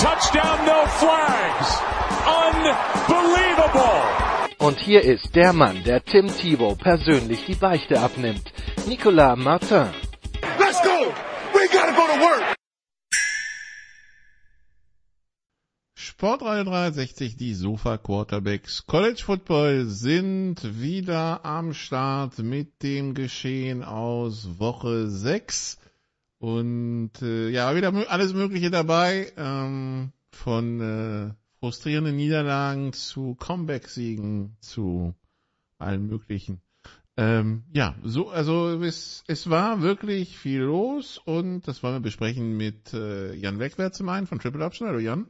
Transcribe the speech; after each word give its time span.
touchdown, 0.00 0.64
no 0.64 0.86
flags. 0.86 1.68
Unbelievable. 3.08 4.00
Und 4.58 4.78
hier 4.80 5.02
ist 5.02 5.34
der 5.34 5.52
Mann, 5.52 5.82
der 5.84 6.02
Tim 6.02 6.28
Thibault 6.28 6.78
persönlich 6.78 7.44
die 7.46 7.54
Beichte 7.54 8.00
abnimmt. 8.00 8.52
Nicolas 8.86 9.38
Martin. 9.38 9.88
Let's 10.58 10.80
go. 10.82 11.12
We 11.52 11.68
gotta 11.70 11.92
go 11.92 12.06
to 12.06 12.20
work. 12.20 12.56
Sportradio 15.98 16.64
360, 16.64 17.36
die 17.36 17.54
Sofa 17.54 17.96
Quarterbacks 17.96 18.86
College 18.86 19.22
Football 19.24 19.84
sind 19.84 20.80
wieder 20.80 21.44
am 21.44 21.72
Start 21.74 22.38
mit 22.38 22.82
dem 22.82 23.14
Geschehen 23.14 23.82
aus 23.84 24.58
Woche 24.58 25.08
6. 25.08 25.79
Und 26.40 27.12
äh, 27.20 27.50
ja, 27.50 27.76
wieder 27.76 27.92
alles 28.10 28.32
Mögliche 28.32 28.70
dabei. 28.70 29.30
Ähm, 29.36 30.12
von 30.32 30.80
äh, 30.80 31.34
frustrierenden 31.60 32.16
Niederlagen 32.16 32.94
zu 32.94 33.34
Comeback-Siegen 33.34 34.56
zu 34.60 35.14
allen 35.78 36.06
möglichen. 36.06 36.62
Ähm, 37.18 37.64
ja, 37.74 37.94
so, 38.02 38.30
also 38.30 38.82
es, 38.82 39.22
es 39.26 39.50
war 39.50 39.82
wirklich 39.82 40.38
viel 40.38 40.60
los 40.60 41.18
und 41.18 41.68
das 41.68 41.82
wollen 41.82 41.96
wir 41.96 42.00
besprechen 42.00 42.56
mit 42.56 42.94
äh, 42.94 43.34
Jan 43.34 43.58
Wegwert 43.58 43.94
zum 43.94 44.08
einen 44.08 44.26
von 44.26 44.38
Triple 44.38 44.64
Option. 44.64 44.88
Hallo 44.88 44.98
Jan. 44.98 45.28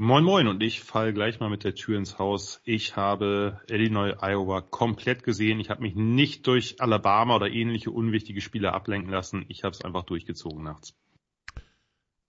Moin 0.00 0.22
Moin 0.22 0.46
und 0.46 0.62
ich 0.62 0.84
fall 0.84 1.12
gleich 1.12 1.40
mal 1.40 1.50
mit 1.50 1.64
der 1.64 1.74
Tür 1.74 1.98
ins 1.98 2.20
Haus. 2.20 2.60
Ich 2.62 2.94
habe 2.94 3.60
Illinois, 3.68 4.14
Iowa 4.20 4.60
komplett 4.60 5.24
gesehen. 5.24 5.58
Ich 5.58 5.70
habe 5.70 5.82
mich 5.82 5.96
nicht 5.96 6.46
durch 6.46 6.80
Alabama 6.80 7.34
oder 7.34 7.50
ähnliche 7.50 7.90
unwichtige 7.90 8.40
Spiele 8.40 8.72
ablenken 8.74 9.10
lassen. 9.10 9.44
Ich 9.48 9.64
habe 9.64 9.72
es 9.72 9.84
einfach 9.84 10.04
durchgezogen 10.04 10.62
nachts. 10.62 10.94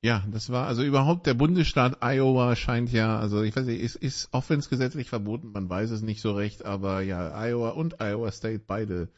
Ja, 0.02 0.26
das 0.32 0.50
war 0.50 0.66
also 0.66 0.82
überhaupt 0.82 1.28
der 1.28 1.36
Bundesstaat 1.36 2.02
Iowa 2.02 2.56
scheint 2.56 2.92
ja, 2.92 3.20
also 3.20 3.44
ich 3.44 3.56
weiß 3.56 3.68
nicht, 3.68 3.82
ist, 3.82 3.98
ist 3.98 4.30
offensgesetzlich 4.32 5.08
verboten, 5.08 5.52
man 5.52 5.70
weiß 5.70 5.92
es 5.92 6.02
nicht 6.02 6.22
so 6.22 6.32
recht, 6.32 6.66
aber 6.66 7.02
ja, 7.02 7.40
Iowa 7.40 7.70
und 7.70 8.02
Iowa 8.02 8.32
State 8.32 8.64
beide 8.66 9.10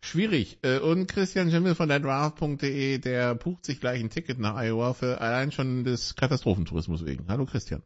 schwierig. 0.00 0.58
Äh, 0.62 0.80
und 0.80 1.06
Christian 1.06 1.52
Schimmel 1.52 1.76
von 1.76 1.88
der 1.88 2.00
Draft.de, 2.00 2.98
der 2.98 3.36
bucht 3.36 3.64
sich 3.64 3.78
gleich 3.78 4.00
ein 4.00 4.10
Ticket 4.10 4.40
nach 4.40 4.56
Iowa 4.56 4.94
für 4.94 5.20
allein 5.20 5.52
schon 5.52 5.84
des 5.84 6.16
Katastrophentourismus 6.16 7.06
wegen. 7.06 7.26
Hallo 7.28 7.46
Christian. 7.46 7.84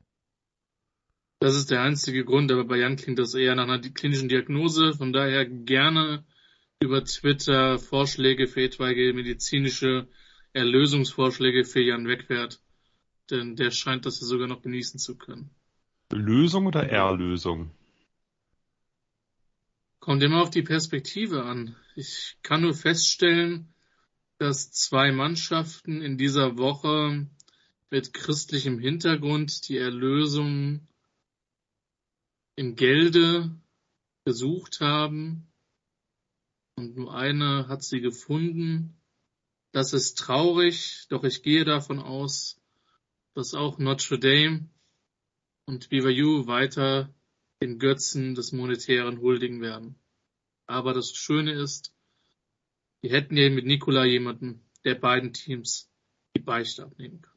Das 1.40 1.56
ist 1.56 1.70
der 1.70 1.82
einzige 1.82 2.24
Grund, 2.24 2.50
aber 2.50 2.64
bei 2.64 2.78
Jan 2.78 2.96
klingt 2.96 3.18
das 3.18 3.34
eher 3.34 3.54
nach 3.54 3.64
einer 3.64 3.80
klinischen 3.80 4.28
Diagnose, 4.28 4.94
von 4.94 5.12
daher 5.12 5.44
gerne 5.44 6.24
über 6.80 7.04
Twitter 7.04 7.78
Vorschläge 7.78 8.46
für 8.46 8.62
etwaige 8.62 9.12
medizinische 9.12 10.08
Erlösungsvorschläge 10.52 11.64
für 11.64 11.82
Jan 11.82 12.06
Wegwert, 12.06 12.60
denn 13.30 13.56
der 13.56 13.70
scheint 13.70 14.06
das 14.06 14.20
ja 14.20 14.26
sogar 14.26 14.46
noch 14.46 14.62
genießen 14.62 15.00
zu 15.00 15.16
können. 15.16 15.50
Lösung 16.12 16.66
oder 16.66 16.88
Erlösung? 16.88 17.70
Kommt 19.98 20.22
immer 20.22 20.42
auf 20.42 20.50
die 20.50 20.62
Perspektive 20.62 21.44
an. 21.44 21.76
Ich 21.96 22.36
kann 22.42 22.62
nur 22.62 22.74
feststellen, 22.74 23.74
dass 24.38 24.70
zwei 24.70 25.12
Mannschaften 25.12 26.02
in 26.02 26.18
dieser 26.18 26.58
Woche 26.58 27.26
mit 27.90 28.12
christlichem 28.12 28.78
Hintergrund 28.78 29.68
die 29.68 29.78
Erlösung 29.78 30.86
im 32.56 32.76
Gelde 32.76 33.50
gesucht 34.24 34.80
haben 34.80 35.52
und 36.76 36.96
nur 36.96 37.14
eine 37.14 37.68
hat 37.68 37.82
sie 37.82 38.00
gefunden 38.00 39.00
das 39.74 39.92
ist 39.92 40.18
traurig, 40.18 41.04
doch 41.08 41.24
ich 41.24 41.42
gehe 41.42 41.64
davon 41.64 41.98
aus, 41.98 42.62
dass 43.34 43.54
auch 43.54 43.76
Notre 43.78 44.20
Dame 44.20 44.70
und 45.66 45.88
BYU 45.88 46.46
weiter 46.46 47.12
den 47.60 47.80
Götzen 47.80 48.36
des 48.36 48.52
Monetären 48.52 49.20
huldigen 49.20 49.60
werden. 49.60 49.98
Aber 50.66 50.94
das 50.94 51.10
Schöne 51.16 51.54
ist, 51.54 51.92
wir 53.00 53.10
hätten 53.10 53.36
ja 53.36 53.50
mit 53.50 53.66
Nikola 53.66 54.04
jemanden, 54.04 54.64
der 54.84 54.94
beiden 54.94 55.32
Teams 55.32 55.90
die 56.36 56.40
Beichte 56.40 56.84
abnehmen 56.84 57.20
kann. 57.20 57.33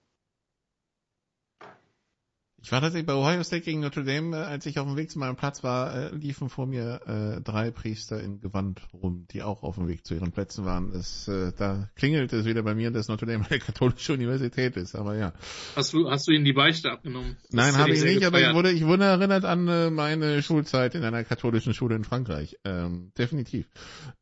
Ich 2.60 2.72
war 2.72 2.82
tatsächlich 2.82 3.06
bei 3.06 3.14
Ohio 3.14 3.44
State 3.44 3.62
gegen 3.62 3.82
Notre 3.82 4.04
Dame, 4.04 4.36
äh, 4.36 4.40
als 4.40 4.66
ich 4.66 4.80
auf 4.80 4.88
dem 4.88 4.98
Weg 4.98 5.12
zu 5.12 5.20
meinem 5.20 5.36
Platz 5.36 5.64
war, 5.64 5.94
äh, 5.94 6.16
liefen 6.16 6.50
vor 6.50 6.66
mir 6.66 7.02
äh, 7.38 7.42
drei 7.42 7.70
Priester 7.70 8.20
in 8.20 8.42
Gewand 8.42 8.82
rum, 8.94 9.28
die 9.32 9.44
auch 9.44 9.62
auf 9.62 9.76
dem 9.76 9.88
Weg 9.88 10.06
zu 10.08 10.16
ihren 10.16 10.32
Plätzen 10.32 10.66
waren. 10.66 10.92
Es, 10.92 11.28
äh, 11.28 11.52
da 11.56 11.88
klingelt 11.96 12.34
es 12.34 12.46
wieder 12.46 12.64
bei 12.64 12.74
mir, 12.74 12.90
dass 12.90 13.10
Notre 13.10 13.28
Dame 13.28 13.46
eine 13.48 13.60
katholische 13.60 14.14
Universität 14.14 14.76
ist, 14.76 14.96
aber 14.96 15.16
ja. 15.16 15.34
Hast 15.76 15.94
du, 15.94 16.10
hast 16.10 16.28
du 16.28 16.32
ihnen 16.32 16.46
die 16.46 16.54
Beichte 16.54 16.92
abgenommen? 16.92 17.38
Nein, 17.52 17.78
habe 17.78 17.92
ich 17.92 18.04
nicht, 18.04 18.22
gefeiert. 18.22 18.34
aber 18.34 18.50
ich 18.50 18.56
wurde, 18.56 18.72
ich 18.72 18.86
wurde 18.86 19.04
erinnert 19.04 19.46
an 19.46 19.68
äh, 19.68 19.92
meine 19.92 20.42
Schulzeit 20.42 20.96
in 20.96 21.04
einer 21.04 21.24
katholischen 21.24 21.76
Schule 21.76 21.96
in 21.96 22.06
Frankreich. 22.06 22.58
Ähm, 22.64 23.12
definitiv. 23.16 23.68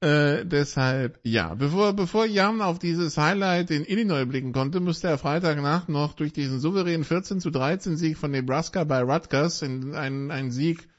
Äh, 0.02 0.46
deshalb, 0.46 1.20
ja, 1.24 1.56
bevor, 1.56 1.94
bevor 1.94 2.26
Jan 2.26 2.62
auf 2.62 2.80
dieses 2.80 3.18
Highlight 3.18 3.72
in 3.72 3.86
Illinois 3.86 4.26
blicken 4.26 4.52
konnte, 4.52 4.82
musste 4.82 5.08
er 5.08 5.18
Freitagnacht 5.18 5.88
noch 5.88 6.14
durch 6.14 6.34
diesen 6.34 6.60
souveränen 6.60 7.06
14 7.06 7.40
zu 7.40 7.50
13 7.50 7.96
Sieg 7.96 8.18
von 8.26 8.32
Nebraska 8.32 8.86
bei 8.86 9.04
Rutgers 9.04 9.62
in 9.62 9.94
ein, 9.94 10.32
ein 10.32 10.50
Sieg, 10.50 10.90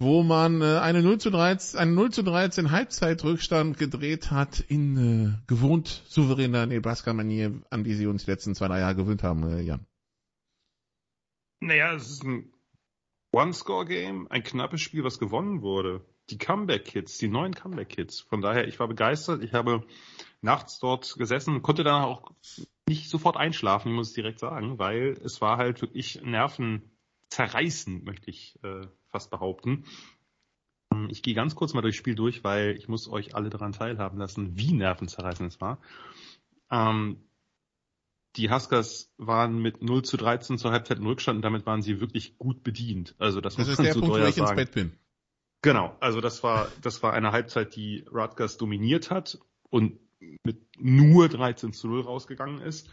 wo 0.00 0.24
man 0.24 0.62
äh, 0.62 0.78
eine 0.78 1.00
0 1.00 1.18
zu 1.18 1.30
13, 1.30 1.78
einen 1.78 1.94
0 1.94 2.10
zu 2.10 2.24
13 2.24 2.72
Halbzeitrückstand 2.72 3.78
gedreht 3.78 4.32
hat 4.32 4.58
in 4.58 4.96
äh, 4.96 5.46
gewohnt 5.46 6.02
souveräner 6.08 6.66
Nebraska-Manier, 6.66 7.62
an 7.70 7.84
die 7.84 7.94
sie 7.94 8.08
uns 8.08 8.24
die 8.24 8.32
letzten 8.32 8.56
zwei, 8.56 8.66
drei 8.66 8.80
Jahre 8.80 8.96
gewöhnt 8.96 9.22
haben, 9.22 9.44
äh, 9.44 9.60
Jan. 9.60 9.86
Naja, 11.60 11.94
es 11.94 12.10
ist 12.10 12.24
ein 12.24 12.52
One-Score-Game, 13.30 14.26
ein 14.28 14.42
knappes 14.42 14.80
Spiel, 14.80 15.04
was 15.04 15.20
gewonnen 15.20 15.62
wurde. 15.62 16.04
Die 16.30 16.38
Comeback-Kids, 16.38 17.18
die 17.18 17.28
neuen 17.28 17.54
Comeback-Kids. 17.54 18.22
Von 18.22 18.40
daher, 18.40 18.66
ich 18.66 18.80
war 18.80 18.88
begeistert. 18.88 19.40
Ich 19.44 19.52
habe 19.52 19.86
nachts 20.40 20.80
dort 20.80 21.14
gesessen, 21.16 21.62
konnte 21.62 21.84
dann 21.84 22.02
auch 22.02 22.32
nicht 22.88 23.08
sofort 23.10 23.36
einschlafen, 23.36 23.92
muss 23.92 24.10
ich 24.10 24.14
direkt 24.14 24.38
sagen, 24.38 24.78
weil 24.78 25.18
es 25.24 25.40
war 25.40 25.56
halt 25.56 25.82
wirklich 25.82 26.22
nervenzerreißend, 26.22 28.04
möchte 28.04 28.30
ich 28.30 28.58
äh, 28.62 28.86
fast 29.08 29.30
behaupten. 29.30 29.84
Ähm, 30.92 31.08
ich 31.10 31.22
gehe 31.22 31.34
ganz 31.34 31.54
kurz 31.54 31.74
mal 31.74 31.82
durchs 31.82 31.98
Spiel 31.98 32.14
durch, 32.14 32.44
weil 32.44 32.76
ich 32.76 32.88
muss 32.88 33.08
euch 33.08 33.34
alle 33.34 33.50
daran 33.50 33.72
teilhaben 33.72 34.18
lassen, 34.18 34.56
wie 34.56 34.72
nervenzerreißend 34.72 35.52
es 35.52 35.60
war. 35.60 35.80
Ähm, 36.70 37.22
die 38.36 38.50
Huskers 38.50 39.12
waren 39.16 39.58
mit 39.58 39.82
0 39.82 40.02
zu 40.02 40.16
13 40.16 40.58
zur 40.58 40.70
Halbzeit 40.70 40.98
im 40.98 41.06
Rückstand 41.06 41.36
und 41.36 41.42
damit 41.42 41.64
waren 41.66 41.82
sie 41.82 42.00
wirklich 42.00 42.36
gut 42.38 42.62
bedient. 42.62 43.14
Also 43.18 43.40
das, 43.40 43.56
das 43.56 43.66
muss 43.66 43.72
ist 43.72 43.78
man 43.78 43.84
der 43.86 43.94
so 43.94 44.00
Punkt, 44.00 44.14
wo 44.14 44.18
ich 44.18 44.34
sagen. 44.34 44.48
ins 44.48 44.56
Bett 44.56 44.72
bin. 44.72 44.92
Genau, 45.62 45.96
also 46.00 46.20
das 46.20 46.42
war, 46.42 46.68
das 46.82 47.02
war 47.02 47.12
eine 47.14 47.32
Halbzeit, 47.32 47.74
die 47.74 48.04
Rutgers 48.12 48.58
dominiert 48.58 49.10
hat 49.10 49.38
und 49.70 49.98
mit 50.20 50.62
nur 50.78 51.28
13 51.28 51.72
zu 51.72 51.88
0 51.88 52.02
rausgegangen 52.02 52.60
ist. 52.60 52.88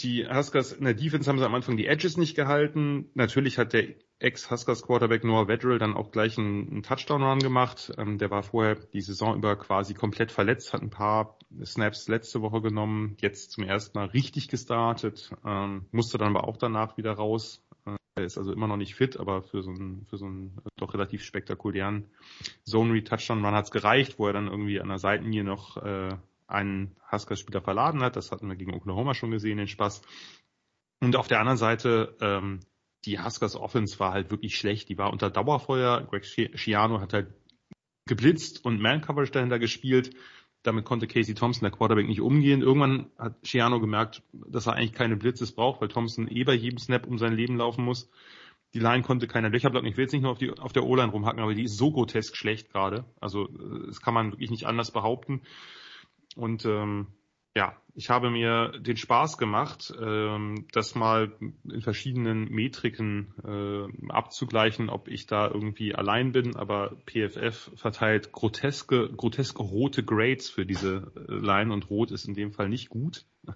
Die 0.00 0.26
Huskers 0.26 0.72
in 0.72 0.84
der 0.84 0.94
Defense 0.94 1.28
haben 1.28 1.38
sie 1.38 1.44
am 1.44 1.54
Anfang 1.54 1.76
die 1.76 1.86
Edges 1.86 2.16
nicht 2.16 2.34
gehalten. 2.34 3.10
Natürlich 3.14 3.58
hat 3.58 3.72
der 3.72 3.94
Ex-Huskers 4.18 4.82
Quarterback 4.82 5.22
Noah 5.22 5.48
Vedral 5.48 5.78
dann 5.78 5.94
auch 5.94 6.10
gleich 6.10 6.38
einen, 6.38 6.68
einen 6.68 6.82
Touchdown-Run 6.82 7.40
gemacht. 7.40 7.92
Ähm, 7.98 8.18
der 8.18 8.30
war 8.30 8.42
vorher 8.42 8.76
die 8.76 9.00
Saison 9.00 9.36
über 9.36 9.56
quasi 9.56 9.94
komplett 9.94 10.32
verletzt, 10.32 10.72
hat 10.72 10.80
ein 10.80 10.90
paar 10.90 11.38
Snaps 11.64 12.08
letzte 12.08 12.40
Woche 12.40 12.62
genommen, 12.62 13.16
jetzt 13.20 13.50
zum 13.50 13.64
ersten 13.64 13.98
Mal 13.98 14.06
richtig 14.06 14.48
gestartet, 14.48 15.30
ähm, 15.44 15.86
musste 15.90 16.18
dann 16.18 16.36
aber 16.36 16.48
auch 16.48 16.56
danach 16.56 16.96
wieder 16.96 17.12
raus. 17.12 17.62
Er 18.22 18.26
ist 18.26 18.38
also 18.38 18.52
immer 18.52 18.68
noch 18.68 18.76
nicht 18.76 18.94
fit, 18.94 19.18
aber 19.18 19.42
für 19.42 19.62
so 19.62 19.70
einen, 19.70 20.06
für 20.06 20.16
so 20.16 20.26
einen 20.26 20.56
doch 20.76 20.94
relativ 20.94 21.24
spektakulären 21.24 22.06
Zone-Read-Touchdown-Run 22.64 23.54
hat 23.54 23.64
es 23.66 23.70
gereicht, 23.70 24.18
wo 24.18 24.26
er 24.26 24.32
dann 24.32 24.46
irgendwie 24.46 24.80
an 24.80 24.88
der 24.88 24.98
Seitenlinie 24.98 25.44
noch 25.44 25.76
äh, 25.76 26.16
einen 26.46 26.96
Huskers-Spieler 27.10 27.60
verladen 27.60 28.02
hat. 28.02 28.16
Das 28.16 28.30
hatten 28.30 28.48
wir 28.48 28.56
gegen 28.56 28.74
Oklahoma 28.74 29.14
schon 29.14 29.30
gesehen, 29.30 29.58
den 29.58 29.68
Spaß. 29.68 30.02
Und 31.00 31.16
auf 31.16 31.26
der 31.26 31.40
anderen 31.40 31.58
Seite, 31.58 32.16
ähm, 32.20 32.60
die 33.04 33.18
Huskers 33.18 33.56
Offense 33.56 33.98
war 33.98 34.12
halt 34.12 34.30
wirklich 34.30 34.56
schlecht. 34.56 34.88
Die 34.88 34.98
war 34.98 35.12
unter 35.12 35.30
Dauerfeuer. 35.30 36.06
Greg 36.08 36.24
Schiano 36.24 37.00
hat 37.00 37.12
halt 37.12 37.34
geblitzt 38.06 38.64
und 38.64 38.80
Man-Coverage 38.80 39.32
dahinter 39.32 39.58
gespielt. 39.58 40.14
Damit 40.62 40.84
konnte 40.84 41.06
Casey 41.06 41.34
Thompson, 41.34 41.62
der 41.62 41.76
Quarterback, 41.76 42.06
nicht 42.06 42.20
umgehen. 42.20 42.62
Irgendwann 42.62 43.06
hat 43.18 43.34
Shiano 43.42 43.80
gemerkt, 43.80 44.22
dass 44.32 44.66
er 44.66 44.74
eigentlich 44.74 44.92
keine 44.92 45.16
Blitzes 45.16 45.52
braucht, 45.52 45.80
weil 45.80 45.88
Thompson 45.88 46.28
eh 46.28 46.44
bei 46.44 46.54
jedem 46.54 46.78
Snap 46.78 47.06
um 47.06 47.18
sein 47.18 47.34
Leben 47.34 47.56
laufen 47.56 47.84
muss. 47.84 48.10
Die 48.74 48.78
Line 48.78 49.02
konnte 49.02 49.26
keiner 49.26 49.50
Löcher 49.50 49.70
blocken. 49.70 49.88
Ich 49.88 49.96
will 49.96 50.04
jetzt 50.04 50.12
nicht 50.12 50.22
nur 50.22 50.32
auf, 50.32 50.38
die, 50.38 50.50
auf 50.50 50.72
der 50.72 50.84
O-Line 50.84 51.10
rumhacken, 51.10 51.42
aber 51.42 51.54
die 51.54 51.64
ist 51.64 51.76
so 51.76 51.90
grotesk 51.90 52.36
schlecht 52.36 52.70
gerade. 52.72 53.04
Also 53.20 53.48
das 53.86 54.00
kann 54.00 54.14
man 54.14 54.32
wirklich 54.32 54.50
nicht 54.50 54.66
anders 54.66 54.92
behaupten. 54.92 55.42
Und 56.36 56.64
ähm, 56.64 57.08
ja, 57.54 57.76
ich 57.94 58.08
habe 58.08 58.30
mir 58.30 58.72
den 58.78 58.96
Spaß 58.96 59.36
gemacht, 59.36 59.92
ähm, 60.00 60.66
das 60.72 60.94
mal 60.94 61.32
in 61.64 61.82
verschiedenen 61.82 62.48
Metriken 62.50 63.34
äh, 63.44 64.10
abzugleichen, 64.10 64.88
ob 64.88 65.08
ich 65.08 65.26
da 65.26 65.48
irgendwie 65.48 65.94
allein 65.94 66.32
bin, 66.32 66.56
aber 66.56 66.96
PFF 67.06 67.70
verteilt 67.76 68.32
groteske, 68.32 69.10
groteske 69.14 69.62
rote 69.62 70.02
Grades 70.02 70.48
für 70.48 70.64
diese 70.64 71.12
äh, 71.16 71.32
Line 71.34 71.72
und 71.72 71.90
rot 71.90 72.10
ist 72.10 72.26
in 72.26 72.34
dem 72.34 72.52
Fall 72.52 72.68
nicht 72.68 72.88
gut. 72.88 73.26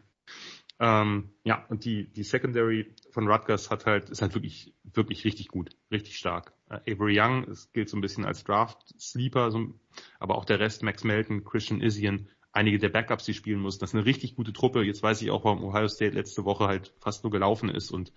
Ähm, 0.79 1.31
ja, 1.43 1.65
und 1.71 1.87
die, 1.87 2.13
die 2.13 2.23
Secondary 2.23 2.95
von 3.11 3.27
Rutgers 3.29 3.71
hat 3.71 3.87
halt, 3.87 4.11
ist 4.11 4.21
halt 4.21 4.35
wirklich, 4.35 4.75
wirklich 4.85 5.25
richtig 5.25 5.49
gut, 5.49 5.71
richtig 5.91 6.19
stark. 6.19 6.53
Äh, 6.69 6.93
Avery 6.93 7.19
Young, 7.19 7.45
es 7.45 7.73
gilt 7.73 7.89
so 7.89 7.97
ein 7.97 8.03
bisschen 8.03 8.27
als 8.27 8.45
Draft-Sleeper, 8.45 9.51
so, 9.51 9.75
aber 10.19 10.37
auch 10.37 10.45
der 10.45 10.61
Rest, 10.61 10.83
Max 10.83 11.03
Melton, 11.03 11.45
Christian 11.45 11.81
Isian, 11.81 12.29
einige 12.57 12.79
der 12.79 12.89
Backups, 12.89 13.25
die 13.25 13.35
spielen 13.35 13.61
mussten. 13.61 13.81
Das 13.81 13.91
ist 13.91 13.95
eine 13.95 14.07
richtig 14.07 14.35
gute 14.35 14.53
Truppe. 14.53 14.83
Jetzt 14.83 15.03
weiß 15.03 15.23
ich 15.23 15.31
auch, 15.31 15.45
warum 15.45 15.63
Ohio 15.63 15.89
State 15.89 16.15
letzte 16.15 16.45
Woche 16.45 16.67
halt 16.67 16.93
fast 16.99 17.23
nur 17.23 17.31
gelaufen 17.31 17.69
ist 17.69 17.91
und 17.91 18.13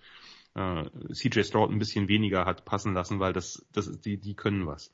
äh, 0.54 0.84
CJ 1.12 1.42
Stroud 1.42 1.70
ein 1.70 1.78
bisschen 1.78 2.08
weniger 2.08 2.46
hat 2.46 2.64
passen 2.64 2.94
lassen, 2.94 3.20
weil 3.20 3.32
das, 3.32 3.64
das 3.72 4.00
die, 4.00 4.18
die 4.18 4.34
können 4.34 4.66
was. 4.66 4.92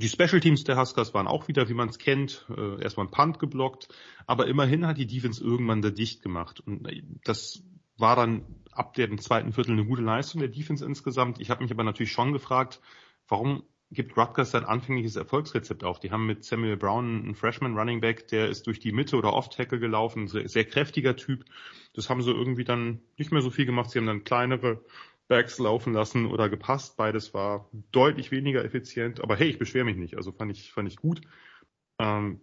Die 0.00 0.08
Special 0.08 0.40
Teams 0.40 0.64
der 0.64 0.78
Huskers 0.78 1.12
waren 1.12 1.26
auch 1.26 1.48
wieder, 1.48 1.68
wie 1.68 1.74
man 1.74 1.88
es 1.88 1.98
kennt, 1.98 2.46
äh, 2.56 2.80
erstmal 2.80 3.06
ein 3.06 3.10
Punt 3.10 3.38
geblockt, 3.38 3.88
aber 4.26 4.46
immerhin 4.46 4.86
hat 4.86 4.96
die 4.96 5.06
Defense 5.06 5.42
irgendwann 5.42 5.82
da 5.82 5.90
dicht 5.90 6.22
gemacht. 6.22 6.60
Und 6.60 6.86
äh, 6.88 7.02
das 7.24 7.62
war 7.96 8.16
dann 8.16 8.44
ab 8.72 8.94
dem 8.94 9.18
zweiten 9.18 9.52
Viertel 9.52 9.72
eine 9.72 9.84
gute 9.84 10.02
Leistung 10.02 10.40
der 10.40 10.50
Defense 10.50 10.84
insgesamt. 10.84 11.40
Ich 11.40 11.50
habe 11.50 11.62
mich 11.62 11.72
aber 11.72 11.84
natürlich 11.84 12.12
schon 12.12 12.32
gefragt, 12.32 12.80
warum 13.26 13.64
gibt 13.90 14.16
Rutgers 14.16 14.50
sein 14.50 14.64
anfängliches 14.64 15.16
Erfolgsrezept 15.16 15.82
auf. 15.82 15.98
Die 16.00 16.10
haben 16.10 16.26
mit 16.26 16.44
Samuel 16.44 16.76
Brown 16.76 17.22
einen 17.22 17.34
Freshman 17.34 17.76
Running 17.76 18.00
Back, 18.00 18.28
der 18.28 18.48
ist 18.48 18.66
durch 18.66 18.80
die 18.80 18.92
Mitte 18.92 19.16
oder 19.16 19.32
Off-Tackle 19.32 19.78
gelaufen, 19.78 20.28
sehr, 20.28 20.48
sehr 20.48 20.64
kräftiger 20.64 21.16
Typ. 21.16 21.44
Das 21.94 22.10
haben 22.10 22.22
sie 22.22 22.30
irgendwie 22.30 22.64
dann 22.64 23.00
nicht 23.16 23.32
mehr 23.32 23.42
so 23.42 23.50
viel 23.50 23.66
gemacht. 23.66 23.90
Sie 23.90 23.98
haben 23.98 24.06
dann 24.06 24.24
kleinere 24.24 24.84
Backs 25.26 25.58
laufen 25.58 25.92
lassen 25.92 26.26
oder 26.26 26.48
gepasst. 26.48 26.96
Beides 26.96 27.32
war 27.32 27.70
deutlich 27.92 28.30
weniger 28.30 28.64
effizient. 28.64 29.20
Aber 29.20 29.36
hey, 29.36 29.48
ich 29.48 29.58
beschwere 29.58 29.84
mich 29.84 29.96
nicht. 29.96 30.16
Also 30.16 30.32
fand 30.32 30.52
ich, 30.52 30.72
fand 30.72 30.88
ich 30.88 30.96
gut. 30.96 31.20
Ähm, 31.98 32.40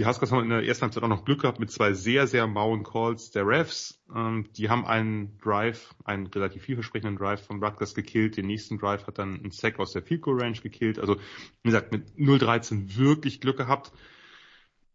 die 0.00 0.06
Huskers 0.06 0.32
haben 0.32 0.44
in 0.44 0.48
der 0.48 0.64
ersten 0.64 0.84
Halbzeit 0.84 1.02
auch 1.02 1.08
noch 1.08 1.26
Glück 1.26 1.42
gehabt 1.42 1.60
mit 1.60 1.70
zwei 1.70 1.92
sehr, 1.92 2.26
sehr 2.26 2.46
mauen 2.46 2.84
Calls 2.84 3.32
der 3.32 3.46
Refs. 3.46 4.02
Ähm, 4.14 4.46
die 4.56 4.70
haben 4.70 4.86
einen 4.86 5.36
Drive, 5.36 5.94
einen 6.04 6.26
relativ 6.28 6.62
vielversprechenden 6.62 7.18
Drive 7.18 7.44
von 7.44 7.62
Rutgers 7.62 7.94
gekillt. 7.94 8.38
Den 8.38 8.46
nächsten 8.46 8.78
Drive 8.78 9.06
hat 9.06 9.18
dann 9.18 9.44
ein 9.44 9.50
Sack 9.50 9.78
aus 9.78 9.92
der 9.92 10.00
Field 10.00 10.22
Goal 10.22 10.40
Range 10.40 10.58
gekillt. 10.58 10.98
Also, 10.98 11.16
wie 11.16 11.68
gesagt, 11.68 11.92
mit 11.92 12.08
0-13 12.16 12.96
wirklich 12.96 13.42
Glück 13.42 13.58
gehabt. 13.58 13.92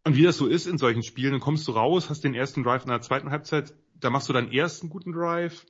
Und 0.02 0.16
wie 0.16 0.24
das 0.24 0.38
so 0.38 0.48
ist 0.48 0.66
in 0.66 0.76
solchen 0.76 1.04
Spielen, 1.04 1.30
dann 1.30 1.40
kommst 1.40 1.68
du 1.68 1.72
raus, 1.72 2.10
hast 2.10 2.24
den 2.24 2.34
ersten 2.34 2.64
Drive 2.64 2.82
in 2.82 2.90
der 2.90 3.00
zweiten 3.00 3.30
Halbzeit, 3.30 3.74
da 3.94 4.10
machst 4.10 4.28
du 4.28 4.32
deinen 4.32 4.50
ersten 4.50 4.88
guten 4.88 5.12
Drive, 5.12 5.66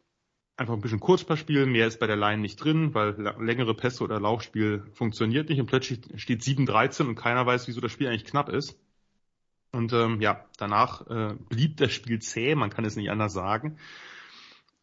einfach 0.57 0.73
ein 0.73 0.81
bisschen 0.81 1.01
Kurzpass 1.01 1.39
spielen, 1.39 1.73
mehr 1.73 1.87
ist 1.87 2.01
bei 2.01 2.07
der 2.07 2.17
Line 2.17 2.41
nicht 2.41 2.57
drin, 2.57 2.95
weil 2.95 3.15
längere 3.39 3.75
Pässe 3.75 4.03
oder 4.03 4.19
Laufspiel 4.19 4.85
funktioniert 4.95 5.51
nicht 5.51 5.61
und 5.61 5.67
plötzlich 5.67 6.01
steht 6.17 6.41
7-13 6.41 7.03
und 7.03 7.17
keiner 7.17 7.45
weiß, 7.45 7.69
wieso 7.69 7.83
das 7.83 7.93
Spiel 7.93 8.09
eigentlich 8.09 8.25
knapp 8.25 8.49
ist. 8.49 8.79
Und 9.73 9.93
ähm, 9.93 10.21
ja, 10.21 10.45
danach 10.59 11.07
äh, 11.09 11.35
blieb 11.49 11.77
das 11.77 11.93
Spiel 11.93 12.21
zäh, 12.21 12.55
man 12.55 12.71
kann 12.71 12.85
es 12.85 12.97
nicht 12.97 13.11
anders 13.11 13.33
sagen. 13.33 13.79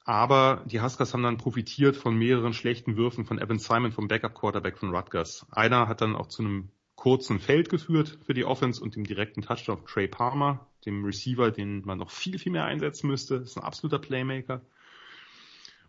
Aber 0.06 0.64
die 0.66 0.82
Huskers 0.82 1.14
haben 1.14 1.24
dann 1.24 1.38
profitiert 1.38 1.96
von 1.96 2.16
mehreren 2.16 2.54
schlechten 2.54 2.98
Würfen 2.98 3.26
von 3.26 3.40
Evan 3.40 3.60
Simon 3.60 3.92
vom 3.92 4.08
Backup-Quarterback 4.08 4.78
von 4.78 4.94
Rutgers. 4.94 5.46
Einer 5.50 5.88
hat 5.88 6.02
dann 6.02 6.16
auch 6.16 6.28
zu 6.28 6.44
einem 6.44 6.70
kurzen 6.96 7.40
Feld 7.40 7.70
geführt 7.70 8.20
für 8.26 8.34
die 8.34 8.46
Offense 8.46 8.82
und 8.82 8.96
dem 8.96 9.06
direkten 9.06 9.42
Touchdown 9.42 9.86
Trey 9.86 10.08
Palmer, 10.08 10.68
dem 10.86 11.06
Receiver, 11.06 11.52
den 11.52 11.84
man 11.86 11.98
noch 11.98 12.12
viel, 12.12 12.38
viel 12.38 12.52
mehr 12.52 12.66
einsetzen 12.66 13.08
müsste. 13.08 13.40
Das 13.40 13.52
ist 13.52 13.58
ein 13.58 13.64
absoluter 13.64 14.00
Playmaker. 14.00 14.62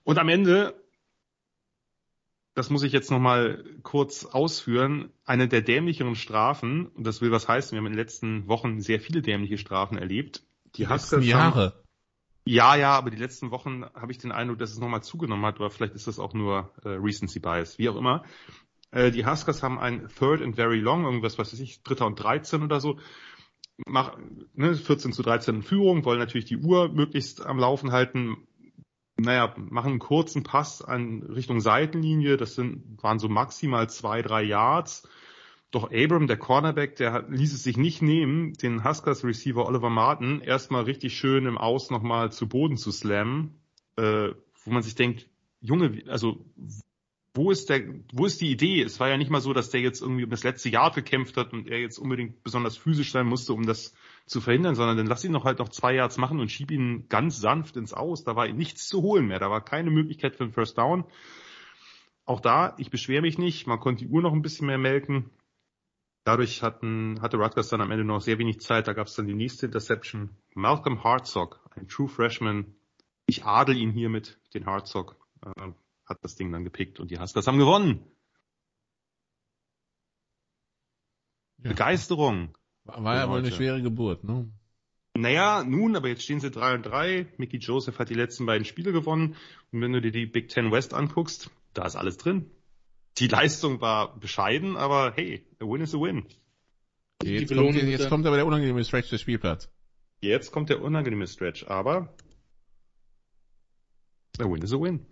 Und 0.05 0.19
am 0.19 0.29
Ende 0.29 0.75
das 2.55 2.71
muss 2.71 2.85
ich 2.85 2.93
jetzt 2.93 3.11
nochmal 3.11 3.65
kurz 3.83 4.25
ausführen, 4.25 5.11
eine 5.25 5.49
der 5.49 5.61
dämlicheren 5.61 6.15
Strafen, 6.15 6.87
und 6.87 7.05
das 7.06 7.21
will 7.21 7.33
was 7.33 7.49
heißen, 7.49 7.73
wir 7.73 7.79
haben 7.79 7.87
in 7.87 7.93
den 7.93 7.99
letzten 7.99 8.47
Wochen 8.47 8.81
sehr 8.81 9.01
viele 9.01 9.23
dämliche 9.23 9.59
Strafen 9.59 9.99
erlebt. 9.99 10.45
Die, 10.77 10.83
die 10.83 10.89
Huskers 10.89 11.25
Jahre. 11.25 11.65
Haben, 11.65 11.85
ja, 12.47 12.77
ja, 12.77 12.93
aber 12.93 13.11
die 13.11 13.17
letzten 13.17 13.51
Wochen 13.51 13.85
habe 13.95 14.12
ich 14.12 14.19
den 14.19 14.31
Eindruck, 14.31 14.59
dass 14.59 14.71
es 14.71 14.79
nochmal 14.79 15.03
zugenommen 15.03 15.45
hat, 15.45 15.59
oder 15.59 15.71
vielleicht 15.71 15.95
ist 15.95 16.06
das 16.06 16.19
auch 16.19 16.33
nur 16.33 16.73
äh, 16.85 16.91
Recency 16.91 17.41
Bias, 17.41 17.79
wie 17.79 17.89
auch 17.89 17.97
immer. 17.97 18.25
Äh, 18.93 19.11
die 19.11 19.27
Huskers 19.27 19.62
haben 19.62 19.79
ein 19.79 20.09
Third 20.09 20.41
and 20.41 20.55
Very 20.55 20.79
Long, 20.79 21.05
irgendwas, 21.05 21.39
was 21.39 21.53
weiß 21.53 21.61
ich, 21.61 21.83
Dritter 21.83 22.07
und 22.07 22.17
13 22.17 22.62
oder 22.62 22.81
so, 22.81 22.99
mach, 23.87 24.17
ne, 24.55 24.75
14 24.75 25.12
zu 25.12 25.23
13 25.23 25.57
in 25.57 25.62
Führung, 25.62 26.05
wollen 26.05 26.19
natürlich 26.19 26.45
die 26.45 26.59
Uhr 26.59 26.89
möglichst 26.89 27.45
am 27.45 27.59
Laufen 27.59 27.91
halten, 27.91 28.47
naja, 29.16 29.55
machen 29.56 29.93
einen 29.93 29.99
kurzen 29.99 30.43
Pass 30.43 30.82
an 30.82 31.22
Richtung 31.22 31.61
Seitenlinie. 31.61 32.37
Das 32.37 32.55
sind, 32.55 33.02
waren 33.02 33.19
so 33.19 33.28
maximal 33.28 33.88
zwei, 33.88 34.22
drei 34.22 34.43
Yards. 34.43 35.08
Doch 35.70 35.90
Abram, 35.93 36.26
der 36.26 36.37
Cornerback, 36.37 36.96
der 36.96 37.12
hat, 37.12 37.31
ließ 37.31 37.52
es 37.52 37.64
sich 37.64 37.76
nicht 37.76 38.00
nehmen, 38.00 38.52
den 38.55 38.84
Huskers 38.84 39.25
Receiver 39.25 39.66
Oliver 39.66 39.90
Martin 39.90 40.40
erstmal 40.40 40.84
richtig 40.84 41.16
schön 41.16 41.46
im 41.46 41.58
Aus 41.58 41.90
nochmal 41.90 42.31
zu 42.31 42.49
Boden 42.49 42.76
zu 42.76 42.93
slammen, 42.93 43.61
äh, 43.96 44.31
wo 44.64 44.70
man 44.70 44.82
sich 44.82 44.94
denkt, 44.94 45.28
Junge, 45.61 46.02
also 46.06 46.44
wo 47.34 47.50
ist 47.50 47.70
der, 47.70 47.82
wo 48.12 48.26
ist 48.26 48.40
die 48.40 48.50
Idee? 48.50 48.82
Es 48.82 49.00
war 49.00 49.08
ja 49.08 49.16
nicht 49.16 49.31
mal 49.31 49.40
so, 49.40 49.52
dass 49.52 49.70
der 49.70 49.81
jetzt 49.81 50.00
irgendwie 50.00 50.22
um 50.22 50.31
das 50.31 50.44
letzte 50.44 50.69
Jahr 50.69 50.93
gekämpft 50.93 51.37
hat 51.37 51.52
und 51.52 51.69
er 51.69 51.81
jetzt 51.81 51.99
unbedingt 51.99 52.44
besonders 52.44 52.76
physisch 52.76 53.11
sein 53.11 53.26
musste, 53.26 53.52
um 53.52 53.66
das 53.66 53.94
zu 54.26 54.41
verhindern, 54.41 54.75
sondern 54.75 54.97
dann 54.97 55.06
lass 55.06 55.25
ihn 55.25 55.32
noch 55.32 55.44
halt 55.44 55.59
noch 55.59 55.69
zwei 55.69 55.94
Yards 55.94 56.17
machen 56.17 56.41
und 56.41 56.50
schieb 56.50 56.71
ihn 56.71 57.09
ganz 57.09 57.38
sanft 57.38 57.76
ins 57.76 57.93
Aus. 57.93 58.25
Da 58.25 58.37
war 58.37 58.49
nichts 58.49 58.88
zu 58.88 59.03
holen 59.03 59.26
mehr. 59.26 59.38
Da 59.38 59.50
war 59.50 59.62
keine 59.62 59.91
Möglichkeit 59.91 60.37
für 60.37 60.44
einen 60.44 60.53
First 60.53 60.79
Down. 60.79 61.05
Auch 62.25 62.41
da, 62.41 62.75
ich 62.79 62.91
beschwere 62.91 63.23
mich 63.23 63.37
nicht. 63.37 63.67
Man 63.67 63.81
konnte 63.81 64.05
die 64.05 64.11
Uhr 64.11 64.23
noch 64.23 64.32
ein 64.32 64.43
bisschen 64.43 64.67
mehr 64.67 64.79
melken. 64.79 65.31
Dadurch 66.25 66.62
hatten, 66.62 67.21
hatte 67.21 67.37
Rutgers 67.37 67.69
dann 67.69 67.82
am 67.82 67.91
Ende 67.91 68.05
noch 68.05 68.23
sehr 68.23 68.38
wenig 68.38 68.61
Zeit. 68.61 68.88
Da 68.88 68.94
gab 68.94 69.09
es 69.09 69.15
dann 69.15 69.26
die 69.26 69.35
nächste 69.35 69.67
Interception. 69.67 70.31
Malcolm 70.55 71.05
Hartsock, 71.05 71.61
ein 71.76 71.87
True 71.87 72.09
Freshman. 72.09 72.75
Ich 73.26 73.44
adel 73.44 73.76
ihn 73.76 73.90
hiermit, 73.90 74.40
den 74.54 74.64
Hartsock, 74.64 75.16
äh, 75.45 75.73
hat 76.07 76.19
das 76.23 76.35
Ding 76.37 76.50
dann 76.50 76.64
gepickt 76.64 76.99
und 76.99 77.11
die 77.11 77.19
Huskers 77.19 77.47
haben 77.47 77.59
gewonnen. 77.59 78.07
Ja. 81.59 81.71
Begeisterung. 81.71 82.57
War 82.85 83.17
ja 83.17 83.29
wohl 83.29 83.38
eine 83.38 83.53
schwere 83.53 83.83
Geburt, 83.83 84.25
ne? 84.25 84.50
Naja, 85.17 85.62
nun, 85.64 85.95
aber 85.95 86.09
jetzt 86.09 86.25
stehen 86.25 86.41
sie 86.41 86.50
3 86.50 86.75
und 86.75 86.83
3. 86.83 87.26
Mickey 87.37 87.59
Joseph 87.59 87.99
hat 87.99 88.11
die 88.11 88.14
letzten 88.14 88.47
beiden 88.47 88.64
Spiele 88.64 88.93
gewonnen. 88.93 89.37
Und 89.71 89.81
wenn 89.81 89.93
du 89.93 90.00
dir 90.00 90.11
die 90.11 90.26
Big 90.26 90.49
Ten 90.49 90.73
West 90.73 90.93
anguckst, 90.93 91.50
da 91.73 91.87
ist 91.87 91.97
alles 91.97 92.17
drin. 92.17 92.50
Die 93.19 93.29
Leistung 93.29 93.81
war 93.81 94.19
bescheiden, 94.19 94.76
aber 94.76 95.12
hey, 95.14 95.47
a 95.61 95.64
win 95.64 95.83
is 95.83 95.95
a 95.95 95.99
win. 95.99 96.26
Jetzt, 97.23 97.55
kommt, 97.55 97.76
jetzt 97.76 98.09
kommt 98.09 98.26
aber 98.26 98.37
der 98.37 98.47
unangenehme 98.47 98.85
Stretch 98.85 99.09
des 99.11 99.21
Spielplatz. 99.21 99.71
Jetzt 100.21 100.50
kommt 100.50 100.69
der 100.69 100.83
unangenehme 100.83 101.29
Stretch, 101.29 101.64
aber 101.69 102.12
a 104.38 104.45
win 104.45 104.62
is 104.62 104.73
a 104.73 104.81
win. 104.81 105.07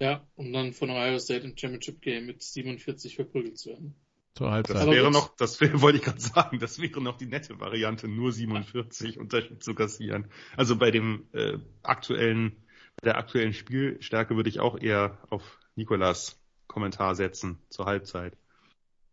Ja, 0.00 0.26
um 0.34 0.50
dann 0.50 0.72
von 0.72 0.88
Ohio 0.88 1.18
State 1.18 1.44
im 1.44 1.54
Championship 1.58 2.00
Game 2.00 2.24
mit 2.24 2.42
47 2.42 3.16
verprügelt 3.16 3.58
zu 3.58 3.68
werden. 3.68 3.94
Zur 4.34 4.50
Halbzeit. 4.50 4.76
Das 4.76 4.86
wäre 4.86 5.10
noch, 5.10 5.36
das 5.36 5.60
wollte 5.82 5.98
ich 5.98 6.04
gerade 6.04 6.20
sagen, 6.20 6.58
das 6.58 6.80
wäre 6.80 7.00
noch 7.00 7.16
die 7.16 7.26
nette 7.26 7.60
Variante, 7.60 8.08
nur 8.08 8.32
47 8.32 9.18
Unterschied 9.18 9.62
zu 9.62 9.74
kassieren. 9.74 10.30
Also 10.56 10.76
bei 10.76 10.90
dem 10.90 11.26
äh, 11.32 11.58
aktuellen, 11.82 12.52
bei 12.96 13.06
der 13.06 13.18
aktuellen 13.18 13.52
Spielstärke 13.52 14.36
würde 14.36 14.48
ich 14.48 14.60
auch 14.60 14.78
eher 14.78 15.18
auf 15.30 15.58
Nikolas 15.74 16.40
Kommentar 16.68 17.14
setzen 17.14 17.58
zur 17.68 17.86
Halbzeit. 17.86 18.36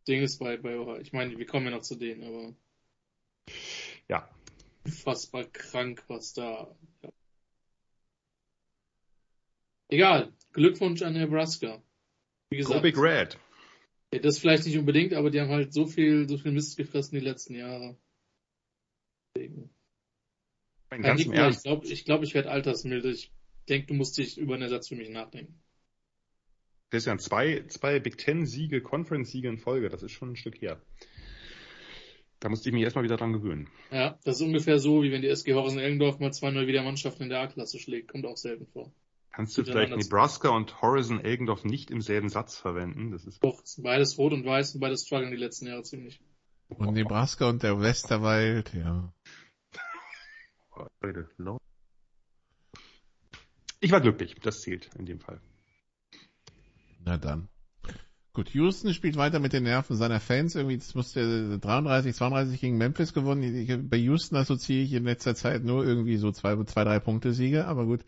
Ding 0.07 0.21
ist 0.21 0.38
bei, 0.38 0.57
bei, 0.57 1.00
ich 1.01 1.12
meine, 1.12 1.38
wir 1.38 1.45
kommen 1.45 1.65
ja 1.65 1.71
noch 1.71 1.81
zu 1.81 1.95
denen, 1.95 2.24
aber 2.24 2.53
ja. 4.07 4.29
Unfassbar 4.86 5.45
krank, 5.45 6.03
was 6.07 6.33
da. 6.33 6.74
Ja. 7.01 7.09
Egal. 9.89 10.33
Glückwunsch 10.53 11.01
an 11.01 11.13
Nebraska. 11.13 11.81
Wie 12.50 12.57
gesagt. 12.57 12.75
Go 12.75 12.81
Big 12.81 12.97
Red. 12.97 13.38
Ja, 14.13 14.19
das 14.19 14.39
vielleicht 14.39 14.65
nicht 14.65 14.77
unbedingt, 14.77 15.13
aber 15.13 15.29
die 15.29 15.41
haben 15.41 15.49
halt 15.49 15.73
so 15.73 15.85
viel, 15.85 16.27
so 16.29 16.37
viel 16.37 16.51
Mist 16.51 16.77
gefressen 16.77 17.19
die 17.19 17.25
letzten 17.25 17.55
Jahre. 17.55 17.97
Deswegen. 19.35 19.69
Ganz 20.89 21.25
Nico, 21.25 21.47
ich 21.49 21.63
glaube, 21.63 21.87
ich, 21.87 22.05
glaub, 22.05 22.23
ich 22.23 22.33
werde 22.33 22.49
altersmilde. 22.49 23.11
Ich 23.11 23.31
denke, 23.67 23.87
du 23.87 23.93
musst 23.93 24.17
dich 24.17 24.37
über 24.37 24.53
einen 24.53 24.63
Ersatz 24.63 24.87
für 24.87 24.95
mich 24.95 25.09
nachdenken. 25.09 25.61
Christian, 26.89 27.19
zwei, 27.19 27.65
zwei 27.67 27.99
Big 27.99 28.17
Ten 28.17 28.45
Siege, 28.45 28.81
Conference 28.81 29.31
Siege 29.31 29.49
in 29.49 29.57
Folge, 29.57 29.89
das 29.89 30.03
ist 30.03 30.13
schon 30.13 30.31
ein 30.31 30.35
Stück 30.37 30.61
her. 30.61 30.81
Da 32.39 32.49
musste 32.49 32.69
ich 32.69 32.73
mich 32.73 32.83
erstmal 32.83 33.03
wieder 33.03 33.17
dran 33.17 33.33
gewöhnen. 33.33 33.67
Ja, 33.91 34.17
das 34.23 34.37
ist 34.37 34.45
ungefähr 34.45 34.79
so, 34.79 35.03
wie 35.03 35.11
wenn 35.11 35.21
die 35.21 35.27
SG 35.27 35.53
Horizon-Elgendorf 35.53 36.19
mal 36.19 36.31
zwei 36.31 36.51
neue 36.51 36.67
Wiedermannschaften 36.67 37.23
in 37.23 37.29
der 37.29 37.41
A-Klasse 37.41 37.79
schlägt. 37.79 38.09
Kommt 38.09 38.25
auch 38.25 38.37
selten 38.37 38.67
vor. 38.67 38.93
Kannst 39.38 39.56
du 39.56 39.63
vielleicht 39.63 39.96
Nebraska 39.96 40.50
und 40.50 40.82
Horizon 40.82 41.24
Elgendorf 41.24 41.63
nicht 41.63 41.91
im 41.91 42.01
selben 42.01 42.27
Satz 42.27 42.58
verwenden? 42.58 43.12
Das 43.12 43.24
ist 43.24 43.44
Doch, 43.44 43.62
beides 43.77 44.17
rot 44.17 44.34
und 44.34 44.44
weiß 44.44 44.74
und 44.74 44.82
beides 44.82 45.06
strugglen 45.06 45.29
die 45.29 45.38
letzten 45.38 45.67
Jahre 45.67 45.84
ziemlich. 45.84 46.20
Und 46.70 46.94
Nebraska 46.94 47.48
und 47.48 47.62
der 47.62 47.79
Westerwald, 47.79 48.74
ja. 48.74 49.13
Ich 53.79 53.91
war 53.91 54.01
glücklich, 54.01 54.34
das 54.41 54.62
zählt 54.62 54.89
in 54.98 55.06
dem 55.06 55.20
Fall. 55.20 55.39
Na 57.06 57.17
dann. 57.17 57.48
Gut, 58.34 58.50
Houston 58.56 58.91
spielt 58.96 59.17
weiter 59.17 59.39
mit 59.39 59.53
den 59.53 59.62
Nerven 59.62 59.96
seiner 59.96 60.20
Fans. 60.20 60.56
Irgendwie, 60.56 60.77
das 60.77 60.96
musste 60.96 61.60
33, 61.60 62.15
32 62.15 62.60
gegen 62.60 62.79
Memphis 62.79 63.13
gewonnen. 63.13 63.44
Ich, 63.44 63.72
bei 63.88 63.98
Houston 63.98 64.36
assoziiere 64.36 64.84
ich 64.84 64.94
in 64.94 65.03
letzter 65.03 65.36
Zeit 65.36 65.63
nur 65.63 65.86
irgendwie 65.86 66.17
so 66.17 66.32
zwei, 66.32 66.56
zwei 66.63 66.84
drei 66.84 67.00
Punkte 67.00 67.34
Siege, 67.34 67.67
aber 67.67 67.86
gut. 67.86 68.03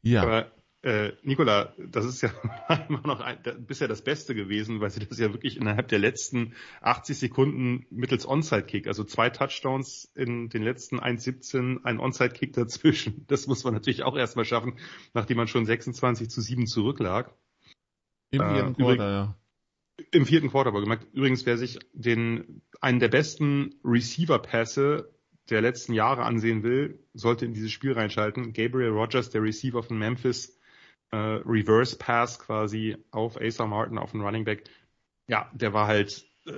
Ja. 0.00 0.22
Aber 0.22 0.50
äh, 0.82 1.12
Nicola, 1.22 1.74
das 1.78 2.04
ist 2.04 2.22
ja 2.22 2.30
immer 2.88 3.06
noch 3.06 3.20
ein, 3.20 3.38
bisher 3.66 3.86
das 3.86 4.02
Beste 4.02 4.34
gewesen, 4.34 4.80
weil 4.80 4.90
sie 4.90 5.06
das 5.06 5.18
ja 5.18 5.32
wirklich 5.32 5.56
innerhalb 5.56 5.88
der 5.88 6.00
letzten 6.00 6.54
80 6.80 7.18
Sekunden 7.18 7.86
mittels 7.90 8.26
Onside-Kick, 8.26 8.88
also 8.88 9.04
zwei 9.04 9.30
Touchdowns 9.30 10.10
in 10.16 10.48
den 10.48 10.62
letzten 10.62 10.98
1,17, 10.98 11.84
ein 11.84 12.00
Onside-Kick 12.00 12.52
dazwischen. 12.52 13.24
Das 13.32 13.46
muss 13.46 13.64
man 13.64 13.72
natürlich 13.72 14.02
auch 14.02 14.16
erstmal 14.16 14.44
schaffen, 14.44 14.78
nachdem 15.14 15.36
man 15.36 15.46
schon 15.46 15.64
26 15.64 16.28
zu 16.28 16.40
7 16.40 16.66
zurücklag. 16.66 17.32
Im 18.30 18.40
vierten 18.40 18.72
äh, 18.72 18.74
Quarter, 18.74 19.10
ja. 19.10 19.36
Im 20.10 20.26
vierten 20.26 20.50
Quarter 20.50 20.68
aber 20.70 20.80
gemerkt. 20.80 21.06
Übrigens, 21.12 21.46
wer 21.46 21.56
sich 21.56 21.78
den, 21.92 22.62
einen 22.80 22.98
der 22.98 23.08
besten 23.08 23.76
Receiver-Pässe 23.84 25.10
der 25.50 25.60
letzten 25.60 25.92
Jahre 25.94 26.24
ansehen 26.24 26.62
will, 26.62 27.06
sollte 27.14 27.46
in 27.46 27.54
dieses 27.54 27.72
Spiel 27.72 27.92
reinschalten. 27.92 28.52
Gabriel 28.52 28.90
Rogers, 28.90 29.30
der 29.30 29.42
Receiver 29.42 29.82
von 29.82 29.98
Memphis, 29.98 30.58
äh, 31.12 31.16
Reverse 31.16 31.96
Pass 31.96 32.38
quasi 32.38 32.96
auf 33.10 33.40
Asa 33.40 33.66
Martin, 33.66 33.98
auf 33.98 34.12
den 34.12 34.22
Running 34.22 34.44
Back. 34.44 34.64
Ja, 35.28 35.50
der 35.52 35.72
war 35.72 35.86
halt, 35.86 36.26
äh, 36.46 36.52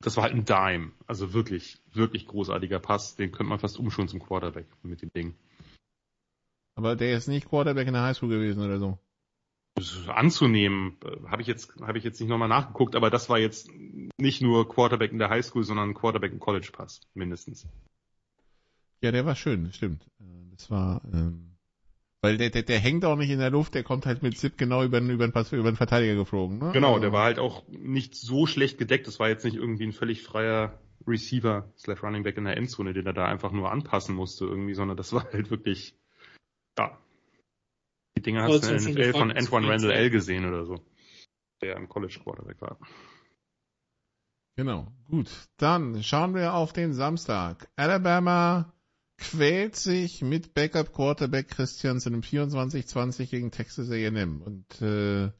das 0.00 0.16
war 0.16 0.24
halt 0.24 0.34
ein 0.34 0.44
Dime. 0.44 0.92
Also 1.06 1.32
wirklich, 1.32 1.78
wirklich 1.92 2.26
großartiger 2.26 2.80
Pass. 2.80 3.16
Den 3.16 3.32
könnte 3.32 3.50
man 3.50 3.58
fast 3.58 3.78
umschulen 3.78 4.08
zum 4.08 4.20
Quarterback 4.20 4.66
mit 4.82 5.00
dem 5.00 5.10
Ding. 5.16 5.34
Aber 6.76 6.96
der 6.96 7.16
ist 7.16 7.28
nicht 7.28 7.48
Quarterback 7.48 7.86
in 7.86 7.94
der 7.94 8.02
Highschool 8.02 8.28
gewesen 8.28 8.62
oder 8.62 8.78
so. 8.78 8.98
Anzunehmen, 10.08 10.96
äh, 11.04 11.28
habe 11.28 11.42
ich 11.42 11.48
jetzt 11.48 11.74
habe 11.80 11.98
ich 11.98 12.04
jetzt 12.04 12.20
nicht 12.20 12.28
nochmal 12.28 12.48
nachgeguckt, 12.48 12.94
aber 12.94 13.10
das 13.10 13.28
war 13.28 13.38
jetzt 13.38 13.70
nicht 14.18 14.40
nur 14.40 14.68
Quarterback 14.68 15.10
in 15.10 15.18
der 15.18 15.30
Highschool, 15.30 15.64
sondern 15.64 15.94
Quarterback 15.94 16.32
im 16.32 16.38
College 16.38 16.70
Pass 16.72 17.00
mindestens. 17.14 17.66
Ja, 19.02 19.10
der 19.10 19.26
war 19.26 19.34
schön, 19.34 19.72
stimmt. 19.72 20.04
Äh, 20.20 20.50
das 20.52 20.70
war 20.70 21.02
ähm, 21.12 21.53
weil 22.24 22.38
der, 22.38 22.48
der, 22.48 22.62
der 22.62 22.78
hängt 22.78 23.04
auch 23.04 23.16
nicht 23.16 23.28
in 23.28 23.38
der 23.38 23.50
Luft, 23.50 23.74
der 23.74 23.82
kommt 23.82 24.06
halt 24.06 24.22
mit 24.22 24.38
Zip 24.38 24.56
genau 24.56 24.82
über 24.82 24.98
den, 24.98 25.10
über 25.10 25.26
den, 25.26 25.32
Pass, 25.32 25.52
über 25.52 25.70
den 25.70 25.76
Verteidiger 25.76 26.14
geflogen. 26.14 26.56
Ne? 26.56 26.70
Genau, 26.72 26.94
also. 26.94 27.00
der 27.00 27.12
war 27.12 27.24
halt 27.24 27.38
auch 27.38 27.68
nicht 27.68 28.14
so 28.16 28.46
schlecht 28.46 28.78
gedeckt. 28.78 29.06
Das 29.06 29.20
war 29.20 29.28
jetzt 29.28 29.44
nicht 29.44 29.56
irgendwie 29.56 29.84
ein 29.84 29.92
völlig 29.92 30.22
freier 30.22 30.80
Receiver 31.06 31.70
slash 31.76 32.02
Running 32.02 32.22
Back 32.22 32.38
in 32.38 32.44
der 32.44 32.56
Endzone, 32.56 32.94
den 32.94 33.04
er 33.04 33.12
da 33.12 33.26
einfach 33.26 33.52
nur 33.52 33.70
anpassen 33.70 34.14
musste 34.14 34.46
irgendwie, 34.46 34.72
sondern 34.72 34.96
das 34.96 35.12
war 35.12 35.30
halt 35.32 35.50
wirklich, 35.50 35.94
ja. 36.78 36.98
Die 38.16 38.22
Dinger 38.22 38.44
hast 38.44 38.64
du 38.64 38.74
in 38.74 38.94
der 38.94 39.08
NFL 39.08 39.18
von 39.18 39.30
Antoine 39.30 39.68
Randall 39.68 39.90
L 39.90 40.08
gesehen 40.08 40.46
oder 40.46 40.64
so, 40.64 40.80
der 41.60 41.76
im 41.76 41.90
College 41.90 42.20
Quarterback 42.24 42.58
war. 42.62 42.78
Genau, 44.56 44.86
gut. 45.10 45.28
Dann 45.58 46.02
schauen 46.02 46.34
wir 46.34 46.54
auf 46.54 46.72
den 46.72 46.94
Samstag. 46.94 47.68
Alabama 47.76 48.72
quält 49.18 49.76
sich 49.76 50.22
mit 50.22 50.54
Backup 50.54 50.92
Quarterback 50.92 51.48
Christiansen 51.48 52.14
im 52.14 52.22
24-20 52.22 53.30
gegen 53.30 53.50
Texas 53.50 53.90
A&M. 53.90 54.42
Und 54.42 54.82
äh, 54.82 55.30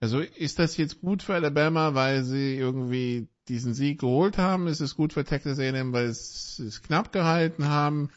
also 0.00 0.20
ist 0.20 0.58
das 0.58 0.76
jetzt 0.76 1.00
gut 1.00 1.22
für 1.22 1.34
Alabama, 1.34 1.94
weil 1.94 2.22
sie 2.24 2.56
irgendwie 2.56 3.28
diesen 3.48 3.74
Sieg 3.74 4.00
geholt 4.00 4.38
haben? 4.38 4.66
Ist 4.66 4.80
es 4.80 4.94
gut 4.94 5.12
für 5.12 5.24
Texas 5.24 5.58
A&M, 5.58 5.92
weil 5.92 6.12
sie 6.12 6.66
es 6.66 6.82
knapp 6.82 7.12
gehalten 7.12 7.68
haben? 7.68 8.10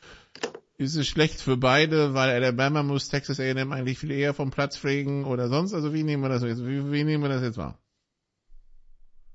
Ist 0.77 0.95
es 0.95 1.07
schlecht 1.07 1.39
für 1.41 1.57
beide, 1.57 2.13
weil 2.13 2.29
Alabama 2.29 2.83
muss 2.83 3.09
Texas 3.09 3.39
A&M 3.39 3.71
eigentlich 3.71 3.99
viel 3.99 4.11
eher 4.11 4.33
vom 4.33 4.51
Platz 4.51 4.77
pflegen 4.77 5.25
oder 5.25 5.47
sonst? 5.47 5.73
Also 5.73 5.93
wie 5.93 6.03
nehmen 6.03 6.23
wir 6.23 6.29
das 6.29 6.43
jetzt? 6.43 6.65
Wie, 6.65 6.91
wie 6.91 7.03
nehmen 7.03 7.23
wir 7.23 7.29
das 7.29 7.43
jetzt 7.43 7.57
wahr? 7.57 7.79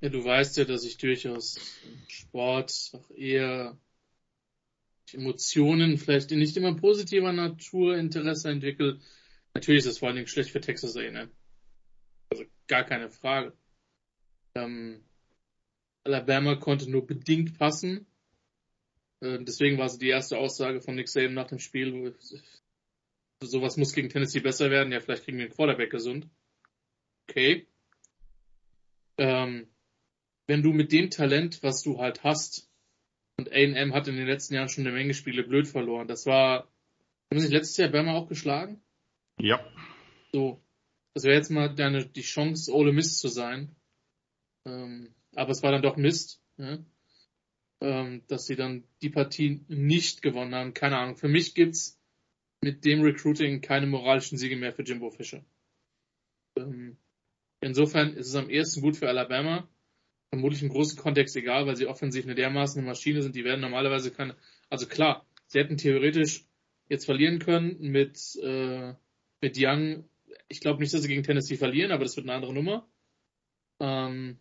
Ja, 0.00 0.08
du 0.08 0.24
weißt 0.24 0.56
ja, 0.56 0.64
dass 0.64 0.84
ich 0.84 0.98
durchaus 0.98 1.58
Sport 2.08 2.92
auch 2.92 3.10
eher 3.16 3.78
Emotionen 5.12 5.98
vielleicht 5.98 6.30
nicht 6.30 6.56
immer 6.56 6.74
positiver 6.74 7.32
Natur 7.32 7.96
Interesse 7.96 8.50
entwickelt. 8.50 9.00
Natürlich 9.54 9.80
ist 9.80 9.92
es 9.92 9.98
vor 9.98 10.08
allen 10.08 10.16
Dingen 10.16 10.28
schlecht 10.28 10.50
für 10.50 10.60
Texas 10.60 10.96
A&M. 10.96 11.30
Also 12.30 12.44
gar 12.66 12.84
keine 12.84 13.10
Frage. 13.10 13.56
Ähm, 14.54 15.04
Alabama 16.04 16.56
konnte 16.56 16.90
nur 16.90 17.06
bedingt 17.06 17.58
passen. 17.58 18.06
Äh, 19.20 19.38
deswegen 19.42 19.78
war 19.78 19.86
es 19.86 19.98
die 19.98 20.08
erste 20.08 20.38
Aussage 20.38 20.80
von 20.80 20.94
Nick 20.94 21.08
Saban 21.08 21.34
nach 21.34 21.48
dem 21.48 21.58
Spiel. 21.58 22.14
Sowas 23.42 23.76
muss 23.76 23.92
gegen 23.92 24.08
Tennessee 24.08 24.40
besser 24.40 24.70
werden. 24.70 24.92
Ja, 24.92 25.00
vielleicht 25.00 25.24
kriegen 25.24 25.38
wir 25.38 25.48
den 25.48 25.54
Quarterback 25.54 25.90
gesund. 25.90 26.28
Okay. 27.28 27.66
Ähm, 29.18 29.68
wenn 30.46 30.62
du 30.62 30.72
mit 30.72 30.92
dem 30.92 31.10
Talent, 31.10 31.62
was 31.62 31.82
du 31.82 31.98
halt 31.98 32.22
hast, 32.24 32.70
und 33.36 33.52
A&M 33.52 33.94
hat 33.94 34.08
in 34.08 34.16
den 34.16 34.26
letzten 34.26 34.54
Jahren 34.54 34.68
schon 34.68 34.86
eine 34.86 34.96
Menge 34.96 35.14
Spiele 35.14 35.44
blöd 35.44 35.68
verloren. 35.68 36.08
Das 36.08 36.26
war, 36.26 36.72
haben 37.30 37.40
sie 37.40 37.52
letztes 37.52 37.76
Jahr 37.76 37.90
Bama 37.90 38.14
auch 38.14 38.28
geschlagen? 38.28 38.80
Ja. 39.38 39.60
So. 40.32 40.62
Das 41.14 41.24
wäre 41.24 41.36
jetzt 41.36 41.50
mal 41.50 41.74
deine, 41.74 42.06
die 42.06 42.22
Chance, 42.22 42.72
Ole 42.74 42.92
Mist 42.92 43.18
zu 43.18 43.28
sein. 43.28 43.74
Ähm, 44.66 45.14
aber 45.34 45.50
es 45.50 45.62
war 45.62 45.72
dann 45.72 45.82
doch 45.82 45.96
Mist, 45.96 46.42
ja? 46.58 46.78
ähm, 47.80 48.22
dass 48.26 48.46
sie 48.46 48.56
dann 48.56 48.84
die 49.02 49.10
Partie 49.10 49.64
nicht 49.68 50.22
gewonnen 50.22 50.54
haben. 50.54 50.74
Keine 50.74 50.98
Ahnung. 50.98 51.16
Für 51.16 51.28
mich 51.28 51.54
gibt's 51.54 51.98
mit 52.60 52.84
dem 52.84 53.02
Recruiting 53.02 53.60
keine 53.60 53.86
moralischen 53.86 54.38
Siege 54.38 54.56
mehr 54.56 54.72
für 54.72 54.82
Jimbo 54.82 55.10
Fischer. 55.10 55.44
Ähm, 56.58 56.98
insofern 57.60 58.14
ist 58.14 58.28
es 58.28 58.34
am 58.34 58.50
ehesten 58.50 58.80
gut 58.80 58.96
für 58.96 59.08
Alabama, 59.08 59.68
vermutlich 60.36 60.62
im 60.62 60.68
großen 60.68 60.98
Kontext 60.98 61.36
egal, 61.36 61.66
weil 61.66 61.76
sie 61.76 61.86
offensiv 61.86 62.24
eine 62.24 62.34
dermaßen 62.34 62.84
Maschine 62.84 63.22
sind, 63.22 63.34
die 63.34 63.44
werden 63.44 63.60
normalerweise 63.60 64.10
keine, 64.10 64.36
also 64.70 64.86
klar, 64.86 65.26
sie 65.46 65.58
hätten 65.58 65.76
theoretisch 65.76 66.44
jetzt 66.88 67.06
verlieren 67.06 67.38
können 67.38 67.78
mit, 67.80 68.18
äh, 68.42 68.94
mit 69.40 69.56
Young. 69.58 70.08
Ich 70.48 70.60
glaube 70.60 70.80
nicht, 70.80 70.94
dass 70.94 71.02
sie 71.02 71.08
gegen 71.08 71.22
Tennessee 71.22 71.56
verlieren, 71.56 71.90
aber 71.90 72.04
das 72.04 72.16
wird 72.16 72.26
eine 72.26 72.34
andere 72.34 72.54
Nummer. 72.54 72.88
Ähm, 73.80 74.38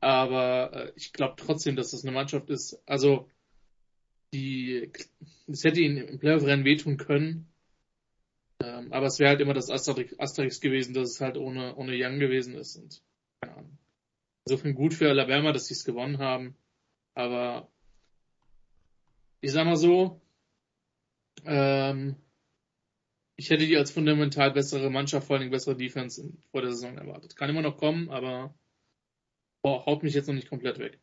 aber 0.00 0.72
äh, 0.72 0.92
ich 0.96 1.12
glaube 1.12 1.34
trotzdem, 1.36 1.76
dass 1.76 1.90
das 1.90 2.04
eine 2.04 2.12
Mannschaft 2.12 2.50
ist. 2.50 2.82
Also 2.86 3.28
die, 4.32 4.90
es 5.46 5.64
hätte 5.64 5.80
ihnen 5.80 5.98
im 5.98 6.18
Playoff-Rennen 6.18 6.64
wehtun 6.64 6.96
können. 6.96 7.52
Ähm, 8.62 8.92
aber 8.92 9.06
es 9.06 9.18
wäre 9.18 9.30
halt 9.30 9.40
immer 9.40 9.54
das 9.54 9.70
Asterix, 9.70 10.18
Asterix 10.18 10.60
gewesen, 10.60 10.94
dass 10.94 11.10
es 11.10 11.20
halt 11.20 11.36
ohne, 11.36 11.74
ohne 11.76 11.92
Young 11.94 12.18
gewesen 12.18 12.54
ist. 12.54 12.76
Und 12.76 13.02
keine 13.40 13.56
Ahnung. 13.56 13.79
Insofern 14.44 14.74
gut 14.74 14.94
für 14.94 15.08
Alabama, 15.08 15.52
dass 15.52 15.66
sie 15.66 15.74
es 15.74 15.84
gewonnen 15.84 16.18
haben. 16.18 16.56
Aber 17.14 17.70
ich 19.40 19.52
sag 19.52 19.64
mal 19.64 19.76
so, 19.76 20.20
ähm, 21.44 22.16
ich 23.36 23.50
hätte 23.50 23.66
die 23.66 23.76
als 23.76 23.90
fundamental 23.90 24.52
bessere 24.52 24.90
Mannschaft, 24.90 25.26
vor 25.26 25.36
allem 25.36 25.50
bessere 25.50 25.76
Defense 25.76 26.32
vor 26.50 26.62
der 26.62 26.72
Saison 26.72 26.98
erwartet. 26.98 27.36
Kann 27.36 27.48
immer 27.50 27.62
noch 27.62 27.78
kommen, 27.78 28.10
aber 28.10 28.54
boah, 29.62 29.86
haut 29.86 30.02
mich 30.02 30.14
jetzt 30.14 30.26
noch 30.26 30.34
nicht 30.34 30.50
komplett 30.50 30.78
weg. 30.78 31.00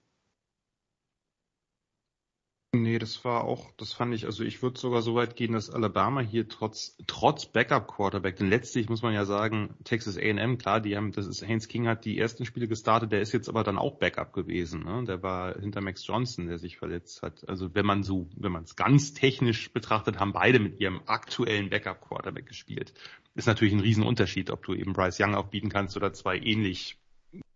Nee, 2.73 2.99
das 2.99 3.23
war 3.23 3.45
auch, 3.45 3.71
das 3.77 3.93
fand 3.93 4.13
ich, 4.13 4.25
also 4.25 4.43
ich 4.43 4.61
würde 4.61 4.77
sogar 4.77 5.01
so 5.01 5.15
weit 5.15 5.37
gehen, 5.37 5.53
dass 5.53 5.69
Alabama 5.69 6.19
hier 6.19 6.49
trotz, 6.49 6.97
trotz 7.07 7.45
Backup 7.45 7.87
Quarterback, 7.87 8.35
denn 8.35 8.49
letztlich 8.49 8.89
muss 8.89 9.01
man 9.01 9.13
ja 9.13 9.23
sagen, 9.23 9.73
Texas 9.85 10.17
A&M, 10.17 10.57
klar, 10.57 10.81
die 10.81 10.97
haben, 10.97 11.13
das 11.13 11.27
ist, 11.27 11.47
Haynes 11.47 11.69
King 11.69 11.87
hat 11.87 12.03
die 12.03 12.19
ersten 12.19 12.45
Spiele 12.45 12.67
gestartet, 12.67 13.13
der 13.13 13.21
ist 13.21 13.31
jetzt 13.31 13.47
aber 13.47 13.63
dann 13.63 13.77
auch 13.77 13.97
Backup 13.97 14.33
gewesen, 14.33 14.83
ne? 14.83 15.05
Der 15.05 15.23
war 15.23 15.57
hinter 15.57 15.79
Max 15.79 16.05
Johnson, 16.05 16.47
der 16.47 16.59
sich 16.59 16.77
verletzt 16.77 17.21
hat. 17.21 17.47
Also 17.47 17.73
wenn 17.73 17.85
man 17.85 18.03
so, 18.03 18.29
wenn 18.35 18.51
man 18.51 18.63
es 18.63 18.75
ganz 18.75 19.13
technisch 19.13 19.71
betrachtet, 19.71 20.19
haben 20.19 20.33
beide 20.33 20.59
mit 20.59 20.77
ihrem 20.81 21.01
aktuellen 21.05 21.69
Backup 21.69 22.01
Quarterback 22.01 22.47
gespielt. 22.47 22.93
Ist 23.33 23.47
natürlich 23.47 23.73
ein 23.73 23.79
Riesenunterschied, 23.79 24.49
ob 24.51 24.65
du 24.65 24.73
eben 24.73 24.91
Bryce 24.91 25.21
Young 25.21 25.35
aufbieten 25.35 25.69
kannst 25.69 25.95
oder 25.95 26.11
zwei 26.11 26.37
ähnlich 26.37 26.97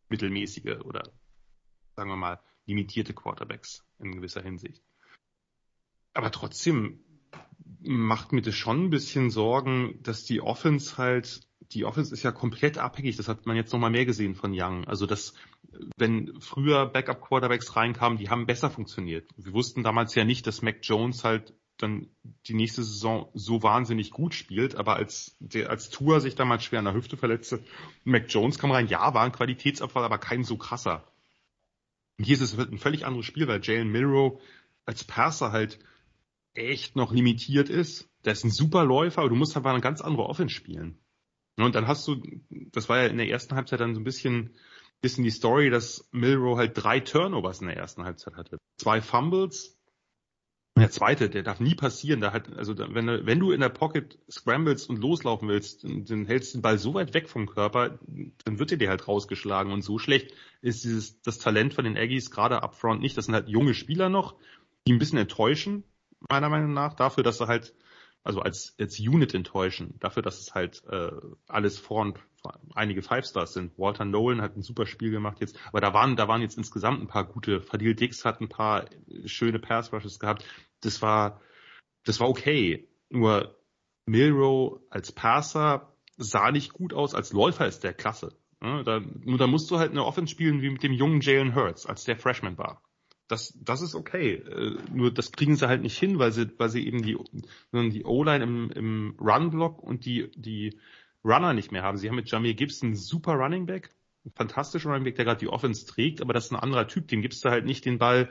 mittelmäßige 0.08 0.80
oder 0.86 1.04
sagen 1.98 2.10
wir 2.10 2.16
mal 2.16 2.40
limitierte 2.66 3.14
Quarterbacks 3.14 3.84
in 4.00 4.14
gewisser 4.14 4.42
Hinsicht. 4.42 4.82
Aber 6.14 6.32
trotzdem 6.32 7.00
macht 7.82 8.32
mir 8.32 8.42
das 8.42 8.56
schon 8.56 8.86
ein 8.86 8.90
bisschen 8.90 9.30
Sorgen, 9.30 10.00
dass 10.04 10.24
die 10.24 10.42
Offense 10.42 10.98
halt, 10.98 11.42
die 11.72 11.86
Offense 11.86 12.14
ist 12.14 12.24
ja 12.24 12.32
komplett 12.32 12.78
abhängig, 12.78 13.18
das 13.18 13.28
hat 13.28 13.46
man 13.46 13.56
jetzt 13.56 13.72
nochmal 13.74 13.90
mehr 13.92 14.06
gesehen 14.06 14.36
von 14.36 14.52
Young. 14.54 14.86
Also 14.86 15.06
das 15.06 15.34
wenn 15.98 16.40
früher 16.40 16.86
Backup-Quarterbacks 16.86 17.76
reinkamen, 17.76 18.18
die 18.18 18.30
haben 18.30 18.46
besser 18.46 18.70
funktioniert. 18.70 19.30
Wir 19.38 19.54
wussten 19.54 19.84
damals 19.84 20.16
ja 20.16 20.24
nicht, 20.24 20.48
dass 20.48 20.62
Mac 20.62 20.80
Jones 20.82 21.24
halt 21.24 21.54
dann 21.78 22.08
die 22.48 22.54
nächste 22.54 22.84
Saison 22.84 23.30
so 23.34 23.64
wahnsinnig 23.64 24.12
gut 24.12 24.36
spielt, 24.36 24.76
aber 24.76 24.96
als 24.98 25.36
der, 25.40 25.70
als 25.70 25.90
Tour 25.90 26.22
sich 26.22 26.36
damals 26.36 26.64
schwer 26.64 26.80
an 26.80 26.86
der 26.86 26.94
Hüfte 26.94 27.18
verletzte, 27.18 27.64
Mac 28.04 28.26
Jones 28.30 28.60
kam 28.60 28.72
rein, 28.72 28.88
ja, 28.88 29.14
war 29.14 29.24
ein 29.24 29.32
Qualitätsabfall, 29.32 30.04
aber 30.04 30.20
kein 30.20 30.44
so 30.44 30.58
krasser. 30.58 31.12
Und 32.18 32.26
hier 32.26 32.36
ist 32.36 32.42
es 32.42 32.58
ein 32.58 32.78
völlig 32.78 33.06
anderes 33.06 33.26
Spiel, 33.26 33.48
weil 33.48 33.62
Jalen 33.64 33.92
Milrow 33.92 34.40
als 34.86 35.04
Passer 35.04 35.52
halt 35.52 35.80
echt 36.54 36.96
noch 36.96 37.14
limitiert 37.14 37.70
ist. 37.70 38.10
Der 38.26 38.34
ist 38.34 38.44
ein 38.44 38.52
super 38.52 38.86
Läufer, 38.86 39.22
aber 39.22 39.30
du 39.30 39.36
musst 39.36 39.56
halt 39.56 39.66
mal 39.66 39.72
eine 39.72 39.82
ganz 39.82 40.02
andere 40.02 40.26
Offense 40.26 40.54
spielen. 40.54 40.98
Und 41.58 41.76
dann 41.76 41.88
hast 41.88 42.08
du, 42.08 42.22
das 42.50 42.90
war 42.90 43.02
ja 43.02 43.08
in 43.08 43.18
der 43.18 43.30
ersten 43.30 43.56
Halbzeit 43.56 43.80
dann 43.80 43.94
so 43.94 44.02
ein 44.02 44.06
bisschen, 44.06 44.56
bisschen 45.02 45.24
die 45.24 45.32
Story, 45.32 45.70
dass 45.70 46.08
Milrow 46.12 46.58
halt 46.58 46.72
drei 46.76 47.00
Turnovers 47.00 47.62
in 47.62 47.68
der 47.68 47.78
ersten 47.78 48.04
Halbzeit 48.04 48.36
hatte. 48.36 48.58
Zwei 48.78 49.02
Fumbles, 49.02 49.78
der 50.78 50.90
zweite, 50.90 51.30
der 51.30 51.44
darf 51.44 51.60
nie 51.60 51.76
passieren. 51.76 52.22
Da 52.22 52.32
hat, 52.32 52.52
also 52.58 52.78
wenn, 52.78 53.08
wenn 53.08 53.40
du 53.40 53.52
in 53.52 53.60
der 53.60 53.70
Pocket 53.70 54.18
scrambles 54.30 54.88
und 54.88 55.00
loslaufen 55.00 55.50
willst, 55.50 55.84
dann, 55.84 56.26
hältst 56.26 56.54
du 56.54 56.58
den 56.58 56.62
Ball 56.62 56.80
so 56.80 56.94
weit 56.94 57.14
weg 57.14 57.28
vom 57.28 57.46
Körper, 57.46 58.00
dann 58.46 58.58
wird 58.58 58.72
dir 58.72 58.90
halt 58.90 59.08
rausgeschlagen. 59.08 59.74
Und 59.74 59.82
so 59.82 60.00
schlecht 60.00 60.34
ist 60.62 60.84
dieses 60.84 61.22
das 61.22 61.40
Talent 61.40 61.74
von 61.74 61.84
den 61.84 61.98
Aggies 61.98 62.32
gerade 62.32 62.64
upfront 62.64 63.02
nicht. 63.02 63.18
Das 63.18 63.26
sind 63.26 63.36
halt 63.36 63.50
junge 63.50 63.74
Spieler 63.74 64.10
noch, 64.10 64.36
die 64.88 64.94
ein 64.94 65.00
bisschen 65.00 65.20
enttäuschen, 65.20 65.84
meiner 66.30 66.50
Meinung 66.50 66.74
nach, 66.74 66.94
dafür, 66.94 67.24
dass 67.24 67.38
sie 67.38 67.48
halt, 67.48 67.74
also 68.24 68.42
als, 68.42 68.76
als 68.80 69.00
Unit 69.00 69.34
enttäuschen, 69.34 69.96
dafür, 70.00 70.24
dass 70.24 70.40
es 70.40 70.54
halt 70.54 70.84
äh, 70.88 71.12
alles 71.48 71.80
vor 71.80 72.02
und 72.02 72.20
einige 72.74 73.02
Five 73.02 73.26
Stars 73.26 73.54
sind. 73.54 73.78
Walter 73.78 74.06
Nolan 74.06 74.42
hat 74.42 74.56
ein 74.56 74.62
super 74.62 74.86
Spiel 74.86 75.12
gemacht 75.12 75.40
jetzt, 75.40 75.58
aber 75.68 75.82
da 75.82 75.94
waren, 75.94 76.16
da 76.16 76.28
waren 76.28 76.42
jetzt 76.42 76.58
insgesamt 76.58 77.02
ein 77.02 77.08
paar 77.08 77.26
gute. 77.26 77.62
Fadil 77.62 77.96
Dix 77.96 78.26
hat 78.26 78.42
ein 78.42 78.50
paar 78.50 78.86
schöne 79.26 79.60
Pass 79.60 79.94
Rushes 79.94 80.20
gehabt. 80.20 80.46
Das 80.82 81.02
war, 81.02 81.42
das 82.06 82.20
war 82.20 82.30
okay. 82.30 82.88
Nur 83.10 83.56
Milrow 84.06 84.80
als 84.90 85.12
Passer 85.12 85.94
sah 86.18 86.52
nicht 86.52 86.74
gut 86.74 86.94
aus. 86.94 87.14
Als 87.14 87.34
Läufer 87.34 87.68
ist 87.68 87.84
der 87.84 87.94
klasse. 87.94 88.36
Ja, 88.62 88.84
da, 88.84 89.00
nur 89.00 89.38
da 89.38 89.48
musst 89.48 89.70
du 89.72 89.80
halt 89.80 89.92
eine 89.92 90.06
Offense 90.06 90.32
spielen 90.32 90.62
wie 90.62 90.70
mit 90.70 90.84
dem 90.84 90.94
jungen 90.94 91.22
Jalen 91.22 91.56
Hurts, 91.56 91.86
als 91.86 92.04
der 92.04 92.18
Freshman 92.18 92.58
war. 92.58 92.82
Das, 93.32 93.58
das 93.62 93.82
ist 93.82 93.96
okay. 93.96 94.34
Äh, 94.34 94.78
nur 94.94 95.14
das 95.14 95.32
kriegen 95.32 95.56
sie 95.56 95.68
halt 95.68 95.82
nicht 95.82 95.98
hin, 95.98 96.20
weil 96.20 96.34
sie, 96.34 96.50
weil 96.58 96.70
sie 96.70 96.86
eben 96.86 97.02
die, 97.02 97.18
die 97.74 98.04
O-Line 98.04 98.44
im, 98.44 98.70
im 98.72 99.16
Run-Block 99.20 99.82
und 99.82 100.06
die, 100.06 100.30
die 100.36 100.78
Runner 101.24 101.54
nicht 101.54 101.72
mehr 101.72 101.84
haben. 101.84 101.98
Sie 101.98 102.10
haben 102.10 102.16
mit 102.16 102.30
Jamir 102.30 102.54
Gibson 102.56 102.88
einen 102.88 102.96
super 102.96 103.34
Running 103.34 103.66
Back, 103.66 103.96
einen 104.26 104.34
fantastischen 104.34 104.92
Running 104.92 105.06
Back, 105.06 105.16
der 105.16 105.26
gerade 105.26 105.40
die 105.40 105.48
Offense 105.48 105.86
trägt, 105.86 106.22
aber 106.22 106.34
das 106.34 106.46
ist 106.46 106.52
ein 106.52 106.60
anderer 106.60 106.88
Typ. 106.88 107.08
Dem 107.08 107.22
gibst 107.22 107.46
du 107.46 107.50
halt 107.50 107.66
nicht 107.66 107.86
den 107.86 108.00
Ball, 108.00 108.28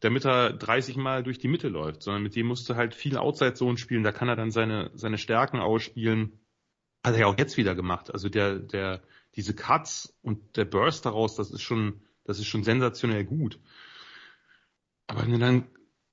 damit 0.00 0.26
er 0.26 0.52
30 0.52 0.96
Mal 0.96 1.22
durch 1.22 1.38
die 1.38 1.48
Mitte 1.48 1.68
läuft, 1.68 2.02
sondern 2.02 2.22
mit 2.22 2.36
dem 2.36 2.46
musst 2.46 2.68
du 2.68 2.74
halt 2.74 2.94
viel 2.94 3.16
Outside 3.16 3.54
Zone 3.54 3.78
spielen. 3.78 4.02
Da 4.02 4.12
kann 4.12 4.28
er 4.28 4.36
dann 4.36 4.50
seine, 4.50 4.90
seine 4.94 5.16
Stärken 5.16 5.60
ausspielen. 5.60 6.40
Hat 7.04 7.14
er 7.14 7.20
ja 7.20 7.26
auch 7.26 7.38
jetzt 7.38 7.56
wieder 7.56 7.74
gemacht. 7.74 8.12
Also 8.12 8.28
der, 8.28 8.58
der, 8.58 9.02
diese 9.34 9.54
Cuts 9.54 10.14
und 10.22 10.56
der 10.56 10.64
Burst 10.64 11.06
daraus, 11.06 11.36
das 11.36 11.50
ist 11.50 11.62
schon, 11.62 12.02
das 12.24 12.38
ist 12.38 12.46
schon 12.46 12.64
sensationell 12.64 13.24
gut. 13.24 13.58
Aber 15.06 15.22
wenn 15.22 15.32
du 15.32 15.38
dann 15.38 15.66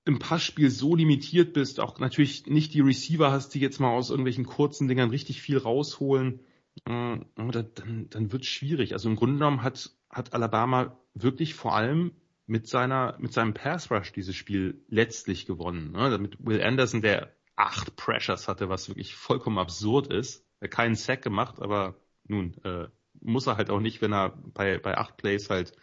im 0.06 0.20
Passspiel 0.20 0.72
so 0.72 0.96
limitiert 0.96 1.54
bist, 1.54 1.80
auch 1.80 2.00
natürlich 2.00 2.48
nicht 2.48 2.74
die 2.74 2.82
Receiver 2.82 3.32
hast, 3.32 3.54
die 3.54 3.60
jetzt 3.60 3.80
mal 3.80 3.92
aus 3.92 4.10
irgendwelchen 4.10 4.46
kurzen 4.46 4.88
Dingern 4.88 5.10
richtig 5.10 5.42
viel 5.42 5.58
rausholen, 5.58 6.40
äh, 6.86 7.20
dann, 7.36 8.08
dann 8.10 8.32
wird 8.32 8.44
es 8.44 8.50
schwierig. 8.50 8.94
Also 8.94 9.10
im 9.10 9.16
Grunde 9.16 9.36
genommen 9.36 9.64
hat, 9.64 9.92
hat 10.10 10.34
Alabama 10.34 10.98
wirklich 11.14 11.54
vor 11.54 11.76
allem 11.76 12.12
mit 12.48 12.68
seiner, 12.68 13.16
mit 13.20 13.34
seinem 13.34 13.54
Pass 13.54 13.92
Rush 13.92 14.12
dieses 14.12 14.36
Spiel 14.36 14.84
letztlich 14.88 15.46
gewonnen. 15.46 15.92
Ne? 15.92 16.18
Mit 16.18 16.44
Will 16.44 16.64
Anderson, 16.64 17.02
der 17.02 17.36
acht 17.56 17.96
Pressures 17.96 18.48
hatte, 18.48 18.70
was 18.70 18.88
wirklich 18.88 19.14
vollkommen 19.16 19.60
absurd 19.60 20.08
ist. 20.08 20.44
Er 20.60 20.70
keinen 20.70 20.96
Sack 20.96 21.22
gemacht, 21.22 21.62
aber 21.62 21.96
nun, 22.28 22.56
äh, 22.64 22.88
muss 23.22 23.48
er 23.48 23.58
halt 23.58 23.70
auch 23.70 23.80
nicht, 23.80 24.02
wenn 24.02 24.14
er 24.14 24.30
bei, 24.54 24.80
bei 24.80 24.98
acht 24.98 25.18
Plays 25.18 25.50
halt 25.50 25.74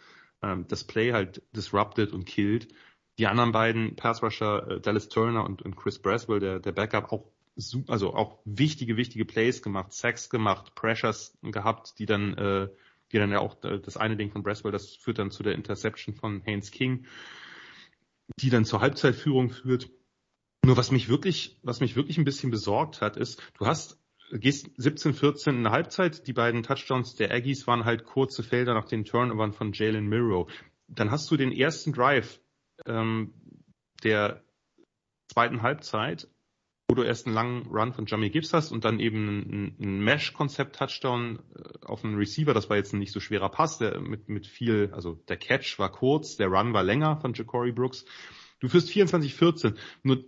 ähm, 0.41 0.65
das 0.67 0.83
Play 0.83 1.13
halt 1.13 1.41
disrupted 1.55 2.11
und 2.11 2.25
killt 2.25 2.67
die 3.17 3.27
anderen 3.27 3.51
beiden 3.51 3.95
Passrusher, 3.95 4.67
äh, 4.67 4.79
Dallas 4.79 5.09
Turner 5.09 5.43
und, 5.45 5.61
und 5.61 5.75
Chris 5.75 5.99
Braswell, 5.99 6.39
der, 6.39 6.59
der 6.59 6.71
Backup, 6.71 7.11
auch 7.11 7.25
also 7.87 8.13
auch 8.13 8.37
wichtige, 8.45 8.97
wichtige 8.97 9.25
Plays 9.25 9.63
gemacht, 9.63 9.91
Sacks 9.91 10.29
gemacht, 10.29 10.75
Pressures 10.75 11.35
gehabt, 11.41 11.97
die 11.97 12.05
dann, 12.05 12.37
äh, 12.37 12.67
die 13.11 13.17
dann 13.17 13.31
ja 13.31 13.39
auch 13.39 13.63
äh, 13.63 13.79
das 13.79 13.97
eine 13.97 14.15
Ding 14.15 14.31
von 14.31 14.43
Braswell, 14.43 14.71
das 14.71 14.95
führt 14.95 15.17
dann 15.17 15.31
zu 15.31 15.41
der 15.41 15.53
Interception 15.53 16.13
von 16.13 16.41
Haynes 16.41 16.69
King, 16.69 17.07
die 18.39 18.51
dann 18.51 18.65
zur 18.65 18.81
Halbzeitführung 18.81 19.49
führt. 19.49 19.89
Nur 20.63 20.77
was 20.77 20.91
mich 20.91 21.09
wirklich, 21.09 21.57
was 21.63 21.79
mich 21.79 21.95
wirklich 21.95 22.19
ein 22.19 22.25
bisschen 22.25 22.51
besorgt 22.51 23.01
hat, 23.01 23.17
ist, 23.17 23.41
du 23.57 23.65
hast 23.65 23.99
gehst 24.31 24.67
17-14 24.77 25.49
in 25.51 25.63
der 25.63 25.71
Halbzeit, 25.71 26.27
die 26.27 26.33
beiden 26.33 26.61
Touchdowns 26.61 27.15
der 27.15 27.31
Aggies 27.31 27.65
waren 27.65 27.85
halt 27.85 28.03
kurze 28.03 28.43
Felder 28.43 28.73
nach 28.73 28.85
den 28.85 29.05
Turnovern 29.05 29.53
von 29.53 29.71
Jalen 29.71 30.07
Miro. 30.07 30.49
Dann 30.89 31.11
hast 31.11 31.31
du 31.31 31.37
den 31.37 31.51
ersten 31.51 31.93
Drive 31.93 32.41
ähm, 32.87 33.33
der 34.03 34.43
zweiten 35.27 35.61
Halbzeit, 35.61 36.27
wo 36.89 36.95
du 36.95 37.03
erst 37.03 37.25
einen 37.25 37.35
langen 37.35 37.67
Run 37.67 37.93
von 37.93 38.05
Jamie 38.05 38.29
Gibbs 38.29 38.53
hast 38.53 38.71
und 38.71 38.85
dann 38.85 38.99
eben 38.99 39.27
ein, 39.27 39.75
ein 39.79 39.99
Mesh-Konzept-Touchdown 39.99 41.39
äh, 41.55 41.85
auf 41.85 42.03
einen 42.03 42.15
Receiver. 42.15 42.53
Das 42.53 42.69
war 42.69 42.77
jetzt 42.77 42.93
ein 42.93 42.99
nicht 42.99 43.11
so 43.11 43.19
schwerer 43.19 43.49
Pass, 43.49 43.77
der 43.77 43.99
mit, 43.99 44.29
mit 44.29 44.47
viel, 44.47 44.91
also 44.93 45.15
der 45.27 45.37
Catch 45.37 45.79
war 45.79 45.91
kurz, 45.91 46.37
der 46.37 46.47
Run 46.47 46.73
war 46.73 46.83
länger 46.83 47.17
von 47.17 47.33
Ja'Cory 47.33 47.73
Brooks. 47.73 48.05
Du 48.59 48.69
führst 48.69 48.89
24-14. 48.89 49.75
Nur 50.03 50.23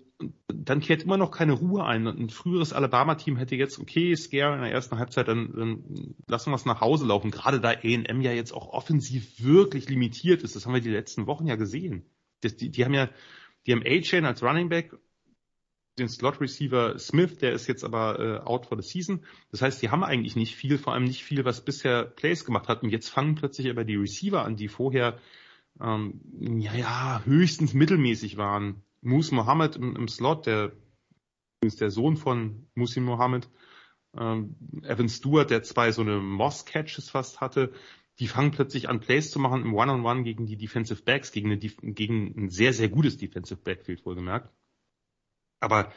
dann 0.48 0.82
kehrt 0.82 1.04
immer 1.04 1.18
noch 1.18 1.32
keine 1.32 1.54
Ruhe 1.54 1.86
ein. 1.86 2.06
Ein 2.06 2.30
früheres 2.30 2.74
Alabama-Team 2.74 3.38
hätte 3.38 3.56
jetzt, 3.56 3.80
okay, 3.80 4.16
Scare 4.16 4.56
in 4.56 4.62
der 4.62 4.72
ersten 4.72 4.98
Halbzeit, 4.98 5.28
dann, 5.28 5.54
dann 5.56 6.16
lassen 6.28 6.52
wir 6.52 6.56
es 6.56 6.66
nach 6.66 6.82
Hause 6.82 7.06
laufen. 7.06 7.32
Gerade 7.32 7.62
da 7.62 7.70
A&M 7.70 8.22
ja 8.22 8.32
jetzt 8.34 8.52
auch 8.52 8.68
offensiv 8.74 9.42
wirklich 9.42 9.88
limitiert 9.88 10.44
ist. 10.44 10.56
Das 10.56 10.66
haben 10.66 10.74
wir 10.74 10.82
die 10.82 10.90
letzten 10.90 11.26
Wochen 11.26 11.48
ja 11.48 11.56
gesehen. 11.56 12.06
Das, 12.42 12.56
die, 12.56 12.70
die 12.70 12.86
haben 12.86 12.94
ja, 12.94 13.10
die 13.66 13.74
haben 13.74 13.84
A-Chain 13.86 14.26
als 14.26 14.42
Running 14.44 14.70
Back, 14.70 14.96
den 15.98 16.10
Slot 16.10 16.40
Receiver 16.42 16.98
Smith, 16.98 17.38
der 17.38 17.52
ist 17.52 17.68
jetzt 17.68 17.84
aber 17.84 18.20
äh, 18.20 18.40
out 18.48 18.66
for 18.66 18.82
the 18.82 18.88
season. 18.88 19.26
Das 19.52 19.62
heißt, 19.62 19.82
die 19.82 19.90
haben 19.90 20.04
eigentlich 20.04 20.36
nicht 20.36 20.56
viel, 20.56 20.78
vor 20.78 20.94
allem 20.94 21.04
nicht 21.04 21.24
viel, 21.24 21.46
was 21.46 21.64
bisher 21.64 22.06
Plays 22.06 22.46
gemacht 22.46 22.68
hat. 22.68 22.84
Und 22.84 22.90
jetzt 22.90 23.10
fangen 23.10 23.36
plötzlich 23.36 23.70
aber 23.70 23.84
die 23.84 23.96
Receiver 23.96 24.44
an, 24.44 24.56
die 24.56 24.70
vorher 24.70 25.20
ähm, 25.82 26.22
ja, 26.40 26.74
ja 26.74 27.22
höchstens 27.26 27.74
mittelmäßig 27.74 28.38
waren. 28.38 28.84
Moose 29.02 29.36
Mohammed 29.36 29.76
im, 29.76 29.96
im 29.96 30.08
Slot, 30.08 30.46
der 30.46 30.72
ist 31.62 31.82
der 31.82 31.92
Sohn 31.92 32.18
von 32.18 32.68
Musi 32.74 33.02
Mohammed. 33.02 33.50
Ähm, 34.18 34.56
Evan 34.84 35.10
Stewart, 35.10 35.50
der 35.50 35.64
zwei 35.64 35.92
so 35.92 36.02
eine 36.02 36.18
Moss-Catches 36.20 37.10
fast 37.10 37.42
hatte 37.42 37.72
die 38.20 38.28
fangen 38.28 38.52
plötzlich 38.52 38.90
an, 38.90 39.00
Plays 39.00 39.32
zu 39.32 39.40
machen 39.40 39.62
im 39.62 39.74
One-on-One 39.74 40.02
-on 40.02 40.18
-One 40.20 40.24
gegen 40.24 40.46
die 40.46 40.58
Defensive 40.58 41.04
Backs, 41.04 41.32
gegen, 41.32 41.52
eine, 41.52 41.58
gegen 41.60 42.34
ein 42.38 42.50
sehr, 42.50 42.74
sehr 42.74 42.90
gutes 42.90 43.18
Defensive 43.18 43.60
Backfield 43.62 44.06
wohlgemerkt. 44.06 44.50
Aber 45.60 45.92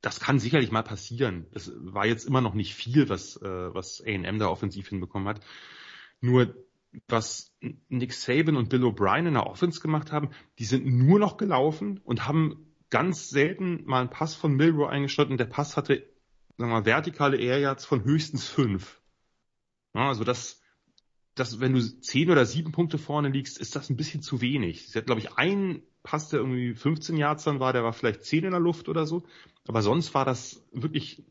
das 0.00 0.20
kann 0.20 0.38
sicherlich 0.38 0.70
mal 0.70 0.82
passieren. 0.82 1.46
Das 1.52 1.72
war 1.74 2.06
jetzt 2.06 2.24
immer 2.24 2.40
noch 2.40 2.54
nicht 2.54 2.74
viel, 2.74 3.08
was, 3.08 3.36
äh, 3.36 3.74
was 3.74 4.00
A&M 4.00 4.38
da 4.38 4.48
offensiv 4.48 4.88
hinbekommen 4.88 5.28
hat. 5.28 5.44
Nur 6.20 6.54
was 7.06 7.54
Nick 7.88 8.14
Saban 8.14 8.56
und 8.56 8.70
Bill 8.70 8.84
O'Brien 8.84 9.26
in 9.26 9.34
der 9.34 9.46
Offense 9.46 9.80
gemacht 9.80 10.10
haben, 10.10 10.30
die 10.58 10.64
sind 10.64 10.86
nur 10.86 11.18
noch 11.18 11.36
gelaufen 11.36 12.00
und 12.02 12.26
haben 12.26 12.74
ganz 12.90 13.28
selten 13.28 13.84
mal 13.84 14.00
einen 14.00 14.10
Pass 14.10 14.34
von 14.34 14.54
Milrow 14.54 14.88
eingestellt 14.88 15.30
und 15.30 15.38
der 15.38 15.44
Pass 15.44 15.76
hatte, 15.76 16.06
sagen 16.56 16.70
wir 16.70 16.80
mal, 16.80 16.86
vertikale 16.86 17.36
Air 17.36 17.76
von 17.76 18.04
höchstens 18.04 18.48
fünf. 18.48 19.02
Ja, 19.94 20.08
also 20.08 20.24
das, 20.24 20.62
dass 21.38 21.60
wenn 21.60 21.74
du 21.74 21.80
zehn 22.00 22.30
oder 22.30 22.44
sieben 22.46 22.72
Punkte 22.72 22.98
vorne 22.98 23.28
liegst, 23.28 23.58
ist 23.58 23.76
das 23.76 23.90
ein 23.90 23.96
bisschen 23.96 24.22
zu 24.22 24.40
wenig. 24.40 24.88
Sie 24.88 24.98
hat, 24.98 25.06
glaube 25.06 25.20
ich, 25.20 25.32
einen 25.34 25.82
Pass, 26.02 26.30
der 26.30 26.40
irgendwie 26.40 26.74
15 26.74 27.16
Yards 27.16 27.44
dann 27.44 27.60
war, 27.60 27.72
der 27.72 27.84
war 27.84 27.92
vielleicht 27.92 28.24
zehn 28.24 28.44
in 28.44 28.52
der 28.52 28.60
Luft 28.60 28.88
oder 28.88 29.06
so. 29.06 29.24
Aber 29.66 29.82
sonst 29.82 30.14
war 30.14 30.24
das 30.24 30.64
wirklich 30.72 31.24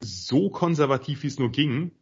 so 0.00 0.50
konservativ, 0.50 1.22
wie 1.22 1.28
es 1.28 1.38
nur 1.38 1.50
ging. 1.50 1.92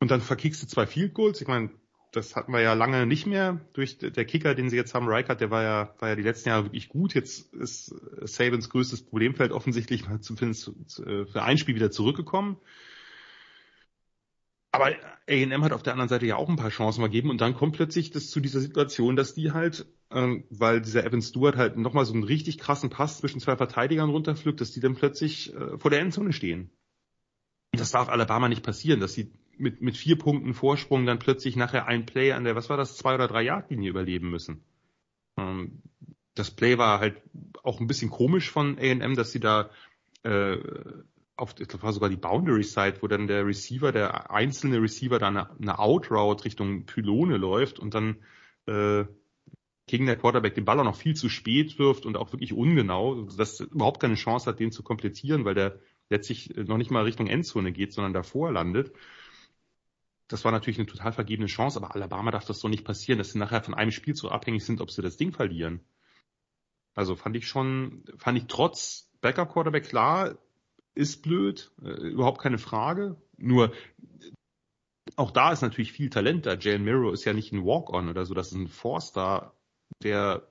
Und 0.00 0.10
dann 0.10 0.20
verkickst 0.20 0.62
du 0.62 0.66
zwei 0.66 0.86
Field 0.86 1.14
Goals. 1.14 1.40
Ich 1.40 1.48
meine, 1.48 1.70
das 2.12 2.36
hatten 2.36 2.52
wir 2.52 2.60
ja 2.60 2.74
lange 2.74 3.06
nicht 3.06 3.26
mehr. 3.26 3.60
Durch 3.72 3.98
der 3.98 4.24
Kicker, 4.24 4.54
den 4.54 4.68
sie 4.68 4.76
jetzt 4.76 4.94
haben, 4.94 5.08
Reichert, 5.08 5.40
der 5.40 5.50
war 5.50 5.62
ja, 5.62 5.94
war 5.98 6.10
ja 6.10 6.16
die 6.16 6.22
letzten 6.22 6.50
Jahre 6.50 6.64
wirklich 6.64 6.88
gut. 6.88 7.14
Jetzt 7.14 7.54
ist 7.54 7.94
Sabins 8.22 8.68
größtes 8.68 9.04
Problemfeld 9.06 9.52
offensichtlich 9.52 10.04
zumindest 10.20 10.72
für 10.96 11.42
ein 11.42 11.58
Spiel 11.58 11.74
wieder 11.74 11.90
zurückgekommen. 11.90 12.58
Aber 14.72 14.86
A&M 15.28 15.62
hat 15.62 15.72
auf 15.72 15.82
der 15.82 15.92
anderen 15.92 16.08
Seite 16.08 16.26
ja 16.26 16.36
auch 16.36 16.48
ein 16.48 16.56
paar 16.56 16.70
Chancen 16.70 17.02
gegeben 17.02 17.28
und 17.30 17.40
dann 17.40 17.54
kommt 17.54 17.76
plötzlich 17.76 18.10
das 18.10 18.30
zu 18.30 18.40
dieser 18.40 18.60
Situation, 18.60 19.16
dass 19.16 19.34
die 19.34 19.52
halt, 19.52 19.86
ähm, 20.10 20.44
weil 20.48 20.80
dieser 20.80 21.04
Evan 21.04 21.20
Stewart 21.20 21.56
halt 21.56 21.76
nochmal 21.76 22.06
so 22.06 22.14
einen 22.14 22.24
richtig 22.24 22.58
krassen 22.58 22.88
Pass 22.88 23.18
zwischen 23.18 23.40
zwei 23.40 23.56
Verteidigern 23.56 24.10
runterpflückt, 24.10 24.60
dass 24.60 24.72
die 24.72 24.80
dann 24.80 24.94
plötzlich 24.94 25.54
äh, 25.54 25.78
vor 25.78 25.90
der 25.90 26.00
Endzone 26.00 26.32
stehen. 26.32 26.70
Das 27.72 27.90
darf 27.90 28.08
Alabama 28.08 28.48
nicht 28.48 28.62
passieren, 28.62 29.00
dass 29.00 29.12
sie 29.12 29.32
mit, 29.58 29.82
mit 29.82 29.96
vier 29.96 30.16
Punkten 30.16 30.54
Vorsprung 30.54 31.04
dann 31.04 31.18
plötzlich 31.18 31.54
nachher 31.54 31.86
ein 31.86 32.06
Play 32.06 32.32
an 32.32 32.44
der, 32.44 32.56
was 32.56 32.70
war 32.70 32.78
das, 32.78 32.96
zwei 32.96 33.14
oder 33.14 33.28
drei 33.28 33.42
Yard 33.42 33.70
Linie 33.70 33.90
überleben 33.90 34.30
müssen. 34.30 34.64
Ähm, 35.36 35.82
das 36.34 36.50
Play 36.50 36.78
war 36.78 36.98
halt 36.98 37.20
auch 37.62 37.78
ein 37.78 37.86
bisschen 37.86 38.10
komisch 38.10 38.50
von 38.50 38.78
A&M, 38.78 39.16
dass 39.16 39.32
sie 39.32 39.40
da 39.40 39.70
äh, 40.22 40.56
auf, 41.36 41.54
das 41.54 41.82
war 41.82 41.92
sogar 41.92 42.10
die 42.10 42.16
Boundary 42.16 42.62
Side, 42.62 42.98
wo 43.00 43.08
dann 43.08 43.26
der 43.26 43.46
Receiver, 43.46 43.92
der 43.92 44.30
einzelne 44.30 44.80
Receiver 44.80 45.18
da 45.18 45.28
eine, 45.28 45.50
eine 45.58 45.78
Outroute 45.78 46.44
Richtung 46.44 46.84
Pylone 46.86 47.36
läuft 47.36 47.78
und 47.78 47.94
dann 47.94 48.16
äh, 48.66 49.04
gegen 49.86 50.06
der 50.06 50.16
Quarterback 50.16 50.54
den 50.54 50.64
Ball 50.64 50.78
auch 50.78 50.84
noch 50.84 50.96
viel 50.96 51.16
zu 51.16 51.28
spät 51.28 51.78
wirft 51.78 52.06
und 52.06 52.16
auch 52.16 52.32
wirklich 52.32 52.52
ungenau, 52.52 53.22
dass 53.22 53.60
er 53.60 53.66
überhaupt 53.66 54.00
keine 54.00 54.14
Chance 54.14 54.48
hat, 54.48 54.60
den 54.60 54.72
zu 54.72 54.82
komplettieren, 54.82 55.44
weil 55.44 55.54
der 55.54 55.80
letztlich 56.08 56.54
noch 56.56 56.76
nicht 56.76 56.90
mal 56.90 57.04
Richtung 57.04 57.26
Endzone 57.26 57.72
geht, 57.72 57.92
sondern 57.92 58.12
davor 58.12 58.52
landet. 58.52 58.92
Das 60.28 60.44
war 60.44 60.52
natürlich 60.52 60.78
eine 60.78 60.86
total 60.86 61.12
vergebene 61.12 61.48
Chance, 61.48 61.78
aber 61.78 61.94
Alabama 61.94 62.30
darf 62.30 62.44
das 62.44 62.60
so 62.60 62.68
nicht 62.68 62.84
passieren, 62.84 63.18
dass 63.18 63.32
sie 63.32 63.38
nachher 63.38 63.62
von 63.62 63.74
einem 63.74 63.90
Spiel 63.90 64.14
so 64.14 64.30
abhängig 64.30 64.64
sind, 64.64 64.80
ob 64.80 64.90
sie 64.90 65.02
das 65.02 65.16
Ding 65.16 65.32
verlieren. 65.32 65.80
Also 66.94 67.16
fand 67.16 67.36
ich 67.36 67.46
schon, 67.46 68.04
fand 68.18 68.38
ich 68.38 68.44
trotz 68.46 69.10
Backup 69.20 69.52
Quarterback 69.52 69.84
klar, 69.84 70.38
ist 70.94 71.22
blöd, 71.22 71.72
äh, 71.82 71.88
überhaupt 71.88 72.40
keine 72.40 72.58
Frage. 72.58 73.16
Nur 73.38 73.72
auch 75.16 75.30
da 75.30 75.52
ist 75.52 75.62
natürlich 75.62 75.92
viel 75.92 76.10
Talent 76.10 76.46
da. 76.46 76.54
Jalen 76.54 76.84
Miro 76.84 77.12
ist 77.12 77.24
ja 77.24 77.32
nicht 77.32 77.52
ein 77.52 77.64
Walk-on 77.64 78.08
oder 78.08 78.24
so, 78.24 78.34
das 78.34 78.48
ist 78.48 78.54
ein 78.54 78.68
Four-Star, 78.68 79.54
der 80.02 80.46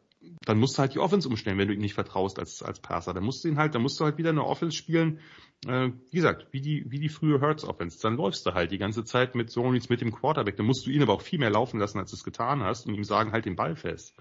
dann 0.46 0.60
musst 0.60 0.78
du 0.78 0.82
halt 0.82 0.94
die 0.94 1.00
Offense 1.00 1.28
umstellen, 1.28 1.58
wenn 1.58 1.68
du 1.68 1.74
ihm 1.74 1.82
nicht 1.82 1.96
vertraust 1.96 2.38
als, 2.38 2.62
als 2.62 2.80
Passer. 2.80 3.14
Dann 3.14 3.24
musst 3.24 3.44
du 3.44 3.48
ihn 3.48 3.58
halt, 3.58 3.74
dann 3.74 3.82
musst 3.82 4.00
du 4.00 4.06
halt 4.06 4.18
wieder 4.18 4.30
eine 4.30 4.46
Offense 4.46 4.78
spielen, 4.78 5.20
äh, 5.66 5.90
wie 6.10 6.16
gesagt, 6.16 6.48
wie 6.52 6.62
die, 6.62 6.90
wie 6.92 7.00
die 7.00 7.10
frühe 7.10 7.42
Hurts 7.42 7.64
Offense. 7.64 8.00
Dann 8.02 8.18
läufst 8.18 8.46
du 8.46 8.54
halt 8.54 8.72
die 8.72 8.78
ganze 8.78 9.04
Zeit 9.04 9.36
mit 9.36 9.50
so 9.50 9.64
mit 9.70 10.02
dem 10.02 10.12
Quarterback. 10.12 10.58
Dann 10.58 10.66
musst 10.66 10.86
du 10.86 10.92
ihn 10.92 11.02
aber 11.02 11.14
auch 11.14 11.22
viel 11.22 11.40
mehr 11.40 11.50
laufen 11.50 11.80
lassen, 11.80 12.00
als 12.00 12.12
du 12.12 12.18
es 12.18 12.24
getan 12.24 12.62
hast 12.62 12.86
und 12.86 12.94
ihm 12.94 13.04
sagen, 13.04 13.32
halt 13.32 13.46
den 13.46 13.56
Ball 13.56 13.76
fest. 13.76 14.16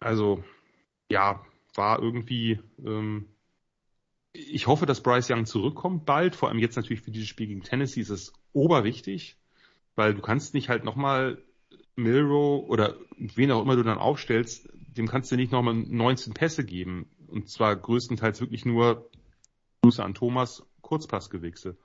Also, 0.00 0.42
ja, 1.08 1.44
war 1.74 2.02
irgendwie, 2.02 2.58
ähm, 2.84 3.28
ich 4.32 4.66
hoffe, 4.66 4.86
dass 4.86 5.02
Bryce 5.02 5.30
Young 5.30 5.46
zurückkommt 5.46 6.06
bald. 6.06 6.34
Vor 6.34 6.48
allem 6.48 6.58
jetzt 6.58 6.76
natürlich 6.76 7.02
für 7.02 7.10
dieses 7.10 7.28
Spiel 7.28 7.48
gegen 7.48 7.62
Tennessee 7.62 8.00
ist 8.00 8.10
es 8.10 8.32
oberwichtig, 8.52 9.36
weil 9.94 10.14
du 10.14 10.22
kannst 10.22 10.54
nicht 10.54 10.68
halt 10.68 10.84
nochmal 10.84 11.42
Milrow 11.96 12.68
oder 12.68 12.96
wen 13.18 13.50
auch 13.52 13.62
immer 13.62 13.76
du 13.76 13.82
dann 13.82 13.98
aufstellst, 13.98 14.68
dem 14.74 15.08
kannst 15.08 15.30
du 15.30 15.36
nicht 15.36 15.52
nochmal 15.52 15.74
19 15.74 16.34
Pässe 16.34 16.64
geben. 16.64 17.08
Und 17.28 17.48
zwar 17.48 17.76
größtenteils 17.76 18.40
wirklich 18.40 18.64
nur 18.64 19.10
Grüße 19.82 20.02
an 20.02 20.14
Thomas, 20.14 20.64
Kurzpassgewichse. 20.80 21.76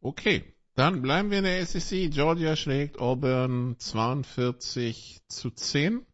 Okay, 0.00 0.44
dann 0.74 1.02
bleiben 1.02 1.30
wir 1.30 1.38
in 1.38 1.44
der 1.44 1.64
SEC. 1.64 2.10
Georgia 2.10 2.56
schlägt 2.56 2.98
Auburn 2.98 3.76
42 3.78 5.22
zu 5.28 5.50
10. 5.50 6.04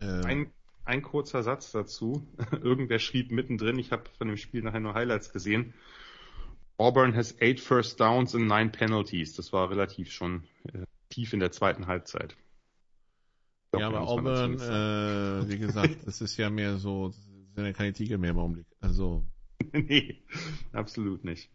Ähm, 0.00 0.24
ein, 0.24 0.52
ein 0.84 1.02
kurzer 1.02 1.42
Satz 1.42 1.72
dazu. 1.72 2.26
Irgendwer 2.62 2.98
schrieb 2.98 3.30
mittendrin, 3.30 3.78
ich 3.78 3.92
habe 3.92 4.04
von 4.18 4.28
dem 4.28 4.36
Spiel 4.36 4.62
nachher 4.62 4.80
nur 4.80 4.94
Highlights 4.94 5.32
gesehen. 5.32 5.74
Auburn 6.78 7.14
has 7.14 7.40
eight 7.40 7.60
first 7.60 8.00
downs 8.00 8.34
and 8.34 8.46
nine 8.46 8.70
penalties. 8.70 9.34
Das 9.34 9.52
war 9.52 9.70
relativ 9.70 10.12
schon 10.12 10.44
äh, 10.72 10.84
tief 11.08 11.32
in 11.32 11.40
der 11.40 11.52
zweiten 11.52 11.86
Halbzeit. 11.86 12.36
Glaub, 13.70 13.80
ja, 13.80 13.88
aber 13.88 14.00
Auburn, 14.02 14.60
äh, 14.60 15.48
wie 15.48 15.58
gesagt, 15.58 15.96
das 16.06 16.20
ist 16.20 16.36
ja 16.36 16.50
mehr 16.50 16.76
so, 16.76 17.10
sind 17.54 17.64
ja 17.64 17.72
keine 17.72 17.92
Tiger 17.92 18.18
mehr 18.18 18.30
im 18.30 18.38
Augenblick. 18.38 18.66
Also. 18.80 19.24
nee, 19.72 20.22
absolut 20.72 21.24
nicht. 21.24 21.50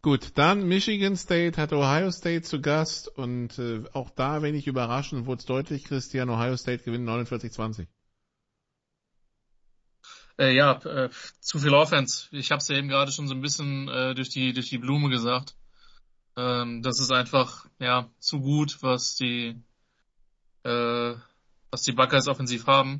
Gut, 0.00 0.38
dann 0.38 0.68
Michigan 0.68 1.16
State 1.16 1.60
hat 1.60 1.72
Ohio 1.72 2.12
State 2.12 2.42
zu 2.42 2.60
Gast 2.60 3.08
und 3.08 3.58
äh, 3.58 3.82
auch 3.92 4.10
da 4.10 4.42
wenig 4.42 4.68
überraschend 4.68 5.26
wurde 5.26 5.40
es 5.40 5.46
deutlich, 5.46 5.84
Christian, 5.84 6.30
Ohio 6.30 6.56
State 6.56 6.84
gewinnt 6.84 7.08
49-20. 7.08 7.88
Äh, 10.38 10.54
ja, 10.54 10.72
äh, 10.84 11.10
zu 11.40 11.58
viel 11.58 11.74
Offense. 11.74 12.28
Ich 12.30 12.52
habe 12.52 12.60
es 12.60 12.68
ja 12.68 12.76
eben 12.76 12.88
gerade 12.88 13.10
schon 13.10 13.26
so 13.26 13.34
ein 13.34 13.40
bisschen 13.40 13.88
äh, 13.88 14.14
durch 14.14 14.28
die 14.28 14.52
durch 14.52 14.68
die 14.68 14.78
Blume 14.78 15.10
gesagt. 15.10 15.56
Ähm, 16.36 16.80
das 16.82 17.00
ist 17.00 17.10
einfach 17.10 17.66
ja 17.80 18.08
zu 18.20 18.40
gut, 18.40 18.80
was 18.82 19.16
die 19.16 19.60
äh, 20.62 21.14
was 21.70 21.82
die 21.82 21.92
Buckeyes 21.92 22.28
offensiv 22.28 22.68
haben. 22.68 22.98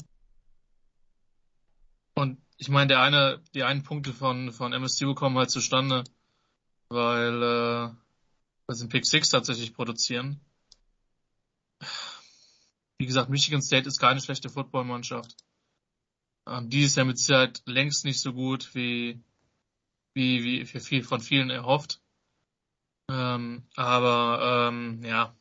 Und 2.14 2.42
ich 2.56 2.68
meine, 2.68 2.88
der 2.88 3.00
eine, 3.02 3.40
die 3.54 3.62
einen 3.62 3.84
Punkte 3.84 4.12
von 4.12 4.50
von 4.50 4.72
MSU 4.72 5.14
kommen 5.14 5.38
halt 5.38 5.50
zustande, 5.50 6.02
weil 6.88 7.42
äh, 7.42 8.74
sie 8.74 8.82
einen 8.82 8.88
Pick 8.88 9.06
Six 9.06 9.30
tatsächlich 9.30 9.74
produzieren. 9.74 10.40
Wie 12.98 13.06
gesagt, 13.06 13.30
Michigan 13.30 13.62
State 13.62 13.88
ist 13.88 14.00
keine 14.00 14.20
schlechte 14.20 14.48
Footballmannschaft. 14.48 15.36
Ähm, 16.46 16.68
die 16.70 16.82
ist 16.82 16.96
ja 16.96 17.04
mit 17.04 17.18
Sicherheit 17.18 17.62
längst 17.66 18.04
nicht 18.04 18.20
so 18.20 18.32
gut, 18.32 18.74
wie, 18.74 19.22
wie, 20.14 20.42
wie 20.44 20.64
für 20.64 20.80
viel, 20.80 21.04
von 21.04 21.20
vielen 21.20 21.50
erhofft. 21.50 22.00
Ähm, 23.10 23.66
aber 23.76 24.68
ähm, 24.70 25.02
ja, 25.04 25.34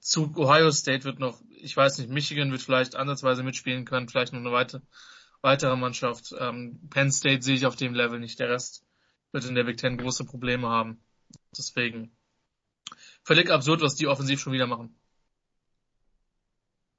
zu 0.00 0.34
Ohio 0.36 0.70
State 0.70 1.04
wird 1.04 1.18
noch, 1.18 1.40
ich 1.50 1.76
weiß 1.76 1.98
nicht, 1.98 2.10
Michigan 2.10 2.50
wird 2.50 2.62
vielleicht 2.62 2.96
ansatzweise 2.96 3.42
mitspielen 3.42 3.84
können, 3.84 4.08
vielleicht 4.08 4.32
noch 4.32 4.40
eine 4.40 4.52
weite, 4.52 4.82
weitere 5.40 5.76
Mannschaft. 5.76 6.34
Ähm, 6.38 6.80
Penn 6.90 7.12
State 7.12 7.42
sehe 7.42 7.54
ich 7.54 7.66
auf 7.66 7.76
dem 7.76 7.94
Level 7.94 8.18
nicht. 8.18 8.38
Der 8.38 8.50
Rest 8.50 8.84
wird 9.32 9.44
in 9.44 9.54
der 9.54 9.64
Big 9.64 9.76
Ten 9.76 9.98
große 9.98 10.24
Probleme 10.24 10.68
haben. 10.68 11.00
Deswegen 11.56 12.12
völlig 13.22 13.50
absurd, 13.50 13.82
was 13.82 13.94
die 13.94 14.06
offensiv 14.06 14.40
schon 14.40 14.52
wieder 14.52 14.66
machen 14.66 14.94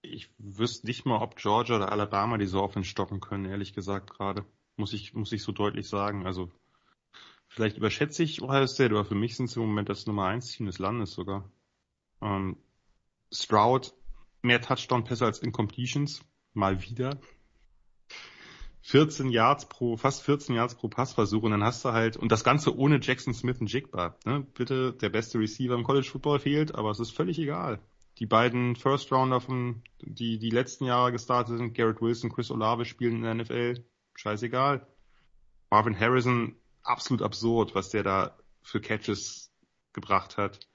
ich 0.02 0.30
wüsste 0.38 0.88
nicht 0.88 1.06
mal, 1.06 1.22
ob 1.22 1.36
Georgia 1.36 1.76
oder 1.76 1.92
Alabama 1.92 2.38
die 2.38 2.46
so 2.46 2.62
offen 2.62 2.84
stoppen 2.84 3.20
können, 3.20 3.46
ehrlich 3.46 3.74
gesagt 3.74 4.12
gerade. 4.12 4.46
Muss 4.76 4.94
ich, 4.94 5.14
muss 5.14 5.32
ich 5.32 5.44
so 5.44 5.52
deutlich 5.52 5.90
sagen. 5.90 6.26
Also, 6.26 6.52
vielleicht 7.48 7.78
überschätze 7.78 8.24
ich 8.24 8.42
Ohio 8.42 8.66
State, 8.68 8.94
aber 8.94 9.06
für 9.06 9.16
mich 9.16 9.36
sind 9.36 9.50
sie 9.50 9.60
im 9.60 9.68
Moment 9.68 9.90
das 9.90 10.06
Nummer 10.06 10.26
1 10.26 10.52
Team 10.52 10.68
des 10.68 10.80
Landes 10.80 11.12
sogar. 11.12 11.52
Ähm, 12.22 12.58
Stroud, 13.32 13.94
mehr 14.42 14.62
Touchdown-Pässe 14.62 15.26
als 15.26 15.40
Incompletions. 15.40 16.22
Mal 16.54 16.82
wieder. 16.82 17.20
14 18.82 19.30
Yards 19.30 19.68
pro, 19.68 19.98
fast 19.98 20.24
14 20.24 20.56
Yards 20.56 20.76
pro 20.76 20.88
Passversuch 20.88 21.44
und 21.44 21.52
dann 21.52 21.64
hast 21.64 21.84
du 21.86 21.92
halt, 21.92 22.18
und 22.18 22.32
das 22.32 22.44
Ganze 22.44 22.76
ohne 22.78 23.00
Jackson 23.02 23.34
Smith 23.34 23.60
und 23.60 23.72
Jigba. 23.72 24.16
Ne? 24.26 24.46
Bitte, 24.54 24.94
der 24.94 25.10
beste 25.10 25.40
Receiver 25.40 25.76
im 25.76 25.84
College 25.84 26.08
Football 26.10 26.40
fehlt, 26.40 26.76
aber 26.76 26.92
es 26.92 27.00
ist 27.00 27.12
völlig 27.12 27.40
egal 27.40 27.80
die 28.20 28.26
beiden 28.26 28.76
First 28.76 29.12
Rounder 29.12 29.40
von, 29.40 29.82
die 30.02 30.40
die 30.40 30.50
letzten 30.50 30.86
Jahre 30.86 31.12
gestartet 31.12 31.58
sind, 31.58 31.74
Garrett 31.74 32.02
Wilson, 32.02 32.32
Chris 32.32 32.52
Olave 32.52 32.86
spielen 32.86 33.18
in 33.18 33.22
der 33.24 33.34
NFL. 33.36 33.86
Scheißegal. 34.14 34.86
Marvin 35.70 35.98
Harrison, 35.98 36.56
absolut 36.84 37.22
absurd, 37.22 37.76
was 37.76 37.90
der 37.90 38.04
da 38.04 38.38
für 38.62 38.82
Catches 38.82 39.52
gebracht 39.94 40.38
hat. 40.38 40.69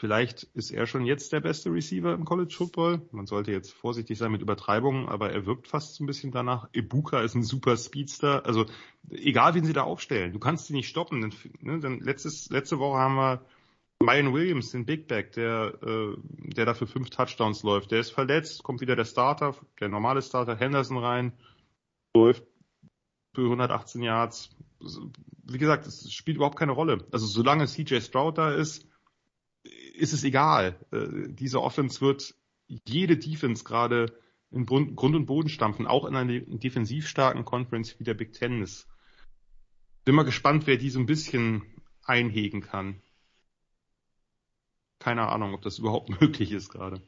Vielleicht 0.00 0.44
ist 0.54 0.70
er 0.70 0.86
schon 0.86 1.04
jetzt 1.04 1.30
der 1.30 1.40
beste 1.40 1.70
Receiver 1.70 2.14
im 2.14 2.24
College 2.24 2.54
Football. 2.56 3.02
Man 3.12 3.26
sollte 3.26 3.52
jetzt 3.52 3.74
vorsichtig 3.74 4.16
sein 4.16 4.32
mit 4.32 4.40
Übertreibungen, 4.40 5.10
aber 5.10 5.30
er 5.30 5.44
wirkt 5.44 5.68
fast 5.68 5.94
so 5.94 6.02
ein 6.02 6.06
bisschen 6.06 6.32
danach. 6.32 6.70
Ibuka 6.72 7.20
ist 7.20 7.34
ein 7.34 7.42
super 7.42 7.76
Speedster. 7.76 8.46
Also 8.46 8.64
egal, 9.10 9.52
wen 9.54 9.66
sie 9.66 9.74
da 9.74 9.82
aufstellen, 9.82 10.32
du 10.32 10.38
kannst 10.38 10.68
sie 10.68 10.72
nicht 10.72 10.88
stoppen. 10.88 11.20
Denn, 11.20 11.34
ne, 11.60 11.80
denn 11.80 12.00
letztes, 12.00 12.48
letzte 12.48 12.78
Woche 12.78 12.96
haben 12.96 13.16
wir 13.16 13.44
Ryan 14.02 14.32
Williams, 14.32 14.70
den 14.70 14.86
Big 14.86 15.06
Back, 15.06 15.32
der, 15.32 15.74
äh, 15.82 16.16
der 16.54 16.64
dafür 16.64 16.86
fünf 16.86 17.10
Touchdowns 17.10 17.62
läuft, 17.62 17.90
der 17.90 18.00
ist 18.00 18.12
verletzt, 18.12 18.62
kommt 18.62 18.80
wieder 18.80 18.96
der 18.96 19.04
Starter, 19.04 19.54
der 19.80 19.90
normale 19.90 20.22
Starter 20.22 20.56
Henderson 20.56 20.96
rein, 20.96 21.34
läuft 22.16 22.44
für 23.34 23.42
118 23.42 24.00
Yards. 24.00 24.48
Wie 25.44 25.58
gesagt, 25.58 25.86
es 25.86 26.10
spielt 26.10 26.36
überhaupt 26.36 26.58
keine 26.58 26.72
Rolle. 26.72 27.04
Also 27.12 27.26
solange 27.26 27.66
CJ 27.66 28.00
Stroud 28.00 28.38
da 28.38 28.50
ist, 28.50 28.89
ist 30.00 30.12
es 30.12 30.24
egal. 30.24 30.76
Äh, 30.92 31.32
diese 31.32 31.60
Offense 31.62 32.00
wird 32.00 32.34
jede 32.66 33.16
Defense 33.16 33.64
gerade 33.64 34.12
in 34.50 34.66
Grund 34.66 34.98
und 35.00 35.26
Boden 35.26 35.48
stampfen, 35.48 35.86
auch 35.86 36.04
in 36.04 36.16
einer 36.16 36.40
defensiv 36.40 37.06
starken 37.08 37.44
Conference 37.44 37.98
wie 37.98 38.04
der 38.04 38.14
Big 38.14 38.32
Ten 38.32 38.62
ist. 38.62 38.88
Bin 40.04 40.14
mal 40.14 40.24
gespannt, 40.24 40.66
wer 40.66 40.76
die 40.76 40.90
so 40.90 40.98
ein 40.98 41.06
bisschen 41.06 41.62
einhegen 42.04 42.60
kann 42.60 43.00
keine 45.00 45.28
Ahnung, 45.28 45.54
ob 45.54 45.62
das 45.62 45.78
überhaupt 45.78 46.08
möglich 46.20 46.52
ist 46.52 46.68
gerade. 46.68 47.02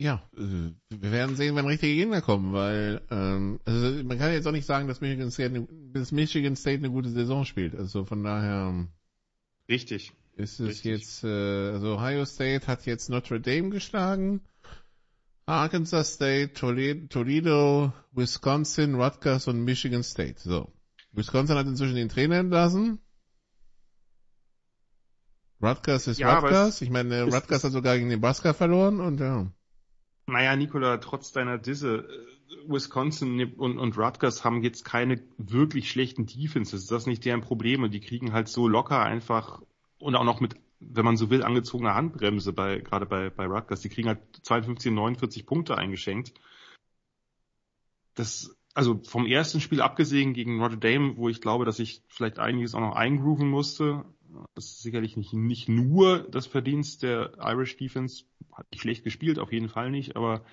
Ja, 0.00 0.22
äh, 0.36 0.70
wir 0.90 1.12
werden 1.12 1.34
sehen, 1.34 1.56
wenn 1.56 1.66
richtige 1.66 1.94
Gegner 1.94 2.22
kommen, 2.22 2.52
weil 2.52 3.00
ähm, 3.10 3.58
also 3.64 4.04
man 4.04 4.18
kann 4.18 4.32
jetzt 4.32 4.46
auch 4.46 4.52
nicht 4.52 4.66
sagen, 4.66 4.86
dass 4.86 5.00
Michigan 5.00 5.30
State, 5.32 5.66
dass 5.92 6.12
Michigan 6.12 6.54
State 6.54 6.78
eine 6.78 6.90
gute 6.90 7.10
Saison 7.10 7.44
spielt. 7.44 7.74
Also 7.74 8.04
von 8.04 8.22
daher 8.22 8.68
ähm, 8.68 8.88
richtig 9.68 10.12
ist 10.36 10.60
es 10.60 10.68
richtig. 10.68 10.84
jetzt, 10.84 11.24
äh, 11.24 11.70
also 11.72 11.96
Ohio 11.96 12.24
State 12.24 12.68
hat 12.68 12.86
jetzt 12.86 13.10
Notre 13.10 13.40
Dame 13.40 13.70
geschlagen, 13.70 14.40
Arkansas 15.46 16.14
State, 16.14 16.52
Toledo, 16.52 17.92
Wisconsin, 18.12 18.94
Rutgers 18.94 19.48
und 19.48 19.64
Michigan 19.64 20.04
State. 20.04 20.36
So. 20.38 20.70
Wisconsin 21.10 21.56
hat 21.56 21.66
inzwischen 21.66 21.96
den 21.96 22.08
Trainer 22.08 22.36
entlassen. 22.36 23.00
Rutgers 25.60 26.06
ist 26.06 26.18
Ja, 26.18 26.38
Rutgers. 26.38 26.82
Ich 26.82 26.90
meine, 26.90 27.24
Rutgers 27.24 27.64
hat 27.64 27.72
sogar 27.72 27.96
gegen 27.96 28.08
Nebraska 28.08 28.52
verloren 28.52 29.00
und 29.00 29.18
ja. 29.18 29.50
Naja, 30.28 30.54
Nikola, 30.56 30.98
trotz 30.98 31.32
deiner 31.32 31.56
Disse, 31.56 32.06
äh, 32.06 32.70
Wisconsin 32.70 33.54
und, 33.54 33.78
und 33.78 33.96
Rutgers 33.96 34.44
haben 34.44 34.62
jetzt 34.62 34.84
keine 34.84 35.22
wirklich 35.38 35.90
schlechten 35.90 36.26
Defenses. 36.26 36.86
Das 36.86 37.02
ist 37.02 37.06
nicht 37.06 37.24
deren 37.24 37.40
Problem 37.40 37.82
und 37.82 37.92
die 37.92 38.00
kriegen 38.00 38.34
halt 38.34 38.48
so 38.48 38.68
locker 38.68 39.02
einfach 39.02 39.62
und 39.98 40.14
auch 40.14 40.24
noch 40.24 40.40
mit, 40.40 40.56
wenn 40.80 41.04
man 41.06 41.16
so 41.16 41.30
will, 41.30 41.42
angezogener 41.42 41.94
Handbremse 41.94 42.52
bei, 42.52 42.78
gerade 42.80 43.06
bei, 43.06 43.30
bei 43.30 43.46
Rutgers. 43.46 43.80
Die 43.80 43.88
kriegen 43.88 44.08
halt 44.08 44.20
52, 44.42 44.92
49 44.92 45.46
Punkte 45.46 45.78
eingeschenkt. 45.78 46.34
Das, 48.14 48.54
also 48.74 49.00
vom 49.04 49.24
ersten 49.24 49.60
Spiel 49.62 49.80
abgesehen 49.80 50.34
gegen 50.34 50.58
Notre 50.58 50.76
Dame, 50.76 51.16
wo 51.16 51.30
ich 51.30 51.40
glaube, 51.40 51.64
dass 51.64 51.78
ich 51.78 52.02
vielleicht 52.08 52.38
einiges 52.38 52.74
auch 52.74 52.80
noch 52.80 52.96
eingrooven 52.96 53.48
musste. 53.48 54.04
Das 54.54 54.66
ist 54.66 54.82
sicherlich 54.82 55.16
nicht, 55.16 55.32
nicht 55.32 55.68
nur 55.68 56.28
das 56.30 56.46
Verdienst 56.46 57.02
der 57.02 57.32
Irish 57.40 57.76
Defense. 57.76 58.24
Hat 58.52 58.70
nicht 58.72 58.82
schlecht 58.82 59.04
gespielt, 59.04 59.38
auf 59.38 59.52
jeden 59.52 59.68
Fall 59.68 59.90
nicht, 59.90 60.16
aber 60.16 60.44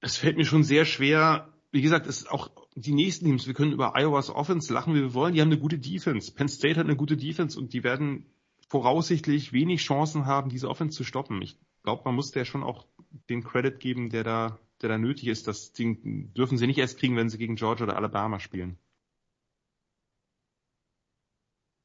es 0.00 0.16
fällt 0.16 0.36
mir 0.36 0.44
schon 0.44 0.64
sehr 0.64 0.84
schwer. 0.84 1.52
Wie 1.70 1.82
gesagt, 1.82 2.06
es 2.06 2.22
ist 2.22 2.30
auch 2.30 2.50
die 2.74 2.92
nächsten 2.92 3.24
Teams. 3.24 3.46
Wir 3.46 3.54
können 3.54 3.72
über 3.72 3.96
Iowas 3.96 4.30
Offense 4.30 4.72
lachen, 4.72 4.94
wie 4.94 5.00
wir 5.00 5.14
wollen. 5.14 5.34
Die 5.34 5.40
haben 5.40 5.48
eine 5.48 5.60
gute 5.60 5.78
Defense. 5.78 6.32
Penn 6.32 6.48
State 6.48 6.78
hat 6.78 6.86
eine 6.86 6.96
gute 6.96 7.16
Defense 7.16 7.58
und 7.58 7.72
die 7.72 7.84
werden 7.84 8.26
voraussichtlich 8.68 9.52
wenig 9.52 9.80
Chancen 9.82 10.26
haben, 10.26 10.50
diese 10.50 10.68
Offense 10.68 10.96
zu 10.96 11.04
stoppen. 11.04 11.40
Ich 11.42 11.58
glaube, 11.82 12.02
man 12.04 12.14
muss 12.14 12.30
der 12.30 12.44
schon 12.44 12.62
auch 12.62 12.86
den 13.28 13.44
Credit 13.44 13.78
geben, 13.78 14.10
der 14.10 14.24
da, 14.24 14.58
der 14.80 14.88
da 14.88 14.98
nötig 14.98 15.28
ist. 15.28 15.46
Das 15.46 15.72
Ding 15.72 16.32
dürfen 16.34 16.58
sie 16.58 16.66
nicht 16.66 16.78
erst 16.78 16.98
kriegen, 16.98 17.16
wenn 17.16 17.28
sie 17.28 17.38
gegen 17.38 17.56
Georgia 17.56 17.84
oder 17.84 17.96
Alabama 17.96 18.40
spielen. 18.40 18.78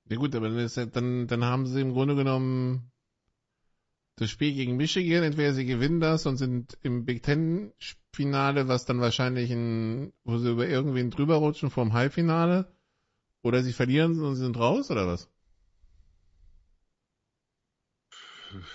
Ja 0.09 0.15
gut, 0.15 0.35
aber 0.35 0.49
dann, 0.49 1.27
dann 1.27 1.43
haben 1.43 1.65
sie 1.67 1.81
im 1.81 1.93
Grunde 1.93 2.15
genommen 2.15 2.91
das 4.15 4.29
Spiel 4.29 4.53
gegen 4.53 4.77
Michigan. 4.77 5.23
Entweder 5.23 5.53
sie 5.53 5.65
gewinnen 5.65 5.99
das 5.99 6.25
und 6.25 6.37
sind 6.37 6.77
im 6.81 7.05
Big 7.05 7.23
Ten 7.23 7.73
Finale, 8.13 8.67
was 8.67 8.85
dann 8.85 8.99
wahrscheinlich 9.01 9.51
ein, 9.51 10.13
wo 10.23 10.37
sie 10.37 10.51
über 10.51 10.67
irgendwen 10.67 11.11
drüber 11.11 11.35
rutschen 11.35 11.69
vom 11.69 11.93
Halbfinale. 11.93 12.73
Oder 13.43 13.63
sie 13.63 13.73
verlieren 13.73 14.19
und 14.21 14.35
sie 14.35 14.43
sind 14.43 14.57
raus, 14.57 14.91
oder 14.91 15.07
was? 15.07 15.29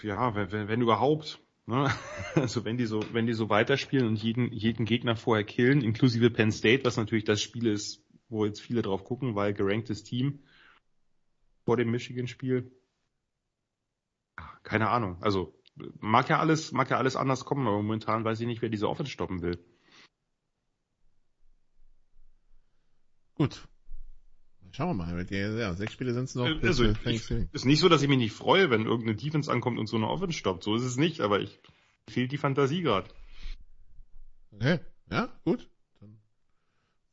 Ja, 0.03 0.35
wenn, 0.35 0.53
wenn, 0.53 0.69
wenn 0.69 0.81
überhaupt. 0.83 1.41
Ne? 1.67 1.91
Also 2.35 2.65
wenn 2.65 2.77
die 2.77 2.87
so, 2.87 3.01
wenn 3.13 3.27
die 3.27 3.35
so 3.35 3.49
weiterspielen 3.49 4.07
und 4.07 4.23
jeden, 4.23 4.53
jeden 4.53 4.85
Gegner 4.85 5.17
vorher 5.17 5.45
killen, 5.45 5.83
inklusive 5.83 6.31
Penn 6.31 6.53
State, 6.53 6.85
was 6.85 6.97
natürlich 6.97 7.25
das 7.25 7.43
Spiel 7.43 7.67
ist, 7.67 8.05
wo 8.29 8.45
jetzt 8.47 8.61
viele 8.61 8.83
drauf 8.83 9.05
gucken, 9.05 9.35
weil 9.35 9.53
geranktes 9.53 10.05
Team 10.05 10.41
vor 11.73 11.79
dem 11.79 11.91
Michigan-Spiel. 11.91 12.71
Keine 14.63 14.91
Ahnung. 14.91 15.17
Also 15.23 15.59
mag 16.01 16.29
ja 16.29 16.39
alles, 16.39 16.71
mag 16.71 16.91
ja 16.91 16.99
alles 16.99 17.17
anders 17.17 17.47
kommen, 17.47 17.67
aber 17.67 17.79
momentan 17.79 18.27
weiß 18.27 18.41
ich 18.41 18.47
nicht, 18.47 18.61
wer 18.61 18.69
diese 18.69 18.91
Offense 18.91 19.11
stoppen 19.11 19.41
will. 19.41 19.59
Gut. 23.37 23.67
Schauen 24.73 24.99
wir 24.99 25.07
mal. 25.07 25.27
Ja, 25.31 25.73
sechs 25.73 25.95
Spiele 25.95 26.13
sind 26.13 26.25
es 26.25 26.35
noch. 26.35 26.45
bis, 26.61 26.79
Also 26.79 26.85
äh, 26.85 26.95
ich, 27.07 27.31
ist 27.31 27.65
nicht 27.65 27.81
so, 27.81 27.89
dass 27.89 28.03
ich 28.03 28.09
mich 28.11 28.19
nicht 28.19 28.35
freue, 28.35 28.69
wenn 28.69 28.85
irgendeine 28.85 29.17
Defense 29.17 29.51
ankommt 29.51 29.79
und 29.79 29.87
so 29.87 29.97
eine 29.97 30.09
Offense 30.09 30.37
stoppt. 30.37 30.65
So 30.65 30.77
ist 30.77 30.85
es 30.85 30.99
nicht, 30.99 31.23
aber 31.23 31.41
ich 31.41 31.59
fehlt 32.07 32.33
die 32.33 32.39
Fantasie 32.39 32.83
gerade. 32.83 33.09
Okay, 34.51 34.79
ja, 35.11 35.35
gut. 35.47 35.71
Dann 36.01 36.21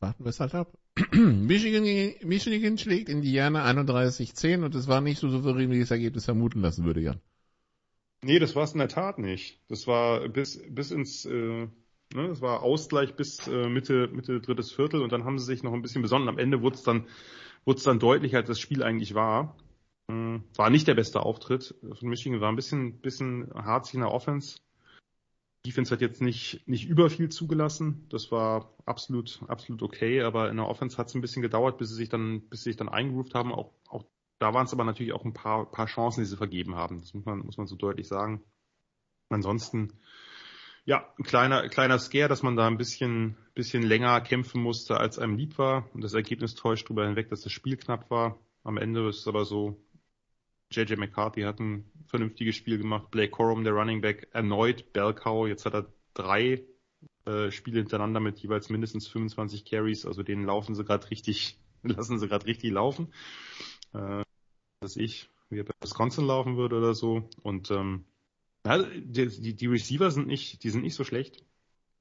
warten 0.02 0.26
wir 0.26 0.32
es 0.32 0.42
halt 0.42 0.54
ab. 0.54 0.78
Michigan, 1.14 1.84
Michigan 2.28 2.78
schlägt 2.78 3.10
Indiana 3.10 3.66
31-10 3.66 4.64
und 4.64 4.76
es 4.76 4.88
war 4.88 5.02
nicht 5.02 5.20
so 5.20 5.30
souverän, 5.30 5.72
wie 5.72 5.80
das 5.80 5.92
Ergebnis 5.92 6.26
vermuten 6.26 6.62
lassen 6.62 6.86
würde, 6.86 7.02
Jan. 7.02 7.22
Nee, 8.22 8.40
das 8.40 8.56
war 8.56 8.64
es 8.64 8.74
in 8.74 8.80
der 8.80 8.90
Tat 8.90 9.18
nicht. 9.18 9.62
Das 9.70 9.88
war 9.88 10.28
bis, 10.28 10.62
bis 10.70 10.92
ins, 10.92 11.26
äh, 11.26 11.32
ne, 11.34 11.70
das 12.12 12.42
war 12.42 12.62
Ausgleich 12.64 13.16
bis 13.16 13.48
äh, 13.48 13.70
Mitte, 13.70 14.10
Mitte 14.10 14.42
drittes 14.42 14.72
Viertel 14.74 15.02
und 15.02 15.12
dann 15.14 15.24
haben 15.24 15.40
sie 15.40 15.46
sich 15.46 15.64
noch 15.64 15.74
ein 15.74 15.82
bisschen 15.82 16.02
besonnen. 16.02 16.28
Am 16.28 16.38
Ende 16.38 16.62
wurde 16.62 16.76
es 16.76 16.84
dann, 16.84 17.08
wurde 17.66 17.78
es 17.78 17.84
dann 17.84 18.00
deutlich, 18.00 18.36
als 18.36 18.48
das 18.48 18.60
Spiel 18.60 18.84
eigentlich 18.84 19.14
war. 19.14 19.56
Hm, 20.10 20.44
War 20.56 20.70
nicht 20.70 20.88
der 20.88 20.96
beste 20.96 21.22
Auftritt 21.22 21.76
von 21.94 22.10
Michigan, 22.10 22.42
war 22.42 22.50
ein 22.52 22.58
bisschen, 22.58 23.00
bisschen 23.02 23.50
harzig 23.54 23.96
in 23.96 24.02
der 24.02 24.12
Offense. 24.12 24.60
Defense 25.70 25.94
hat 25.94 26.02
jetzt 26.02 26.20
nicht, 26.20 26.68
nicht 26.68 26.90
über 26.90 27.12
viel 27.12 27.30
zugelassen. 27.30 28.08
Das 28.10 28.32
war 28.32 28.74
absolut, 28.86 29.40
absolut 29.48 29.84
okay, 29.84 30.24
aber 30.24 30.50
in 30.50 30.58
der 30.58 30.68
Offense 30.68 30.98
hat 30.98 31.10
es 31.10 31.14
ein 31.14 31.22
bisschen 31.22 31.44
gedauert, 31.44 31.78
bis 31.78 31.90
sie 31.90 31.96
sich 31.96 32.10
dann, 32.10 32.42
bis 32.50 32.64
sie 32.64 32.72
sich 32.72 32.78
dann 32.78 32.90
eingegroovt 32.90 33.36
haben. 33.36 33.54
Auch, 33.54 33.72
auch 33.88 34.04
da 34.40 34.52
waren 34.52 34.66
es 34.66 34.74
aber 34.74 34.84
natürlich 34.84 35.14
auch 35.14 35.26
ein 35.26 35.34
paar, 35.34 35.70
paar 35.70 35.86
Chancen, 35.86 36.22
die 36.22 36.26
sie 36.26 36.38
vergeben 36.38 36.76
haben. 36.76 37.02
Das 37.02 37.14
muss 37.14 37.24
man, 37.24 37.40
muss 37.46 37.58
man 37.58 37.68
so 37.68 37.76
deutlich 37.76 38.08
sagen. 38.08 38.44
Ansonsten, 39.30 39.94
ja, 40.86 41.14
ein 41.20 41.24
kleiner, 41.24 41.70
kleiner 41.70 42.00
Scare, 42.00 42.30
dass 42.30 42.42
man 42.42 42.56
da 42.56 42.66
ein 42.66 42.78
bisschen, 42.78 43.38
bisschen 43.54 43.84
länger 43.84 44.20
kämpfen 44.22 44.64
musste, 44.64 44.98
als 44.98 45.20
einem 45.20 45.38
lieb 45.38 45.60
war. 45.60 45.88
Und 45.94 46.04
das 46.04 46.16
Ergebnis 46.16 46.56
täuscht 46.56 46.86
darüber 46.86 47.06
hinweg, 47.06 47.30
dass 47.30 47.42
das 47.42 47.52
Spiel 47.52 47.78
knapp 47.78 48.10
war. 48.10 48.40
Am 48.64 48.78
Ende 48.78 49.08
ist 49.08 49.20
es 49.20 49.28
aber 49.28 49.46
so, 49.46 49.80
JJ 50.72 50.96
McCarthy 50.96 51.42
hat 51.42 51.60
ein 51.60 51.90
vernünftiges 52.06 52.56
Spiel 52.56 52.78
gemacht. 52.78 53.10
Blake 53.12 53.32
Corum, 53.32 53.64
der 53.64 53.74
Running 53.74 54.02
Back, 54.02 54.28
erneut 54.34 54.94
Cow. 54.94 55.48
Jetzt 55.48 55.66
hat 55.66 55.74
er 55.74 55.92
drei 56.14 56.64
äh, 57.26 57.52
Spiele 57.52 57.80
hintereinander 57.80 58.20
mit 58.20 58.40
jeweils 58.40 58.70
mindestens 58.70 59.08
25 59.08 59.66
Carries. 59.66 60.06
Also 60.06 60.24
denen 60.24 60.46
laufen 60.46 60.76
sie 60.76 60.84
gerade 60.84 61.10
richtig, 61.10 61.60
lassen 61.84 62.20
sie 62.20 62.28
gerade 62.28 62.46
richtig 62.46 62.72
laufen. 62.72 63.14
Äh, 63.94 64.24
dass 64.82 64.96
ich, 64.96 65.30
wie 65.50 65.60
er 65.60 65.66
bei 65.66 65.74
Wisconsin 65.82 66.26
laufen 66.26 66.58
würde 66.58 66.78
oder 66.78 66.94
so. 66.94 67.30
Und 67.42 67.72
ähm, 67.72 68.06
ja, 68.66 68.84
die, 68.84 69.56
die, 69.56 69.68
Receiver 69.68 70.12
sind 70.12 70.28
nicht, 70.28 70.64
die 70.64 70.70
sind 70.70 70.82
nicht 70.82 70.96
so 70.96 71.04
schlecht. 71.04 71.44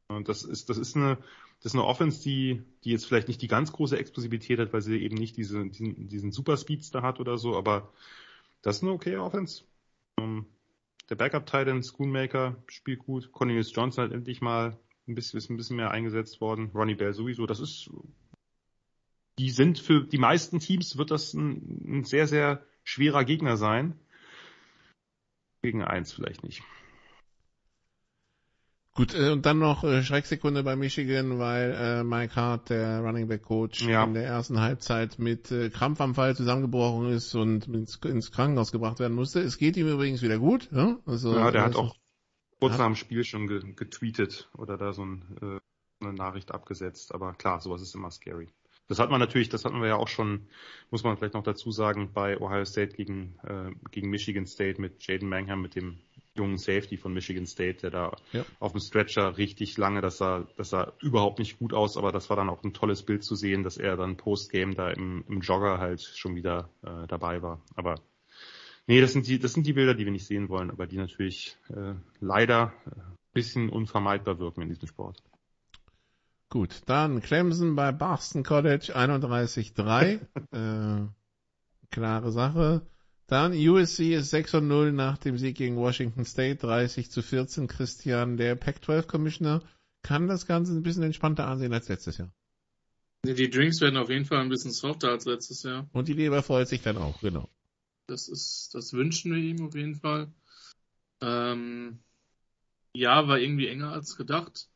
Und 0.09 0.29
das 0.29 0.43
ist, 0.43 0.69
das 0.69 0.79
ist 0.79 0.97
eine, 0.97 1.17
das 1.59 1.73
ist 1.73 1.75
eine 1.75 1.85
Offense, 1.85 2.23
die, 2.23 2.63
die 2.85 2.91
jetzt 2.91 3.07
vielleicht 3.07 3.29
nicht 3.29 3.43
die 3.43 3.49
ganz 3.49 3.73
große 3.73 3.99
Explosivität 3.99 4.59
hat, 4.59 4.73
weil 4.73 4.81
sie 4.81 4.99
eben 4.99 5.17
nicht 5.17 5.37
diese, 5.37 5.69
diesen, 5.69 6.09
diesen 6.09 6.33
Super 6.33 6.57
Speedster 6.57 7.03
hat 7.03 7.21
oder 7.21 7.37
so, 7.37 7.57
aber 7.57 7.93
das 8.63 8.77
ist 8.77 8.83
eine 8.83 8.93
okay 8.93 9.17
Offense. 9.17 9.65
Ähm, 10.19 10.47
der 11.09 11.17
Backup 11.17 11.47
Titan, 11.47 11.83
Schoonmaker, 11.83 12.63
spielt 12.67 13.01
gut. 13.01 13.33
Cornelius 13.33 13.75
Johnson 13.75 14.05
hat 14.05 14.13
endlich 14.13 14.41
mal 14.41 14.79
ein 15.07 15.15
bisschen, 15.15 15.39
ist 15.39 15.51
ein 15.51 15.57
bisschen 15.57 15.77
mehr 15.77 15.91
eingesetzt 15.91 16.41
worden. 16.41 16.71
Ronnie 16.75 16.95
Bell 16.95 17.15
sowieso. 17.15 17.47
Das 17.47 17.61
ist, 17.61 17.91
die 19.39 19.51
sind 19.51 19.79
für 19.79 20.05
die 20.05 20.19
meisten 20.19 20.59
Teams 20.61 20.99
wird 20.99 21.11
das 21.11 21.33
ein, 21.33 22.01
ein 22.01 22.05
sehr, 22.05 22.27
sehr 22.27 22.65
schwerer 22.85 23.25
Gegner 23.25 23.57
sein. 23.57 23.99
Gegen 25.63 25.83
eins 25.83 26.13
vielleicht 26.13 26.45
nicht. 26.45 26.63
Gut, 28.99 29.15
äh, 29.15 29.31
und 29.31 29.47
dann 29.47 29.61
noch 29.61 29.85
äh, 29.85 30.03
Schrecksekunde 30.03 30.65
bei 30.65 30.75
Michigan, 30.75 31.39
weil 31.39 31.71
äh, 31.79 32.03
Mike 32.03 32.35
Hart, 32.35 32.69
der 32.69 32.99
Running 32.99 33.29
Back 33.29 33.43
Coach, 33.45 33.87
Ja. 33.87 34.03
in 34.03 34.15
der 34.15 34.25
ersten 34.25 34.61
Halbzeit 34.61 35.21
mit 35.21 35.53
äh, 35.53 35.71
Krampfanfall 35.71 36.35
zusammengebrochen 36.35 37.09
ist 37.11 37.33
und 37.37 37.69
ins, 37.69 37.95
ins 38.05 38.33
Krankenhaus 38.33 38.73
gebracht 38.73 38.99
werden 38.99 39.15
musste. 39.15 39.39
Es 39.39 39.57
geht 39.57 39.77
ihm 39.77 39.87
übrigens 39.87 40.21
wieder 40.21 40.39
gut. 40.41 40.69
Ja, 40.73 40.99
also, 41.07 41.33
Ja, 41.33 41.53
der 41.53 41.61
hat 41.63 41.69
also- 41.77 41.81
auch 41.83 41.97
kurz 42.59 42.77
nach 42.77 42.87
dem 42.87 42.97
Spiel 42.97 43.23
schon 43.23 43.47
ge 43.47 43.61
getweetet 43.77 44.51
oder 44.59 44.77
da 44.77 44.93
so 44.93 45.05
ein, 45.05 45.23
äh, 45.43 46.05
eine 46.05 46.15
Nachricht 46.15 46.51
abgesetzt. 46.51 47.15
Aber 47.15 47.35
klar, 47.35 47.61
sowas 47.61 47.81
ist 47.83 47.95
immer 47.95 48.11
scary. 48.11 48.49
Das 48.89 48.99
hat 48.99 49.11
man 49.11 49.21
natürlich, 49.21 49.49
das 49.49 49.65
hatten 49.65 49.81
wir 49.81 49.87
ja 49.87 49.97
auch 49.97 50.09
schon, 50.09 50.49
muss 50.91 51.05
man 51.05 51.17
vielleicht 51.17 51.35
noch 51.35 51.45
dazu 51.45 51.71
sagen, 51.71 52.11
bei 52.13 52.41
Ohio 52.41 52.65
State 52.65 52.97
gegen, 52.97 53.39
äh, 53.45 53.71
gegen 53.93 54.11
Michigan 54.11 54.47
State 54.47 54.81
mit 54.81 55.07
Jaden 55.07 55.29
Mangham, 55.29 55.63
mit 55.63 55.77
dem 55.77 55.99
jungen 56.39 56.57
Safety 56.57 56.97
von 56.97 57.13
Michigan 57.13 57.47
State, 57.47 57.81
der 57.83 57.91
da 57.91 58.17
Ja. 58.33 58.45
auf 58.61 58.73
dem 58.73 58.81
Stretcher 58.81 59.37
richtig 59.37 59.77
lange, 59.77 60.01
das 60.01 60.17
sah, 60.19 60.47
das 60.57 60.71
sah 60.71 60.93
überhaupt 61.01 61.39
nicht 61.39 61.59
gut 61.59 61.75
aus, 61.75 61.97
aber 61.97 62.13
das 62.13 62.31
war 62.31 62.37
dann 62.37 62.49
auch 62.49 62.63
ein 62.65 62.73
tolles 62.73 63.03
Bild 63.03 63.23
zu 63.25 63.35
sehen, 63.35 63.63
dass 63.63 63.77
er 63.77 63.97
dann 63.97 64.17
Postgame 64.17 64.75
da 64.75 64.91
im, 64.91 65.25
im 65.29 65.41
Jogger 65.41 65.79
halt 65.79 66.01
schon 66.01 66.35
wieder 66.35 66.71
äh, 66.83 67.07
dabei 67.07 67.43
war. 67.43 67.61
Aber 67.75 67.97
Nee, 68.89 69.03
das 69.03 69.13
sind 69.13 69.29
die, 69.29 69.39
das 69.39 69.53
sind 69.53 69.67
die 69.67 69.75
Bilder, 69.75 69.93
die 69.93 70.07
wir 70.07 70.13
nicht 70.13 70.27
sehen 70.27 70.49
wollen, 70.49 70.71
aber 70.71 70.87
die 70.87 70.97
natürlich 70.97 71.59
äh, 71.69 71.93
leider 72.21 72.73
äh, 72.87 72.91
bisschen 73.35 73.69
unvermeidbar 73.69 74.39
wirken 74.39 74.63
in 74.63 74.71
diesem 74.71 74.89
Sport. 74.89 75.23
Gut, 76.49 76.81
dann 76.87 77.21
Clemson 77.21 77.77
bei 77.77 77.93
Boston 77.93 78.43
College 78.43 78.97
31-3. 78.97 80.21
äh, 80.53 81.07
klare 81.91 82.33
Sache. 82.33 82.81
Dann 83.29 83.53
USC 83.53 84.15
ist 84.15 84.31
6 84.31 84.55
und 84.55 84.69
0 84.69 84.93
nach 84.93 85.19
dem 85.19 85.37
Sieg 85.37 85.55
gegen 85.57 85.77
Washington 85.77 86.25
State, 86.25 86.67
30 86.67 87.11
zu 87.11 87.21
14. 87.21 87.69
Christian, 87.69 88.39
der 88.39 88.57
Pac-12 88.57 89.07
Commissioner, 89.07 89.63
kann 90.03 90.29
das 90.29 90.47
Ganze 90.47 90.73
ein 90.73 90.83
bisschen 90.83 91.03
entspannter 91.03 91.47
ansehen 91.47 91.75
als 91.75 91.89
letztes 91.89 92.17
Jahr. 92.17 92.33
Die 93.25 93.51
Drinks 93.51 93.83
werden 93.83 93.99
auf 93.99 94.09
jeden 94.09 94.25
Fall 94.25 94.39
ein 94.39 94.49
bisschen 94.49 94.71
softer 94.71 95.11
als 95.11 95.27
letztes 95.27 95.63
Jahr. 95.63 95.87
Und 95.93 96.09
die 96.09 96.15
Leber 96.15 96.43
freut 96.43 96.69
sich 96.69 96.81
dann 96.81 96.97
auch, 96.97 97.21
genau. 97.21 97.51
Das 98.07 98.29
ist, 98.29 98.71
das 98.73 98.95
wünschen 98.95 99.35
wir 99.35 99.43
ihm 99.43 99.67
auf 99.67 99.75
jeden 99.75 99.97
Fall. 99.97 100.33
Ähm, 101.21 101.99
ja, 102.95 103.29
war 103.29 103.39
irgendwie 103.39 103.69
enger 103.69 103.93
als 103.93 104.17
gedacht. 104.17 104.71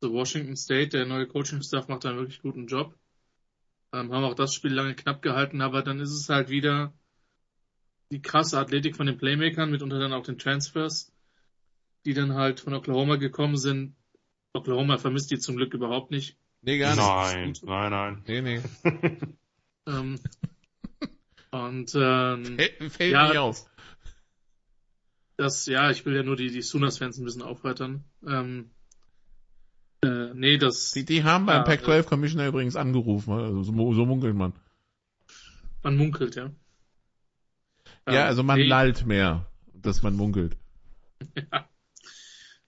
So 0.00 0.12
Washington 0.12 0.56
State, 0.56 0.88
der 0.88 1.06
neue 1.06 1.28
Coaching-Staff 1.28 1.86
macht 1.86 2.04
einen 2.04 2.18
wirklich 2.18 2.42
guten 2.42 2.66
Job. 2.66 2.98
Ähm, 3.92 4.12
haben 4.12 4.24
auch 4.24 4.34
das 4.34 4.54
Spiel 4.54 4.72
lange 4.72 4.96
knapp 4.96 5.22
gehalten, 5.22 5.60
aber 5.60 5.82
dann 5.82 6.00
ist 6.00 6.10
es 6.10 6.28
halt 6.28 6.48
wieder 6.48 6.92
die 8.10 8.22
krasse 8.22 8.58
Athletik 8.58 8.96
von 8.96 9.06
den 9.06 9.18
Playmakern, 9.18 9.70
mitunter 9.70 9.98
dann 9.98 10.12
auch 10.12 10.22
den 10.22 10.38
Transfers, 10.38 11.12
die 12.04 12.14
dann 12.14 12.34
halt 12.34 12.60
von 12.60 12.74
Oklahoma 12.74 13.16
gekommen 13.16 13.56
sind. 13.56 13.94
Oklahoma 14.52 14.98
vermisst 14.98 15.30
die 15.30 15.38
zum 15.38 15.56
Glück 15.56 15.74
überhaupt 15.74 16.10
nicht. 16.10 16.38
Nee, 16.62 16.78
gar 16.78 16.94
nicht. 17.36 17.64
Nein, 17.64 17.90
nein, 17.90 17.90
nein. 17.90 18.22
Nee, 18.26 18.40
nee. 18.40 18.62
ähm, 19.86 20.18
und 21.50 21.94
ähm, 21.94 22.58
fällt 22.90 23.12
ja, 23.12 23.28
nicht 23.28 23.38
auf. 23.38 23.70
Das, 25.36 25.66
ja, 25.66 25.90
ich 25.90 26.04
will 26.06 26.16
ja 26.16 26.22
nur 26.22 26.36
die, 26.36 26.50
die 26.50 26.62
Sooners-Fans 26.62 27.18
ein 27.18 27.24
bisschen 27.24 27.42
aufheitern. 27.42 28.04
Ähm, 28.26 28.70
äh, 30.02 30.32
nee, 30.34 30.58
das. 30.58 30.92
Die, 30.92 31.04
die 31.04 31.24
haben 31.24 31.46
beim 31.46 31.58
ja, 31.58 31.62
Pac-12 31.62 32.04
Commissioner 32.04 32.46
übrigens 32.46 32.76
angerufen, 32.76 33.32
also 33.32 33.62
so, 33.62 33.92
so 33.92 34.06
munkelt 34.06 34.34
man. 34.34 34.52
Man 35.82 35.96
munkelt, 35.96 36.36
ja. 36.36 36.50
Ja, 38.08 38.26
also 38.26 38.42
man 38.42 38.58
nee. 38.58 38.66
lallt 38.66 39.06
mehr, 39.06 39.46
dass 39.74 40.02
man 40.02 40.14
munkelt. 40.14 40.56
ja. 41.52 41.68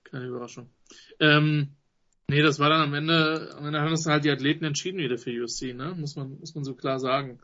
Keine 0.05 0.27
Überraschung. 0.27 0.71
Ähm, 1.21 1.77
nee, 2.29 2.43
das 2.43 2.59
war 2.59 2.71
dann 2.71 2.81
am 2.81 2.95
Ende, 2.95 3.55
am 3.57 3.67
Ende 3.67 3.81
haben 3.81 3.93
es 3.93 4.07
halt 4.07 4.25
die 4.25 4.31
Athleten 4.31 4.65
entschieden 4.65 4.99
wieder 4.99 5.19
für 5.19 5.31
USC, 5.31 5.75
ne? 5.75 5.95
Muss 5.95 6.17
man, 6.17 6.39
muss 6.39 6.55
man 6.55 6.65
so 6.65 6.75
klar 6.75 6.99
sagen. 6.99 7.41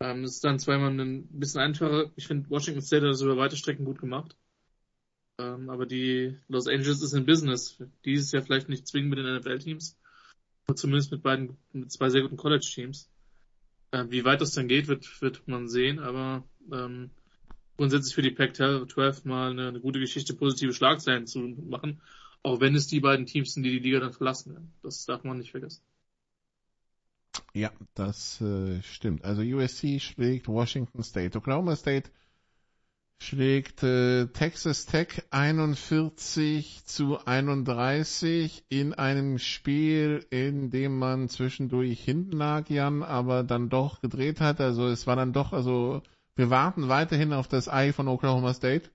Ähm, 0.00 0.24
es 0.24 0.32
ist 0.32 0.44
dann 0.44 0.58
zweimal 0.58 0.90
ein 0.90 1.28
bisschen 1.28 1.60
einfacher. 1.60 2.10
Ich 2.16 2.26
finde, 2.26 2.50
Washington 2.50 2.82
State 2.82 3.06
hat 3.06 3.12
das 3.12 3.22
über 3.22 3.36
weite 3.36 3.56
Strecken 3.56 3.84
gut 3.84 4.00
gemacht. 4.00 4.36
Ähm, 5.38 5.70
aber 5.70 5.86
die 5.86 6.38
Los 6.48 6.66
Angeles 6.66 7.02
ist 7.02 7.12
in 7.12 7.26
Business. 7.26 7.82
Dieses 8.04 8.32
Jahr 8.32 8.42
vielleicht 8.42 8.68
nicht 8.68 8.86
zwingend 8.86 9.10
mit 9.10 9.18
den 9.18 9.36
NFL-Teams, 9.36 9.96
aber 10.66 10.76
zumindest 10.76 11.12
mit 11.12 11.22
beiden, 11.22 11.56
mit 11.72 11.90
zwei 11.92 12.08
sehr 12.08 12.22
guten 12.22 12.36
College-Teams. 12.36 13.10
Äh, 13.94 14.10
wie 14.10 14.24
weit 14.24 14.40
das 14.40 14.50
dann 14.50 14.66
geht, 14.66 14.88
wird, 14.88 15.22
wird 15.22 15.46
man 15.46 15.68
sehen, 15.68 16.00
aber 16.00 16.42
ähm, 16.72 17.10
grundsätzlich 17.76 18.14
für 18.14 18.22
die 18.22 18.32
Pac-12 18.32 19.28
mal 19.28 19.52
eine, 19.52 19.68
eine, 19.68 19.80
gute 19.80 20.00
Geschichte, 20.00 20.34
positive 20.34 20.72
Schlagzeilen 20.72 21.28
zu 21.28 21.38
machen, 21.38 22.00
auch 22.42 22.60
wenn 22.60 22.74
es 22.74 22.88
die 22.88 22.98
beiden 22.98 23.26
Teams 23.26 23.54
sind, 23.54 23.62
die 23.62 23.70
die 23.70 23.78
Liga 23.78 24.00
dann 24.00 24.12
verlassen 24.12 24.52
werden. 24.52 24.72
Das 24.82 25.04
darf 25.06 25.22
man 25.22 25.38
nicht 25.38 25.52
vergessen. 25.52 25.84
Ja, 27.52 27.70
das 27.94 28.40
äh, 28.40 28.82
stimmt. 28.82 29.24
Also 29.24 29.42
USC 29.42 30.00
schlägt 30.00 30.48
Washington 30.48 31.04
State. 31.04 31.38
Oklahoma 31.38 31.76
State 31.76 32.10
schlägt 33.18 33.82
äh, 33.82 34.26
Texas 34.26 34.86
Tech 34.86 35.22
41 35.30 36.84
zu 36.84 37.18
31 37.24 38.64
in 38.68 38.94
einem 38.94 39.38
Spiel, 39.38 40.26
in 40.30 40.70
dem 40.70 40.98
man 40.98 41.28
zwischendurch 41.28 42.00
hinten 42.00 42.32
lag, 42.32 42.68
Jan, 42.68 43.02
aber 43.02 43.42
dann 43.42 43.68
doch 43.68 44.00
gedreht 44.00 44.40
hat. 44.40 44.60
Also 44.60 44.86
es 44.86 45.06
war 45.06 45.16
dann 45.16 45.32
doch, 45.32 45.52
also 45.52 46.02
wir 46.36 46.50
warten 46.50 46.88
weiterhin 46.88 47.32
auf 47.32 47.48
das 47.48 47.68
Ei 47.68 47.92
von 47.92 48.08
Oklahoma 48.08 48.52
State. 48.54 48.90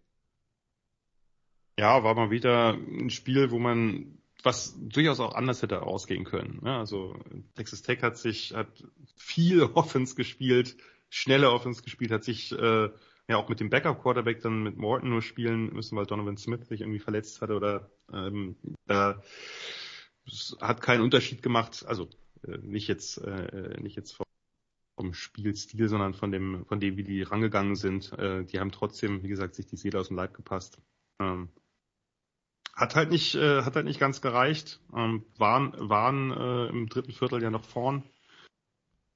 Ja, 1.80 2.04
war 2.04 2.14
mal 2.14 2.30
wieder 2.30 2.74
ein 2.74 3.10
Spiel, 3.10 3.52
wo 3.52 3.60
man 3.60 4.20
was 4.44 4.76
durchaus 4.78 5.20
auch 5.20 5.34
anders 5.36 5.62
hätte 5.62 5.82
ausgehen 5.84 6.24
können. 6.24 6.62
Ja, 6.66 6.80
also 6.80 7.18
Texas 7.56 7.82
Tech 7.82 8.02
hat 8.02 8.18
sich 8.18 8.54
hat 8.54 8.68
viel 9.16 9.64
Offense 9.74 10.16
gespielt, 10.16 10.78
schnelle 11.10 11.52
Offense 11.52 11.82
gespielt, 11.82 12.12
hat 12.12 12.24
sich 12.24 12.52
äh, 12.52 12.90
ja 13.30 13.38
auch 13.38 13.48
mit 13.48 13.60
dem 13.60 13.70
Backup 13.70 14.02
Quarterback 14.02 14.42
dann 14.42 14.64
mit 14.64 14.78
Morton 14.78 15.10
nur 15.10 15.22
spielen 15.22 15.72
müssen, 15.74 15.96
weil 15.96 16.08
Donovan 16.08 16.38
Smith 16.38 16.68
sich 16.68 16.82
irgendwie 16.82 17.00
verletzt 17.00 17.42
hatte 17.42 17.56
oder 17.56 17.90
ähm, 18.12 18.58
da 18.88 19.22
hat 20.60 20.82
keinen 20.82 21.02
Unterschied 21.02 21.42
gemacht. 21.42 21.86
Also 21.88 22.10
äh, 22.46 22.58
nicht 22.58 22.88
jetzt 22.88 23.18
äh, 23.20 23.80
nicht 23.80 23.96
jetzt 23.96 24.18
vom 24.96 25.14
Spielstil, 25.14 25.88
sondern 25.88 26.14
von 26.14 26.32
dem 26.32 26.66
von 26.66 26.80
dem 26.80 26.98
wie 26.98 27.04
die 27.04 27.22
rangegangen 27.22 27.76
sind. 27.76 28.12
Äh, 28.14 28.46
die 28.46 28.60
haben 28.60 28.72
trotzdem, 28.72 29.24
wie 29.24 29.30
gesagt, 29.30 29.56
sich 29.56 29.68
die 29.68 29.78
Seele 29.78 30.00
aus 30.00 30.08
dem 30.08 30.18
Leib 30.18 30.34
gepasst. 30.34 30.82
Ähm, 31.20 31.50
hat 32.74 32.96
halt 32.96 33.12
nicht, 33.12 33.36
äh, 33.36 33.62
hat 33.64 33.76
halt 33.76 33.86
nicht 33.86 34.00
ganz 34.00 34.22
gereicht. 34.22 34.80
Ähm, 34.96 35.26
waren 35.38 35.74
waren 35.78 36.32
äh, 36.32 36.68
im 36.68 36.90
dritten 36.90 37.12
Viertel 37.12 37.44
ja 37.44 37.52
noch 37.52 37.66
vorn. 37.66 38.04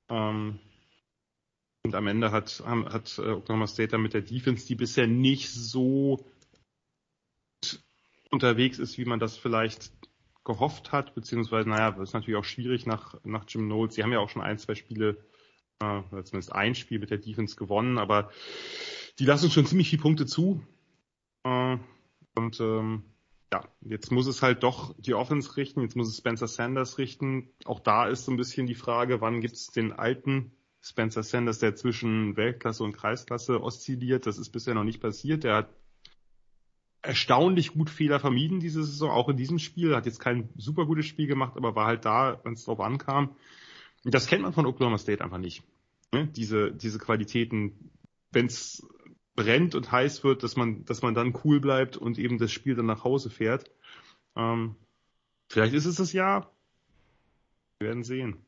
Ähm, 0.10 0.60
und 1.84 1.96
am 1.96 2.08
Ende 2.08 2.32
hat, 2.32 2.64
hat 2.66 3.18
äh, 3.20 3.32
Oklahoma 3.32 3.68
State 3.68 3.90
dann 3.90 4.02
mit 4.02 4.14
der 4.14 4.22
Defense, 4.22 4.66
die 4.66 4.76
bisher 4.76 5.06
nicht 5.06 5.50
so 5.50 6.26
unterwegs 8.32 8.80
ist, 8.80 8.98
wie 8.98 9.06
man 9.06 9.20
das 9.20 9.38
vielleicht 9.38 9.92
gehofft 10.46 10.92
hat, 10.92 11.14
beziehungsweise, 11.14 11.70
naja, 11.70 11.92
das 11.92 12.10
ist 12.10 12.14
natürlich 12.14 12.38
auch 12.38 12.46
schwierig 12.46 12.86
nach, 12.86 13.16
nach 13.24 13.46
Jim 13.48 13.66
Knowles. 13.66 13.96
Sie 13.96 14.04
haben 14.04 14.12
ja 14.12 14.20
auch 14.20 14.30
schon 14.30 14.42
ein, 14.42 14.58
zwei 14.58 14.76
Spiele, 14.76 15.18
äh, 15.82 16.02
zumindest 16.24 16.54
ein 16.54 16.76
Spiel 16.76 17.00
mit 17.00 17.12
der 17.12 17.18
Defense 17.18 17.56
gewonnen, 17.56 17.98
aber 17.98 18.32
die 19.20 19.26
lassen 19.26 19.52
schon 19.52 19.66
ziemlich 19.66 19.90
viele 19.90 20.02
Punkte 20.02 20.26
zu. 20.26 20.66
Äh, 21.44 21.78
und 22.36 22.60
ähm, 22.62 23.04
ja, 23.52 23.68
jetzt 23.82 24.12
muss 24.12 24.28
es 24.28 24.42
halt 24.42 24.64
doch 24.64 24.96
die 24.98 25.14
Offense 25.14 25.58
richten, 25.58 25.82
jetzt 25.82 25.96
muss 25.96 26.08
es 26.08 26.18
Spencer 26.18 26.48
Sanders 26.48 26.98
richten. 26.98 27.50
Auch 27.66 27.80
da 27.80 28.08
ist 28.08 28.26
so 28.26 28.32
ein 28.32 28.38
bisschen 28.38 28.68
die 28.68 28.74
Frage, 28.74 29.22
wann 29.22 29.42
gibt 29.42 29.56
es 29.56 29.68
den 29.68 29.92
alten 29.92 30.52
Spencer 30.84 31.24
Sanders, 31.24 31.60
der 31.60 31.76
zwischen 31.76 32.36
Weltklasse 32.36 32.84
und 32.84 32.94
Kreisklasse 32.94 33.64
oszilliert. 33.64 34.26
Das 34.26 34.38
ist 34.38 34.50
bisher 34.50 34.74
noch 34.74 34.84
nicht 34.84 35.00
passiert. 35.00 35.46
Der 35.46 35.56
hat 35.56 35.70
erstaunlich 37.02 37.74
gut 37.74 37.90
Fehler 37.90 38.20
vermieden 38.20 38.60
diese 38.60 38.84
Saison, 38.84 39.10
auch 39.10 39.30
in 39.30 39.38
diesem 39.38 39.60
Spiel. 39.60 39.96
Hat 39.96 40.06
jetzt 40.06 40.20
kein 40.20 40.50
super 40.58 40.86
gutes 40.86 41.06
Spiel 41.06 41.28
gemacht, 41.28 41.54
aber 41.56 41.76
war 41.76 41.86
halt 41.86 42.04
da, 42.04 42.42
wenn 42.44 42.54
es 42.54 42.66
drauf 42.66 42.82
ankam. 42.82 43.36
Das 44.04 44.28
kennt 44.28 44.44
man 44.44 44.52
von 44.52 44.66
Oklahoma 44.66 44.98
State 44.98 45.24
einfach 45.24 45.38
nicht. 45.38 45.64
Ne? 46.12 46.28
Diese, 46.28 46.74
diese 46.74 47.00
Qualitäten, 47.00 47.92
wenn 48.32 48.48
es 48.48 48.86
brennt 49.36 49.76
und 49.76 49.90
heiß 49.90 50.26
wird, 50.26 50.44
dass 50.44 50.58
man, 50.58 50.84
dass 50.84 51.02
man 51.02 51.14
dann 51.14 51.34
cool 51.46 51.62
bleibt 51.62 51.96
und 51.96 52.20
eben 52.20 52.38
das 52.38 52.52
Spiel 52.52 52.76
dann 52.76 52.88
nach 52.88 53.06
Hause 53.06 53.30
fährt. 53.30 53.72
Ähm, 54.36 54.76
vielleicht 55.48 55.74
ist 55.74 55.86
es 55.86 55.96
das 55.96 56.12
Jahr. 56.12 56.52
Wir 57.80 57.88
werden 57.88 58.04
sehen. 58.04 58.46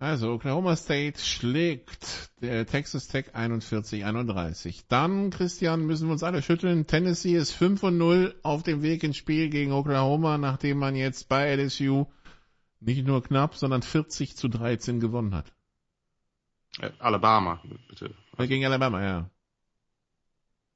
Also 0.00 0.32
Oklahoma 0.32 0.76
State 0.76 1.18
schlägt 1.18 2.30
der 2.40 2.66
Texas 2.66 3.08
Tech 3.08 3.34
41-31. 3.34 4.84
Dann, 4.88 5.30
Christian, 5.30 5.86
müssen 5.86 6.06
wir 6.06 6.12
uns 6.12 6.22
alle 6.22 6.40
schütteln. 6.40 6.86
Tennessee 6.86 7.34
ist 7.34 7.50
5 7.50 7.82
0 7.82 8.38
auf 8.44 8.62
dem 8.62 8.82
Weg 8.82 9.02
ins 9.02 9.16
Spiel 9.16 9.50
gegen 9.50 9.72
Oklahoma, 9.72 10.38
nachdem 10.38 10.78
man 10.78 10.94
jetzt 10.94 11.28
bei 11.28 11.52
LSU 11.52 12.06
nicht 12.78 13.04
nur 13.04 13.24
knapp, 13.24 13.56
sondern 13.56 13.82
40 13.82 14.36
zu 14.36 14.46
13 14.46 15.00
gewonnen 15.00 15.34
hat. 15.34 15.52
Äh, 16.80 16.90
Alabama, 17.00 17.60
bitte. 17.88 18.14
Gegen 18.38 18.64
Alabama, 18.64 19.02
ja. 19.02 19.30